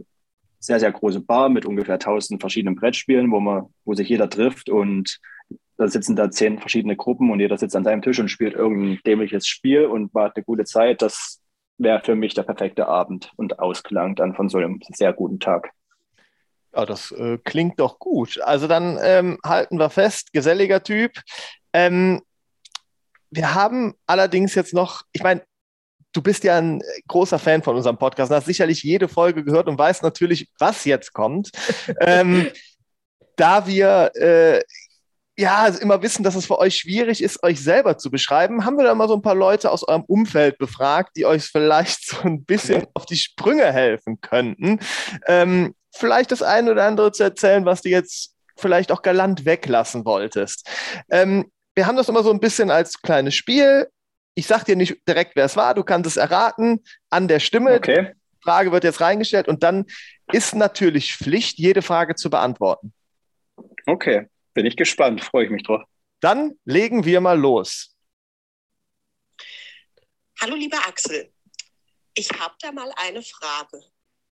sehr, 0.61 0.79
sehr 0.79 0.93
große 0.93 1.21
Bar 1.21 1.49
mit 1.49 1.67
ungefähr 1.67 1.95
1000 1.95 2.41
verschiedenen 2.41 2.77
Brettspielen, 2.77 3.31
wo, 3.33 3.41
man, 3.41 3.67
wo 3.85 3.95
sich 3.95 4.09
jeder 4.09 4.29
trifft 4.29 4.69
und 4.69 5.19
da 5.79 5.89
sitzen 5.89 6.15
da 6.15 6.31
zehn 6.31 6.59
verschiedene 6.59 6.95
Gruppen 6.95 7.31
und 7.31 7.41
jeder 7.41 7.57
sitzt 7.57 7.75
an 7.75 7.85
seinem 7.85 8.03
Tisch 8.03 8.21
und 8.21 8.29
spielt 8.29 8.55
irgendein 8.55 9.01
dämliches 9.07 9.47
Spiel 9.47 9.87
und 9.87 10.15
war 10.15 10.31
eine 10.35 10.45
gute 10.45 10.65
Zeit. 10.65 11.01
Das 11.01 11.41
wäre 11.79 12.03
für 12.05 12.15
mich 12.15 12.35
der 12.35 12.43
perfekte 12.43 12.87
Abend 12.87 13.33
und 13.37 13.59
Ausklang 13.59 14.15
dann 14.15 14.35
von 14.35 14.51
so 14.51 14.59
einem 14.59 14.81
sehr 14.91 15.15
guten 15.15 15.41
Tag. 15.41 15.71
Ja, 16.75 16.85
das 16.85 17.13
äh, 17.13 17.39
klingt 17.43 17.81
doch 17.81 17.99
gut. 17.99 18.41
Also 18.43 18.69
dann 18.69 18.99
ähm, 19.03 19.39
halten 19.43 19.79
wir 19.79 19.89
fest, 19.89 20.35
geselliger 20.35 20.83
Typ. 20.83 21.13
Ähm, 21.73 22.21
wir 23.31 23.55
haben 23.55 23.95
allerdings 24.07 24.55
jetzt 24.55 24.75
noch, 24.75 25.03
ich 25.13 25.23
meine, 25.23 25.43
du 26.13 26.23
bist 26.23 26.45
ja 26.45 26.59
ein 26.59 26.83
großer 27.09 27.39
Fan 27.39 27.63
von 27.63 27.77
unserem 27.77 27.99
Podcast 27.99 28.31
und 28.31 28.37
hast 28.37 28.47
sicherlich 28.47 28.83
jede 28.83 29.09
Folge 29.09 29.45
gehört 29.45 29.69
und 29.69 29.79
weißt 29.79 30.03
natürlich, 30.03 30.49
was 30.59 30.85
jetzt 30.85 31.13
kommt. 31.13 31.51
ähm, 32.01 32.49
da 33.37 33.67
wir 33.67 34.11
äh, 34.15 34.63
ja 35.39 35.69
immer 35.69 36.03
wissen, 36.03 36.23
dass 36.23 36.35
es 36.35 36.47
für 36.47 36.59
euch 36.59 36.77
schwierig 36.77 37.23
ist, 37.23 37.43
euch 37.43 37.63
selber 37.63 37.97
zu 37.97 38.11
beschreiben, 38.11 38.65
haben 38.65 38.77
wir 38.77 38.85
da 38.85 38.95
mal 38.95 39.09
so 39.09 39.15
ein 39.15 39.23
paar 39.23 39.35
Leute 39.35 39.71
aus 39.71 39.87
eurem 39.87 40.03
Umfeld 40.03 40.59
befragt, 40.59 41.17
die 41.17 41.27
euch 41.27 41.45
vielleicht 41.45 42.07
so 42.09 42.21
ein 42.23 42.45
bisschen 42.45 42.87
auf 42.95 43.07
die 43.07 43.17
Sprünge 43.17 43.73
helfen 43.73 44.21
könnten. 44.21 44.81
Ähm, 45.27 45.75
vielleicht 45.93 46.33
das 46.33 46.43
eine 46.43 46.73
oder 46.73 46.85
andere 46.85 47.13
zu 47.13 47.23
erzählen, 47.23 47.65
was 47.65 47.83
du 47.83 47.89
jetzt 47.89 48.35
vielleicht 48.57 48.93
auch 48.93 49.03
galant 49.03 49.45
weglassen 49.47 50.05
wolltest. 50.05 50.69
Ähm, 51.11 51.51
wir 51.75 51.87
haben 51.87 51.97
das 51.97 52.09
immer 52.09 52.23
so 52.23 52.31
ein 52.31 52.41
bisschen 52.41 52.71
als 52.71 53.01
kleines 53.01 53.35
Spiel 53.35 53.89
ich 54.41 54.47
sag 54.47 54.65
dir 54.65 54.75
nicht 54.75 55.07
direkt, 55.07 55.37
wer 55.37 55.45
es 55.45 55.55
war, 55.55 55.75
du 55.75 55.85
kannst 55.85 56.07
es 56.09 56.17
erraten 56.17 56.83
an 57.11 57.29
der 57.29 57.41
Stimme. 57.41 57.75
Okay. 57.75 58.15
Frage 58.43 58.73
wird 58.73 58.85
jetzt 58.85 59.03
reingestellt 59.03 59.49
und 59.49 59.63
dann 59.63 59.85
ist 60.33 60.55
natürlich 60.55 61.15
Pflicht, 61.15 61.59
jede 61.59 61.83
Frage 61.83 62.15
zu 62.15 62.31
beantworten. 62.31 62.95
Okay, 63.85 64.29
bin 64.55 64.65
ich 64.65 64.77
gespannt, 64.77 65.23
freue 65.23 65.45
ich 65.45 65.51
mich 65.51 65.63
drauf. 65.63 65.83
Dann 66.21 66.59
legen 66.65 67.05
wir 67.05 67.21
mal 67.21 67.39
los. 67.39 67.95
Hallo, 70.41 70.55
lieber 70.55 70.79
Axel. 70.89 71.31
Ich 72.15 72.31
habe 72.31 72.55
da 72.63 72.73
mal 72.73 72.91
eine 72.97 73.23
Frage. 73.23 73.83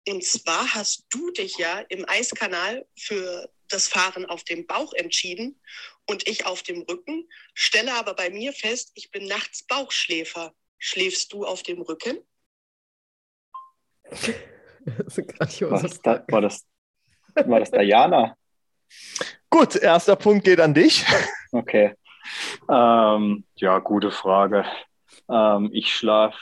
Und 0.08 0.24
zwar 0.24 0.74
hast 0.74 1.05
du 1.10 1.32
dich 1.32 1.58
ja 1.58 1.80
im 1.89 2.08
Eiskanal 2.08 2.86
für 2.97 3.51
das 3.68 3.89
Fahren 3.89 4.26
auf 4.26 4.45
dem 4.45 4.66
Bauch 4.66 4.93
entschieden 4.93 5.60
und 6.08 6.28
ich 6.28 6.45
auf 6.45 6.64
dem 6.64 6.82
Rücken, 6.84 7.28
stelle 7.53 7.93
aber 7.93 8.14
bei 8.14 8.30
mir 8.30 8.53
fest, 8.53 8.91
ich 8.95 9.12
bin 9.12 9.28
nachts 9.28 9.64
Bauchschläfer. 9.64 10.53
Schläfst 10.80 11.34
du 11.34 11.45
auf 11.45 11.64
dem 11.64 11.82
Rücken? 11.82 12.18
Das 14.10 15.18
war, 15.18 15.82
das, 15.82 16.01
da, 16.01 16.24
war, 16.30 16.41
das, 16.41 16.66
war 17.36 17.60
das 17.60 17.72
Diana? 17.72 18.38
Gut, 19.49 19.76
erster 19.76 20.16
Punkt 20.16 20.45
geht 20.45 20.60
an 20.60 20.74
dich. 20.74 21.05
Okay. 21.51 21.93
Ähm, 22.70 23.45
ja, 23.55 23.80
gute 23.80 24.12
Frage. 24.12 24.66
Ähm, 25.30 25.70
ich 25.72 25.93
schlafe 25.93 26.38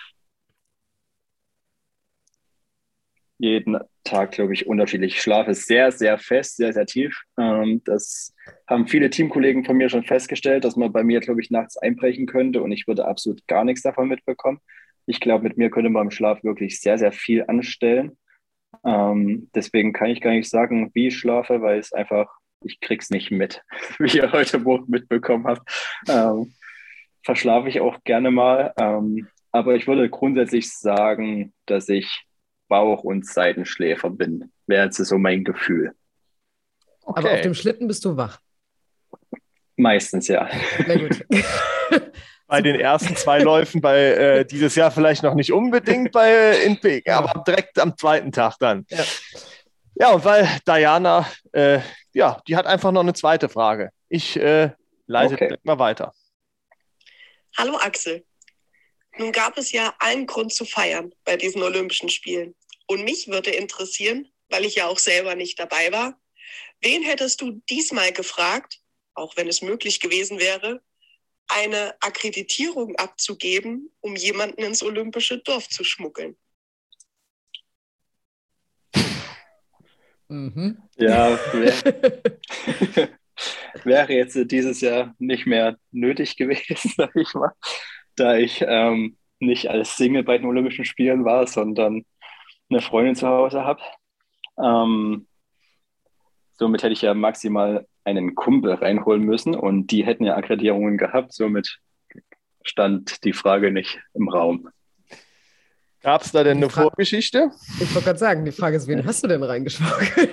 jeden 3.38 3.80
Tag, 4.06 4.32
glaube 4.32 4.54
ich, 4.54 4.68
unterschiedlich. 4.68 5.16
Ich 5.16 5.22
schlafe 5.22 5.54
sehr, 5.54 5.92
sehr 5.92 6.18
fest, 6.18 6.56
sehr, 6.58 6.72
sehr 6.72 6.86
tief. 6.86 7.24
Ähm, 7.38 7.82
das 7.84 8.34
haben 8.68 8.88
viele 8.88 9.10
Teamkollegen 9.10 9.66
von 9.66 9.76
mir 9.76 9.90
schon 9.90 10.04
festgestellt, 10.04 10.64
dass 10.64 10.76
man 10.76 10.94
bei 10.94 11.04
mir, 11.04 11.20
glaube 11.20 11.42
ich, 11.42 11.52
nachts 11.52 11.78
einbrechen 11.78 12.28
könnte 12.28 12.62
und 12.62 12.72
ich 12.72 12.88
würde 12.88 13.06
absolut 13.06 13.46
gar 13.48 13.66
nichts 13.66 13.82
davon 13.82 14.08
mitbekommen. 14.08 14.60
Ich 15.08 15.20
glaube, 15.20 15.44
mit 15.44 15.58
mir 15.58 15.70
könnte 15.70 15.90
man 15.90 16.06
im 16.06 16.12
Schlaf 16.12 16.44
wirklich 16.44 16.80
sehr, 16.80 16.98
sehr 16.98 17.12
viel 17.12 17.44
anstellen. 17.48 18.18
Ähm, 18.86 19.50
deswegen 19.54 19.92
kann 19.92 20.10
ich 20.10 20.22
gar 20.22 20.32
nicht 20.32 20.50
sagen, 20.50 20.92
wie 20.94 21.08
ich 21.08 21.18
schlafe, 21.18 21.62
weil 21.62 21.80
es 21.80 21.92
einfach, 21.92 22.28
ich 22.64 22.80
krieg's 22.80 23.10
nicht 23.10 23.32
mit, 23.32 23.62
wie 24.00 24.18
ihr 24.18 24.32
heute 24.32 24.60
Morgen 24.60 24.90
mitbekommen 24.90 25.48
habt. 25.48 25.68
Ähm, 26.08 26.54
verschlafe 27.24 27.70
ich 27.70 27.82
auch 27.82 28.04
gerne 28.04 28.32
mal. 28.32 28.74
Ähm, 28.80 29.28
aber 29.52 29.76
ich 29.76 29.88
würde 29.88 30.10
grundsätzlich 30.10 30.72
sagen, 30.72 31.54
dass 31.66 31.90
ich 31.90 32.26
Bauch- 32.68 33.04
und 33.04 33.26
Seitenschläfer 33.26 34.10
bin. 34.10 34.52
Wäre 34.68 34.86
jetzt 34.86 34.98
so 34.98 35.18
mein 35.18 35.44
Gefühl. 35.44 35.94
Okay. 37.02 37.20
Aber 37.20 37.34
auf 37.34 37.42
dem 37.42 37.54
Schlitten 37.54 37.88
bist 37.88 38.04
du 38.06 38.18
wach. 38.18 38.40
Meistens, 39.78 40.28
ja. 40.28 40.50
Na 40.88 40.96
gut. 40.98 41.26
bei 42.48 42.62
den 42.62 42.80
ersten 42.80 43.16
zwei 43.16 43.40
Läufen 43.40 43.82
bei 43.82 44.00
äh, 44.00 44.46
dieses 44.46 44.76
Jahr 44.76 44.92
vielleicht 44.92 45.24
noch 45.24 45.34
nicht 45.34 45.52
unbedingt 45.52 46.12
bei 46.12 46.30
äh, 46.30 46.66
in 46.66 46.80
aber 47.08 47.44
direkt 47.44 47.80
am 47.80 47.98
zweiten 47.98 48.32
Tag 48.32 48.56
dann. 48.60 48.86
Ja, 48.90 49.04
ja 49.96 50.12
und 50.12 50.26
weil 50.26 50.48
Diana, 50.68 51.28
äh, 51.52 51.80
ja, 52.14 52.40
die 52.48 52.56
hat 52.56 52.66
einfach 52.66 52.92
noch 52.92 53.02
eine 53.02 53.14
zweite 53.14 53.50
Frage. 53.50 53.90
Ich 54.10 54.38
äh, 54.38 54.72
leite 55.08 55.34
okay. 55.34 55.48
direkt 55.48 55.66
mal 55.66 55.80
weiter. 55.80 56.14
Hallo 57.58 57.78
Axel. 57.78 58.24
Nun 59.18 59.32
gab 59.32 59.58
es 59.58 59.72
ja 59.72 59.96
allen 60.00 60.26
Grund 60.26 60.54
zu 60.54 60.66
feiern 60.66 61.14
bei 61.24 61.38
diesen 61.38 61.64
Olympischen 61.64 62.10
Spielen. 62.10 62.56
Und 62.88 63.04
mich 63.04 63.28
würde 63.28 63.52
interessieren, 63.52 64.30
weil 64.50 64.66
ich 64.66 64.76
ja 64.76 64.88
auch 64.88 65.00
selber 65.00 65.36
nicht 65.36 65.60
dabei 65.60 65.92
war, 65.92 66.20
wen 66.82 67.04
hättest 67.04 67.42
du 67.42 67.62
diesmal 67.70 68.12
gefragt, 68.12 68.82
auch 69.14 69.38
wenn 69.38 69.48
es 69.48 69.62
möglich 69.62 70.02
gewesen 70.02 70.40
wäre, 70.40 70.82
eine 71.48 71.96
Akkreditierung 72.02 72.96
abzugeben, 72.96 73.92
um 74.02 74.16
jemanden 74.16 74.64
ins 74.64 74.84
olympische 74.84 75.38
Dorf 75.40 75.70
zu 75.70 75.84
schmuggeln? 75.84 76.36
Mhm. 80.28 80.82
Ja, 80.98 81.40
wäre 81.54 83.18
wär 83.84 84.10
jetzt 84.10 84.38
dieses 84.52 84.82
Jahr 84.82 85.16
nicht 85.20 85.46
mehr 85.46 85.78
nötig 85.92 86.36
gewesen, 86.36 86.92
sag 86.98 87.16
ich 87.16 87.34
mal 87.34 87.54
da 88.16 88.38
ich 88.38 88.64
ähm, 88.68 89.18
nicht 89.40 89.70
als 89.70 89.98
Single 89.98 90.24
bei 90.24 90.38
den 90.38 90.48
Olympischen 90.48 90.86
Spielen 90.86 91.26
war, 91.26 91.48
sondern 91.48 92.06
eine 92.70 92.82
Freundin 92.82 93.16
zu 93.16 93.28
Hause 93.28 93.64
habe. 93.64 93.82
Ähm, 94.58 95.28
somit 96.54 96.84
hätte 96.84 96.94
ich 96.94 97.02
ja 97.02 97.14
maximal 97.14 97.86
einen 98.04 98.36
Kumpel 98.36 98.74
reinholen 98.74 99.24
müssen 99.24 99.56
und 99.56 99.88
die 99.88 100.06
hätten 100.06 100.26
ja 100.26 100.36
Akkreditierungen 100.36 100.98
gehabt. 100.98 101.34
Somit 101.34 101.80
stand 102.64 103.24
die 103.24 103.34
Frage 103.34 103.72
nicht 103.72 104.00
im 104.14 104.30
Raum. 104.30 104.70
Gab 106.02 106.22
es 106.22 106.32
da 106.32 106.44
denn 106.44 106.58
eine 106.58 106.70
Vorgeschichte? 106.70 107.52
Ich 107.80 107.94
wollte 107.94 108.06
gerade 108.06 108.20
sagen, 108.20 108.46
die 108.46 108.52
Frage 108.52 108.78
ist, 108.78 108.88
wen 108.88 109.06
hast 109.06 109.24
du 109.24 109.28
denn 109.28 109.42
reingeschlagen? 109.42 110.30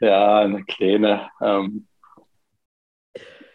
ja, 0.00 0.40
eine 0.40 0.64
kleine. 0.64 1.30
Ähm, 1.40 1.86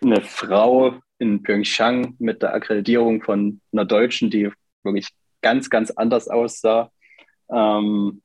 eine 0.01 0.21
Frau, 0.21 0.93
in 1.19 1.43
Pyeongchang 1.43 2.15
mit 2.19 2.41
der 2.41 2.53
Akkreditierung 2.53 3.21
von 3.21 3.61
einer 3.71 3.85
Deutschen, 3.85 4.29
die 4.29 4.51
wirklich 4.83 5.09
ganz, 5.41 5.69
ganz 5.69 5.91
anders 5.91 6.27
aussah. 6.27 6.91
Ähm, 7.49 8.21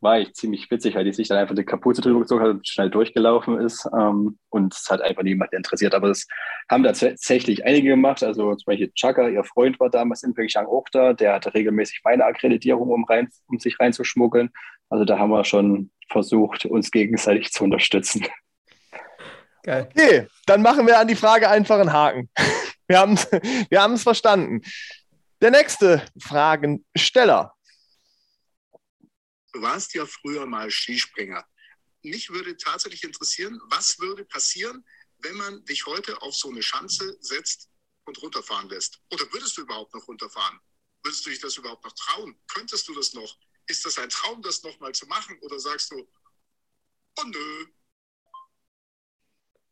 war 0.00 0.20
ich 0.20 0.32
ziemlich 0.34 0.70
witzig, 0.70 0.94
weil 0.94 1.04
die 1.04 1.12
sich 1.12 1.28
dann 1.28 1.38
einfach 1.38 1.54
die 1.54 1.64
Kapuze 1.64 2.00
drüber 2.00 2.20
gezogen 2.20 2.42
hat 2.42 2.50
und 2.50 2.68
schnell 2.68 2.90
durchgelaufen 2.90 3.60
ist. 3.60 3.88
Ähm, 3.98 4.38
und 4.48 4.74
es 4.74 4.88
hat 4.88 5.02
einfach 5.02 5.22
niemand 5.22 5.52
interessiert. 5.52 5.94
Aber 5.94 6.08
das 6.08 6.26
haben 6.70 6.84
tatsächlich 6.84 7.64
einige 7.64 7.90
gemacht. 7.90 8.22
Also 8.22 8.54
zum 8.54 8.64
Beispiel 8.66 8.92
Chaka, 8.94 9.28
ihr 9.28 9.44
Freund 9.44 9.80
war 9.80 9.90
damals 9.90 10.22
in 10.22 10.34
Pyeongchang 10.34 10.66
auch 10.66 10.84
da. 10.92 11.14
Der 11.14 11.34
hatte 11.34 11.52
regelmäßig 11.54 12.00
meine 12.04 12.24
Akkreditierung, 12.24 12.90
um, 12.90 13.04
rein, 13.04 13.28
um 13.46 13.58
sich 13.58 13.78
reinzuschmuggeln. 13.80 14.50
Also 14.88 15.04
da 15.04 15.18
haben 15.18 15.30
wir 15.30 15.44
schon 15.44 15.90
versucht, 16.08 16.64
uns 16.64 16.90
gegenseitig 16.90 17.50
zu 17.50 17.64
unterstützen. 17.64 18.24
Geil. 19.62 19.88
Okay, 19.90 20.28
dann 20.46 20.62
machen 20.62 20.86
wir 20.86 20.98
an 20.98 21.08
die 21.08 21.16
Frage 21.16 21.48
einfach 21.48 21.78
einen 21.78 21.92
Haken. 21.92 22.30
Wir 22.90 23.00
haben 23.00 23.12
es 23.12 23.30
wir 23.30 23.98
verstanden. 23.98 24.62
Der 25.42 25.50
nächste 25.50 26.02
Fragensteller. 26.18 27.54
Du 29.52 29.60
warst 29.60 29.92
ja 29.92 30.06
früher 30.06 30.46
mal 30.46 30.70
Skispringer. 30.70 31.44
Mich 32.02 32.30
würde 32.30 32.56
tatsächlich 32.56 33.04
interessieren, 33.04 33.60
was 33.66 33.98
würde 33.98 34.24
passieren, 34.24 34.86
wenn 35.18 35.34
man 35.36 35.64
dich 35.66 35.84
heute 35.84 36.22
auf 36.22 36.34
so 36.34 36.48
eine 36.48 36.62
Schanze 36.62 37.18
setzt 37.20 37.68
und 38.04 38.22
runterfahren 38.22 38.68
lässt? 38.68 39.00
Oder 39.12 39.30
würdest 39.32 39.58
du 39.58 39.62
überhaupt 39.62 39.94
noch 39.94 40.08
runterfahren? 40.08 40.58
Würdest 41.02 41.26
du 41.26 41.30
dich 41.30 41.40
das 41.40 41.56
überhaupt 41.56 41.84
noch 41.84 41.92
trauen? 41.92 42.40
Könntest 42.48 42.88
du 42.88 42.94
das 42.94 43.12
noch? 43.12 43.38
Ist 43.66 43.84
das 43.84 43.98
ein 43.98 44.08
Traum, 44.08 44.40
das 44.42 44.62
nochmal 44.62 44.92
zu 44.94 45.06
machen? 45.06 45.38
Oder 45.42 45.60
sagst 45.60 45.90
du, 45.90 46.08
oh 47.18 47.24
nö, 47.26 47.66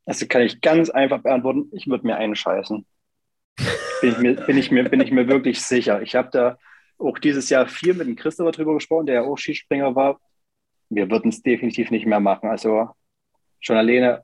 also 0.06 0.26
kann 0.26 0.42
ich 0.42 0.60
ganz 0.60 0.88
einfach 0.88 1.20
beantworten, 1.20 1.68
ich 1.72 1.86
würde 1.88 2.06
mir 2.06 2.16
einscheißen. 2.16 2.86
Bin 4.00 4.10
ich 4.10 4.18
mir, 4.18 4.34
bin 4.34 4.58
ich 4.58 4.70
mir, 4.70 4.84
bin 4.84 5.00
ich 5.00 5.10
mir 5.10 5.28
wirklich 5.28 5.60
sicher. 5.60 6.00
Ich 6.02 6.14
habe 6.14 6.30
da 6.30 6.58
auch 6.98 7.18
dieses 7.18 7.50
Jahr 7.50 7.66
viel 7.68 7.94
mit 7.94 8.06
dem 8.06 8.16
Christopher 8.16 8.52
drüber 8.52 8.74
gesprochen, 8.74 9.06
der 9.06 9.16
ja 9.16 9.22
auch 9.22 9.36
Skispringer 9.36 9.94
war. 9.94 10.20
Wir 10.88 11.10
würden 11.10 11.30
es 11.30 11.42
definitiv 11.42 11.90
nicht 11.90 12.06
mehr 12.06 12.20
machen. 12.20 12.48
Also 12.48 12.90
schon 13.60 13.76
alleine 13.76 14.22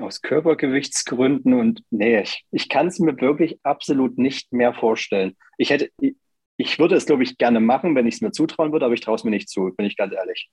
aus 0.00 0.22
Körpergewichtsgründen 0.22 1.54
und 1.54 1.84
nee, 1.90 2.20
ich, 2.20 2.44
ich 2.50 2.68
kann 2.68 2.88
es 2.88 2.98
mir 2.98 3.20
wirklich 3.20 3.60
absolut 3.62 4.18
nicht 4.18 4.52
mehr 4.52 4.74
vorstellen. 4.74 5.36
Ich 5.56 5.70
hätte, 5.70 5.90
ich, 6.00 6.16
ich 6.56 6.78
würde 6.78 6.96
es, 6.96 7.06
glaube 7.06 7.22
ich, 7.22 7.38
gerne 7.38 7.60
machen, 7.60 7.94
wenn 7.94 8.06
ich 8.06 8.16
es 8.16 8.20
mir 8.20 8.32
zutrauen 8.32 8.72
würde, 8.72 8.86
aber 8.86 8.94
ich 8.94 9.02
traue 9.02 9.16
es 9.16 9.24
mir 9.24 9.30
nicht 9.30 9.48
zu, 9.48 9.72
bin 9.76 9.86
ich 9.86 9.96
ganz 9.96 10.12
ehrlich. 10.12 10.50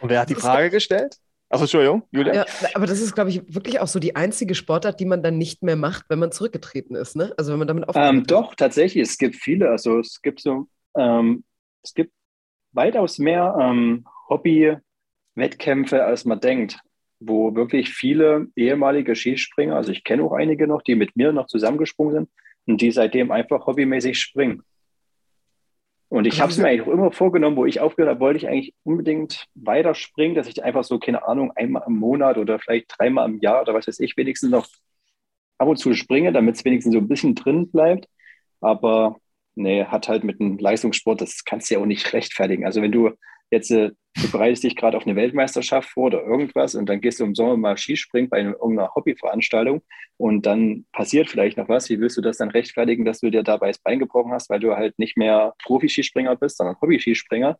Und 0.00 0.10
wer 0.10 0.20
hat 0.20 0.30
die 0.30 0.34
Frage 0.34 0.70
gestellt? 0.70 1.16
Achso, 1.54 1.64
Entschuldigung, 1.64 2.02
Julia. 2.10 2.34
Ja, 2.34 2.44
aber 2.74 2.86
das 2.86 3.00
ist, 3.00 3.14
glaube 3.14 3.30
ich, 3.30 3.42
wirklich 3.46 3.78
auch 3.78 3.86
so 3.86 4.00
die 4.00 4.16
einzige 4.16 4.56
Sportart, 4.56 4.98
die 4.98 5.04
man 5.04 5.22
dann 5.22 5.38
nicht 5.38 5.62
mehr 5.62 5.76
macht, 5.76 6.06
wenn 6.08 6.18
man 6.18 6.32
zurückgetreten 6.32 6.96
ist, 6.96 7.14
ne? 7.14 7.32
Also 7.36 7.52
wenn 7.52 7.60
man 7.60 7.68
damit 7.68 7.88
aufgehört 7.88 8.12
ähm, 8.12 8.24
Doch, 8.26 8.56
tatsächlich. 8.56 9.04
Es 9.04 9.18
gibt 9.18 9.36
viele. 9.36 9.70
Also 9.70 10.00
es 10.00 10.20
gibt 10.20 10.40
so, 10.40 10.66
ähm, 10.96 11.44
es 11.84 11.94
gibt 11.94 12.12
weitaus 12.72 13.20
mehr 13.20 13.56
ähm, 13.60 14.04
Hobby-Wettkämpfe, 14.28 16.04
als 16.04 16.24
man 16.24 16.40
denkt, 16.40 16.80
wo 17.20 17.54
wirklich 17.54 17.90
viele 17.90 18.48
ehemalige 18.56 19.14
Skispringer, 19.14 19.76
also 19.76 19.92
ich 19.92 20.02
kenne 20.02 20.24
auch 20.24 20.32
einige 20.32 20.66
noch, 20.66 20.82
die 20.82 20.96
mit 20.96 21.14
mir 21.14 21.32
noch 21.32 21.46
zusammengesprungen 21.46 22.14
sind 22.14 22.28
und 22.66 22.80
die 22.80 22.90
seitdem 22.90 23.30
einfach 23.30 23.66
hobbymäßig 23.66 24.18
springen. 24.18 24.62
Und 26.14 26.28
ich 26.28 26.40
habe 26.40 26.52
es 26.52 26.58
mir 26.58 26.68
eigentlich 26.68 26.82
auch 26.82 26.92
immer 26.92 27.10
vorgenommen, 27.10 27.56
wo 27.56 27.66
ich 27.66 27.80
aufgehört 27.80 28.08
habe, 28.08 28.20
wollte 28.20 28.36
ich 28.36 28.46
eigentlich 28.46 28.72
unbedingt 28.84 29.46
weiterspringen, 29.56 30.36
dass 30.36 30.46
ich 30.46 30.62
einfach 30.62 30.84
so, 30.84 31.00
keine 31.00 31.26
Ahnung, 31.26 31.50
einmal 31.56 31.82
im 31.88 31.96
Monat 31.96 32.38
oder 32.38 32.60
vielleicht 32.60 32.86
dreimal 32.96 33.28
im 33.28 33.40
Jahr 33.40 33.62
oder 33.62 33.74
was 33.74 33.88
weiß 33.88 33.98
ich, 33.98 34.16
wenigstens 34.16 34.50
noch 34.50 34.68
ab 35.58 35.66
und 35.66 35.76
zu 35.76 35.92
springe, 35.92 36.32
damit 36.32 36.54
es 36.54 36.64
wenigstens 36.64 36.92
so 36.92 37.00
ein 37.00 37.08
bisschen 37.08 37.34
drin 37.34 37.68
bleibt. 37.68 38.08
Aber 38.60 39.16
nee, 39.56 39.86
hat 39.86 40.06
halt 40.06 40.22
mit 40.22 40.38
dem 40.38 40.56
Leistungssport, 40.56 41.20
das 41.20 41.44
kannst 41.44 41.68
du 41.68 41.74
ja 41.74 41.80
auch 41.80 41.86
nicht 41.86 42.12
rechtfertigen. 42.12 42.64
Also 42.64 42.80
wenn 42.80 42.92
du 42.92 43.10
jetzt 43.54 43.70
äh, 43.70 43.90
du 44.16 44.30
bereitest 44.30 44.64
dich 44.64 44.76
gerade 44.76 44.96
auf 44.96 45.06
eine 45.06 45.16
Weltmeisterschaft 45.16 45.88
vor 45.90 46.06
oder 46.06 46.22
irgendwas 46.22 46.74
und 46.74 46.88
dann 46.88 47.00
gehst 47.00 47.20
du 47.20 47.24
im 47.24 47.34
Sommer 47.34 47.56
mal 47.56 47.76
Skispringen 47.76 48.30
bei 48.30 48.40
irgendeiner 48.40 48.94
Hobbyveranstaltung 48.94 49.82
und 50.16 50.46
dann 50.46 50.86
passiert 50.92 51.28
vielleicht 51.28 51.56
noch 51.56 51.68
was. 51.68 51.88
Wie 51.90 51.98
willst 51.98 52.16
du 52.16 52.20
das 52.20 52.38
dann 52.38 52.50
rechtfertigen, 52.50 53.04
dass 53.04 53.20
du 53.20 53.30
dir 53.30 53.42
dabei 53.42 53.68
das 53.68 53.78
Bein 53.78 53.98
gebrochen 53.98 54.32
hast, 54.32 54.50
weil 54.50 54.60
du 54.60 54.74
halt 54.76 54.98
nicht 54.98 55.16
mehr 55.16 55.54
Profi-Skispringer 55.64 56.36
bist, 56.36 56.58
sondern 56.58 56.80
Hobby-Skispringer? 56.80 57.58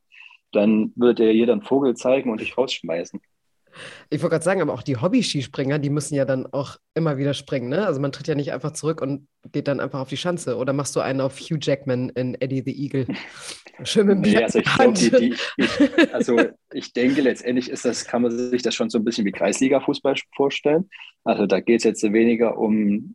Dann 0.52 0.92
würde 0.94 1.24
dir 1.24 1.34
jeder 1.34 1.52
einen 1.52 1.62
Vogel 1.62 1.94
zeigen 1.96 2.30
und 2.30 2.40
dich 2.40 2.56
rausschmeißen. 2.56 3.20
Ich 4.10 4.22
wollte 4.22 4.34
gerade 4.34 4.44
sagen, 4.44 4.62
aber 4.62 4.72
auch 4.72 4.82
die 4.82 4.96
Hobby-Skispringer, 4.96 5.78
die 5.78 5.90
müssen 5.90 6.14
ja 6.14 6.24
dann 6.24 6.46
auch 6.46 6.76
immer 6.94 7.16
wieder 7.16 7.34
springen, 7.34 7.68
ne? 7.68 7.86
Also 7.86 8.00
man 8.00 8.12
tritt 8.12 8.28
ja 8.28 8.34
nicht 8.34 8.52
einfach 8.52 8.72
zurück 8.72 9.00
und 9.00 9.26
geht 9.52 9.68
dann 9.68 9.80
einfach 9.80 10.00
auf 10.00 10.08
die 10.08 10.16
Schanze. 10.16 10.56
Oder 10.56 10.72
machst 10.72 10.94
du 10.96 11.00
einen 11.00 11.20
auf 11.20 11.38
Hugh 11.38 11.58
Jackman 11.60 12.10
in 12.10 12.40
Eddie 12.40 12.62
the 12.64 12.84
Eagle? 12.84 13.06
Schön 13.84 14.06
mit 14.06 14.16
dem 14.16 14.32
nee, 14.32 14.42
also, 14.42 14.60
ich 14.60 14.64
glaub, 14.64 14.94
die, 14.94 15.10
die, 15.10 15.34
ich, 15.56 16.14
also 16.14 16.40
ich 16.72 16.92
denke, 16.92 17.20
letztendlich 17.22 17.68
ist 17.68 17.84
das, 17.84 18.04
kann 18.04 18.22
man 18.22 18.30
sich 18.30 18.62
das 18.62 18.74
schon 18.74 18.90
so 18.90 18.98
ein 18.98 19.04
bisschen 19.04 19.24
wie 19.24 19.32
Kreisliga-Fußball 19.32 20.14
vorstellen. 20.36 20.88
Also 21.24 21.46
da 21.46 21.60
geht 21.60 21.78
es 21.78 21.84
jetzt 21.84 22.02
weniger 22.02 22.56
um 22.56 23.14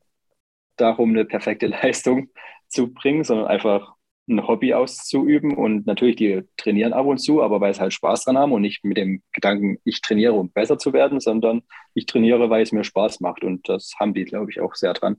darum, 0.76 1.12
eine 1.12 1.26
perfekte 1.26 1.68
Leistung 1.68 2.30
zu 2.68 2.94
bringen, 2.94 3.24
sondern 3.24 3.48
einfach 3.48 3.94
ein 4.30 4.48
Hobby 4.48 4.74
auszuüben 4.74 5.56
und 5.56 5.86
natürlich 5.88 6.16
die 6.16 6.44
trainieren 6.58 6.94
ab 6.94 7.06
und 7.06 7.18
zu, 7.18 7.42
aber 7.42 7.60
weil 7.62 7.74
sie 7.74 7.82
halt 7.82 7.94
Spaß 7.94 8.26
dran 8.26 8.38
haben 8.38 8.52
und 8.52 8.62
nicht 8.62 8.84
mit 8.84 8.98
dem 8.98 9.22
Gedanken, 9.34 9.78
ich 9.84 10.02
trainiere, 10.02 10.34
um 10.34 10.52
besser 10.52 10.78
zu 10.78 10.94
werden, 10.94 11.20
sondern 11.20 11.64
ich 11.94 12.06
trainiere, 12.06 12.50
weil 12.50 12.64
es 12.64 12.72
mir 12.72 12.84
Spaß 12.84 13.20
macht 13.20 13.44
und 13.44 13.68
das 13.68 13.94
haben 14.00 14.14
die, 14.14 14.26
glaube 14.26 14.52
ich, 14.52 14.62
auch 14.62 14.76
sehr 14.76 14.94
dran. 14.94 15.18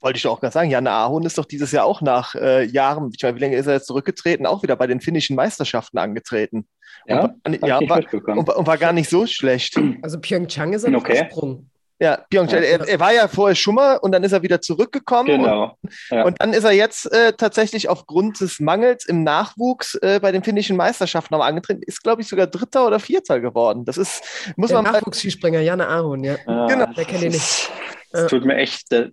Wollte 0.00 0.18
ich 0.18 0.26
auch 0.26 0.40
gerade 0.40 0.52
sagen, 0.52 0.70
Jan 0.70 0.86
Ahon 0.86 1.24
ist 1.24 1.38
doch 1.38 1.46
dieses 1.46 1.72
Jahr 1.72 1.86
auch 1.86 2.02
nach 2.02 2.34
äh, 2.34 2.64
Jahren, 2.64 3.10
ich 3.14 3.22
meine, 3.22 3.36
wie 3.36 3.40
lange 3.40 3.56
ist 3.56 3.66
er 3.66 3.74
jetzt 3.74 3.86
zurückgetreten, 3.86 4.44
auch 4.44 4.62
wieder 4.62 4.76
bei 4.76 4.86
den 4.86 5.00
finnischen 5.00 5.36
Meisterschaften 5.36 5.96
angetreten. 5.98 6.68
Ja, 7.06 7.34
und, 7.44 7.62
war, 7.62 7.68
ja, 7.68 7.88
war, 7.88 8.36
und, 8.36 8.48
und 8.48 8.66
war 8.66 8.76
gar 8.76 8.92
nicht 8.92 9.08
so 9.08 9.26
schlecht. 9.26 9.80
Also 10.02 10.20
Pyeongchang 10.20 10.74
ist 10.74 10.84
er 10.84 10.94
okay. 10.94 11.24
gesprungen. 11.24 11.70
Ja, 11.98 12.18
Pyeongchang. 12.28 12.62
Er, 12.62 12.86
er, 12.86 13.00
war 13.00 13.14
ja 13.14 13.26
vorher 13.26 13.54
schon 13.54 13.76
mal 13.76 13.96
und 13.96 14.12
dann 14.12 14.22
ist 14.22 14.32
er 14.32 14.42
wieder 14.42 14.60
zurückgekommen. 14.60 15.26
Genau. 15.26 15.78
Und, 15.82 15.92
ja. 16.10 16.24
und 16.24 16.40
dann 16.40 16.52
ist 16.52 16.64
er 16.64 16.72
jetzt 16.72 17.10
äh, 17.10 17.32
tatsächlich 17.32 17.88
aufgrund 17.88 18.40
des 18.40 18.60
Mangels 18.60 19.06
im 19.06 19.22
Nachwuchs 19.24 19.94
äh, 20.02 20.20
bei 20.20 20.30
den 20.30 20.44
finnischen 20.44 20.76
Meisterschaften 20.76 21.32
nochmal 21.32 21.48
angetreten. 21.48 21.82
Ist, 21.82 22.02
glaube 22.02 22.20
ich, 22.20 22.28
sogar 22.28 22.48
Dritter 22.48 22.86
oder 22.86 23.00
Vierter 23.00 23.40
geworden. 23.40 23.86
Das 23.86 23.96
ist, 23.96 24.22
muss 24.56 24.68
Der 24.68 24.82
man 24.82 24.92
Nachwuchsskispringer, 24.92 25.60
Janne 25.60 25.88
Ahon, 25.88 26.22
ja. 26.22 26.36
ja. 26.46 26.66
Genau. 26.66 26.86
Der 26.92 27.04
kenne 27.06 27.26
ich 27.26 27.32
nicht. 27.32 27.70
Es 28.12 28.26
tut 28.26 28.44
mir 28.44 28.56
echt, 28.56 28.92
da 28.92 29.06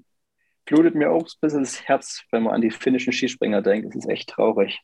blutet 0.66 0.96
mir 0.96 1.10
auch 1.10 1.22
ein 1.22 1.40
bisschen 1.40 1.64
das 1.64 1.82
Herz, 1.84 2.22
wenn 2.32 2.44
man 2.44 2.54
an 2.54 2.62
die 2.62 2.72
finnischen 2.72 3.14
Skispringer 3.14 3.62
denkt. 3.62 3.88
Das 3.88 4.04
ist 4.04 4.10
echt 4.10 4.30
traurig. 4.30 4.82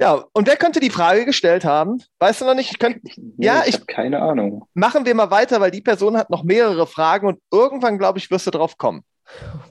Ja, 0.00 0.28
und 0.32 0.46
wer 0.46 0.56
könnte 0.56 0.78
die 0.78 0.90
Frage 0.90 1.24
gestellt 1.24 1.64
haben? 1.64 2.00
Weißt 2.20 2.40
du 2.40 2.44
noch 2.44 2.54
nicht? 2.54 2.70
Ich 2.70 2.78
könnt, 2.78 3.02
nee, 3.04 3.46
ja, 3.46 3.62
ich, 3.62 3.70
ich 3.70 3.74
habe 3.74 3.86
keine 3.86 4.22
Ahnung. 4.22 4.68
Machen 4.74 5.04
wir 5.04 5.14
mal 5.14 5.30
weiter, 5.32 5.60
weil 5.60 5.72
die 5.72 5.80
Person 5.80 6.16
hat 6.16 6.30
noch 6.30 6.44
mehrere 6.44 6.86
Fragen 6.86 7.26
und 7.26 7.42
irgendwann, 7.50 7.98
glaube 7.98 8.20
ich, 8.20 8.30
wirst 8.30 8.46
du 8.46 8.52
drauf 8.52 8.78
kommen. 8.78 9.04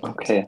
Okay. 0.01 0.47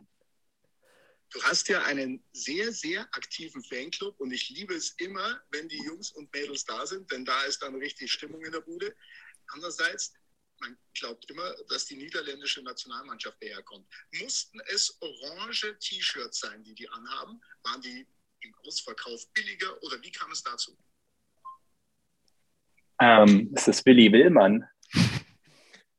Du 1.32 1.42
hast 1.44 1.70
ja 1.70 1.82
einen 1.84 2.22
sehr, 2.34 2.74
sehr 2.74 3.02
aktiven 3.14 3.64
Fanclub 3.64 4.20
und 4.20 4.32
ich 4.32 4.50
liebe 4.50 4.74
es 4.74 4.96
immer, 4.98 5.40
wenn 5.52 5.70
die 5.70 5.82
Jungs 5.86 6.12
und 6.12 6.34
Mädels 6.34 6.66
da 6.66 6.86
sind, 6.86 7.10
denn 7.12 7.24
da 7.24 7.42
ist 7.44 7.62
dann 7.64 7.76
richtig 7.76 8.12
Stimmung 8.12 8.44
in 8.44 8.52
der 8.52 8.62
Bude. 8.62 8.94
Andererseits, 9.54 10.12
man 10.60 10.78
glaubt 10.94 11.30
immer, 11.32 11.56
dass 11.70 11.86
die 11.86 11.96
niederländische 11.96 12.62
Nationalmannschaft 12.64 13.42
daherkommt. 13.42 13.88
Mussten 14.22 14.60
es 14.74 14.98
orange 15.00 15.78
T-Shirts 15.80 16.40
sein, 16.40 16.64
die 16.64 16.74
die 16.74 16.90
anhaben? 16.90 17.40
Waren 17.64 17.82
die 17.82 18.06
im 18.42 18.54
Ausverkauf 18.66 19.32
billiger 19.34 19.82
oder 19.84 20.02
wie 20.02 20.12
kam 20.12 20.32
es 20.32 20.44
dazu? 20.44 20.78
Ähm, 23.02 23.52
es 23.56 23.68
ist 23.68 23.86
Willi 23.86 24.12
Willmann. 24.12 24.68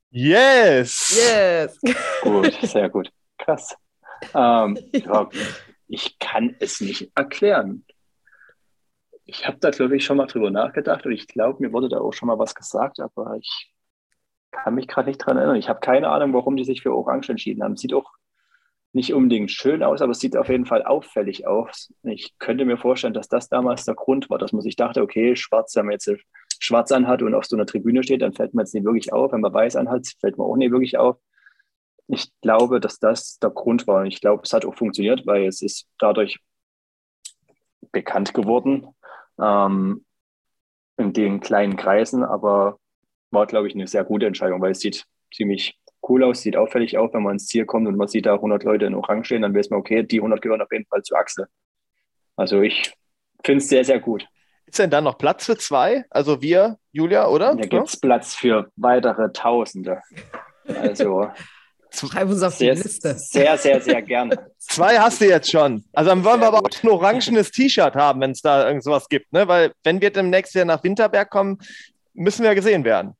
Yes! 0.09 1.15
Yes! 1.15 1.79
Gut, 2.21 2.53
sehr 2.61 2.89
gut. 2.89 3.11
Krass. 3.37 3.75
Ähm, 4.33 4.77
ja, 4.93 5.29
ich 5.87 6.19
kann 6.19 6.55
es 6.59 6.81
nicht 6.81 7.11
erklären. 7.15 7.85
Ich 9.25 9.47
habe 9.47 9.57
da, 9.59 9.71
glaube 9.71 9.95
ich, 9.95 10.03
schon 10.03 10.17
mal 10.17 10.27
drüber 10.27 10.51
nachgedacht 10.51 11.05
und 11.05 11.13
ich 11.13 11.27
glaube, 11.27 11.63
mir 11.63 11.71
wurde 11.71 11.89
da 11.89 11.99
auch 11.99 12.11
schon 12.11 12.27
mal 12.27 12.37
was 12.37 12.53
gesagt, 12.53 12.99
aber 12.99 13.37
ich 13.37 13.73
kann 14.51 14.75
mich 14.75 14.87
gerade 14.87 15.09
nicht 15.09 15.17
dran 15.17 15.37
erinnern. 15.37 15.55
Ich 15.55 15.69
habe 15.69 15.79
keine 15.79 16.09
Ahnung, 16.09 16.33
warum 16.33 16.57
die 16.57 16.65
sich 16.65 16.81
für 16.81 16.93
Orange 16.93 17.29
entschieden 17.29 17.63
haben. 17.63 17.77
Sieht 17.77 17.93
auch 17.93 18.11
nicht 18.93 19.13
unbedingt 19.13 19.51
schön 19.51 19.83
aus, 19.83 20.01
aber 20.01 20.11
es 20.11 20.19
sieht 20.19 20.35
auf 20.35 20.49
jeden 20.49 20.65
Fall 20.65 20.83
auffällig 20.83 21.47
aus. 21.47 21.93
Ich 22.03 22.37
könnte 22.39 22.65
mir 22.65 22.77
vorstellen, 22.77 23.13
dass 23.13 23.29
das 23.29 23.47
damals 23.47 23.85
der 23.85 23.95
Grund 23.95 24.29
war, 24.29 24.37
dass 24.37 24.51
man 24.51 24.61
sich 24.61 24.75
dachte, 24.75 25.01
okay, 25.01 25.35
schwarz, 25.35 25.75
wenn 25.75 25.85
man 25.85 25.93
jetzt 25.93 26.11
schwarz 26.59 26.91
anhat 26.91 27.21
und 27.21 27.33
auf 27.33 27.45
so 27.45 27.55
einer 27.55 27.65
Tribüne 27.65 28.03
steht, 28.03 28.21
dann 28.21 28.33
fällt 28.33 28.53
man 28.53 28.65
jetzt 28.65 28.73
nicht 28.73 28.83
wirklich 28.83 29.13
auf. 29.13 29.31
Wenn 29.31 29.41
man 29.41 29.53
weiß 29.53 29.77
anhat, 29.77 30.07
fällt 30.19 30.37
man 30.37 30.47
auch 30.47 30.57
nicht 30.57 30.71
wirklich 30.71 30.97
auf. 30.97 31.17
Ich 32.07 32.29
glaube, 32.41 32.81
dass 32.81 32.99
das 32.99 33.39
der 33.39 33.51
Grund 33.51 33.87
war. 33.87 34.01
Und 34.01 34.07
ich 34.07 34.19
glaube, 34.19 34.43
es 34.43 34.51
hat 34.51 34.65
auch 34.65 34.75
funktioniert, 34.75 35.25
weil 35.25 35.45
es 35.45 35.61
ist 35.61 35.87
dadurch 35.97 36.39
bekannt 37.91 38.33
geworden 38.33 38.87
ähm, 39.39 40.05
in 40.97 41.13
den 41.13 41.39
kleinen 41.39 41.77
Kreisen, 41.77 42.23
aber 42.23 42.77
war, 43.31 43.47
glaube 43.47 43.67
ich, 43.67 43.75
eine 43.75 43.87
sehr 43.87 44.03
gute 44.03 44.27
Entscheidung, 44.27 44.61
weil 44.61 44.71
es 44.71 44.81
sieht 44.81 45.05
ziemlich 45.33 45.79
cool 46.07 46.23
aus, 46.23 46.41
sieht 46.41 46.55
auffällig 46.55 46.97
aus, 46.97 47.13
wenn 47.13 47.23
man 47.23 47.33
ins 47.33 47.47
Ziel 47.47 47.65
kommt 47.65 47.87
und 47.87 47.95
man 47.95 48.07
sieht 48.07 48.25
da 48.25 48.33
100 48.33 48.63
Leute 48.63 48.85
in 48.85 48.95
Orange 48.95 49.25
stehen, 49.25 49.41
dann 49.41 49.55
weiß 49.55 49.69
man, 49.69 49.79
okay, 49.79 50.03
die 50.03 50.17
100 50.17 50.41
gehören 50.41 50.61
auf 50.61 50.71
jeden 50.71 50.85
Fall 50.85 51.03
zu 51.03 51.15
Axel. 51.15 51.47
Also 52.35 52.61
ich 52.61 52.93
finde 53.43 53.63
es 53.63 53.69
sehr, 53.69 53.85
sehr 53.85 53.99
gut. 53.99 54.25
Ist 54.65 54.79
denn 54.79 54.89
da 54.89 55.01
noch 55.01 55.17
Platz 55.17 55.45
für 55.45 55.57
zwei? 55.57 56.05
Also 56.09 56.41
wir, 56.41 56.77
Julia, 56.91 57.27
oder? 57.27 57.55
Da 57.55 57.65
gibt 57.65 57.87
es 57.87 57.99
Platz 57.99 58.35
für 58.35 58.71
weitere 58.75 59.31
Tausende. 59.31 60.01
Also 60.65 61.29
Schreib 61.93 62.29
uns 62.29 62.41
auf 62.41 62.55
sehr, 62.55 62.73
die 62.73 62.81
Liste. 62.81 63.15
Sehr, 63.15 63.57
sehr, 63.57 63.81
sehr 63.81 64.01
gerne. 64.01 64.51
Zwei 64.57 64.97
hast 64.97 65.19
du 65.19 65.27
jetzt 65.27 65.51
schon. 65.51 65.83
Also 65.91 66.09
dann 66.09 66.23
wollen 66.23 66.39
sehr 66.39 66.43
wir 66.43 66.47
aber 66.47 66.61
gut. 66.61 66.77
auch 66.77 66.83
ein 66.83 66.89
orangenes 66.89 67.51
T-Shirt 67.51 67.95
haben, 67.95 68.21
wenn 68.21 68.31
es 68.31 68.41
da 68.41 68.65
irgend 68.67 68.83
sowas 68.83 69.09
gibt. 69.09 69.31
Ne? 69.33 69.47
Weil 69.47 69.73
wenn 69.83 69.99
wir 69.99 70.09
demnächst 70.09 70.55
wieder 70.55 70.65
nach 70.65 70.83
Winterberg 70.83 71.29
kommen, 71.29 71.57
müssen 72.13 72.43
wir 72.43 72.55
gesehen 72.55 72.85
werden. 72.85 73.15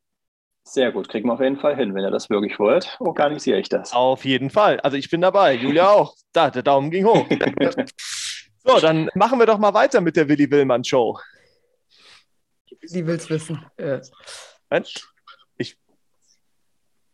Sehr 0.64 0.92
gut, 0.92 1.10
kriegen 1.10 1.28
wir 1.28 1.34
auf 1.34 1.42
jeden 1.42 1.60
Fall 1.60 1.76
hin. 1.76 1.94
Wenn 1.96 2.04
ihr 2.04 2.12
das 2.12 2.30
wirklich 2.30 2.60
wollt, 2.60 2.96
organisiere 3.00 3.60
ich 3.60 3.70
das. 3.70 3.94
Auf 3.94 4.26
jeden 4.26 4.50
Fall. 4.50 4.80
Also 4.82 4.96
ich 4.96 5.10
bin 5.10 5.22
dabei. 5.22 5.54
Julia 5.56 5.90
auch. 5.90 6.16
Da, 6.34 6.50
der 6.50 6.64
Daumen 6.64 6.92
ging 6.92 7.06
hoch. 7.06 7.28
so, 8.64 8.80
dann 8.80 9.10
machen 9.16 9.40
wir 9.40 9.46
doch 9.46 9.58
mal 9.58 9.74
weiter 9.74 10.02
mit 10.02 10.16
der 10.16 10.30
Willi 10.30 10.50
Willmann 10.50 10.84
Show. 10.84 11.20
Sie 12.84 13.06
will 13.06 13.16
es 13.16 13.30
wissen. 13.30 13.66
Ja. 13.78 14.02
Ich. 15.58 15.78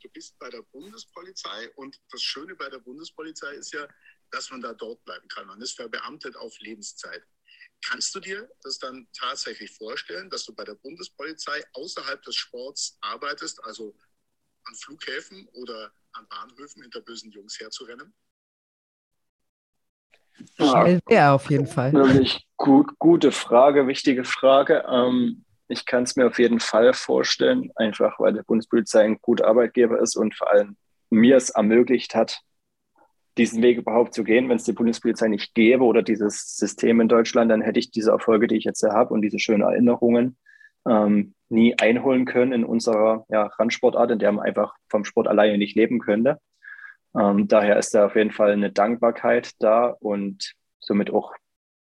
Du 0.02 0.10
bist 0.10 0.38
bei 0.40 0.50
der 0.50 0.62
Bundespolizei 0.72 1.70
und 1.76 2.00
das 2.12 2.22
Schöne 2.22 2.56
bei 2.56 2.70
der 2.70 2.80
Bundespolizei 2.80 3.54
ist 3.54 3.74
ja, 3.74 3.88
dass 4.32 4.52
man 4.52 4.62
da 4.62 4.74
dort 4.74 5.04
bleiben 5.04 5.28
kann. 5.30 5.48
Man 5.48 5.62
ist 5.62 5.74
verbeamtet 5.74 6.36
auf 6.36 6.54
Lebenszeit. 6.60 7.24
Kannst 7.86 8.14
du 8.16 8.20
dir 8.20 8.50
das 8.64 8.80
dann 8.80 9.08
tatsächlich 9.18 9.72
vorstellen, 9.72 10.30
dass 10.30 10.46
du 10.46 10.54
bei 10.54 10.64
der 10.64 10.76
Bundespolizei 10.76 11.64
außerhalb 11.74 12.22
des 12.24 12.36
Sports 12.36 12.98
arbeitest, 13.02 13.64
also 13.64 13.96
an 14.66 14.76
Flughäfen 14.76 15.48
oder 15.54 15.92
an 16.14 16.28
Bahnhöfen 16.28 16.82
hinter 16.82 17.02
bösen 17.02 17.32
Jungs 17.32 17.60
herzurennen? 17.60 18.14
Schnell 20.56 21.00
wäre 21.08 21.32
auf 21.32 21.50
jeden 21.50 21.68
Fall. 21.68 21.94
Wirklich 21.94 22.48
gut, 22.58 22.98
gute 23.00 23.32
Frage, 23.32 23.88
wichtige 23.88 24.24
Frage. 24.24 24.86
Ähm, 24.90 25.46
ich 25.68 25.86
kann 25.86 26.04
es 26.04 26.16
mir 26.16 26.28
auf 26.28 26.40
jeden 26.40 26.60
Fall 26.60 26.94
vorstellen, 26.94 27.72
einfach 27.76 28.20
weil 28.20 28.34
der 28.34 28.44
Bundespolizei 28.44 29.04
ein 29.04 29.20
guter 29.22 29.48
Arbeitgeber 29.48 30.00
ist 30.00 30.16
und 30.16 30.36
vor 30.36 30.50
allem 30.50 30.78
mir 31.10 31.38
es 31.38 31.50
ermöglicht 31.50 32.16
hat, 32.16 32.42
diesen 33.38 33.62
Weg 33.62 33.78
überhaupt 33.78 34.14
zu 34.14 34.24
gehen. 34.24 34.50
Wenn 34.50 34.58
es 34.58 34.64
die 34.64 34.74
Bundespolizei 34.74 35.28
nicht 35.28 35.54
gäbe 35.54 35.84
oder 35.84 36.04
dieses 36.04 36.58
System 36.58 37.02
in 37.02 37.08
Deutschland, 37.08 37.52
dann 37.52 37.62
hätte 37.62 37.80
ich 37.80 37.92
diese 37.92 38.12
Erfolge, 38.12 38.48
die 38.48 38.58
ich 38.58 38.64
jetzt 38.64 38.84
habe 38.84 39.14
und 39.14 39.22
diese 39.22 39.40
schönen 39.40 39.64
Erinnerungen 39.64 40.38
ähm, 40.88 41.34
nie 41.50 41.78
einholen 41.78 42.26
können 42.26 42.52
in 42.52 42.64
unserer 42.64 43.26
ja, 43.30 43.44
Randsportart, 43.44 44.12
in 44.12 44.20
der 44.20 44.32
man 44.32 44.46
einfach 44.46 44.76
vom 44.90 45.06
Sport 45.06 45.28
alleine 45.28 45.58
nicht 45.58 45.76
leben 45.76 46.00
könnte. 46.00 46.40
Ähm, 47.18 47.48
daher 47.48 47.78
ist 47.78 47.94
da 47.94 48.06
auf 48.06 48.16
jeden 48.16 48.32
Fall 48.32 48.52
eine 48.52 48.72
Dankbarkeit 48.72 49.52
da 49.60 49.88
und 49.88 50.54
somit 50.80 51.12
auch 51.12 51.34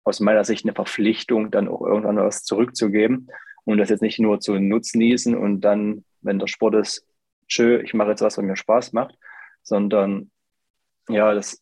aus 0.03 0.19
meiner 0.19 0.43
Sicht 0.43 0.65
eine 0.65 0.73
Verpflichtung, 0.73 1.51
dann 1.51 1.67
auch 1.67 1.81
irgendwann 1.81 2.17
was 2.17 2.43
zurückzugeben 2.43 3.29
und 3.65 3.77
das 3.77 3.89
jetzt 3.89 4.01
nicht 4.01 4.19
nur 4.19 4.39
zu 4.39 4.59
nutznießen 4.59 5.35
und 5.35 5.61
dann, 5.61 6.03
wenn 6.21 6.39
der 6.39 6.47
Sport 6.47 6.75
ist, 6.75 7.07
schön, 7.47 7.83
ich 7.85 7.93
mache 7.93 8.09
jetzt 8.09 8.21
was, 8.21 8.37
was 8.37 8.43
mir 8.43 8.55
Spaß 8.55 8.93
macht, 8.93 9.15
sondern 9.61 10.31
ja, 11.09 11.33
das 11.33 11.61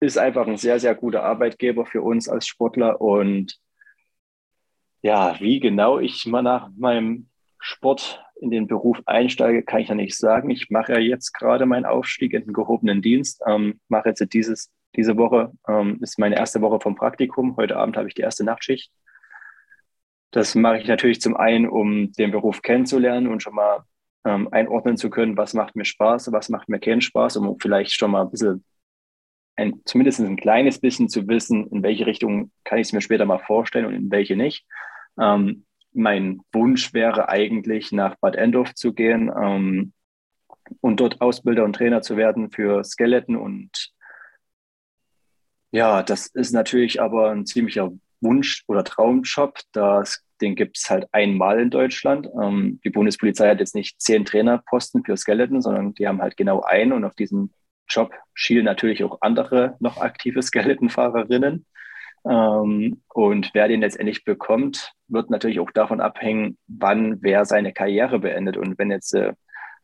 ist 0.00 0.18
einfach 0.18 0.46
ein 0.46 0.56
sehr, 0.56 0.80
sehr 0.80 0.94
guter 0.94 1.22
Arbeitgeber 1.22 1.86
für 1.86 2.02
uns 2.02 2.28
als 2.28 2.46
Sportler. 2.46 3.00
Und 3.00 3.58
ja, 5.02 5.38
wie 5.40 5.60
genau 5.60 5.98
ich 5.98 6.26
mal 6.26 6.42
nach 6.42 6.70
meinem 6.76 7.28
Sport 7.58 8.24
in 8.40 8.50
den 8.50 8.66
Beruf 8.66 9.00
einsteige, 9.04 9.62
kann 9.62 9.80
ich 9.80 9.88
ja 9.88 9.94
nicht 9.94 10.16
sagen. 10.16 10.50
Ich 10.50 10.70
mache 10.70 10.94
ja 10.94 10.98
jetzt 10.98 11.32
gerade 11.32 11.66
meinen 11.66 11.84
Aufstieg 11.84 12.32
in 12.32 12.44
den 12.44 12.54
gehobenen 12.54 13.02
Dienst. 13.02 13.42
Ähm, 13.46 13.80
mache 13.88 14.08
jetzt 14.08 14.32
dieses, 14.32 14.72
diese 14.96 15.16
Woche, 15.18 15.52
ähm, 15.68 15.98
ist 16.00 16.18
meine 16.18 16.36
erste 16.36 16.62
Woche 16.62 16.80
vom 16.80 16.94
Praktikum. 16.94 17.56
Heute 17.56 17.76
Abend 17.76 17.96
habe 17.98 18.08
ich 18.08 18.14
die 18.14 18.22
erste 18.22 18.44
Nachtschicht. 18.44 18.90
Das 20.30 20.54
mache 20.54 20.78
ich 20.78 20.86
natürlich 20.86 21.20
zum 21.20 21.36
einen, 21.36 21.68
um 21.68 22.12
den 22.12 22.30
Beruf 22.30 22.62
kennenzulernen 22.62 23.26
und 23.26 23.42
schon 23.42 23.54
mal 23.54 23.84
ähm, 24.24 24.48
einordnen 24.52 24.96
zu 24.96 25.10
können, 25.10 25.36
was 25.36 25.54
macht 25.54 25.76
mir 25.76 25.84
Spaß, 25.84 26.32
was 26.32 26.48
macht 26.48 26.68
mir 26.68 26.80
keinen 26.80 27.00
Spaß, 27.00 27.36
um 27.36 27.58
vielleicht 27.58 27.92
schon 27.92 28.10
mal 28.10 28.22
ein 28.22 28.30
bisschen, 28.30 28.64
ein, 29.56 29.80
zumindest 29.84 30.20
ein 30.20 30.36
kleines 30.36 30.80
bisschen 30.80 31.08
zu 31.08 31.26
wissen, 31.28 31.66
in 31.68 31.82
welche 31.82 32.06
Richtung 32.06 32.50
kann 32.64 32.78
ich 32.78 32.88
es 32.88 32.92
mir 32.92 33.00
später 33.00 33.24
mal 33.24 33.38
vorstellen 33.38 33.86
und 33.86 33.94
in 33.94 34.10
welche 34.10 34.36
nicht. 34.36 34.66
Ähm, 35.18 35.64
mein 35.92 36.40
Wunsch 36.52 36.92
wäre 36.92 37.28
eigentlich, 37.28 37.92
nach 37.92 38.16
Bad 38.16 38.36
Endorf 38.36 38.74
zu 38.74 38.92
gehen 38.92 39.30
ähm, 39.34 39.92
und 40.80 41.00
dort 41.00 41.20
Ausbilder 41.20 41.64
und 41.64 41.74
Trainer 41.74 42.02
zu 42.02 42.16
werden 42.16 42.50
für 42.50 42.84
Skeleton. 42.84 43.36
Und 43.36 43.92
ja, 45.72 46.02
das 46.02 46.26
ist 46.28 46.52
natürlich 46.52 47.00
aber 47.00 47.30
ein 47.30 47.46
ziemlicher 47.46 47.90
Wunsch- 48.20 48.64
oder 48.68 48.84
Traumjob. 48.84 49.58
Das, 49.72 50.24
den 50.40 50.54
gibt 50.54 50.78
es 50.78 50.90
halt 50.90 51.06
einmal 51.12 51.60
in 51.60 51.70
Deutschland. 51.70 52.28
Ähm, 52.40 52.80
die 52.84 52.90
Bundespolizei 52.90 53.48
hat 53.48 53.60
jetzt 53.60 53.74
nicht 53.74 54.00
zehn 54.00 54.24
Trainerposten 54.24 55.04
für 55.04 55.16
Skeleton, 55.16 55.60
sondern 55.60 55.94
die 55.94 56.08
haben 56.08 56.22
halt 56.22 56.36
genau 56.36 56.62
einen. 56.62 56.92
Und 56.92 57.04
auf 57.04 57.14
diesen 57.14 57.52
Job 57.88 58.12
schielen 58.34 58.64
natürlich 58.64 59.04
auch 59.04 59.18
andere 59.20 59.76
noch 59.80 59.98
aktive 59.98 60.42
Skeletonfahrerinnen. 60.42 61.66
Ähm, 62.28 63.02
und 63.08 63.50
wer 63.54 63.68
den 63.68 63.80
letztendlich 63.80 64.24
bekommt, 64.24 64.92
wird 65.08 65.30
natürlich 65.30 65.60
auch 65.60 65.70
davon 65.70 66.00
abhängen, 66.00 66.58
wann 66.66 67.22
wer 67.22 67.44
seine 67.44 67.72
Karriere 67.72 68.18
beendet. 68.18 68.56
Und 68.56 68.78
wenn 68.78 68.90
jetzt, 68.90 69.14
äh, 69.14 69.32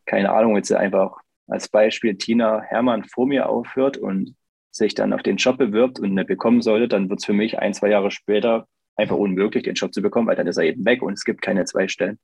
keine 0.04 0.32
Ahnung, 0.32 0.56
jetzt 0.56 0.72
einfach 0.72 1.18
als 1.48 1.68
Beispiel 1.68 2.16
Tina 2.16 2.60
Hermann 2.62 3.04
vor 3.04 3.26
mir 3.26 3.48
aufhört 3.48 3.96
und 3.96 4.34
sich 4.70 4.94
dann 4.94 5.12
auf 5.12 5.22
den 5.22 5.36
Job 5.36 5.56
bewirbt 5.56 5.98
und 5.98 6.14
nicht 6.14 6.28
bekommen 6.28 6.60
sollte, 6.60 6.88
dann 6.88 7.08
wird 7.08 7.20
es 7.20 7.24
für 7.24 7.32
mich 7.32 7.58
ein, 7.58 7.72
zwei 7.72 7.88
Jahre 7.88 8.10
später 8.10 8.66
einfach 8.96 9.16
unmöglich, 9.16 9.64
den 9.64 9.74
Job 9.74 9.92
zu 9.92 10.02
bekommen, 10.02 10.26
weil 10.26 10.36
dann 10.36 10.46
ist 10.46 10.56
er 10.56 10.64
eben 10.64 10.84
weg 10.84 11.02
und 11.02 11.12
es 11.12 11.24
gibt 11.24 11.42
keine 11.42 11.64
zwei 11.64 11.88
Stellen. 11.88 12.18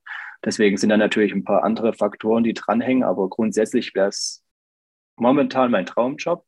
Deswegen 0.44 0.76
sind 0.76 0.88
da 0.88 0.96
natürlich 0.96 1.32
ein 1.32 1.44
paar 1.44 1.64
andere 1.64 1.92
Faktoren, 1.92 2.44
die 2.44 2.54
dranhängen, 2.54 3.04
aber 3.04 3.28
grundsätzlich 3.28 3.94
wäre 3.94 4.08
es 4.08 4.42
momentan 5.16 5.70
mein 5.70 5.86
Traumjob. 5.86 6.44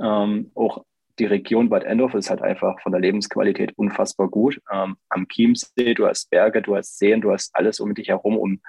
Ähm, 0.00 0.50
auch 0.54 0.84
die 1.18 1.26
Region 1.26 1.68
Bad 1.68 1.84
Endorf 1.84 2.14
ist 2.14 2.30
halt 2.30 2.42
einfach 2.42 2.80
von 2.80 2.92
der 2.92 3.00
Lebensqualität 3.00 3.72
unfassbar 3.76 4.28
gut. 4.28 4.60
Ähm, 4.72 4.96
am 5.08 5.28
Chiemsee, 5.28 5.94
du 5.94 6.06
hast 6.06 6.30
Berge, 6.30 6.62
du 6.62 6.76
hast 6.76 6.98
Seen, 6.98 7.20
du 7.20 7.32
hast 7.32 7.54
alles 7.54 7.80
um 7.80 7.94
dich 7.94 8.08
herum, 8.08 8.36
um 8.36 8.60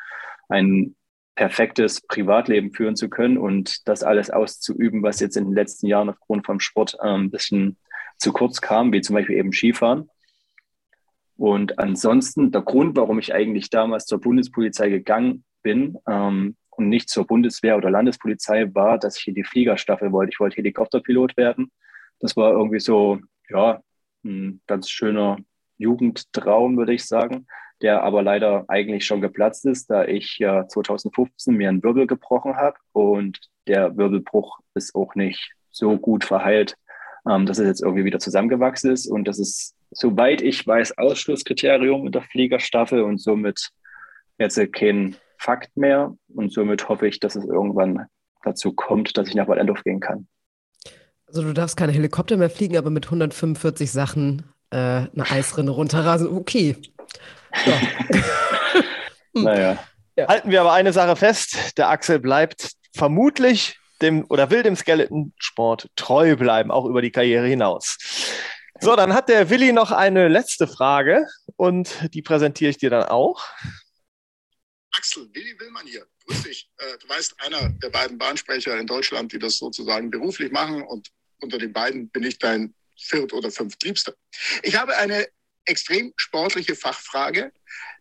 ein 0.49 0.95
perfektes 1.35 2.01
Privatleben 2.01 2.73
führen 2.73 2.95
zu 2.95 3.09
können 3.09 3.37
und 3.37 3.87
das 3.87 4.03
alles 4.03 4.29
auszuüben, 4.29 5.03
was 5.03 5.19
jetzt 5.19 5.37
in 5.37 5.45
den 5.45 5.53
letzten 5.53 5.87
Jahren 5.87 6.09
aufgrund 6.09 6.45
vom 6.45 6.59
Sport 6.59 6.97
ähm, 7.01 7.25
ein 7.25 7.31
bisschen 7.31 7.77
zu 8.17 8.33
kurz 8.33 8.59
kam, 8.59 8.91
wie 8.91 9.01
zum 9.01 9.15
Beispiel 9.15 9.37
eben 9.37 9.53
Skifahren. 9.53 10.09
Und 11.39 11.79
ansonsten 11.79 12.51
der 12.51 12.61
Grund, 12.61 12.97
warum 12.97 13.17
ich 13.19 13.33
eigentlich 13.33 13.69
damals 13.69 14.05
zur 14.05 14.19
Bundespolizei 14.19 14.89
gegangen 14.89 15.43
bin 15.63 15.97
ähm, 16.07 16.55
und 16.69 16.89
nicht 16.89 17.09
zur 17.09 17.25
Bundeswehr 17.25 17.77
oder 17.77 17.89
Landespolizei, 17.89 18.73
war, 18.73 18.97
dass 18.97 19.17
ich 19.17 19.27
in 19.27 19.35
die 19.35 19.43
Fliegerstaffel 19.43 20.11
wollte. 20.11 20.31
Ich 20.33 20.39
wollte 20.39 20.57
Helikopterpilot 20.57 21.37
werden 21.37 21.71
das 22.19 22.35
war 22.35 22.51
irgendwie 22.51 22.79
so, 22.79 23.19
ja, 23.49 23.81
ein 24.23 24.61
ganz 24.67 24.89
schöner 24.89 25.37
Jugendtraum, 25.77 26.77
würde 26.77 26.93
ich 26.93 27.05
sagen, 27.05 27.47
der 27.81 28.03
aber 28.03 28.21
leider 28.21 28.65
eigentlich 28.67 29.05
schon 29.05 29.21
geplatzt 29.21 29.65
ist, 29.65 29.89
da 29.89 30.03
ich 30.03 30.37
ja 30.37 30.67
2015 30.67 31.55
mir 31.55 31.69
einen 31.69 31.81
Wirbel 31.81 32.05
gebrochen 32.05 32.57
habe 32.57 32.77
und 32.91 33.39
der 33.67 33.95
Wirbelbruch 33.95 34.59
ist 34.73 34.93
auch 34.95 35.15
nicht 35.15 35.53
so 35.71 35.97
gut 35.97 36.25
verheilt, 36.25 36.75
ähm, 37.27 37.45
dass 37.45 37.59
es 37.59 37.67
jetzt 37.67 37.81
irgendwie 37.81 38.05
wieder 38.05 38.19
zusammengewachsen 38.19 38.91
ist 38.91 39.07
und 39.07 39.25
das 39.27 39.39
ist, 39.39 39.75
soweit 39.91 40.41
ich 40.41 40.65
weiß, 40.65 40.97
Ausschlusskriterium 40.97 42.05
in 42.05 42.11
der 42.11 42.21
Fliegerstaffel 42.21 43.01
und 43.01 43.19
somit 43.19 43.69
jetzt 44.37 44.59
kein 44.73 45.15
Fakt 45.37 45.75
mehr 45.77 46.15
und 46.35 46.51
somit 46.51 46.89
hoffe 46.89 47.07
ich, 47.07 47.19
dass 47.19 47.35
es 47.35 47.45
irgendwann 47.45 48.05
dazu 48.43 48.73
kommt, 48.73 49.17
dass 49.17 49.27
ich 49.27 49.35
nach 49.35 49.47
Bad 49.47 49.57
Endorf 49.57 49.83
gehen 49.83 49.99
kann. 49.99 50.27
Also 51.27 51.43
du 51.43 51.53
darfst 51.53 51.77
keine 51.77 51.91
Helikopter 51.91 52.37
mehr 52.37 52.49
fliegen, 52.49 52.77
aber 52.77 52.89
mit 52.89 53.05
145 53.05 53.91
Sachen 53.91 54.43
äh, 54.71 54.75
eine 54.77 55.09
Eisrinne 55.29 55.71
runterrasen, 55.71 56.27
okay. 56.27 56.75
Ja. 57.65 58.21
naja. 59.41 59.77
Ja. 60.15 60.27
Halten 60.27 60.51
wir 60.51 60.61
aber 60.61 60.73
eine 60.73 60.91
Sache 60.91 61.15
fest, 61.15 61.77
der 61.77 61.89
Axel 61.89 62.19
bleibt 62.19 62.71
vermutlich 62.93 63.79
dem 64.01 64.25
oder 64.29 64.49
will 64.49 64.63
dem 64.63 64.75
Skeleton-Sport 64.75 65.89
treu 65.95 66.35
bleiben, 66.35 66.71
auch 66.71 66.85
über 66.85 67.01
die 67.01 67.11
Karriere 67.11 67.47
hinaus. 67.47 67.97
So, 68.79 68.95
dann 68.95 69.13
hat 69.13 69.29
der 69.29 69.49
Willi 69.49 69.73
noch 69.73 69.91
eine 69.91 70.27
letzte 70.27 70.67
Frage 70.67 71.27
und 71.57 72.13
die 72.13 72.21
präsentiere 72.21 72.69
ich 72.69 72.77
dir 72.77 72.89
dann 72.89 73.03
auch. 73.03 73.45
Axel, 74.91 75.29
Willi 75.33 75.59
Willmann 75.59 75.85
hier. 75.85 76.05
Grüß 76.25 76.43
dich. 76.43 76.69
Äh, 76.77 76.97
du 76.99 77.09
weißt, 77.09 77.35
einer 77.41 77.69
der 77.69 77.89
beiden 77.89 78.17
Bahnsprecher 78.17 78.77
in 78.77 78.87
Deutschland, 78.87 79.33
die 79.33 79.39
das 79.39 79.57
sozusagen 79.57 80.09
beruflich 80.09 80.51
machen 80.51 80.81
und 80.81 81.09
unter 81.41 81.57
den 81.57 81.73
beiden 81.73 82.09
bin 82.09 82.23
ich 82.23 82.37
dein 82.37 82.73
viert- 82.97 83.33
oder 83.33 83.51
fünftliebster. 83.51 84.13
Ich 84.63 84.75
habe 84.75 84.95
eine 84.97 85.27
extrem 85.65 86.13
sportliche 86.17 86.75
Fachfrage, 86.75 87.51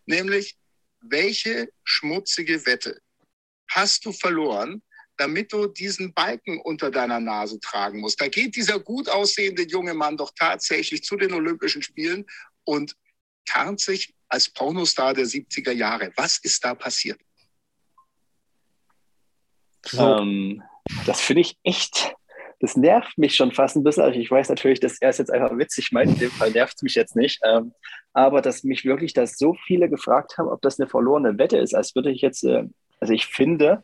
nämlich 0.05 0.57
welche 1.01 1.69
schmutzige 1.83 2.65
Wette 2.65 2.99
hast 3.69 4.05
du 4.05 4.11
verloren, 4.11 4.81
damit 5.19 5.51
du 5.51 5.67
diesen 5.67 6.13
Balken 6.13 6.59
unter 6.61 6.89
deiner 6.89 7.19
Nase 7.19 7.59
tragen 7.59 7.99
musst? 7.99 8.21
Da 8.21 8.27
geht 8.27 8.55
dieser 8.55 8.79
gut 8.79 9.09
aussehende 9.09 9.63
junge 9.63 9.93
Mann 9.93 10.17
doch 10.17 10.31
tatsächlich 10.37 11.03
zu 11.03 11.17
den 11.17 11.33
Olympischen 11.33 11.83
Spielen 11.83 12.25
und 12.63 12.95
tarnt 13.45 13.79
sich 13.79 14.13
als 14.29 14.49
Pornostar 14.49 15.13
der 15.13 15.25
70er 15.25 15.71
Jahre. 15.71 16.11
Was 16.15 16.37
ist 16.39 16.63
da 16.63 16.73
passiert? 16.73 17.19
So. 19.85 20.19
Ähm, 20.19 20.63
das 21.05 21.21
finde 21.21 21.41
ich 21.41 21.57
echt 21.63 22.15
das 22.59 22.75
nervt 22.75 23.17
mich 23.17 23.35
schon 23.35 23.51
fast 23.51 23.77
ein 23.77 23.83
bisschen. 23.83 24.03
Also 24.03 24.19
ich 24.19 24.29
weiß 24.29 24.49
natürlich, 24.49 24.79
dass 24.81 24.99
er 24.99 25.09
es 25.09 25.17
jetzt 25.17 25.31
einfach 25.31 25.57
witzig 25.57 25.91
meint. 25.91 26.11
In 26.11 26.19
dem 26.19 26.31
Fall 26.31 26.51
nervt 26.51 26.75
es 26.75 26.81
mich 26.83 26.95
jetzt 26.95 27.15
nicht. 27.15 27.39
Ähm, 27.45 27.73
aber 28.13 28.41
dass 28.41 28.63
mich 28.63 28.83
wirklich, 28.85 29.13
dass 29.13 29.37
so 29.37 29.55
viele 29.65 29.89
gefragt 29.89 30.37
haben, 30.37 30.49
ob 30.49 30.61
das 30.61 30.79
eine 30.79 30.89
verlorene 30.89 31.37
Wette 31.37 31.57
ist, 31.57 31.73
als 31.73 31.95
würde 31.95 32.11
ich 32.11 32.21
jetzt, 32.21 32.43
äh, 32.43 32.65
also 32.99 33.13
ich 33.13 33.27
finde, 33.27 33.83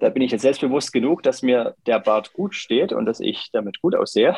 da 0.00 0.08
bin 0.10 0.22
ich 0.22 0.32
jetzt 0.32 0.42
selbstbewusst 0.42 0.92
genug, 0.92 1.22
dass 1.22 1.42
mir 1.42 1.74
der 1.86 1.98
Bart 2.00 2.32
gut 2.32 2.54
steht 2.54 2.92
und 2.92 3.06
dass 3.06 3.20
ich 3.20 3.50
damit 3.52 3.80
gut 3.80 3.94
aussehe. 3.94 4.36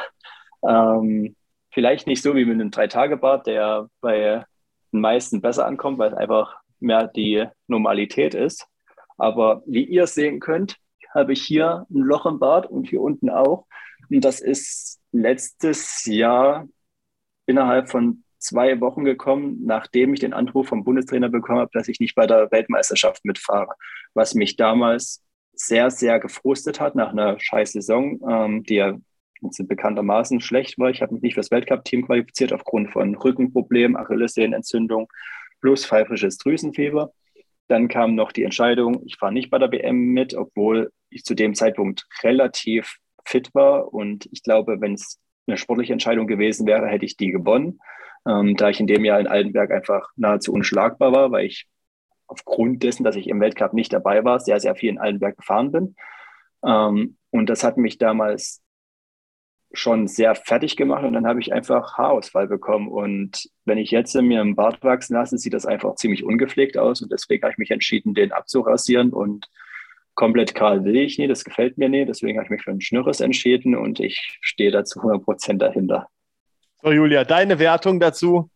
Ähm, 0.66 1.36
vielleicht 1.70 2.06
nicht 2.06 2.22
so 2.22 2.34
wie 2.34 2.44
mit 2.44 2.54
einem 2.54 2.70
Drei-Tage-Bart, 2.70 3.46
der 3.46 3.88
bei 4.00 4.44
den 4.92 5.00
meisten 5.00 5.40
besser 5.40 5.66
ankommt, 5.66 5.98
weil 5.98 6.12
es 6.12 6.16
einfach 6.16 6.56
mehr 6.80 7.08
die 7.08 7.46
Normalität 7.66 8.34
ist. 8.34 8.66
Aber 9.18 9.62
wie 9.66 9.84
ihr 9.84 10.06
sehen 10.06 10.40
könnt, 10.40 10.76
habe 11.14 11.32
ich 11.32 11.42
hier 11.42 11.86
ein 11.90 12.00
Loch 12.00 12.26
im 12.26 12.38
Bad 12.38 12.66
und 12.66 12.88
hier 12.88 13.00
unten 13.00 13.30
auch. 13.30 13.66
Und 14.10 14.24
das 14.24 14.40
ist 14.40 15.00
letztes 15.12 16.04
Jahr 16.04 16.68
innerhalb 17.46 17.88
von 17.88 18.24
zwei 18.46 18.80
Wochen 18.80 19.04
gekommen, 19.04 19.58
nachdem 19.64 20.14
ich 20.14 20.20
den 20.20 20.32
Anruf 20.32 20.68
vom 20.68 20.84
Bundestrainer 20.84 21.28
bekommen 21.28 21.60
habe, 21.60 21.70
dass 21.72 21.88
ich 21.88 22.00
nicht 22.00 22.14
bei 22.14 22.26
der 22.26 22.50
Weltmeisterschaft 22.50 23.24
mitfahre, 23.24 23.74
was 24.14 24.34
mich 24.34 24.56
damals 24.56 25.22
sehr, 25.52 25.90
sehr 25.90 26.20
gefrustet 26.20 26.80
hat 26.80 26.94
nach 26.94 27.10
einer 27.10 27.38
scheiß 27.40 27.72
Saison, 27.72 28.20
ähm, 28.28 28.62
die 28.62 28.76
ja 28.76 28.98
bekanntermaßen 29.58 30.40
schlecht 30.40 30.78
war. 30.78 30.90
Ich 30.90 31.02
habe 31.02 31.14
mich 31.14 31.22
nicht 31.22 31.34
fürs 31.34 31.50
Weltcup-Team 31.50 32.06
qualifiziert 32.06 32.52
aufgrund 32.52 32.90
von 32.90 33.14
Rückenproblemen, 33.14 33.96
Achillessehnenentzündung 33.96 35.08
plus 35.60 35.86
pfeifrisches 35.86 36.38
Drüsenfieber. 36.38 37.12
Dann 37.68 37.88
kam 37.88 38.14
noch 38.14 38.32
die 38.32 38.44
Entscheidung, 38.44 39.02
ich 39.06 39.16
fahre 39.16 39.32
nicht 39.32 39.50
bei 39.50 39.58
der 39.58 39.68
BM 39.68 40.12
mit, 40.12 40.34
obwohl 40.34 40.92
ich 41.10 41.24
zu 41.24 41.34
dem 41.34 41.54
Zeitpunkt 41.54 42.06
relativ 42.22 42.98
fit 43.24 43.54
war. 43.54 43.92
Und 43.92 44.28
ich 44.32 44.42
glaube, 44.42 44.80
wenn 44.80 44.94
es 44.94 45.18
eine 45.46 45.56
sportliche 45.56 45.92
Entscheidung 45.92 46.26
gewesen 46.26 46.66
wäre, 46.66 46.86
hätte 46.88 47.04
ich 47.04 47.16
die 47.16 47.30
gewonnen. 47.30 47.80
Ähm, 48.26 48.56
da 48.56 48.70
ich 48.70 48.80
in 48.80 48.86
dem 48.86 49.04
Jahr 49.04 49.20
in 49.20 49.28
Altenberg 49.28 49.70
einfach 49.70 50.10
nahezu 50.16 50.52
unschlagbar 50.52 51.12
war, 51.12 51.30
weil 51.30 51.46
ich 51.46 51.66
aufgrund 52.26 52.82
dessen, 52.82 53.04
dass 53.04 53.16
ich 53.16 53.28
im 53.28 53.40
Weltcup 53.40 53.72
nicht 53.72 53.92
dabei 53.92 54.24
war, 54.24 54.40
sehr, 54.40 54.58
sehr 54.58 54.74
viel 54.74 54.90
in 54.90 54.98
Altenberg 54.98 55.36
gefahren 55.36 55.70
bin. 55.70 55.96
Ähm, 56.64 57.16
und 57.30 57.48
das 57.48 57.62
hat 57.62 57.76
mich 57.76 57.98
damals 57.98 58.62
schon 59.72 60.08
sehr 60.08 60.34
fertig 60.34 60.76
gemacht 60.76 61.04
und 61.04 61.12
dann 61.12 61.26
habe 61.26 61.40
ich 61.40 61.52
einfach 61.52 61.98
Haarausfall 61.98 62.46
bekommen. 62.48 62.88
Und 62.88 63.48
wenn 63.64 63.78
ich 63.78 63.90
jetzt 63.90 64.14
mir 64.14 64.40
einen 64.40 64.56
Bart 64.56 64.82
wachsen 64.82 65.14
lasse, 65.14 65.38
sieht 65.38 65.54
das 65.54 65.66
einfach 65.66 65.96
ziemlich 65.96 66.24
ungepflegt 66.24 66.78
aus 66.78 67.02
und 67.02 67.12
deswegen 67.12 67.42
habe 67.42 67.52
ich 67.52 67.58
mich 67.58 67.70
entschieden, 67.70 68.14
den 68.14 68.32
abzurasieren 68.32 69.12
und 69.12 69.48
komplett 70.16 70.54
kahl 70.54 70.84
will 70.84 70.96
ich 70.96 71.18
nie, 71.18 71.28
das 71.28 71.44
gefällt 71.44 71.78
mir 71.78 71.88
nie, 71.88 72.04
deswegen 72.04 72.38
habe 72.38 72.46
ich 72.46 72.50
mich 72.50 72.62
für 72.62 72.70
einen 72.70 72.80
Schnürres 72.80 73.20
entschieden 73.20 73.76
und 73.76 74.00
ich 74.00 74.38
stehe 74.40 74.72
dazu 74.72 75.00
100% 75.00 75.58
dahinter. 75.58 76.08
So, 76.82 76.90
Julia, 76.90 77.24
deine 77.24 77.58
Wertung 77.58 78.00
dazu? 78.00 78.50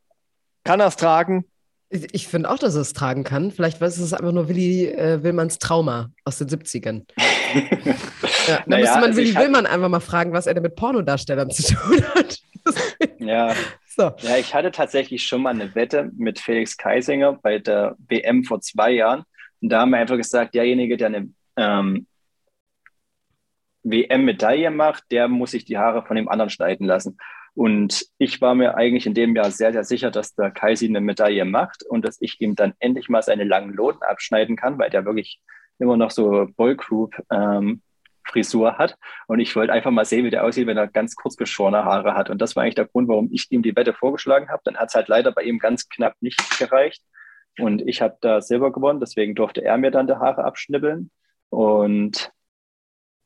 Kann 0.65 0.81
er 0.81 0.89
es 0.89 0.97
tragen? 0.97 1.45
Ich, 1.89 2.13
ich 2.13 2.29
finde 2.29 2.51
auch, 2.51 2.59
dass 2.59 2.75
er 2.75 2.83
es 2.83 2.93
tragen 2.93 3.25
kann. 3.25 3.51
Vielleicht 3.51 3.81
ist 3.81 3.99
es 3.99 4.13
einfach 4.13 4.33
nur 4.33 4.49
Willi 4.49 4.87
äh, 4.87 5.23
Willmanns 5.23 5.59
Trauma 5.59 6.11
aus 6.25 6.39
den 6.39 6.49
70ern. 6.49 7.05
ja, 7.57 7.95
dann 8.47 8.63
naja, 8.67 8.81
müsste 8.81 9.01
man 9.01 9.05
also 9.05 9.19
Willi 9.19 9.35
Willmann 9.37 9.67
einfach 9.67 9.89
mal 9.89 10.01
fragen, 10.01 10.33
was 10.33 10.47
er 10.47 10.55
denn 10.55 10.63
mit 10.63 10.77
Pornodarstellern 10.77 11.51
zu 11.51 11.75
tun 11.75 12.05
hat. 12.15 12.39
ja, 13.19 13.55
So. 13.97 14.13
Ja, 14.23 14.37
ich 14.39 14.55
hatte 14.55 14.71
tatsächlich 14.71 15.27
schon 15.27 15.43
mal 15.43 15.51
eine 15.51 15.75
Wette 15.75 16.11
mit 16.17 16.39
Felix 16.39 16.77
Keisinger 16.77 17.35
bei 17.35 17.59
der 17.59 17.97
WM 18.09 18.45
vor 18.45 18.61
zwei 18.61 18.93
Jahren. 18.93 19.25
Und 19.61 19.69
da 19.71 19.81
haben 19.81 19.91
wir 19.91 19.99
einfach 19.99 20.17
gesagt, 20.17 20.55
derjenige, 20.55 20.97
der 20.97 21.09
eine 21.09 21.29
ähm, 21.61 22.07
WM-Medaille 23.83 24.71
macht, 24.71 25.05
der 25.11 25.29
muss 25.29 25.53
sich 25.53 25.65
die 25.65 25.79
Haare 25.79 26.05
von 26.05 26.17
dem 26.17 26.29
anderen 26.29 26.51
schneiden 26.51 26.87
lassen. 26.87 27.19
Und 27.55 28.07
ich 28.19 28.41
war 28.41 28.55
mir 28.55 28.77
eigentlich 28.77 29.07
in 29.07 29.15
dem 29.15 29.35
Jahr 29.35 29.51
sehr, 29.51 29.73
sehr 29.73 29.85
sicher, 29.85 30.11
dass 30.11 30.35
der 30.35 30.51
Kaisi 30.51 30.87
eine 30.87 31.01
Medaille 31.01 31.45
macht 31.45 31.83
und 31.83 32.05
dass 32.05 32.21
ich 32.21 32.41
ihm 32.41 32.55
dann 32.55 32.75
endlich 32.79 33.09
mal 33.09 33.23
seine 33.23 33.45
langen 33.45 33.75
Loden 33.75 34.03
abschneiden 34.03 34.57
kann, 34.57 34.79
weil 34.79 34.91
der 34.91 35.05
wirklich 35.05 35.41
immer 35.79 35.97
noch 35.97 36.11
so 36.11 36.47
Boygroup 36.57 37.15
ähm, 37.31 37.83
Frisur 38.25 38.79
hat. 38.79 38.97
Und 39.27 39.41
ich 39.41 39.55
wollte 39.57 39.73
einfach 39.73 39.91
mal 39.91 40.05
sehen, 40.05 40.25
wie 40.25 40.31
der 40.31 40.45
aussieht, 40.45 40.67
wenn 40.67 40.77
er 40.77 40.87
ganz 40.87 41.17
kurz 41.17 41.37
geschorene 41.37 41.85
Haare 41.85 42.15
hat. 42.15 42.31
Und 42.31 42.41
das 42.41 42.55
war 42.55 42.63
eigentlich 42.63 42.77
der 42.77 42.87
Grund, 42.87 43.09
warum 43.09 43.29
ich 43.33 43.47
ihm 43.51 43.63
die 43.63 43.75
Wette 43.75 43.95
vorgeschlagen 43.95 44.49
habe. 44.49 44.63
Dann 44.65 44.77
hat 44.77 44.89
es 44.91 44.95
halt 44.95 45.09
leider 45.09 45.33
bei 45.33 45.43
ihm 45.43 45.59
ganz 45.59 45.89
knapp 45.89 46.15
nicht 46.21 46.39
gereicht. 46.59 47.03
Und 47.59 47.83
ich 47.87 48.01
habe 48.01 48.17
da 48.21 48.41
Silber 48.41 48.73
gewonnen, 48.73 49.01
deswegen 49.01 49.35
durfte 49.35 49.65
er 49.65 49.77
mir 49.77 49.91
dann 49.91 50.07
die 50.07 50.15
Haare 50.15 50.45
abschnibbeln. 50.45 51.11
Und 51.51 52.33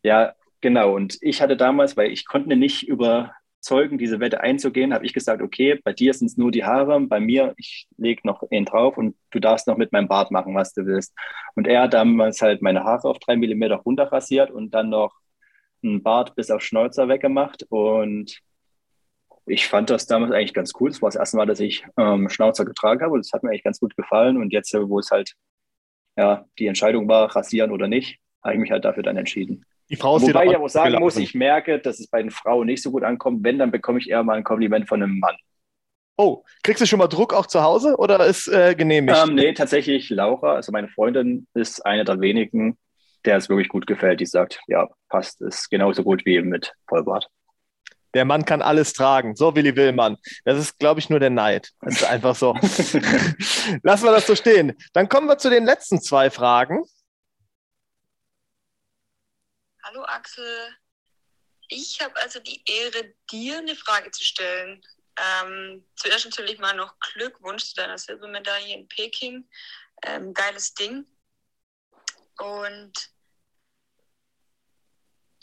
ja, 0.03 0.35
genau. 0.61 0.95
Und 0.95 1.19
ich 1.21 1.41
hatte 1.41 1.57
damals, 1.57 1.97
weil 1.97 2.11
ich 2.11 2.27
konnte 2.27 2.57
nicht 2.57 2.89
über 2.89 3.35
überzeugen, 3.65 3.99
diese 3.99 4.21
Wette 4.21 4.41
einzugehen, 4.41 4.93
habe 4.93 5.07
ich 5.07 5.15
gesagt, 5.15 5.43
okay, 5.43 5.81
bei 5.83 5.93
dir 5.93 6.13
sind 6.13 6.27
es 6.27 6.37
nur 6.37 6.51
die 6.51 6.65
Haare, 6.65 7.01
bei 7.01 7.21
mir, 7.21 7.55
ich 7.57 7.89
lege 7.97 8.21
noch 8.25 8.43
einen 8.51 8.67
drauf 8.67 8.99
und 8.99 9.17
du 9.31 9.41
darfst 9.41 9.67
noch 9.67 9.77
mit 9.77 9.93
meinem 9.93 10.09
Bart 10.09 10.31
machen, 10.31 10.55
was 10.55 10.75
du 10.75 10.85
willst. 10.87 11.15
Und 11.55 11.67
er 11.67 11.83
hat 11.83 11.95
damals 11.95 12.43
halt 12.43 12.61
meine 12.63 12.85
Haare 12.85 13.09
auf 13.09 13.19
drei 13.19 13.37
Millimeter 13.37 13.77
runterrasiert 13.77 14.51
und 14.51 14.73
dann 14.75 14.91
noch 14.91 15.15
einen 15.83 16.03
Bart 16.03 16.35
bis 16.35 16.51
auf 16.51 16.63
Schnäuzer 16.63 17.09
weggemacht 17.09 17.65
und 17.71 18.39
ich 19.47 19.67
fand 19.67 19.91
das 19.91 20.07
damals 20.07 20.33
eigentlich 20.33 20.55
ganz 20.55 20.73
cool. 20.81 20.91
Das 20.91 21.03
war 21.03 21.09
das 21.09 21.17
erste 21.17 21.37
Mal, 21.37 21.47
dass 21.47 21.61
ich 21.61 21.85
ähm, 21.99 22.29
Schnauzer 22.31 22.65
getragen 22.65 23.03
habe 23.03 23.13
und 23.13 23.25
das 23.25 23.33
hat 23.33 23.43
mir 23.43 23.51
eigentlich 23.51 23.65
ganz 23.65 23.79
gut 23.79 23.95
gefallen. 23.95 24.39
Und 24.39 24.55
jetzt, 24.55 24.73
wo 24.75 24.99
es 24.99 25.11
halt 25.11 25.35
ja, 26.17 26.45
die 26.59 26.67
Entscheidung 26.67 27.09
war, 27.09 27.35
rasieren 27.35 27.71
oder 27.71 27.89
nicht, 27.89 28.19
habe 28.43 28.55
ich 28.55 28.61
mich 28.61 28.71
halt 28.71 28.85
dafür 28.85 29.03
dann 29.03 29.17
entschieden. 29.17 29.65
Die 29.91 29.97
Frau 29.97 30.17
ist 30.17 30.23
Wobei 30.23 30.47
ich 30.47 30.57
aber 30.57 30.69
sagen 30.69 30.99
muss, 30.99 31.17
ich 31.17 31.35
merke, 31.35 31.79
dass 31.79 32.01
es 32.01 32.09
bei 32.09 32.23
den 32.23 32.31
Frauen 32.31 32.67
nicht 32.67 32.83
so 32.83 32.91
gut 32.91 33.05
ankommt. 33.05 33.45
Wenn, 33.45 33.59
dann 33.59 33.71
bekomme 33.71 33.99
ich 33.99 34.09
eher 34.09 34.23
mal 34.23 34.37
ein 34.37 34.45
Kompliment 34.45 34.89
von 34.89 35.03
einem 35.03 35.19
Mann. 35.19 35.37
Oh, 36.17 36.45
kriegst 36.63 36.81
du 36.81 36.87
schon 36.87 37.01
mal 37.01 37.09
Druck 37.09 37.35
auch 37.35 37.47
zu 37.47 37.63
Hause 37.63 37.97
oder 37.99 38.25
ist 38.25 38.47
äh, 38.49 38.75
genehmigt? 38.75 39.19
Ähm, 39.23 39.35
nee, 39.35 39.53
tatsächlich 39.53 40.09
Laura, 40.11 40.55
also 40.55 40.71
meine 40.71 40.89
Freundin, 40.89 41.47
ist 41.55 41.85
eine 41.85 42.05
der 42.05 42.21
wenigen, 42.21 42.79
der 43.25 43.37
es 43.37 43.49
wirklich 43.49 43.69
gut 43.69 43.87
gefällt. 43.87 44.21
Die 44.21 44.27
sagt, 44.27 44.61
ja, 44.69 44.89
passt, 45.09 45.43
ist 45.43 45.71
genauso 45.71 46.05
gut 46.05 46.25
wie 46.25 46.41
mit 46.41 46.73
Vollbart. 46.87 47.29
Der 48.15 48.25
Mann 48.25 48.45
kann 48.45 48.63
alles 48.63 48.93
tragen. 48.93 49.35
So, 49.35 49.55
Willi 49.57 49.75
Willmann. 49.75 50.17
Das 50.45 50.59
ist, 50.59 50.79
glaube 50.79 51.01
ich, 51.01 51.11
nur 51.11 51.19
der 51.19 51.31
Neid. 51.31 51.73
Das 51.81 51.97
ist 51.97 52.05
einfach 52.05 52.37
so. 52.37 52.53
Lassen 53.83 54.05
wir 54.05 54.13
das 54.13 54.27
so 54.27 54.37
stehen. 54.37 54.77
Dann 54.93 55.09
kommen 55.09 55.27
wir 55.27 55.37
zu 55.37 55.51
den 55.51 55.65
letzten 55.65 56.01
zwei 56.01 56.31
Fragen. 56.31 56.85
Hallo 59.83 60.05
Axel. 60.05 60.77
Ich 61.69 62.01
habe 62.01 62.15
also 62.23 62.39
die 62.41 62.63
Ehre, 62.67 63.15
dir 63.31 63.59
eine 63.59 63.75
Frage 63.75 64.11
zu 64.13 64.25
stellen. 64.25 64.81
Ähm, 65.17 65.85
zuerst 65.97 66.25
natürlich 66.25 66.59
mal 66.59 66.75
noch 66.75 66.99
Glückwunsch 67.01 67.65
zu 67.65 67.75
deiner 67.75 67.99
Silbermedaille 67.99 68.75
in 68.75 68.89
Peking. 68.89 69.49
Ähm, 70.03 70.35
geiles 70.35 70.75
Ding. 70.75 71.07
Und 72.39 73.14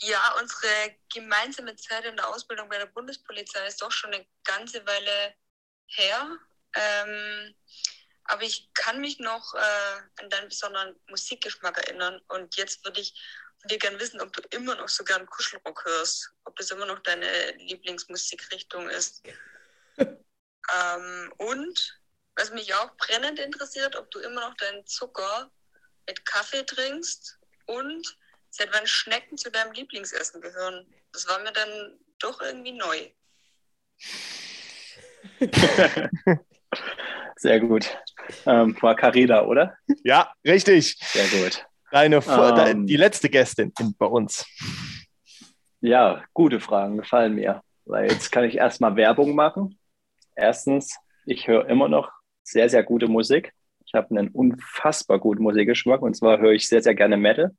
ja, 0.02 0.36
unsere 0.40 0.96
gemeinsame 1.12 1.76
Zeit 1.76 2.04
in 2.04 2.16
der 2.16 2.28
Ausbildung 2.28 2.68
bei 2.68 2.78
der 2.78 2.86
Bundespolizei 2.86 3.66
ist 3.66 3.80
doch 3.80 3.92
schon 3.92 4.12
eine 4.12 4.26
ganze 4.44 4.84
Weile 4.86 5.34
her. 5.86 6.38
Ähm, 6.74 7.54
aber 8.24 8.42
ich 8.42 8.72
kann 8.74 9.00
mich 9.00 9.18
noch 9.18 9.54
äh, 9.54 10.20
an 10.20 10.30
deinen 10.30 10.48
besonderen 10.48 10.98
Musikgeschmack 11.08 11.78
erinnern. 11.78 12.20
Und 12.28 12.56
jetzt 12.56 12.84
würde 12.84 13.00
ich 13.00 13.14
wir 13.64 13.78
gerne 13.78 14.00
wissen, 14.00 14.20
ob 14.20 14.32
du 14.32 14.42
immer 14.50 14.74
noch 14.74 14.88
so 14.88 15.04
gern 15.04 15.26
Kuschelrock 15.26 15.84
hörst, 15.84 16.32
ob 16.44 16.56
das 16.56 16.70
immer 16.72 16.86
noch 16.86 16.98
deine 17.00 17.52
Lieblingsmusikrichtung 17.58 18.88
ist. 18.90 19.22
ähm, 19.96 21.32
und 21.36 22.00
was 22.34 22.50
mich 22.50 22.74
auch 22.74 22.96
brennend 22.96 23.38
interessiert, 23.38 23.94
ob 23.94 24.10
du 24.10 24.18
immer 24.18 24.48
noch 24.48 24.56
deinen 24.56 24.84
Zucker 24.86 25.50
mit 26.08 26.24
Kaffee 26.26 26.64
trinkst 26.64 27.38
und 27.66 28.18
seit 28.52 28.68
wann 28.72 28.86
Schnecken 28.86 29.36
zu 29.36 29.50
deinem 29.50 29.72
Lieblingsessen 29.72 30.40
gehören. 30.40 30.86
Das 31.12 31.28
war 31.28 31.40
mir 31.40 31.52
dann 31.52 31.98
doch 32.18 32.40
irgendwie 32.40 32.72
neu. 32.72 33.10
Sehr 37.36 37.60
gut. 37.60 37.98
Ähm, 38.46 38.76
war 38.80 38.94
Carina, 38.94 39.44
oder? 39.44 39.76
Ja, 40.04 40.32
richtig. 40.44 40.96
Sehr 41.00 41.26
gut. 41.28 41.66
Deine, 41.90 42.22
ähm, 42.26 42.86
die 42.86 42.96
letzte 42.96 43.28
Gästin 43.28 43.72
bei 43.98 44.06
uns. 44.06 44.46
Ja, 45.80 46.24
gute 46.32 46.60
Fragen 46.60 46.98
gefallen 46.98 47.34
mir. 47.34 47.62
Weil 47.84 48.10
jetzt 48.10 48.30
kann 48.30 48.44
ich 48.44 48.56
erstmal 48.56 48.96
Werbung 48.96 49.34
machen. 49.34 49.78
Erstens, 50.36 50.96
ich 51.26 51.48
höre 51.48 51.68
immer 51.68 51.88
noch 51.88 52.12
sehr, 52.42 52.68
sehr 52.68 52.82
gute 52.82 53.08
Musik. 53.08 53.52
Ich 53.84 53.94
habe 53.94 54.10
einen 54.10 54.28
unfassbar 54.28 55.18
guten 55.18 55.42
Musikgeschmack 55.42 56.00
und 56.02 56.14
zwar 56.14 56.38
höre 56.38 56.52
ich 56.52 56.68
sehr, 56.68 56.82
sehr 56.82 56.94
gerne 56.94 57.16
Metal. 57.16 57.50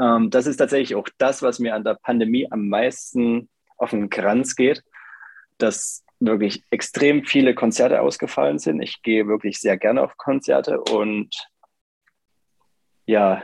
Ähm, 0.00 0.30
das 0.30 0.46
ist 0.46 0.56
tatsächlich 0.56 0.94
auch 0.94 1.08
das, 1.18 1.42
was 1.42 1.58
mir 1.58 1.74
an 1.74 1.84
der 1.84 1.94
Pandemie 1.94 2.46
am 2.50 2.68
meisten 2.68 3.48
auf 3.76 3.90
den 3.90 4.10
Kranz 4.10 4.56
geht, 4.56 4.82
dass 5.58 6.04
wirklich 6.20 6.62
extrem 6.70 7.24
viele 7.24 7.54
Konzerte 7.54 8.00
ausgefallen 8.00 8.58
sind. 8.58 8.80
Ich 8.80 9.02
gehe 9.02 9.26
wirklich 9.26 9.60
sehr 9.60 9.76
gerne 9.76 10.02
auf 10.02 10.16
Konzerte 10.16 10.80
und 10.80 11.34
ja, 13.06 13.42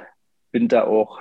bin 0.50 0.68
da 0.68 0.84
auch, 0.84 1.20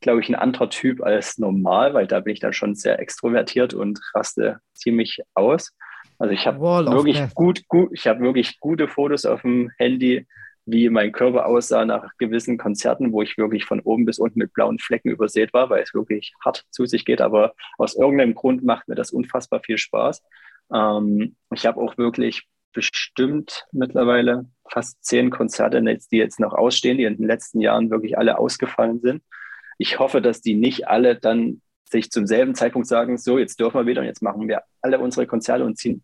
glaube 0.00 0.20
ich, 0.20 0.28
ein 0.28 0.34
anderer 0.34 0.70
Typ 0.70 1.02
als 1.02 1.38
normal, 1.38 1.94
weil 1.94 2.06
da 2.06 2.20
bin 2.20 2.34
ich 2.34 2.40
dann 2.40 2.52
schon 2.52 2.74
sehr 2.74 2.98
extrovertiert 2.98 3.74
und 3.74 4.00
raste 4.14 4.60
ziemlich 4.74 5.20
aus. 5.34 5.72
Also 6.18 6.32
ich 6.32 6.46
habe 6.46 6.60
wirklich 6.60 7.34
gut, 7.34 7.66
gut, 7.68 7.90
ich 7.92 8.06
habe 8.06 8.20
wirklich 8.20 8.58
gute 8.60 8.88
Fotos 8.88 9.26
auf 9.26 9.42
dem 9.42 9.70
Handy, 9.78 10.26
wie 10.66 10.90
mein 10.90 11.12
Körper 11.12 11.46
aussah 11.46 11.84
nach 11.84 12.10
gewissen 12.18 12.58
Konzerten, 12.58 13.12
wo 13.12 13.22
ich 13.22 13.38
wirklich 13.38 13.64
von 13.64 13.80
oben 13.80 14.04
bis 14.04 14.18
unten 14.18 14.40
mit 14.40 14.52
blauen 14.52 14.78
Flecken 14.78 15.10
übersät 15.10 15.52
war, 15.52 15.70
weil 15.70 15.82
es 15.82 15.94
wirklich 15.94 16.34
hart 16.44 16.64
zu 16.70 16.86
sich 16.86 17.04
geht. 17.04 17.20
Aber 17.20 17.54
aus 17.78 17.94
irgendeinem 17.94 18.34
Grund 18.34 18.64
macht 18.64 18.88
mir 18.88 18.96
das 18.96 19.12
unfassbar 19.12 19.60
viel 19.60 19.78
Spaß. 19.78 20.22
Ähm, 20.74 21.36
ich 21.54 21.66
habe 21.66 21.80
auch 21.80 21.96
wirklich 21.96 22.48
bestimmt 22.72 23.64
mittlerweile 23.72 24.46
fast 24.68 25.02
zehn 25.02 25.30
Konzerte, 25.30 25.80
die 25.82 26.16
jetzt 26.16 26.40
noch 26.40 26.52
ausstehen, 26.52 26.98
die 26.98 27.04
in 27.04 27.16
den 27.16 27.26
letzten 27.26 27.60
Jahren 27.60 27.90
wirklich 27.90 28.18
alle 28.18 28.38
ausgefallen 28.38 29.00
sind. 29.00 29.22
Ich 29.78 29.98
hoffe, 29.98 30.20
dass 30.20 30.42
die 30.42 30.54
nicht 30.54 30.88
alle 30.88 31.16
dann 31.16 31.62
sich 31.88 32.10
zum 32.10 32.26
selben 32.26 32.54
Zeitpunkt 32.54 32.88
sagen, 32.88 33.16
so, 33.18 33.38
jetzt 33.38 33.60
dürfen 33.60 33.78
wir 33.78 33.86
wieder 33.86 34.00
und 34.00 34.08
jetzt 34.08 34.22
machen 34.22 34.48
wir 34.48 34.62
alle 34.82 34.98
unsere 34.98 35.26
Konzerte 35.26 35.64
und 35.64 35.78
ziehen, 35.78 36.02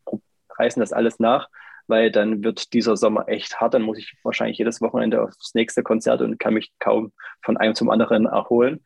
reißen 0.56 0.80
das 0.80 0.92
alles 0.92 1.18
nach, 1.18 1.48
weil 1.86 2.10
dann 2.10 2.44
wird 2.44 2.72
dieser 2.72 2.96
Sommer 2.96 3.28
echt 3.28 3.60
hart. 3.60 3.74
Dann 3.74 3.82
muss 3.82 3.98
ich 3.98 4.14
wahrscheinlich 4.22 4.58
jedes 4.58 4.80
Wochenende 4.80 5.22
aufs 5.22 5.54
nächste 5.54 5.82
Konzert 5.82 6.20
und 6.20 6.38
kann 6.38 6.54
mich 6.54 6.72
kaum 6.78 7.12
von 7.42 7.56
einem 7.56 7.74
zum 7.74 7.90
anderen 7.90 8.26
erholen. 8.26 8.80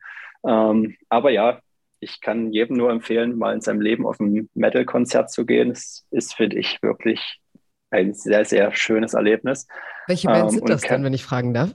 Ähm, 0.45 0.95
aber 1.09 1.31
ja, 1.31 1.59
ich 1.99 2.21
kann 2.21 2.51
jedem 2.51 2.77
nur 2.77 2.91
empfehlen, 2.91 3.37
mal 3.37 3.53
in 3.53 3.61
seinem 3.61 3.81
Leben 3.81 4.05
auf 4.05 4.19
ein 4.19 4.49
Metal-Konzert 4.53 5.31
zu 5.31 5.45
gehen. 5.45 5.71
Es 5.71 6.05
ist, 6.11 6.35
finde 6.35 6.57
ich, 6.57 6.81
wirklich 6.81 7.39
ein 7.89 8.13
sehr, 8.13 8.45
sehr 8.45 8.71
schönes 8.73 9.13
Erlebnis. 9.13 9.67
Welche 10.07 10.27
Bands 10.27 10.53
ähm, 10.53 10.59
sind 10.59 10.69
das 10.69 10.81
denn, 10.81 11.03
wenn 11.03 11.13
ich 11.13 11.23
fragen 11.23 11.53
darf? 11.53 11.73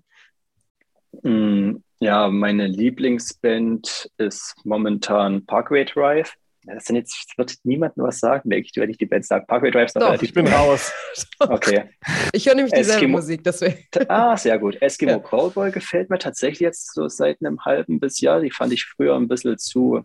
Mm, 1.22 1.76
ja, 1.98 2.28
meine 2.28 2.66
Lieblingsband 2.66 4.10
ist 4.18 4.54
momentan 4.64 5.44
Parkway 5.46 5.84
Drive. 5.84 6.34
Das, 6.64 6.84
sind 6.84 6.96
jetzt, 6.96 7.24
das 7.28 7.38
wird 7.38 7.58
niemandem 7.64 8.04
was 8.04 8.20
sagen, 8.20 8.48
denke 8.48 8.68
ich, 8.70 8.80
wenn 8.80 8.90
ich 8.90 8.98
die 8.98 9.06
Band 9.06 9.24
sage. 9.24 9.44
Parkway 9.46 9.70
Drive 9.70 9.86
ist 9.86 9.94
noch 9.96 10.02
Doch, 10.02 10.08
relativ 10.08 10.28
ich 10.28 10.34
bin 10.34 10.46
raus. 10.46 10.92
okay. 11.40 11.90
Ich 12.32 12.46
höre 12.46 12.54
nämlich 12.54 12.72
dieselbe 12.72 12.98
Eskimo 12.98 13.18
Musik, 13.18 13.42
deswegen. 13.42 13.78
Ah, 14.08 14.36
sehr 14.36 14.58
gut. 14.58 14.80
Eskimo 14.80 15.12
ja. 15.12 15.18
Callboy 15.18 15.72
gefällt 15.72 16.10
mir 16.10 16.18
tatsächlich 16.18 16.60
jetzt 16.60 16.94
so 16.94 17.08
seit 17.08 17.40
einem 17.40 17.64
halben 17.64 17.98
bis 17.98 18.20
Jahr. 18.20 18.40
Die 18.40 18.50
fand 18.50 18.72
ich 18.72 18.84
früher 18.84 19.16
ein 19.16 19.28
bisschen 19.28 19.58
zu, 19.58 20.04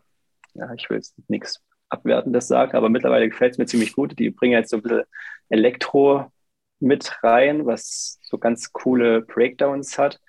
ja, 0.55 0.73
ich 0.73 0.89
will 0.89 0.97
jetzt 0.97 1.15
nichts 1.27 1.61
Abwertendes 1.89 2.47
sagen, 2.47 2.75
aber 2.75 2.89
mittlerweile 2.89 3.29
gefällt 3.29 3.53
es 3.53 3.57
mir 3.57 3.65
ziemlich 3.65 3.93
gut. 3.93 4.17
Die 4.17 4.29
bringen 4.31 4.53
jetzt 4.53 4.71
so 4.71 4.77
ein 4.77 4.81
bisschen 4.81 5.03
Elektro 5.49 6.31
mit 6.79 7.11
rein, 7.23 7.65
was 7.65 8.19
so 8.21 8.37
ganz 8.37 8.71
coole 8.71 9.21
Breakdowns 9.21 9.97
hat. 9.97 10.19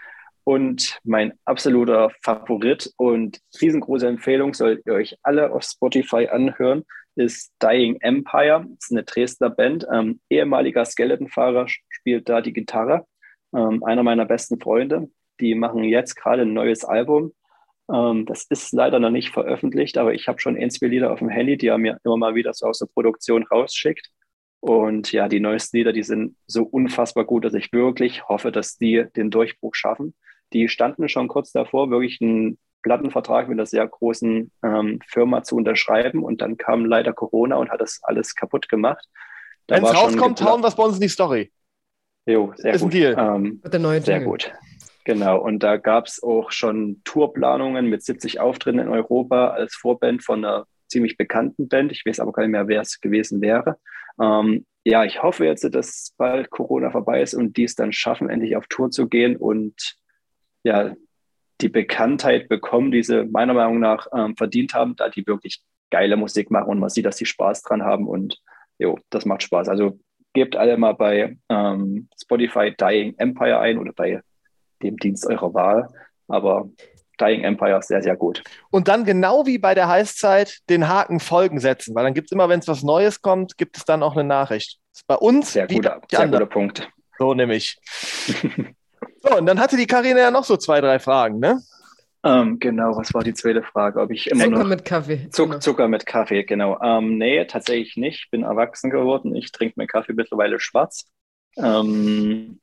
Und 0.49 0.99
mein 1.05 1.35
absoluter 1.45 2.11
Favorit 2.23 2.91
und 2.97 3.39
riesengroße 3.61 4.09
Empfehlung, 4.09 4.55
solltet 4.55 4.87
ihr 4.87 4.95
euch 4.95 5.15
alle 5.23 5.53
auf 5.53 5.63
Spotify 5.63 6.27
anhören, 6.27 6.85
ist 7.17 7.53
Dying 7.63 7.99
Empire. 8.01 8.65
Das 8.67 8.87
ist 8.87 8.93
eine 8.93 9.03
Dresdner 9.03 9.51
Band. 9.51 9.87
Ähm, 9.93 10.21
ehemaliger 10.31 10.87
Skeletonfahrer 10.87 11.67
spielt 11.91 12.31
da 12.31 12.41
die 12.41 12.55
Gitarre. 12.55 13.05
Ähm, 13.55 13.85
einer 13.85 14.03
meiner 14.03 14.25
besten 14.25 14.59
Freunde. 14.59 15.11
Die 15.39 15.55
machen 15.55 15.85
jetzt 15.85 16.15
gerade 16.15 16.43
ein 16.43 16.55
neues 16.55 16.83
Album. 16.83 17.35
Ähm, 17.93 18.25
das 18.25 18.47
ist 18.49 18.73
leider 18.73 19.01
noch 19.01 19.11
nicht 19.11 19.35
veröffentlicht, 19.35 19.99
aber 19.99 20.15
ich 20.15 20.29
habe 20.29 20.41
schon 20.41 20.57
ein, 20.57 20.71
zwei 20.71 20.87
Lieder 20.87 21.13
auf 21.13 21.19
dem 21.19 21.29
Handy, 21.29 21.59
die 21.59 21.67
er 21.67 21.77
mir 21.77 21.99
immer 22.05 22.17
mal 22.17 22.35
wieder 22.35 22.55
so 22.55 22.69
aus 22.69 22.79
der 22.79 22.87
Produktion 22.87 23.43
rausschickt. 23.43 24.09
Und 24.61 25.13
ja, 25.13 25.29
die 25.29 25.41
neuesten 25.41 25.77
Lieder, 25.77 25.93
die 25.93 26.05
sind 26.05 26.37
so 26.47 26.63
unfassbar 26.63 27.27
gut, 27.27 27.45
dass 27.45 27.53
ich 27.53 27.71
wirklich 27.71 28.27
hoffe, 28.31 28.51
dass 28.51 28.79
die 28.79 29.05
den 29.15 29.31
Durchbruch 29.31 29.75
schaffen. 29.75 30.15
Die 30.53 30.69
standen 30.69 31.09
schon 31.09 31.29
kurz 31.29 31.53
davor, 31.53 31.91
wirklich 31.91 32.19
einen 32.21 32.59
Plattenvertrag 32.83 33.49
mit 33.49 33.57
einer 33.57 33.67
sehr 33.67 33.87
großen 33.87 34.51
ähm, 34.63 34.99
Firma 35.07 35.43
zu 35.43 35.57
unterschreiben. 35.57 36.23
Und 36.23 36.41
dann 36.41 36.57
kam 36.57 36.85
leider 36.85 37.13
Corona 37.13 37.57
und 37.57 37.71
hat 37.71 37.81
das 37.81 38.01
alles 38.03 38.35
kaputt 38.35 38.69
gemacht. 38.69 39.07
Wenn 39.67 39.85
es 39.85 39.95
rauskommt, 39.95 40.41
hauen 40.43 40.63
wir 40.63 40.69
es 40.69 40.77
bei 40.77 40.83
uns 40.85 40.95
in 40.95 41.03
die 41.03 41.09
Story. 41.09 41.53
Jo, 42.27 42.53
sehr 42.57 42.75
ist 42.75 42.83
gut. 42.83 42.89
ein 42.89 42.99
Deal. 42.99 43.17
Ähm, 43.19 43.61
Mit 43.63 43.73
der 43.73 43.81
neuen 43.81 44.03
sehr 44.03 44.17
Jingle. 44.17 44.31
gut. 44.31 44.53
Genau. 45.05 45.41
Und 45.41 45.63
da 45.63 45.79
gab 45.79 46.07
es 46.07 46.23
auch 46.23 46.51
schon 46.51 47.01
Tourplanungen 47.05 47.87
mit 47.87 48.03
70 48.03 48.41
Auftritten 48.41 48.79
in 48.79 48.89
Europa 48.89 49.49
als 49.49 49.75
Vorband 49.75 50.23
von 50.23 50.45
einer 50.45 50.67
ziemlich 50.89 51.17
bekannten 51.17 51.69
Band. 51.69 51.93
Ich 51.93 52.05
weiß 52.05 52.21
aber 52.21 52.33
gar 52.33 52.43
nicht 52.43 52.53
mehr, 52.53 52.69
wer 52.69 52.83
es 52.83 53.01
gewesen 53.01 53.41
wäre. 53.41 53.79
Ähm, 54.21 54.67
ja, 54.85 55.05
ich 55.05 55.23
hoffe 55.23 55.45
jetzt, 55.45 55.65
dass 55.75 56.15
bald 56.17 56.51
Corona 56.51 56.91
vorbei 56.91 57.23
ist 57.23 57.35
und 57.35 57.57
die 57.57 57.65
es 57.65 57.75
dann 57.75 57.93
schaffen, 57.93 58.29
endlich 58.29 58.57
auf 58.57 58.67
Tour 58.69 58.91
zu 58.91 59.09
gehen 59.09 59.37
und 59.37 59.97
ja, 60.63 60.95
die 61.61 61.69
Bekanntheit 61.69 62.49
bekommen, 62.49 62.91
die 62.91 63.03
sie 63.03 63.25
meiner 63.25 63.55
Meinung 63.55 63.81
nach 63.81 64.07
ähm, 64.15 64.37
verdient 64.37 64.75
haben, 64.75 64.95
da 64.97 65.09
die 65.09 65.27
wirklich 65.27 65.63
geile 65.91 66.17
Musik 66.17 66.51
machen 66.51 66.69
und 66.69 66.79
man 66.79 66.91
sieht, 66.91 67.07
dass 67.07 67.17
die 67.17 67.27
Spaß 67.27 67.63
dran 67.63 67.83
haben 67.83 68.07
und 68.07 68.41
jo, 68.79 68.99
das 69.11 69.25
macht 69.25 69.43
Spaß. 69.43 69.69
Also 69.69 69.99
gebt 70.35 70.57
alle 70.57 70.77
mal 70.77 70.93
bei 70.93 71.37
ähm, 71.49 72.09
Spotify 72.21 72.75
Dying 72.79 73.15
Empire 73.19 73.59
ein 73.59 73.79
oder 73.79 73.93
bei 73.93 74.21
dem 74.83 74.97
Dienst 74.97 75.27
eurer 75.27 75.53
Wahl. 75.55 75.89
Aber 76.29 76.69
Dying 77.21 77.43
Empire 77.43 77.79
ist 77.79 77.89
sehr, 77.89 78.03
sehr 78.03 78.17
gut. 78.17 78.45
Und 78.71 78.87
dann 78.87 79.05
genau 79.05 79.47
wie 79.47 79.59
bei 79.59 79.75
der 79.75 79.89
Heißzeit 79.89 80.59
den 80.69 80.89
Haken 80.89 81.19
Folgen 81.19 81.59
setzen, 81.59 81.95
weil 81.95 82.05
dann 82.05 82.15
gibt 82.15 82.29
es 82.29 82.33
immer, 82.33 82.49
wenn 82.49 82.61
es 82.61 82.69
was 82.69 82.83
Neues 82.83 83.23
kommt, 83.23 83.59
gibt 83.59 83.77
es 83.77 83.85
dann 83.85 84.03
auch 84.03 84.15
eine 84.15 84.25
Nachricht. 84.25 84.79
Das 84.93 85.01
ist 85.01 85.07
bei 85.07 85.17
uns 85.17 85.53
Sehr 85.53 85.67
guter, 85.67 86.01
sehr 86.09 86.29
guter 86.29 86.47
Punkt. 86.47 86.89
So 87.19 87.35
nämlich. 87.35 87.79
So, 89.29 89.37
und 89.39 89.47
dann 89.47 89.61
hatte 89.61 89.77
die 89.77 89.87
Karina 89.87 90.19
ja 90.21 90.31
noch 90.31 90.45
so 90.45 90.57
zwei, 90.57 90.81
drei 90.81 90.99
Fragen, 90.99 91.39
ne? 91.39 91.61
Ähm, 92.25 92.59
genau, 92.59 92.97
was 92.97 93.15
war 93.15 93.23
die 93.23 93.35
zweite 93.35 93.63
Frage? 93.63 94.01
Ob 94.01 94.11
ich 94.11 94.29
immer 94.29 94.45
Zucker 94.45 94.59
noch 94.59 94.67
mit 94.69 94.85
Kaffee. 94.85 95.29
Zuck, 95.31 95.47
Genau. 95.51 95.59
Zucker 95.61 95.89
mit 95.89 96.05
Kaffee, 96.05 96.43
genau. 96.45 96.79
Ähm, 96.83 97.17
nee, 97.17 97.45
tatsächlich 97.45 97.97
nicht. 97.97 98.25
Ich 98.25 98.31
bin 98.31 98.43
erwachsen 98.43 98.91
geworden. 98.91 99.37
Ich 99.37 99.53
trinke 99.53 99.75
meinen 99.77 99.87
Kaffee 99.87 100.15
mittlerweile 100.15 100.59
schwarz. 100.59 101.07
Ähm, 101.57 102.61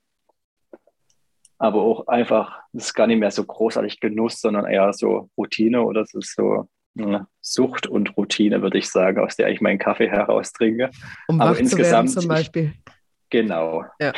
aber 1.57 1.81
auch 1.81 2.07
einfach, 2.07 2.59
das 2.73 2.87
ist 2.87 2.93
gar 2.93 3.07
nicht 3.07 3.19
mehr 3.19 3.31
so 3.31 3.45
großartig 3.45 4.01
Genuss, 4.01 4.41
sondern 4.41 4.65
eher 4.65 4.91
so 4.91 5.29
Routine 5.37 5.83
oder 5.83 6.01
es 6.01 6.13
ist 6.13 6.35
so 6.35 6.67
ja, 6.95 7.27
Sucht 7.41 7.87
und 7.87 8.17
Routine, 8.17 8.61
würde 8.61 8.77
ich 8.77 8.89
sagen, 8.89 9.19
aus 9.19 9.35
der 9.37 9.49
ich 9.49 9.61
meinen 9.61 9.79
Kaffee 9.79 10.09
heraus 10.09 10.51
trinke. 10.51 10.89
Um 11.27 11.39
aber 11.39 11.51
wach 11.51 11.55
zu 11.55 11.77
werden 11.77 12.05
insgesamt- 12.07 12.11
zum 12.11 12.27
Beispiel. 12.27 12.73
Genau. 13.29 13.83
Ja. 13.99 14.13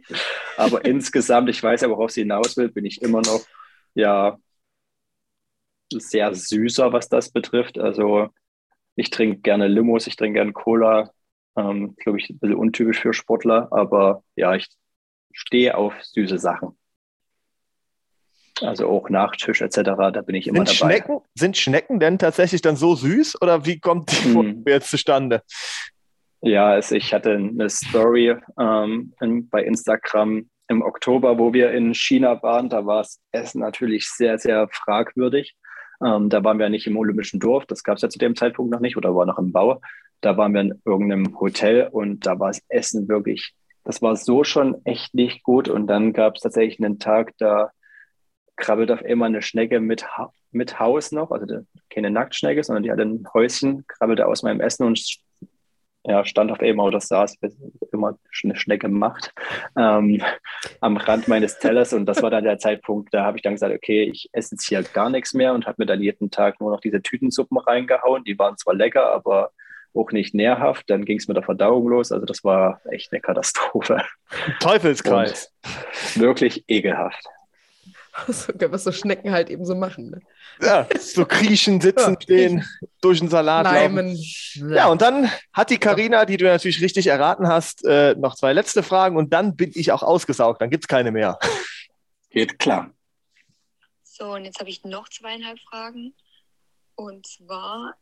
Aber 0.56 0.84
insgesamt, 0.84 1.48
ich 1.50 1.62
weiß 1.62 1.82
ja, 1.82 1.90
worauf 1.90 2.10
sie 2.10 2.22
hinaus 2.22 2.56
will, 2.56 2.68
bin 2.68 2.84
ich 2.84 3.02
immer 3.02 3.20
noch 3.20 3.42
ja 3.94 4.38
sehr 5.92 6.34
süßer, 6.34 6.92
was 6.92 7.08
das 7.08 7.30
betrifft. 7.30 7.78
Also 7.78 8.28
ich 8.96 9.10
trinke 9.10 9.40
gerne 9.40 9.68
Limos, 9.68 10.06
ich 10.06 10.16
trinke 10.16 10.38
gerne 10.38 10.52
Cola. 10.52 11.10
Ähm, 11.56 11.96
Glaube 11.96 12.18
ich, 12.18 12.30
ein 12.30 12.38
bisschen 12.38 12.56
untypisch 12.56 13.00
für 13.00 13.12
Sportler, 13.12 13.68
aber 13.70 14.22
ja, 14.36 14.54
ich 14.54 14.68
stehe 15.32 15.76
auf 15.76 15.94
süße 16.02 16.38
Sachen. 16.38 16.78
Also 18.62 18.88
auch 18.88 19.10
Nachtisch 19.10 19.60
etc., 19.60 19.82
da 19.84 20.22
bin 20.22 20.34
ich 20.34 20.46
immer 20.46 20.64
Sind 20.66 20.80
dabei. 20.80 20.94
Schnecken, 20.94 21.20
sind 21.34 21.56
Schnecken 21.58 22.00
denn 22.00 22.18
tatsächlich 22.18 22.62
dann 22.62 22.76
so 22.76 22.94
süß 22.94 23.42
oder 23.42 23.66
wie 23.66 23.78
kommt 23.78 24.10
die 24.12 24.34
Hm. 24.34 24.64
Jetzt 24.66 24.90
zustande? 24.90 25.42
Ja, 26.42 26.66
also 26.68 26.94
ich 26.94 27.12
hatte 27.12 27.32
eine 27.32 27.68
Story 27.70 28.36
ähm, 28.60 29.14
in, 29.20 29.48
bei 29.48 29.64
Instagram 29.64 30.48
im 30.68 30.82
Oktober, 30.82 31.38
wo 31.38 31.52
wir 31.52 31.72
in 31.72 31.94
China 31.94 32.42
waren. 32.42 32.68
Da 32.68 32.86
war 32.86 32.98
das 32.98 33.20
Essen 33.32 33.60
natürlich 33.60 34.08
sehr, 34.08 34.38
sehr 34.38 34.68
fragwürdig. 34.70 35.56
Ähm, 36.04 36.28
da 36.28 36.44
waren 36.44 36.58
wir 36.58 36.68
nicht 36.68 36.86
im 36.86 36.96
Olympischen 36.96 37.40
Dorf, 37.40 37.64
das 37.66 37.82
gab 37.82 37.96
es 37.96 38.02
ja 38.02 38.10
zu 38.10 38.18
dem 38.18 38.36
Zeitpunkt 38.36 38.70
noch 38.70 38.80
nicht 38.80 38.96
oder 38.96 39.14
war 39.14 39.24
noch 39.26 39.38
im 39.38 39.52
Bau. 39.52 39.80
Da 40.20 40.36
waren 40.36 40.52
wir 40.52 40.60
in 40.60 40.82
irgendeinem 40.84 41.38
Hotel 41.40 41.88
und 41.90 42.26
da 42.26 42.38
war 42.38 42.48
das 42.48 42.62
Essen 42.68 43.08
wirklich, 43.08 43.54
das 43.84 44.02
war 44.02 44.16
so 44.16 44.44
schon 44.44 44.84
echt 44.84 45.14
nicht 45.14 45.42
gut. 45.42 45.68
Und 45.68 45.86
dann 45.86 46.12
gab 46.12 46.36
es 46.36 46.42
tatsächlich 46.42 46.84
einen 46.84 46.98
Tag, 46.98 47.32
da 47.38 47.70
krabbelt 48.56 48.90
auf 48.90 49.02
einmal 49.04 49.28
eine 49.28 49.42
Schnecke 49.42 49.80
mit, 49.80 50.06
Ha- 50.16 50.32
mit 50.50 50.78
Haus 50.80 51.12
noch, 51.12 51.30
also 51.30 51.46
keine 51.90 52.10
Nacktschnecke, 52.10 52.62
sondern 52.62 52.82
die 52.82 52.90
hatte 52.90 53.02
ein 53.02 53.26
Häuschen, 53.32 53.86
krabbelte 53.86 54.26
aus 54.26 54.42
meinem 54.42 54.60
Essen 54.60 54.84
und 54.84 54.98
ja, 56.06 56.24
stand 56.24 56.52
auf 56.52 56.60
einmal 56.60 56.86
oder 56.86 57.00
saß, 57.00 57.38
immer 57.92 58.18
eine 58.44 58.56
Schnecke 58.56 58.88
macht, 58.88 59.34
ähm, 59.76 60.22
am 60.80 60.96
Rand 60.96 61.28
meines 61.28 61.58
Tellers. 61.58 61.92
Und 61.92 62.06
das 62.06 62.22
war 62.22 62.30
dann 62.30 62.44
der 62.44 62.58
Zeitpunkt, 62.58 63.12
da 63.12 63.24
habe 63.24 63.38
ich 63.38 63.42
dann 63.42 63.54
gesagt, 63.54 63.74
okay, 63.74 64.04
ich 64.04 64.28
esse 64.32 64.54
jetzt 64.54 64.68
hier 64.68 64.82
gar 64.82 65.10
nichts 65.10 65.34
mehr 65.34 65.52
und 65.52 65.66
habe 65.66 65.76
mir 65.78 65.86
dann 65.86 66.02
jeden 66.02 66.30
Tag 66.30 66.60
nur 66.60 66.70
noch 66.70 66.80
diese 66.80 67.02
Tütensuppen 67.02 67.58
reingehauen. 67.58 68.24
Die 68.24 68.38
waren 68.38 68.56
zwar 68.56 68.74
lecker, 68.74 69.12
aber 69.12 69.50
auch 69.94 70.12
nicht 70.12 70.34
nährhaft. 70.34 70.88
Dann 70.90 71.04
ging 71.04 71.18
es 71.18 71.26
mit 71.26 71.36
der 71.36 71.44
Verdauung 71.44 71.88
los. 71.88 72.12
Also 72.12 72.26
das 72.26 72.44
war 72.44 72.80
echt 72.90 73.12
eine 73.12 73.20
Katastrophe. 73.20 73.98
Teufelskreis. 74.60 75.52
Wirklich 76.14 76.64
ekelhaft. 76.68 77.24
So, 78.28 78.52
was 78.70 78.84
so 78.84 78.92
Schnecken 78.92 79.30
halt 79.30 79.50
eben 79.50 79.64
so 79.64 79.74
machen. 79.74 80.10
Ne? 80.10 80.20
Ja, 80.60 80.88
so 80.98 81.24
kriechen, 81.26 81.80
sitzen, 81.80 82.14
Ja. 82.14 82.20
stehen, 82.20 82.64
durch 83.00 83.20
den 83.20 83.28
Salat 83.28 83.64
laufen. 83.64 83.76
Leimen. 83.76 84.16
Ja, 84.74 84.88
und 84.88 85.02
dann 85.02 85.30
hat 85.52 85.70
die 85.70 85.78
Karina, 85.78 86.24
die 86.24 86.36
du 86.36 86.44
natürlich 86.46 86.80
richtig 86.80 87.06
erraten 87.08 87.46
hast, 87.46 87.84
äh, 87.84 88.14
noch 88.14 88.34
zwei 88.34 88.52
letzte 88.52 88.82
Fragen 88.82 89.16
und 89.16 89.32
dann 89.32 89.54
bin 89.56 89.70
ich 89.74 89.92
auch 89.92 90.02
ausgesaugt. 90.02 90.60
Dann 90.60 90.70
gibt 90.70 90.84
es 90.84 90.88
keine 90.88 91.12
mehr. 91.12 91.38
Geht 92.30 92.58
klar. 92.58 92.90
So, 94.02 94.32
und 94.32 94.44
jetzt 94.44 94.60
habe 94.60 94.70
ich 94.70 94.82
noch 94.84 95.08
zweieinhalb 95.08 95.58
Fragen. 95.60 96.14
Und 96.94 97.26
zwar 97.26 97.94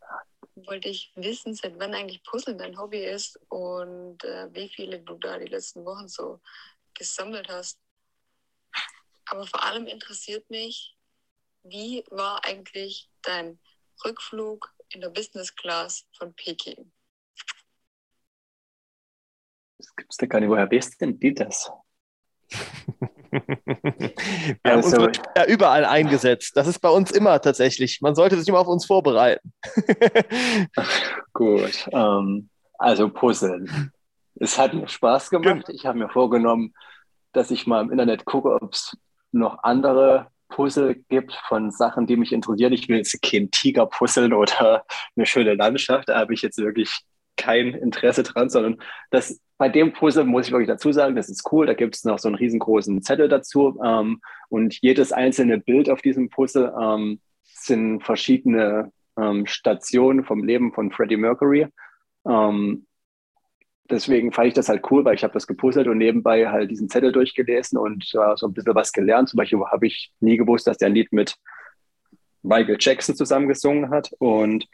wollte 0.55 0.89
ich 0.89 1.13
wissen, 1.17 1.55
seit 1.55 1.79
wann 1.81 1.95
eigentlich 1.95 2.23
Puzzeln 2.23 2.59
dein 2.59 2.79
Hobby 2.79 3.05
ist 3.05 3.41
und 3.49 4.23
äh, 4.23 4.49
wie 4.53 4.69
viele 4.69 5.01
du 5.01 5.15
da 5.15 5.39
die 5.39 5.47
letzten 5.51 5.85
Wochen 5.85 6.07
so 6.07 6.41
gesammelt 6.97 7.49
hast. 7.49 7.79
Aber 9.27 9.47
vor 9.47 9.63
allem 9.65 9.87
interessiert 9.87 10.49
mich, 10.51 10.97
wie 11.63 12.05
war 12.11 12.45
eigentlich 12.45 13.11
dein 13.23 13.59
Rückflug 14.05 14.73
in 14.91 15.01
der 15.01 15.09
Business 15.11 15.55
Class 15.55 16.07
von 16.17 16.35
Peking? 16.35 16.93
Das 19.79 19.95
gibt's 19.97 20.17
da 20.17 20.27
gar 20.27 20.41
nicht. 20.41 20.49
Woher 20.51 20.71
weißt 20.71 21.01
denn 21.01 21.19
die 21.19 21.35
das? 21.35 21.71
Wir 23.31 23.41
haben 24.65 24.85
Also- 24.85 25.03
uns 25.07 25.19
ja 25.37 25.47
überall 25.47 25.85
eingesetzt. 25.85 26.57
Das 26.57 26.67
ist 26.69 26.79
bei 26.79 26.89
uns 26.91 27.11
immer 27.11 27.41
tatsächlich. 27.41 28.01
Man 28.01 28.15
sollte 28.15 28.39
sich 28.39 28.47
immer 28.49 28.61
auf 28.61 28.69
uns 28.69 28.87
vorbereiten. 28.87 29.53
Gut, 31.33 31.89
ähm, 31.93 32.49
also 32.79 33.09
Puzzeln. 33.09 33.93
Es 34.37 34.59
hat 34.59 34.75
mir 34.75 34.87
Spaß 34.89 35.31
gemacht. 35.31 35.69
Ich 35.69 35.87
habe 35.87 35.99
mir 35.99 36.09
vorgenommen, 36.09 36.75
dass 37.33 37.51
ich 37.51 37.67
mal 37.67 37.81
im 37.83 37.91
Internet 37.91 38.25
gucke, 38.25 38.55
ob 38.61 38.73
es 38.73 38.97
noch 39.35 39.63
andere 39.63 40.29
Puzzle 40.49 40.95
gibt 41.09 41.33
von 41.49 41.71
Sachen, 41.71 42.07
die 42.07 42.17
mich 42.17 42.33
interessieren. 42.33 42.73
Ich 42.73 42.89
will 42.89 42.99
jetzt 42.99 43.21
kein 43.23 43.51
Tiger 43.51 43.87
puzzeln 43.87 44.33
oder 44.33 44.85
eine 45.17 45.27
schöne 45.27 45.55
Landschaft. 45.55 46.09
Da 46.09 46.19
habe 46.19 46.35
ich 46.35 46.43
jetzt 46.43 46.59
wirklich 46.59 47.01
kein 47.37 47.75
Interesse 47.75 48.23
dran, 48.23 48.49
sondern 48.49 48.79
das, 49.11 49.41
bei 49.59 49.69
dem 49.69 49.93
Puzzle 49.93 50.25
muss 50.25 50.47
ich 50.47 50.53
wirklich 50.53 50.69
dazu 50.69 50.93
sagen, 50.93 51.17
das 51.17 51.29
ist 51.29 51.51
cool. 51.53 51.67
Da 51.67 51.75
gibt 51.75 51.97
es 51.97 52.05
noch 52.05 52.19
so 52.19 52.29
einen 52.29 52.37
riesengroßen 52.37 53.03
Zettel 53.03 53.29
dazu. 53.29 53.79
Ähm, 53.85 54.21
und 54.49 54.81
jedes 54.81 55.13
einzelne 55.13 55.59
Bild 55.59 55.91
auf 55.91 56.01
diesem 56.01 56.31
Puzzle 56.31 56.73
ähm, 56.81 57.21
sind 57.43 58.03
verschiedene 58.03 58.93
ähm, 59.19 59.47
Stationen 59.47 60.25
vom 60.25 60.45
Leben 60.45 60.73
von 60.73 60.93
Freddie 60.93 61.17
Mercury. 61.17 61.67
Ähm, 62.29 62.87
deswegen 63.91 64.33
fand 64.33 64.49
ich 64.49 64.55
das 64.55 64.69
halt 64.69 64.91
cool, 64.91 65.05
weil 65.05 65.15
ich 65.15 65.25
habe 65.25 65.35
das 65.35 65.47
gepuzzelt 65.47 65.87
und 65.87 65.99
nebenbei 65.99 66.49
halt 66.49 66.71
diesen 66.71 66.89
Zettel 66.89 67.13
durchgelesen 67.13 67.79
und 67.79 68.05
äh, 68.15 68.37
so 68.37 68.47
ein 68.47 68.55
bisschen 68.55 68.75
was 68.75 68.93
gelernt. 68.93 69.29
Zum 69.29 69.39
Beispiel 69.39 69.61
habe 69.65 69.87
ich 69.87 70.13
nie 70.21 70.37
gewusst, 70.37 70.67
dass 70.67 70.79
der 70.79 70.89
ein 70.89 70.95
Lied 70.95 71.13
mit 71.13 71.37
Michael 72.43 72.77
Jackson 72.79 73.15
zusammengesungen 73.15 73.91
hat. 73.91 74.13
Und 74.19 74.67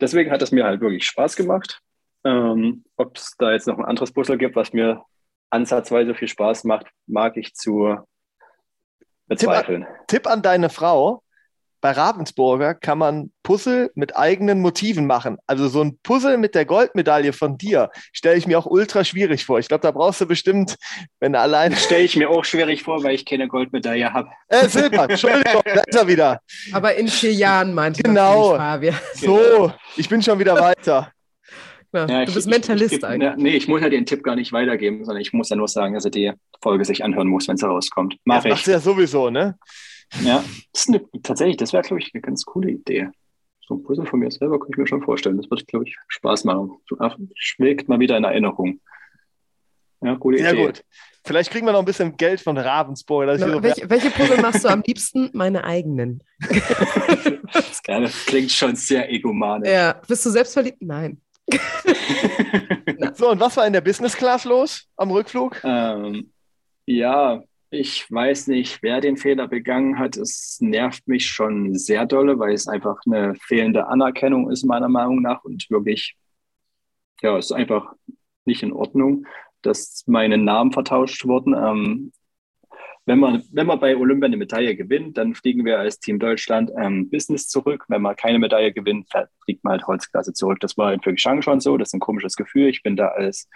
deswegen 0.00 0.30
hat 0.30 0.42
es 0.42 0.52
mir 0.52 0.64
halt 0.64 0.80
wirklich 0.80 1.06
Spaß 1.06 1.36
gemacht. 1.36 1.80
Ähm, 2.24 2.84
Ob 2.96 3.16
es 3.16 3.34
da 3.38 3.52
jetzt 3.52 3.66
noch 3.66 3.78
ein 3.78 3.84
anderes 3.84 4.12
Puzzle 4.12 4.38
gibt, 4.38 4.56
was 4.56 4.72
mir 4.72 5.04
ansatzweise 5.50 6.14
viel 6.14 6.28
Spaß 6.28 6.64
macht, 6.64 6.86
mag 7.06 7.36
ich 7.36 7.54
zu 7.54 7.96
bezweifeln. 9.26 9.86
Tipp 10.06 10.26
an 10.26 10.42
deine 10.42 10.68
Frau. 10.68 11.22
Bei 11.80 11.92
Ravensburger 11.92 12.74
kann 12.74 12.98
man 12.98 13.32
Puzzle 13.50 13.90
mit 13.96 14.16
eigenen 14.16 14.60
Motiven 14.60 15.06
machen. 15.08 15.36
Also 15.48 15.66
so 15.66 15.82
ein 15.82 15.98
Puzzle 16.04 16.38
mit 16.38 16.54
der 16.54 16.64
Goldmedaille 16.66 17.32
von 17.32 17.58
dir 17.58 17.90
stelle 18.12 18.36
ich 18.36 18.46
mir 18.46 18.56
auch 18.56 18.66
ultra 18.66 19.02
schwierig 19.02 19.44
vor. 19.44 19.58
Ich 19.58 19.66
glaube, 19.66 19.82
da 19.82 19.90
brauchst 19.90 20.20
du 20.20 20.26
bestimmt, 20.26 20.76
wenn 21.18 21.32
du 21.32 21.40
alleine. 21.40 21.74
Stelle 21.74 22.04
ich 22.04 22.14
mir 22.16 22.30
auch 22.30 22.44
schwierig 22.44 22.84
vor, 22.84 23.02
weil 23.02 23.16
ich 23.16 23.26
keine 23.26 23.48
Goldmedaille 23.48 24.12
habe. 24.12 24.28
Äh, 24.46 24.68
Silber, 24.68 25.10
Entschuldigung, 25.10 25.62
da 25.64 25.82
ist 25.84 25.96
er 25.98 26.06
wieder. 26.06 26.40
Aber 26.72 26.94
in 26.94 27.08
vier 27.08 27.32
Jahren 27.32 27.74
meinte 27.74 28.04
Genau. 28.04 28.54
Fabian. 28.56 28.94
So, 29.14 29.72
ich 29.96 30.08
bin 30.08 30.22
schon 30.22 30.38
wieder 30.38 30.54
weiter. 30.54 31.10
Ja, 31.92 32.06
Ja, 32.06 32.06
du 32.06 32.28
ich- 32.28 32.34
bist 32.34 32.46
ich- 32.46 32.52
Mentalist 32.52 32.92
ich, 32.92 33.00
geb- 33.00 33.04
eigentlich. 33.08 33.30
Ja, 33.30 33.36
nee, 33.36 33.50
ich 33.56 33.66
muss 33.66 33.80
ja 33.80 33.88
den 33.88 34.06
Tipp 34.06 34.22
gar 34.22 34.36
nicht 34.36 34.52
weitergeben, 34.52 35.04
sondern 35.04 35.22
ich 35.22 35.32
muss 35.32 35.48
ja 35.48 35.56
nur 35.56 35.66
sagen, 35.66 35.94
dass 35.94 36.04
er 36.04 36.12
die 36.12 36.30
Folge 36.62 36.84
sich 36.84 37.02
anhören 37.02 37.26
muss, 37.26 37.48
wenn 37.48 37.56
sie 37.56 37.66
rauskommt. 37.66 38.14
Mach 38.24 38.36
Das 38.36 38.44
machst 38.44 38.58
ich. 38.60 38.64
du 38.66 38.70
ja 38.70 38.78
sowieso, 38.78 39.28
ne? 39.28 39.56
Ja, 40.24 40.44
das 40.72 40.82
ist 40.82 40.88
eine, 40.88 41.02
tatsächlich, 41.22 41.56
das 41.56 41.72
wäre, 41.72 41.82
glaube 41.84 42.00
ich, 42.02 42.10
eine 42.14 42.20
ganz 42.20 42.44
coole 42.44 42.70
Idee. 42.70 43.08
So 43.70 43.76
ein 43.76 43.84
Puzzle 43.84 44.04
von 44.04 44.18
mir 44.18 44.32
selber 44.32 44.58
kann 44.58 44.70
ich 44.72 44.76
mir 44.76 44.86
schon 44.88 45.00
vorstellen. 45.00 45.36
Das 45.36 45.48
wird, 45.48 45.64
glaube 45.68 45.84
ich, 45.86 45.96
Spaß 46.08 46.42
machen. 46.42 46.72
So, 46.88 46.96
ach, 46.98 47.16
schwelgt 47.36 47.88
mal 47.88 48.00
wieder 48.00 48.16
in 48.16 48.24
Erinnerung. 48.24 48.80
Ja, 50.02 50.16
gute 50.16 50.38
Sehr 50.38 50.54
Idee. 50.54 50.66
gut. 50.66 50.84
Vielleicht 51.24 51.52
kriegen 51.52 51.66
wir 51.66 51.72
noch 51.72 51.78
ein 51.78 51.84
bisschen 51.84 52.16
Geld 52.16 52.40
von 52.40 52.58
Ravensburg. 52.58 53.26
Na, 53.28 53.38
so 53.38 53.62
welche, 53.62 53.88
welche 53.88 54.10
Puzzle 54.10 54.38
machst 54.42 54.64
du 54.64 54.68
am 54.68 54.82
liebsten? 54.84 55.30
Meine 55.34 55.62
eigenen. 55.62 56.20
Ja, 57.86 58.00
das 58.00 58.26
klingt 58.26 58.50
schon 58.50 58.74
sehr 58.74 59.08
egomanisch. 59.08 59.70
Ja, 59.70 60.00
bist 60.08 60.26
du 60.26 60.30
selbst 60.30 60.52
verliebt? 60.54 60.82
Nein. 60.82 61.20
so, 63.14 63.30
und 63.30 63.38
was 63.38 63.56
war 63.56 63.68
in 63.68 63.72
der 63.72 63.82
Business 63.82 64.16
Class 64.16 64.44
los 64.44 64.88
am 64.96 65.12
Rückflug? 65.12 65.60
Ähm, 65.62 66.32
ja, 66.86 67.40
ich 67.70 68.10
weiß 68.10 68.48
nicht, 68.48 68.82
wer 68.82 69.00
den 69.00 69.16
Fehler 69.16 69.46
begangen 69.46 69.98
hat. 69.98 70.16
Es 70.16 70.58
nervt 70.60 71.06
mich 71.06 71.26
schon 71.26 71.76
sehr 71.76 72.04
dolle, 72.04 72.38
weil 72.38 72.52
es 72.52 72.66
einfach 72.66 72.98
eine 73.06 73.34
fehlende 73.36 73.86
Anerkennung 73.86 74.50
ist, 74.50 74.64
meiner 74.64 74.88
Meinung 74.88 75.22
nach. 75.22 75.44
Und 75.44 75.70
wirklich, 75.70 76.16
ja, 77.22 77.36
es 77.38 77.46
ist 77.46 77.52
einfach 77.52 77.92
nicht 78.44 78.64
in 78.64 78.72
Ordnung, 78.72 79.26
dass 79.62 80.02
meine 80.06 80.36
Namen 80.36 80.72
vertauscht 80.72 81.24
wurden. 81.26 81.54
Ähm, 81.54 82.12
wenn 83.06 83.20
man, 83.20 83.44
wenn 83.52 83.66
man 83.66 83.78
bei 83.80 83.96
Olympia 83.96 84.26
eine 84.26 84.36
Medaille 84.36 84.76
gewinnt, 84.76 85.16
dann 85.16 85.34
fliegen 85.34 85.64
wir 85.64 85.78
als 85.78 86.00
Team 86.00 86.18
Deutschland 86.18 86.70
ähm, 86.76 87.08
Business 87.08 87.48
zurück. 87.48 87.84
Wenn 87.88 88.02
man 88.02 88.16
keine 88.16 88.40
Medaille 88.40 88.72
gewinnt, 88.72 89.08
fliegt 89.44 89.62
man 89.62 89.72
halt 89.72 89.86
Holzklasse 89.86 90.32
zurück. 90.32 90.58
Das 90.60 90.76
war 90.76 90.92
in 90.92 91.00
Pyeongchang 91.00 91.42
schon 91.42 91.60
so. 91.60 91.76
Das 91.78 91.90
ist 91.90 91.94
ein 91.94 92.00
komisches 92.00 92.34
Gefühl. 92.34 92.68
Ich 92.68 92.82
bin 92.82 92.96
da 92.96 93.08
als 93.08 93.48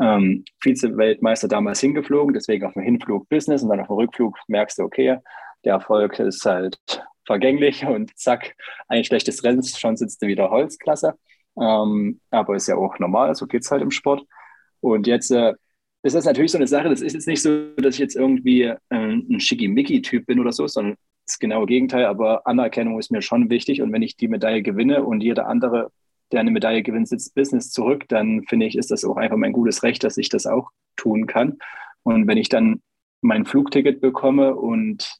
ähm, 0.00 0.44
Vize-Weltmeister 0.60 1.48
damals 1.48 1.80
hingeflogen, 1.80 2.34
deswegen 2.34 2.66
auf 2.66 2.74
dem 2.74 2.82
Hinflug 2.82 3.28
Business 3.28 3.62
und 3.62 3.70
dann 3.70 3.80
auf 3.80 3.88
dem 3.88 3.96
Rückflug 3.96 4.38
merkst 4.48 4.78
du, 4.78 4.82
okay, 4.82 5.18
der 5.64 5.74
Erfolg 5.74 6.18
ist 6.18 6.44
halt 6.44 6.78
vergänglich 7.24 7.84
und 7.86 8.16
zack, 8.18 8.54
ein 8.88 9.04
schlechtes 9.04 9.42
Rennen, 9.44 9.62
schon 9.62 9.96
sitzt 9.96 10.22
du 10.22 10.26
wieder 10.26 10.50
Holzklasse. 10.50 11.14
Ähm, 11.58 12.20
aber 12.30 12.56
ist 12.56 12.68
ja 12.68 12.76
auch 12.76 12.98
normal, 12.98 13.34
so 13.34 13.46
geht's 13.46 13.70
halt 13.70 13.82
im 13.82 13.90
Sport. 13.90 14.24
Und 14.80 15.06
jetzt 15.06 15.30
äh, 15.30 15.54
ist 16.02 16.14
das 16.14 16.26
natürlich 16.26 16.52
so 16.52 16.58
eine 16.58 16.66
Sache, 16.66 16.88
das 16.88 17.00
ist 17.00 17.14
jetzt 17.14 17.26
nicht 17.26 17.42
so, 17.42 17.70
dass 17.76 17.94
ich 17.94 18.00
jetzt 18.00 18.16
irgendwie 18.16 18.62
äh, 18.62 18.76
ein 18.90 19.40
Schickimicki-Typ 19.40 20.26
bin 20.26 20.38
oder 20.38 20.52
so, 20.52 20.66
sondern 20.66 20.96
das 21.26 21.38
genaue 21.38 21.66
Gegenteil, 21.66 22.04
aber 22.04 22.46
Anerkennung 22.46 22.98
ist 22.98 23.10
mir 23.10 23.22
schon 23.22 23.50
wichtig 23.50 23.82
und 23.82 23.92
wenn 23.92 24.02
ich 24.02 24.16
die 24.16 24.28
Medaille 24.28 24.62
gewinne 24.62 25.02
und 25.02 25.22
jeder 25.22 25.48
andere 25.48 25.90
der 26.32 26.40
eine 26.40 26.50
Medaille 26.50 26.82
gewinnt, 26.82 27.08
sitzt 27.08 27.34
Business 27.34 27.70
zurück, 27.70 28.04
dann 28.08 28.44
finde 28.44 28.66
ich, 28.66 28.76
ist 28.76 28.90
das 28.90 29.04
auch 29.04 29.16
einfach 29.16 29.36
mein 29.36 29.52
gutes 29.52 29.82
Recht, 29.82 30.02
dass 30.04 30.16
ich 30.16 30.28
das 30.28 30.46
auch 30.46 30.70
tun 30.96 31.26
kann. 31.26 31.58
Und 32.02 32.26
wenn 32.26 32.38
ich 32.38 32.48
dann 32.48 32.82
mein 33.20 33.44
Flugticket 33.44 34.00
bekomme 34.00 34.54
und 34.54 35.18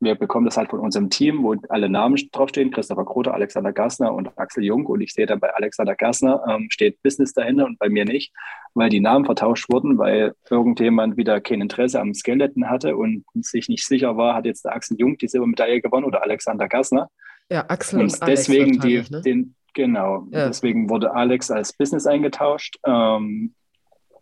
wir 0.00 0.14
bekommen 0.14 0.44
das 0.44 0.56
halt 0.56 0.70
von 0.70 0.80
unserem 0.80 1.10
Team, 1.10 1.42
wo 1.42 1.56
alle 1.68 1.88
Namen 1.88 2.16
draufstehen, 2.30 2.70
Christopher 2.70 3.04
Kroter, 3.04 3.34
Alexander 3.34 3.72
Gassner 3.72 4.14
und 4.14 4.30
Axel 4.38 4.64
Jung. 4.64 4.86
Und 4.86 5.00
ich 5.00 5.12
sehe 5.12 5.26
dann 5.26 5.40
bei 5.40 5.52
Alexander 5.52 5.96
Gassner 5.96 6.42
ähm, 6.48 6.68
steht 6.70 7.02
Business 7.02 7.32
dahinter 7.32 7.64
und 7.64 7.78
bei 7.78 7.88
mir 7.88 8.04
nicht, 8.04 8.32
weil 8.74 8.90
die 8.90 9.00
Namen 9.00 9.24
vertauscht 9.24 9.68
wurden, 9.68 9.98
weil 9.98 10.34
irgendjemand 10.50 11.16
wieder 11.16 11.40
kein 11.40 11.60
Interesse 11.60 12.00
am 12.00 12.14
Skeleton 12.14 12.70
hatte 12.70 12.96
und 12.96 13.24
sich 13.40 13.68
nicht 13.68 13.84
sicher 13.84 14.16
war, 14.16 14.36
hat 14.36 14.46
jetzt 14.46 14.64
der 14.64 14.74
Axel 14.74 14.98
Jung 15.00 15.18
die 15.18 15.28
Silbermedaille 15.28 15.80
gewonnen 15.80 16.06
oder 16.06 16.22
Alexander 16.22 16.68
Gassner. 16.68 17.10
Ja, 17.50 17.64
Axel 17.68 18.00
und, 18.00 18.12
Und 18.12 18.28
deswegen 18.28 18.78
die, 18.78 19.02
ne? 19.10 19.22
den, 19.22 19.54
genau, 19.78 20.26
Ja. 20.32 20.48
deswegen 20.48 20.90
wurde 20.90 21.14
Alex 21.14 21.50
als 21.52 21.72
Business 21.72 22.04
eingetauscht. 22.06 22.78
Ähm, 22.84 23.54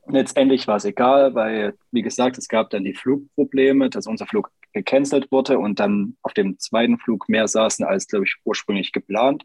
letztendlich 0.06 0.68
war 0.68 0.76
es 0.76 0.84
egal, 0.84 1.34
weil, 1.34 1.74
wie 1.90 2.02
gesagt, 2.02 2.36
es 2.36 2.46
gab 2.46 2.68
dann 2.70 2.84
die 2.84 2.92
Flugprobleme, 2.94 3.88
dass 3.88 4.06
unser 4.06 4.26
Flug 4.26 4.50
gecancelt 4.74 5.32
wurde 5.32 5.58
und 5.58 5.80
dann 5.80 6.16
auf 6.22 6.34
dem 6.34 6.58
zweiten 6.58 6.98
Flug 6.98 7.28
mehr 7.30 7.48
saßen 7.48 7.86
als, 7.86 8.06
glaube 8.06 8.26
ich, 8.26 8.36
ursprünglich 8.44 8.92
geplant. 8.92 9.44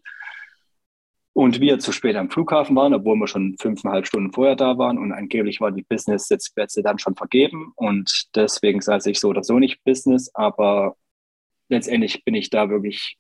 Und 1.34 1.62
wir 1.62 1.80
zu 1.80 1.94
spät 1.94 2.18
am 2.18 2.30
Flughafen 2.30 2.76
waren, 2.76 2.94
obwohl 2.94 3.16
wir 3.16 3.28
schon 3.28 3.56
fünfeinhalb 3.58 4.06
Stunden 4.06 4.34
vorher 4.34 4.58
da 4.58 4.78
waren 4.78 4.98
und 4.98 5.14
angeblich 5.14 5.62
waren 5.62 5.76
die 5.78 5.84
Business-Sitzplätze 5.88 6.84
dann 6.84 7.00
schon 7.00 7.16
vergeben 7.16 7.72
und 7.78 8.28
deswegen 8.36 8.82
saß 8.82 9.06
ich 9.06 9.18
so 9.18 9.30
oder 9.30 9.42
so 9.42 9.58
nicht 9.58 9.82
Business, 9.86 10.30
aber 10.36 10.98
letztendlich 11.70 12.26
bin 12.26 12.36
ich 12.36 12.50
da 12.50 12.70
wirklich 12.70 13.18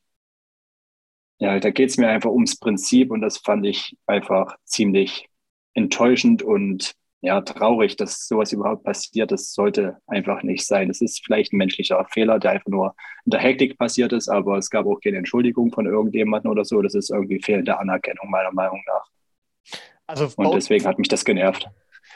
ja, 1.42 1.60
da 1.60 1.72
geht 1.72 1.90
es 1.90 1.98
mir 1.98 2.08
einfach 2.08 2.30
ums 2.30 2.56
Prinzip 2.60 3.10
und 3.10 3.22
das 3.22 3.40
fand 3.40 3.66
ich 3.66 3.98
einfach 4.06 4.58
ziemlich 4.64 5.28
enttäuschend 5.74 6.44
und 6.44 6.94
ja, 7.22 7.42
traurig, 7.42 7.96
dass 7.96 8.28
sowas 8.28 8.52
überhaupt 8.52 8.84
passiert. 8.84 9.32
Das 9.32 9.52
sollte 9.52 9.98
einfach 10.06 10.44
nicht 10.44 10.68
sein. 10.68 10.88
Das 10.88 11.02
ist 11.02 11.24
vielleicht 11.26 11.52
ein 11.52 11.58
menschlicher 11.58 12.06
Fehler, 12.12 12.38
der 12.38 12.52
einfach 12.52 12.70
nur 12.70 12.96
in 13.26 13.32
der 13.32 13.40
Hektik 13.40 13.80
passiert 13.80 14.14
ist, 14.14 14.30
aber 14.30 14.60
es 14.60 14.70
gab 14.70 14.86
auch 14.86 15.00
keine 15.00 15.18
Entschuldigung 15.18 15.72
von 15.72 15.88
irgendjemandem 15.88 16.52
oder 16.52 16.64
so. 16.64 16.80
Das 16.84 16.94
ist 16.94 17.10
irgendwie 17.10 17.42
fehlende 17.42 17.80
Anerkennung, 17.80 18.30
meiner 18.30 18.52
Meinung 18.52 18.84
nach. 18.86 19.80
Also 20.06 20.30
Und 20.36 20.54
deswegen 20.54 20.86
hat 20.86 21.00
mich 21.00 21.08
das 21.08 21.26
genervt. 21.26 21.68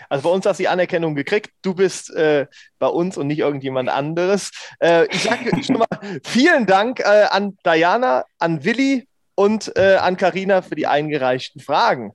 also 0.07 0.29
bei 0.29 0.35
uns 0.35 0.45
hast 0.45 0.59
du 0.59 0.63
die 0.63 0.69
Anerkennung 0.69 1.15
gekriegt. 1.15 1.49
Du 1.63 1.73
bist 1.73 2.13
äh, 2.13 2.45
bei 2.77 2.87
uns 2.87 3.17
und 3.17 3.25
nicht 3.25 3.39
irgendjemand 3.39 3.89
anderes. 3.89 4.51
Äh, 4.79 5.07
ich 5.07 5.23
sage 5.23 5.63
schon 5.63 5.77
mal 5.77 6.19
vielen 6.23 6.67
Dank 6.67 6.99
äh, 6.99 7.25
an 7.31 7.57
Diana, 7.65 8.25
an 8.37 8.63
Willi 8.63 9.07
und 9.35 9.75
äh, 9.77 9.95
an 9.95 10.17
Karina 10.17 10.61
für 10.61 10.75
die 10.75 10.87
eingereichten 10.87 11.61
Fragen. 11.61 12.13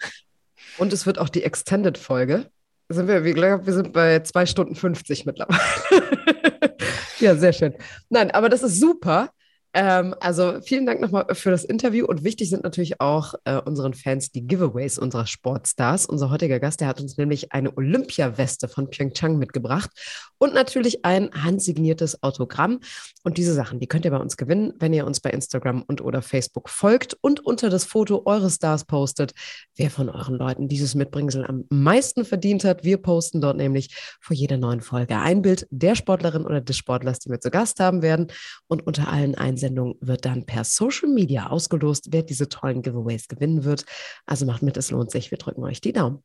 Und 0.78 0.92
es 0.92 1.06
wird 1.06 1.18
auch 1.18 1.28
die 1.28 1.42
Extended-Folge. 1.42 2.50
Sind 2.88 3.06
wir, 3.06 3.20
gesagt, 3.20 3.66
wir 3.66 3.72
sind 3.72 3.92
bei 3.92 4.20
2 4.20 4.46
Stunden 4.46 4.74
50 4.74 5.24
mittlerweile. 5.26 5.60
ja, 7.20 7.36
sehr 7.36 7.52
schön. 7.52 7.74
Nein, 8.08 8.30
aber 8.32 8.48
das 8.48 8.62
ist 8.62 8.80
super. 8.80 9.30
Ähm, 9.72 10.14
also 10.20 10.60
vielen 10.62 10.84
Dank 10.84 11.00
nochmal 11.00 11.26
für 11.32 11.50
das 11.50 11.64
Interview 11.64 12.04
und 12.06 12.24
wichtig 12.24 12.50
sind 12.50 12.64
natürlich 12.64 13.00
auch 13.00 13.34
äh, 13.44 13.56
unseren 13.56 13.94
Fans 13.94 14.32
die 14.32 14.46
Giveaways 14.46 14.98
unserer 14.98 15.26
Sportstars. 15.26 16.06
Unser 16.06 16.30
heutiger 16.30 16.58
Gast, 16.58 16.80
der 16.80 16.88
hat 16.88 17.00
uns 17.00 17.16
nämlich 17.16 17.52
eine 17.52 17.76
Olympia-Weste 17.76 18.66
von 18.66 18.90
Pyeongchang 18.90 19.38
mitgebracht 19.38 19.90
und 20.38 20.54
natürlich 20.54 21.04
ein 21.04 21.30
handsigniertes 21.32 22.22
Autogramm. 22.22 22.80
Und 23.22 23.38
diese 23.38 23.54
Sachen, 23.54 23.78
die 23.78 23.86
könnt 23.86 24.04
ihr 24.04 24.10
bei 24.10 24.18
uns 24.18 24.36
gewinnen, 24.36 24.72
wenn 24.78 24.92
ihr 24.92 25.06
uns 25.06 25.20
bei 25.20 25.30
Instagram 25.30 25.82
und 25.82 26.00
oder 26.00 26.20
Facebook 26.20 26.68
folgt 26.68 27.16
und 27.20 27.38
unter 27.40 27.70
das 27.70 27.84
Foto 27.84 28.22
eures 28.24 28.56
Stars 28.56 28.84
postet, 28.84 29.34
wer 29.76 29.90
von 29.90 30.08
euren 30.08 30.34
Leuten 30.34 30.66
dieses 30.66 30.96
Mitbringsel 30.96 31.44
am 31.44 31.64
meisten 31.68 32.24
verdient 32.24 32.64
hat. 32.64 32.82
Wir 32.82 32.96
posten 32.96 33.40
dort 33.40 33.56
nämlich 33.56 33.94
vor 34.20 34.34
jeder 34.34 34.56
neuen 34.56 34.80
Folge 34.80 35.18
ein 35.18 35.42
Bild 35.42 35.68
der 35.70 35.94
Sportlerin 35.94 36.44
oder 36.44 36.60
des 36.60 36.76
Sportlers, 36.76 37.20
die 37.20 37.30
wir 37.30 37.40
zu 37.40 37.50
Gast 37.50 37.78
haben 37.78 38.02
werden. 38.02 38.28
Und 38.66 38.86
unter 38.86 39.08
allen 39.08 39.34
Einsendungen 39.66 39.94
wird 40.00 40.24
dann 40.24 40.46
per 40.46 40.64
Social 40.64 41.08
Media 41.10 41.48
ausgelost, 41.48 42.08
wer 42.10 42.22
diese 42.22 42.48
tollen 42.48 42.82
Giveaways 42.82 43.28
gewinnen 43.28 43.64
wird. 43.64 43.84
Also 44.26 44.46
macht 44.46 44.62
mit, 44.62 44.76
es 44.76 44.90
lohnt 44.90 45.10
sich. 45.10 45.30
Wir 45.30 45.38
drücken 45.38 45.62
euch 45.64 45.80
die 45.80 45.92
Daumen. 45.92 46.22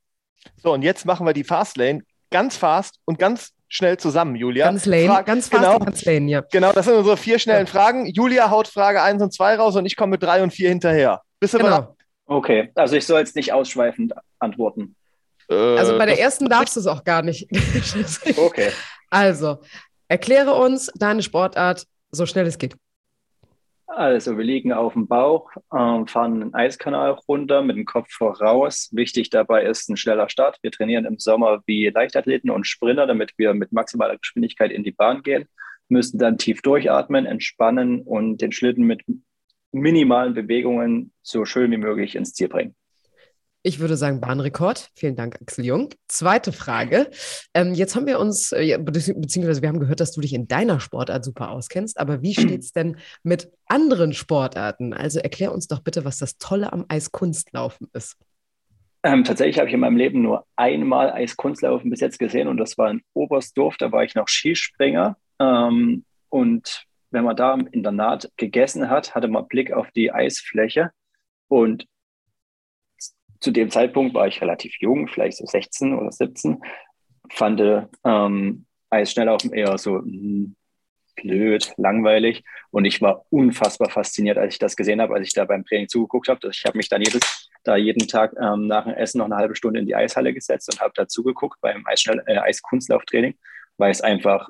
So, 0.57 0.72
und 0.74 0.82
jetzt 0.84 1.06
machen 1.06 1.26
wir 1.26 1.34
die 1.34 1.44
Fastlane 1.44 2.02
ganz 2.32 2.56
fast 2.57 2.99
und 3.06 3.20
ganz 3.20 3.52
schnell 3.68 3.98
zusammen, 3.98 4.36
Julia. 4.36 4.66
Ganz 4.66 4.86
lane, 4.86 5.07
Frag- 5.07 5.26
ganz 5.26 5.49
fast 5.49 5.64
genau, 5.64 5.80
ganz 5.80 6.06
lane, 6.06 6.30
ja. 6.30 6.41
genau, 6.52 6.72
das 6.72 6.86
sind 6.86 6.95
unsere 6.95 7.18
vier 7.18 7.40
schnellen 7.40 7.68
Fragen. 7.68 8.06
Julia 8.07 8.49
haut 8.49 8.68
Frage 8.68 9.02
1 9.02 9.22
und 9.22 9.34
2 9.34 9.56
raus 9.56 9.76
und 9.76 9.86
ich 9.86 9.95
komme 9.95 10.12
mit 10.12 10.24
3 10.24 10.44
und 10.44 10.52
4 10.53 10.70
hinterher. 10.70 11.22
Bist 11.40 11.53
du 11.56 11.57
bereit? 11.57 11.82
Genau. 11.82 11.95
Okay, 12.28 12.72
also 12.76 12.95
ich 12.95 13.06
soll 13.06 13.20
jetzt 13.20 13.36
nicht 13.36 13.52
ausschweifend 13.53 14.14
antworten. 14.40 14.95
Äh, 15.49 15.56
Also 15.56 15.98
bei 15.98 16.06
der 16.06 16.16
das- 16.16 16.20
ersten 16.24 16.48
darfst 16.48 16.76
du 16.76 16.80
es 16.80 16.88
auch 16.88 17.03
gar 17.03 17.22
nicht. 17.22 17.48
Okay. 18.38 18.70
Also, 19.12 19.60
erkläre 20.10 20.56
uns 20.56 20.91
deine 20.95 21.22
Sportart 21.24 21.86
so 22.12 22.26
schnell 22.26 22.48
es 22.48 22.57
geht. 22.57 22.76
Also 23.88 24.38
wir 24.38 24.44
liegen 24.44 24.74
auf 24.74 24.94
dem 24.94 25.07
Bauch, 25.07 25.52
ähm, 25.74 26.07
fahren 26.07 26.41
einen 26.41 26.53
Eiskanal 26.53 27.12
runter 27.12 27.62
mit 27.62 27.78
dem 27.78 27.86
Kopf 27.86 28.12
voraus. 28.12 28.90
Wichtig 28.91 29.30
dabei 29.30 29.64
ist 29.64 29.90
ein 29.90 29.98
schneller 29.98 30.28
Start. 30.28 30.57
Wir 30.62 30.72
trainieren 30.72 31.06
im 31.06 31.20
Sommer 31.20 31.62
wie 31.66 31.90
Leichtathleten 31.90 32.49
und 32.49 32.68
Sprinter, 32.68 33.06
damit 33.07 33.34
wir 33.38 33.53
mit 33.53 33.72
maximaler 33.72 34.18
Geschwindigkeit 34.18 34.72
in 34.72 34.84
die 34.84 34.91
Bahn 34.91 35.22
gehen. 35.22 35.48
Müssen 35.88 36.18
dann 36.18 36.38
tief 36.38 36.62
durchatmen, 36.62 37.26
entspannen 37.26 38.02
und 38.02 38.41
den 38.41 38.52
Schlitten 38.52 38.86
mit 38.86 39.03
minimalen 39.72 40.34
Bewegungen 40.34 41.12
so 41.22 41.45
schön 41.45 41.72
wie 41.72 41.78
möglich 41.78 42.16
ins 42.16 42.34
Ziel 42.34 42.48
bringen. 42.48 42.76
Ich 43.68 43.80
würde 43.80 43.98
sagen 43.98 44.22
Bahnrekord. 44.22 44.92
Vielen 44.94 45.16
Dank, 45.16 45.42
Axel 45.42 45.66
Jung. 45.66 45.90
Zweite 46.08 46.52
Frage. 46.52 47.10
Ähm, 47.56 47.74
jetzt 47.74 47.96
haben 47.96 48.06
wir 48.06 48.20
uns, 48.20 48.52
äh, 48.52 48.78
beziehungsweise 48.78 49.64
wir 49.64 49.70
haben 49.70 49.80
gehört, 49.80 50.00
dass 50.02 50.12
du 50.12 50.22
dich 50.22 50.36
in 50.36 50.48
deiner 50.48 50.80
Sportart 50.80 51.26
super 51.26 51.50
auskennst. 51.50 52.00
Aber 52.00 52.22
wie 52.22 52.36
steht 52.36 52.62
es 52.62 52.74
denn 52.74 52.98
mit 53.24 53.52
anderen 53.66 54.14
Sportarten? 54.14 54.94
Also 54.94 55.18
erklär 55.18 55.52
uns 55.52 55.68
doch 55.68 55.80
bitte, 55.80 56.06
was 56.06 56.20
das 56.20 56.38
Tolle 56.38 56.74
am 56.74 56.86
Eiskunstlaufen 56.90 57.88
ist. 57.94 58.18
Ähm, 59.02 59.24
tatsächlich 59.24 59.58
habe 59.58 59.68
ich 59.68 59.74
in 59.74 59.80
meinem 59.80 59.98
Leben 59.98 60.22
nur 60.22 60.46
einmal 60.56 61.12
Eiskunstlaufen 61.12 61.90
bis 61.90 62.02
jetzt 62.02 62.20
gesehen 62.20 62.48
und 62.48 62.58
das 62.58 62.78
war 62.78 62.92
in 62.92 63.02
Oberstdorf. 63.16 63.78
Da 63.78 63.92
war 63.92 64.04
ich 64.04 64.14
noch 64.14 64.28
Skispringer. 64.28 65.18
Ähm, 65.40 66.06
und 66.30 66.86
wenn 67.10 67.24
man 67.24 67.36
da 67.36 67.56
im 67.56 67.66
Internat 67.66 68.30
gegessen 68.38 68.92
hat, 68.92 69.16
hatte 69.16 69.28
man 69.28 69.48
Blick 69.48 69.74
auf 69.74 69.90
die 69.90 70.12
Eisfläche. 70.12 70.92
Und 71.48 71.88
zu 73.46 73.52
dem 73.52 73.70
Zeitpunkt 73.70 74.16
war 74.16 74.28
ich 74.28 74.42
relativ 74.42 74.76
jung, 74.80 75.08
vielleicht 75.08 75.38
so 75.38 75.46
16 75.46 75.94
oder 75.94 76.12
17, 76.12 76.64
fand 77.32 77.62
ähm, 78.04 78.66
Eisschnelllaufen 78.90 79.54
eher 79.54 79.78
so 79.78 80.00
mh, 80.00 80.02
hm, 80.02 80.56
blöd, 81.16 81.72
langweilig. 81.78 82.44
Und 82.72 82.86
ich 82.86 83.04
war 83.04 83.24
unfassbar 83.30 83.92
fasziniert, 83.92 84.40
als 84.40 84.56
ich 84.56 84.60
das 84.60 84.76
gesehen 84.76 85.00
habe, 85.00 85.14
als 85.14 85.28
ich 85.28 85.34
da 85.34 85.46
beim 85.46 85.64
Training 85.64 85.88
zugeguckt 85.88 86.28
habe. 86.28 86.40
Ich 86.50 86.64
habe 86.66 86.76
mich 86.76 86.90
dann 86.90 87.04
jedes, 87.04 87.52
da 87.64 87.76
jeden 87.76 88.08
Tag 88.08 88.34
ähm, 88.42 88.66
nach 88.66 88.86
dem 88.86 88.96
Essen 88.96 89.20
noch 89.20 89.26
eine 89.26 89.36
halbe 89.36 89.56
Stunde 89.56 89.80
in 89.80 89.86
die 89.86 89.96
Eishalle 89.96 90.34
gesetzt 90.34 90.68
und 90.74 90.82
habe 90.82 90.94
da 90.96 91.08
zugeguckt 91.08 91.62
beim 91.62 91.86
äh, 91.86 92.38
Eiskunstlauftraining, 92.38 93.36
weil 93.78 93.92
es 93.92 94.02
einfach 94.02 94.50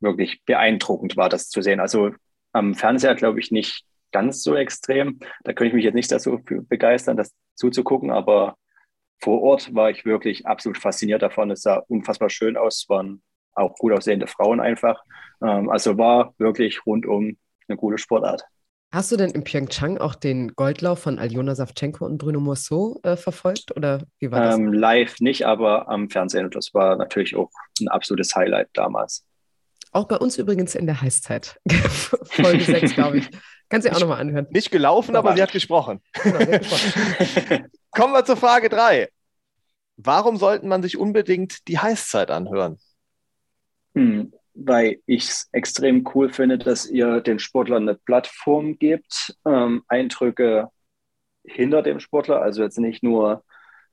wirklich 0.00 0.44
beeindruckend 0.44 1.16
war, 1.16 1.28
das 1.28 1.50
zu 1.50 1.62
sehen. 1.62 1.78
Also 1.78 2.10
am 2.52 2.74
Fernseher 2.74 3.14
glaube 3.14 3.38
ich 3.38 3.52
nicht 3.52 3.84
ganz 4.10 4.42
so 4.42 4.56
extrem. 4.56 5.20
Da 5.44 5.52
könnte 5.52 5.68
ich 5.68 5.74
mich 5.74 5.84
jetzt 5.84 5.94
nicht 5.94 6.10
dazu 6.10 6.42
begeistern, 6.44 7.16
das 7.16 7.32
zuzugucken, 7.56 8.10
aber 8.10 8.56
vor 9.18 9.42
Ort 9.42 9.74
war 9.74 9.90
ich 9.90 10.04
wirklich 10.04 10.46
absolut 10.46 10.78
fasziniert 10.78 11.22
davon. 11.22 11.50
Es 11.50 11.62
sah 11.62 11.82
unfassbar 11.88 12.30
schön 12.30 12.56
aus, 12.56 12.82
es 12.82 12.88
waren 12.88 13.22
auch 13.54 13.74
gut 13.74 13.92
aussehende 13.92 14.26
Frauen 14.26 14.60
einfach. 14.60 15.02
Ähm, 15.42 15.70
also 15.70 15.98
war 15.98 16.34
wirklich 16.38 16.84
rundum 16.86 17.38
eine 17.68 17.76
gute 17.76 17.98
Sportart. 17.98 18.44
Hast 18.92 19.10
du 19.10 19.16
denn 19.16 19.30
in 19.30 19.42
Pyeongchang 19.42 19.98
auch 19.98 20.14
den 20.14 20.54
Goldlauf 20.54 21.00
von 21.00 21.18
Aljona 21.18 21.54
Savchenko 21.54 22.06
und 22.06 22.18
Bruno 22.18 22.40
Mousseau 22.40 23.00
äh, 23.02 23.16
verfolgt 23.16 23.74
oder 23.76 24.02
wie 24.20 24.30
war 24.30 24.42
das? 24.42 24.56
Ähm, 24.56 24.72
live 24.72 25.20
nicht, 25.20 25.44
aber 25.44 25.88
am 25.88 26.08
Fernsehen. 26.08 26.48
Das 26.50 26.72
war 26.72 26.96
natürlich 26.96 27.34
auch 27.34 27.50
ein 27.80 27.88
absolutes 27.88 28.34
Highlight 28.34 28.68
damals. 28.74 29.26
Auch 29.92 30.06
bei 30.06 30.16
uns 30.16 30.38
übrigens 30.38 30.74
in 30.74 30.86
der 30.86 31.00
Heißzeit. 31.00 31.58
Folge 31.70 32.64
6, 32.64 32.94
glaube 32.94 33.18
ich. 33.18 33.30
Kannst 33.68 33.86
du 33.86 33.90
dir 33.90 33.96
auch 33.96 34.00
nochmal 34.00 34.20
anhören. 34.20 34.46
Nicht 34.50 34.70
gelaufen, 34.70 35.16
aber, 35.16 35.30
aber 35.30 35.36
sie 35.36 35.42
hat 35.42 35.52
gesprochen. 35.52 36.00
Genau, 36.22 36.38
sie 36.38 36.52
hat 36.52 36.62
gesprochen. 36.62 37.66
Kommen 37.90 38.12
wir 38.12 38.24
zur 38.24 38.36
Frage 38.36 38.68
3. 38.68 39.08
Warum 39.96 40.36
sollten 40.36 40.68
man 40.68 40.82
sich 40.82 40.98
unbedingt 40.98 41.66
die 41.68 41.78
Heißzeit 41.78 42.30
anhören? 42.30 42.78
Hm, 43.94 44.32
weil 44.54 45.00
ich 45.06 45.24
es 45.24 45.48
extrem 45.52 46.06
cool 46.14 46.32
finde, 46.32 46.58
dass 46.58 46.86
ihr 46.86 47.20
den 47.20 47.38
Sportlern 47.38 47.88
eine 47.88 47.94
Plattform 47.96 48.78
gebt, 48.78 49.36
ähm, 49.46 49.82
Eindrücke 49.88 50.68
hinter 51.44 51.82
dem 51.82 52.00
Sportler, 52.00 52.42
also 52.42 52.62
jetzt 52.62 52.78
nicht 52.78 53.02
nur, 53.02 53.42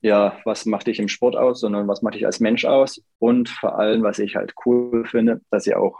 ja, 0.01 0.37
was 0.43 0.65
macht 0.65 0.87
dich 0.87 0.99
im 0.99 1.07
Sport 1.07 1.35
aus, 1.37 1.61
sondern 1.61 1.87
was 1.87 2.01
macht 2.01 2.15
dich 2.15 2.25
als 2.25 2.39
Mensch 2.39 2.65
aus 2.65 3.01
und 3.19 3.49
vor 3.49 3.79
allem, 3.79 4.03
was 4.03 4.19
ich 4.19 4.35
halt 4.35 4.53
cool 4.65 5.05
finde, 5.05 5.41
dass 5.49 5.65
ihr 5.67 5.79
auch 5.79 5.97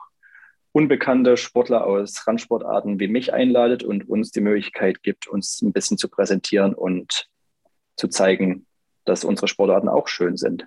unbekannte 0.74 1.38
Sportler 1.38 1.86
aus 1.86 2.28
Randsportarten 2.28 3.00
wie 3.00 3.08
mich 3.08 3.34
einladet 3.34 3.84
und 3.84 4.10
uns 4.10 4.32
die 4.32 4.42
Möglichkeit 4.42 5.04
gibt, 5.04 5.28
uns 5.28 5.62
ein 5.62 5.72
bisschen 5.72 5.98
zu 5.98 6.10
präsentieren 6.10 6.74
und 6.74 7.30
zu 7.96 8.08
zeigen, 8.08 8.66
dass 9.06 9.24
unsere 9.24 9.48
Sportarten 9.48 9.88
auch 9.88 10.08
schön 10.08 10.36
sind. 10.36 10.66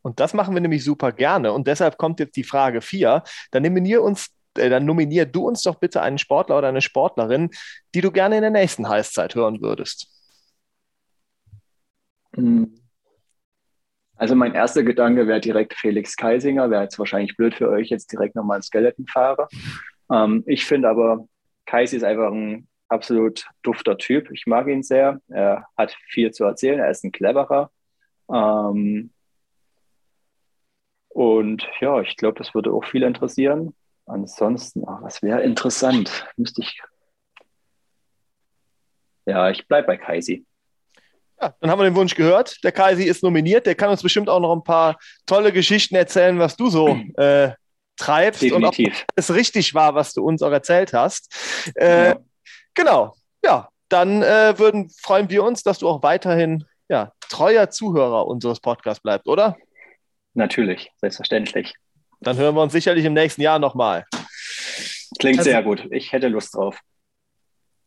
Und 0.00 0.18
das 0.18 0.34
machen 0.34 0.54
wir 0.54 0.60
nämlich 0.60 0.82
super 0.82 1.12
gerne. 1.12 1.52
Und 1.52 1.68
deshalb 1.68 1.98
kommt 1.98 2.18
jetzt 2.18 2.36
die 2.36 2.42
Frage 2.42 2.80
4. 2.80 3.22
Dann 3.52 3.62
nominier 3.62 4.02
uns 4.02 4.30
äh, 4.56 4.68
dann 4.68 4.84
nominier 4.84 5.26
du 5.26 5.46
uns 5.46 5.62
doch 5.62 5.76
bitte 5.76 6.02
einen 6.02 6.18
Sportler 6.18 6.58
oder 6.58 6.68
eine 6.68 6.82
Sportlerin, 6.82 7.50
die 7.94 8.00
du 8.00 8.10
gerne 8.10 8.36
in 8.36 8.42
der 8.42 8.50
nächsten 8.50 8.88
Heißzeit 8.88 9.34
hören 9.34 9.60
würdest. 9.60 10.08
Hm. 12.34 12.81
Also 14.22 14.36
mein 14.36 14.54
erster 14.54 14.84
Gedanke 14.84 15.26
wäre 15.26 15.40
direkt 15.40 15.74
Felix 15.74 16.16
Keisinger. 16.16 16.70
Wäre 16.70 16.84
jetzt 16.84 16.96
wahrscheinlich 16.96 17.36
blöd 17.36 17.56
für 17.56 17.68
euch, 17.68 17.88
jetzt 17.88 18.12
direkt 18.12 18.36
nochmal 18.36 18.58
ein 18.58 18.62
Skeleton 18.62 19.04
fahre. 19.08 19.48
Ähm, 20.12 20.44
ich 20.46 20.64
finde 20.64 20.88
aber, 20.90 21.26
Kaisi 21.66 21.96
ist 21.96 22.04
einfach 22.04 22.30
ein 22.30 22.68
absolut 22.86 23.48
dufter 23.64 23.98
Typ. 23.98 24.30
Ich 24.30 24.46
mag 24.46 24.68
ihn 24.68 24.84
sehr. 24.84 25.20
Er 25.26 25.66
hat 25.76 25.96
viel 26.06 26.30
zu 26.30 26.44
erzählen. 26.44 26.78
Er 26.78 26.88
ist 26.92 27.02
ein 27.02 27.10
cleverer. 27.10 27.72
Ähm, 28.32 29.10
und 31.08 31.68
ja, 31.80 32.00
ich 32.00 32.16
glaube, 32.16 32.38
das 32.38 32.54
würde 32.54 32.72
auch 32.72 32.84
viele 32.84 33.08
interessieren. 33.08 33.74
Ansonsten, 34.06 34.84
ach, 34.86 35.02
was 35.02 35.20
wäre 35.22 35.42
interessant? 35.42 36.28
Müsste 36.36 36.62
ich. 36.62 36.80
Ja, 39.26 39.50
ich 39.50 39.66
bleibe 39.66 39.88
bei 39.88 39.96
Kaisi. 39.96 40.46
Ja, 41.42 41.52
dann 41.60 41.70
haben 41.70 41.80
wir 41.80 41.84
den 41.84 41.96
Wunsch 41.96 42.14
gehört. 42.14 42.62
Der 42.62 42.70
Kaisi 42.70 43.02
ist 43.02 43.24
nominiert. 43.24 43.66
Der 43.66 43.74
kann 43.74 43.90
uns 43.90 44.02
bestimmt 44.02 44.28
auch 44.28 44.38
noch 44.38 44.54
ein 44.54 44.62
paar 44.62 44.96
tolle 45.26 45.52
Geschichten 45.52 45.96
erzählen, 45.96 46.38
was 46.38 46.56
du 46.56 46.70
so 46.70 46.96
äh, 47.16 47.50
treibst 47.96 48.42
Definitiv. 48.42 48.86
und 48.86 48.94
ob 49.00 49.06
es 49.16 49.34
richtig 49.34 49.74
war, 49.74 49.96
was 49.96 50.12
du 50.12 50.24
uns 50.24 50.40
auch 50.42 50.52
erzählt 50.52 50.92
hast. 50.92 51.34
Äh, 51.74 52.10
ja. 52.10 52.16
Genau. 52.74 53.16
Ja, 53.44 53.68
dann 53.88 54.22
äh, 54.22 54.56
würden, 54.56 54.88
freuen 54.90 55.28
wir 55.30 55.42
uns, 55.42 55.64
dass 55.64 55.78
du 55.78 55.88
auch 55.88 56.02
weiterhin 56.04 56.64
ja, 56.88 57.12
treuer 57.28 57.70
Zuhörer 57.70 58.26
unseres 58.28 58.60
Podcasts 58.60 59.02
bleibst, 59.02 59.26
oder? 59.26 59.56
Natürlich, 60.34 60.92
selbstverständlich. 61.00 61.74
Dann 62.20 62.36
hören 62.36 62.54
wir 62.54 62.62
uns 62.62 62.72
sicherlich 62.72 63.04
im 63.04 63.14
nächsten 63.14 63.42
Jahr 63.42 63.58
nochmal. 63.58 64.04
Klingt 65.18 65.38
also, 65.38 65.50
sehr 65.50 65.62
gut. 65.62 65.88
Ich 65.90 66.12
hätte 66.12 66.28
Lust 66.28 66.54
drauf. 66.54 66.78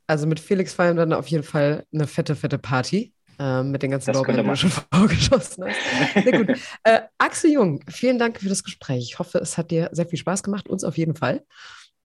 Also 0.07 0.27
mit 0.27 0.39
Felix 0.39 0.73
feiern 0.73 0.97
wir 0.97 1.05
dann 1.05 1.17
auf 1.17 1.27
jeden 1.27 1.43
Fall 1.43 1.85
eine 1.93 2.05
fette, 2.05 2.35
fette 2.35 2.59
Party. 2.59 3.14
Äh, 3.37 3.63
mit 3.63 3.83
den 3.83 3.91
ganzen 3.91 4.13
Lorbeeren, 4.13 4.43
die 4.43 4.49
du 4.49 4.55
schon 4.55 4.69
vorgeschossen 4.93 5.65
hast. 5.65 6.23
Sehr 6.23 6.43
gut. 6.43 6.57
Äh, 6.83 7.01
Axel 7.17 7.51
Jung, 7.51 7.83
vielen 7.89 8.19
Dank 8.19 8.39
für 8.39 8.49
das 8.49 8.63
Gespräch. 8.63 9.03
Ich 9.03 9.19
hoffe, 9.19 9.39
es 9.39 9.57
hat 9.57 9.71
dir 9.71 9.89
sehr 9.91 10.05
viel 10.05 10.19
Spaß 10.19 10.43
gemacht, 10.43 10.69
uns 10.69 10.83
auf 10.83 10.97
jeden 10.97 11.15
Fall. 11.15 11.43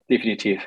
Definitiv. 0.08 0.66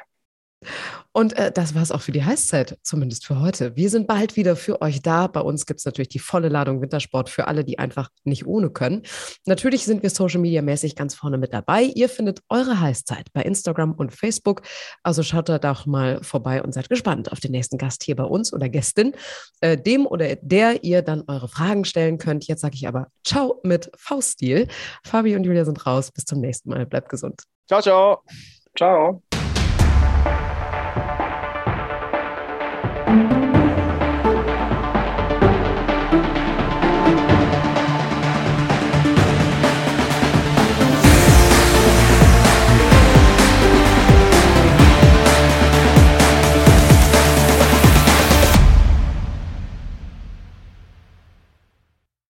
Und 1.13 1.37
äh, 1.37 1.51
das 1.51 1.75
war 1.75 1.81
es 1.81 1.91
auch 1.91 2.01
für 2.01 2.11
die 2.11 2.23
Heißzeit, 2.23 2.77
zumindest 2.83 3.25
für 3.25 3.39
heute. 3.39 3.75
Wir 3.75 3.89
sind 3.89 4.07
bald 4.07 4.35
wieder 4.35 4.55
für 4.55 4.81
euch 4.81 5.01
da. 5.01 5.27
Bei 5.27 5.41
uns 5.41 5.65
gibt 5.65 5.79
es 5.79 5.85
natürlich 5.85 6.09
die 6.09 6.19
volle 6.19 6.49
Ladung 6.49 6.81
Wintersport 6.81 7.29
für 7.29 7.47
alle, 7.47 7.65
die 7.65 7.79
einfach 7.79 8.09
nicht 8.23 8.45
ohne 8.45 8.69
können. 8.69 9.03
Natürlich 9.45 9.85
sind 9.85 10.03
wir 10.03 10.09
Social 10.09 10.39
Media 10.39 10.61
mäßig 10.61 10.95
ganz 10.95 11.15
vorne 11.15 11.37
mit 11.37 11.53
dabei. 11.53 11.83
Ihr 11.83 12.09
findet 12.09 12.39
eure 12.49 12.79
Heißzeit 12.79 13.27
bei 13.33 13.41
Instagram 13.41 13.93
und 13.93 14.13
Facebook. 14.13 14.61
Also 15.03 15.23
schaut 15.23 15.49
da 15.49 15.59
doch 15.59 15.85
mal 15.85 16.23
vorbei 16.23 16.63
und 16.63 16.73
seid 16.73 16.89
gespannt 16.89 17.31
auf 17.31 17.39
den 17.39 17.51
nächsten 17.51 17.77
Gast 17.77 18.03
hier 18.03 18.15
bei 18.15 18.23
uns 18.23 18.53
oder 18.53 18.69
Gästin, 18.69 19.13
äh, 19.59 19.77
dem 19.77 20.05
oder 20.05 20.35
der 20.37 20.83
ihr 20.83 21.01
dann 21.01 21.23
eure 21.27 21.47
Fragen 21.47 21.83
stellen 21.85 22.17
könnt. 22.17 22.47
Jetzt 22.47 22.61
sage 22.61 22.75
ich 22.75 22.87
aber 22.87 23.07
Ciao 23.25 23.59
mit 23.63 23.91
V-Stil. 23.97 24.67
Fabi 25.03 25.35
und 25.35 25.43
Julia 25.43 25.65
sind 25.65 25.85
raus. 25.85 26.11
Bis 26.11 26.25
zum 26.25 26.39
nächsten 26.39 26.69
Mal. 26.69 26.85
Bleibt 26.85 27.09
gesund. 27.09 27.43
Ciao, 27.67 27.81
ciao. 27.81 28.23
Ciao. 28.77 29.21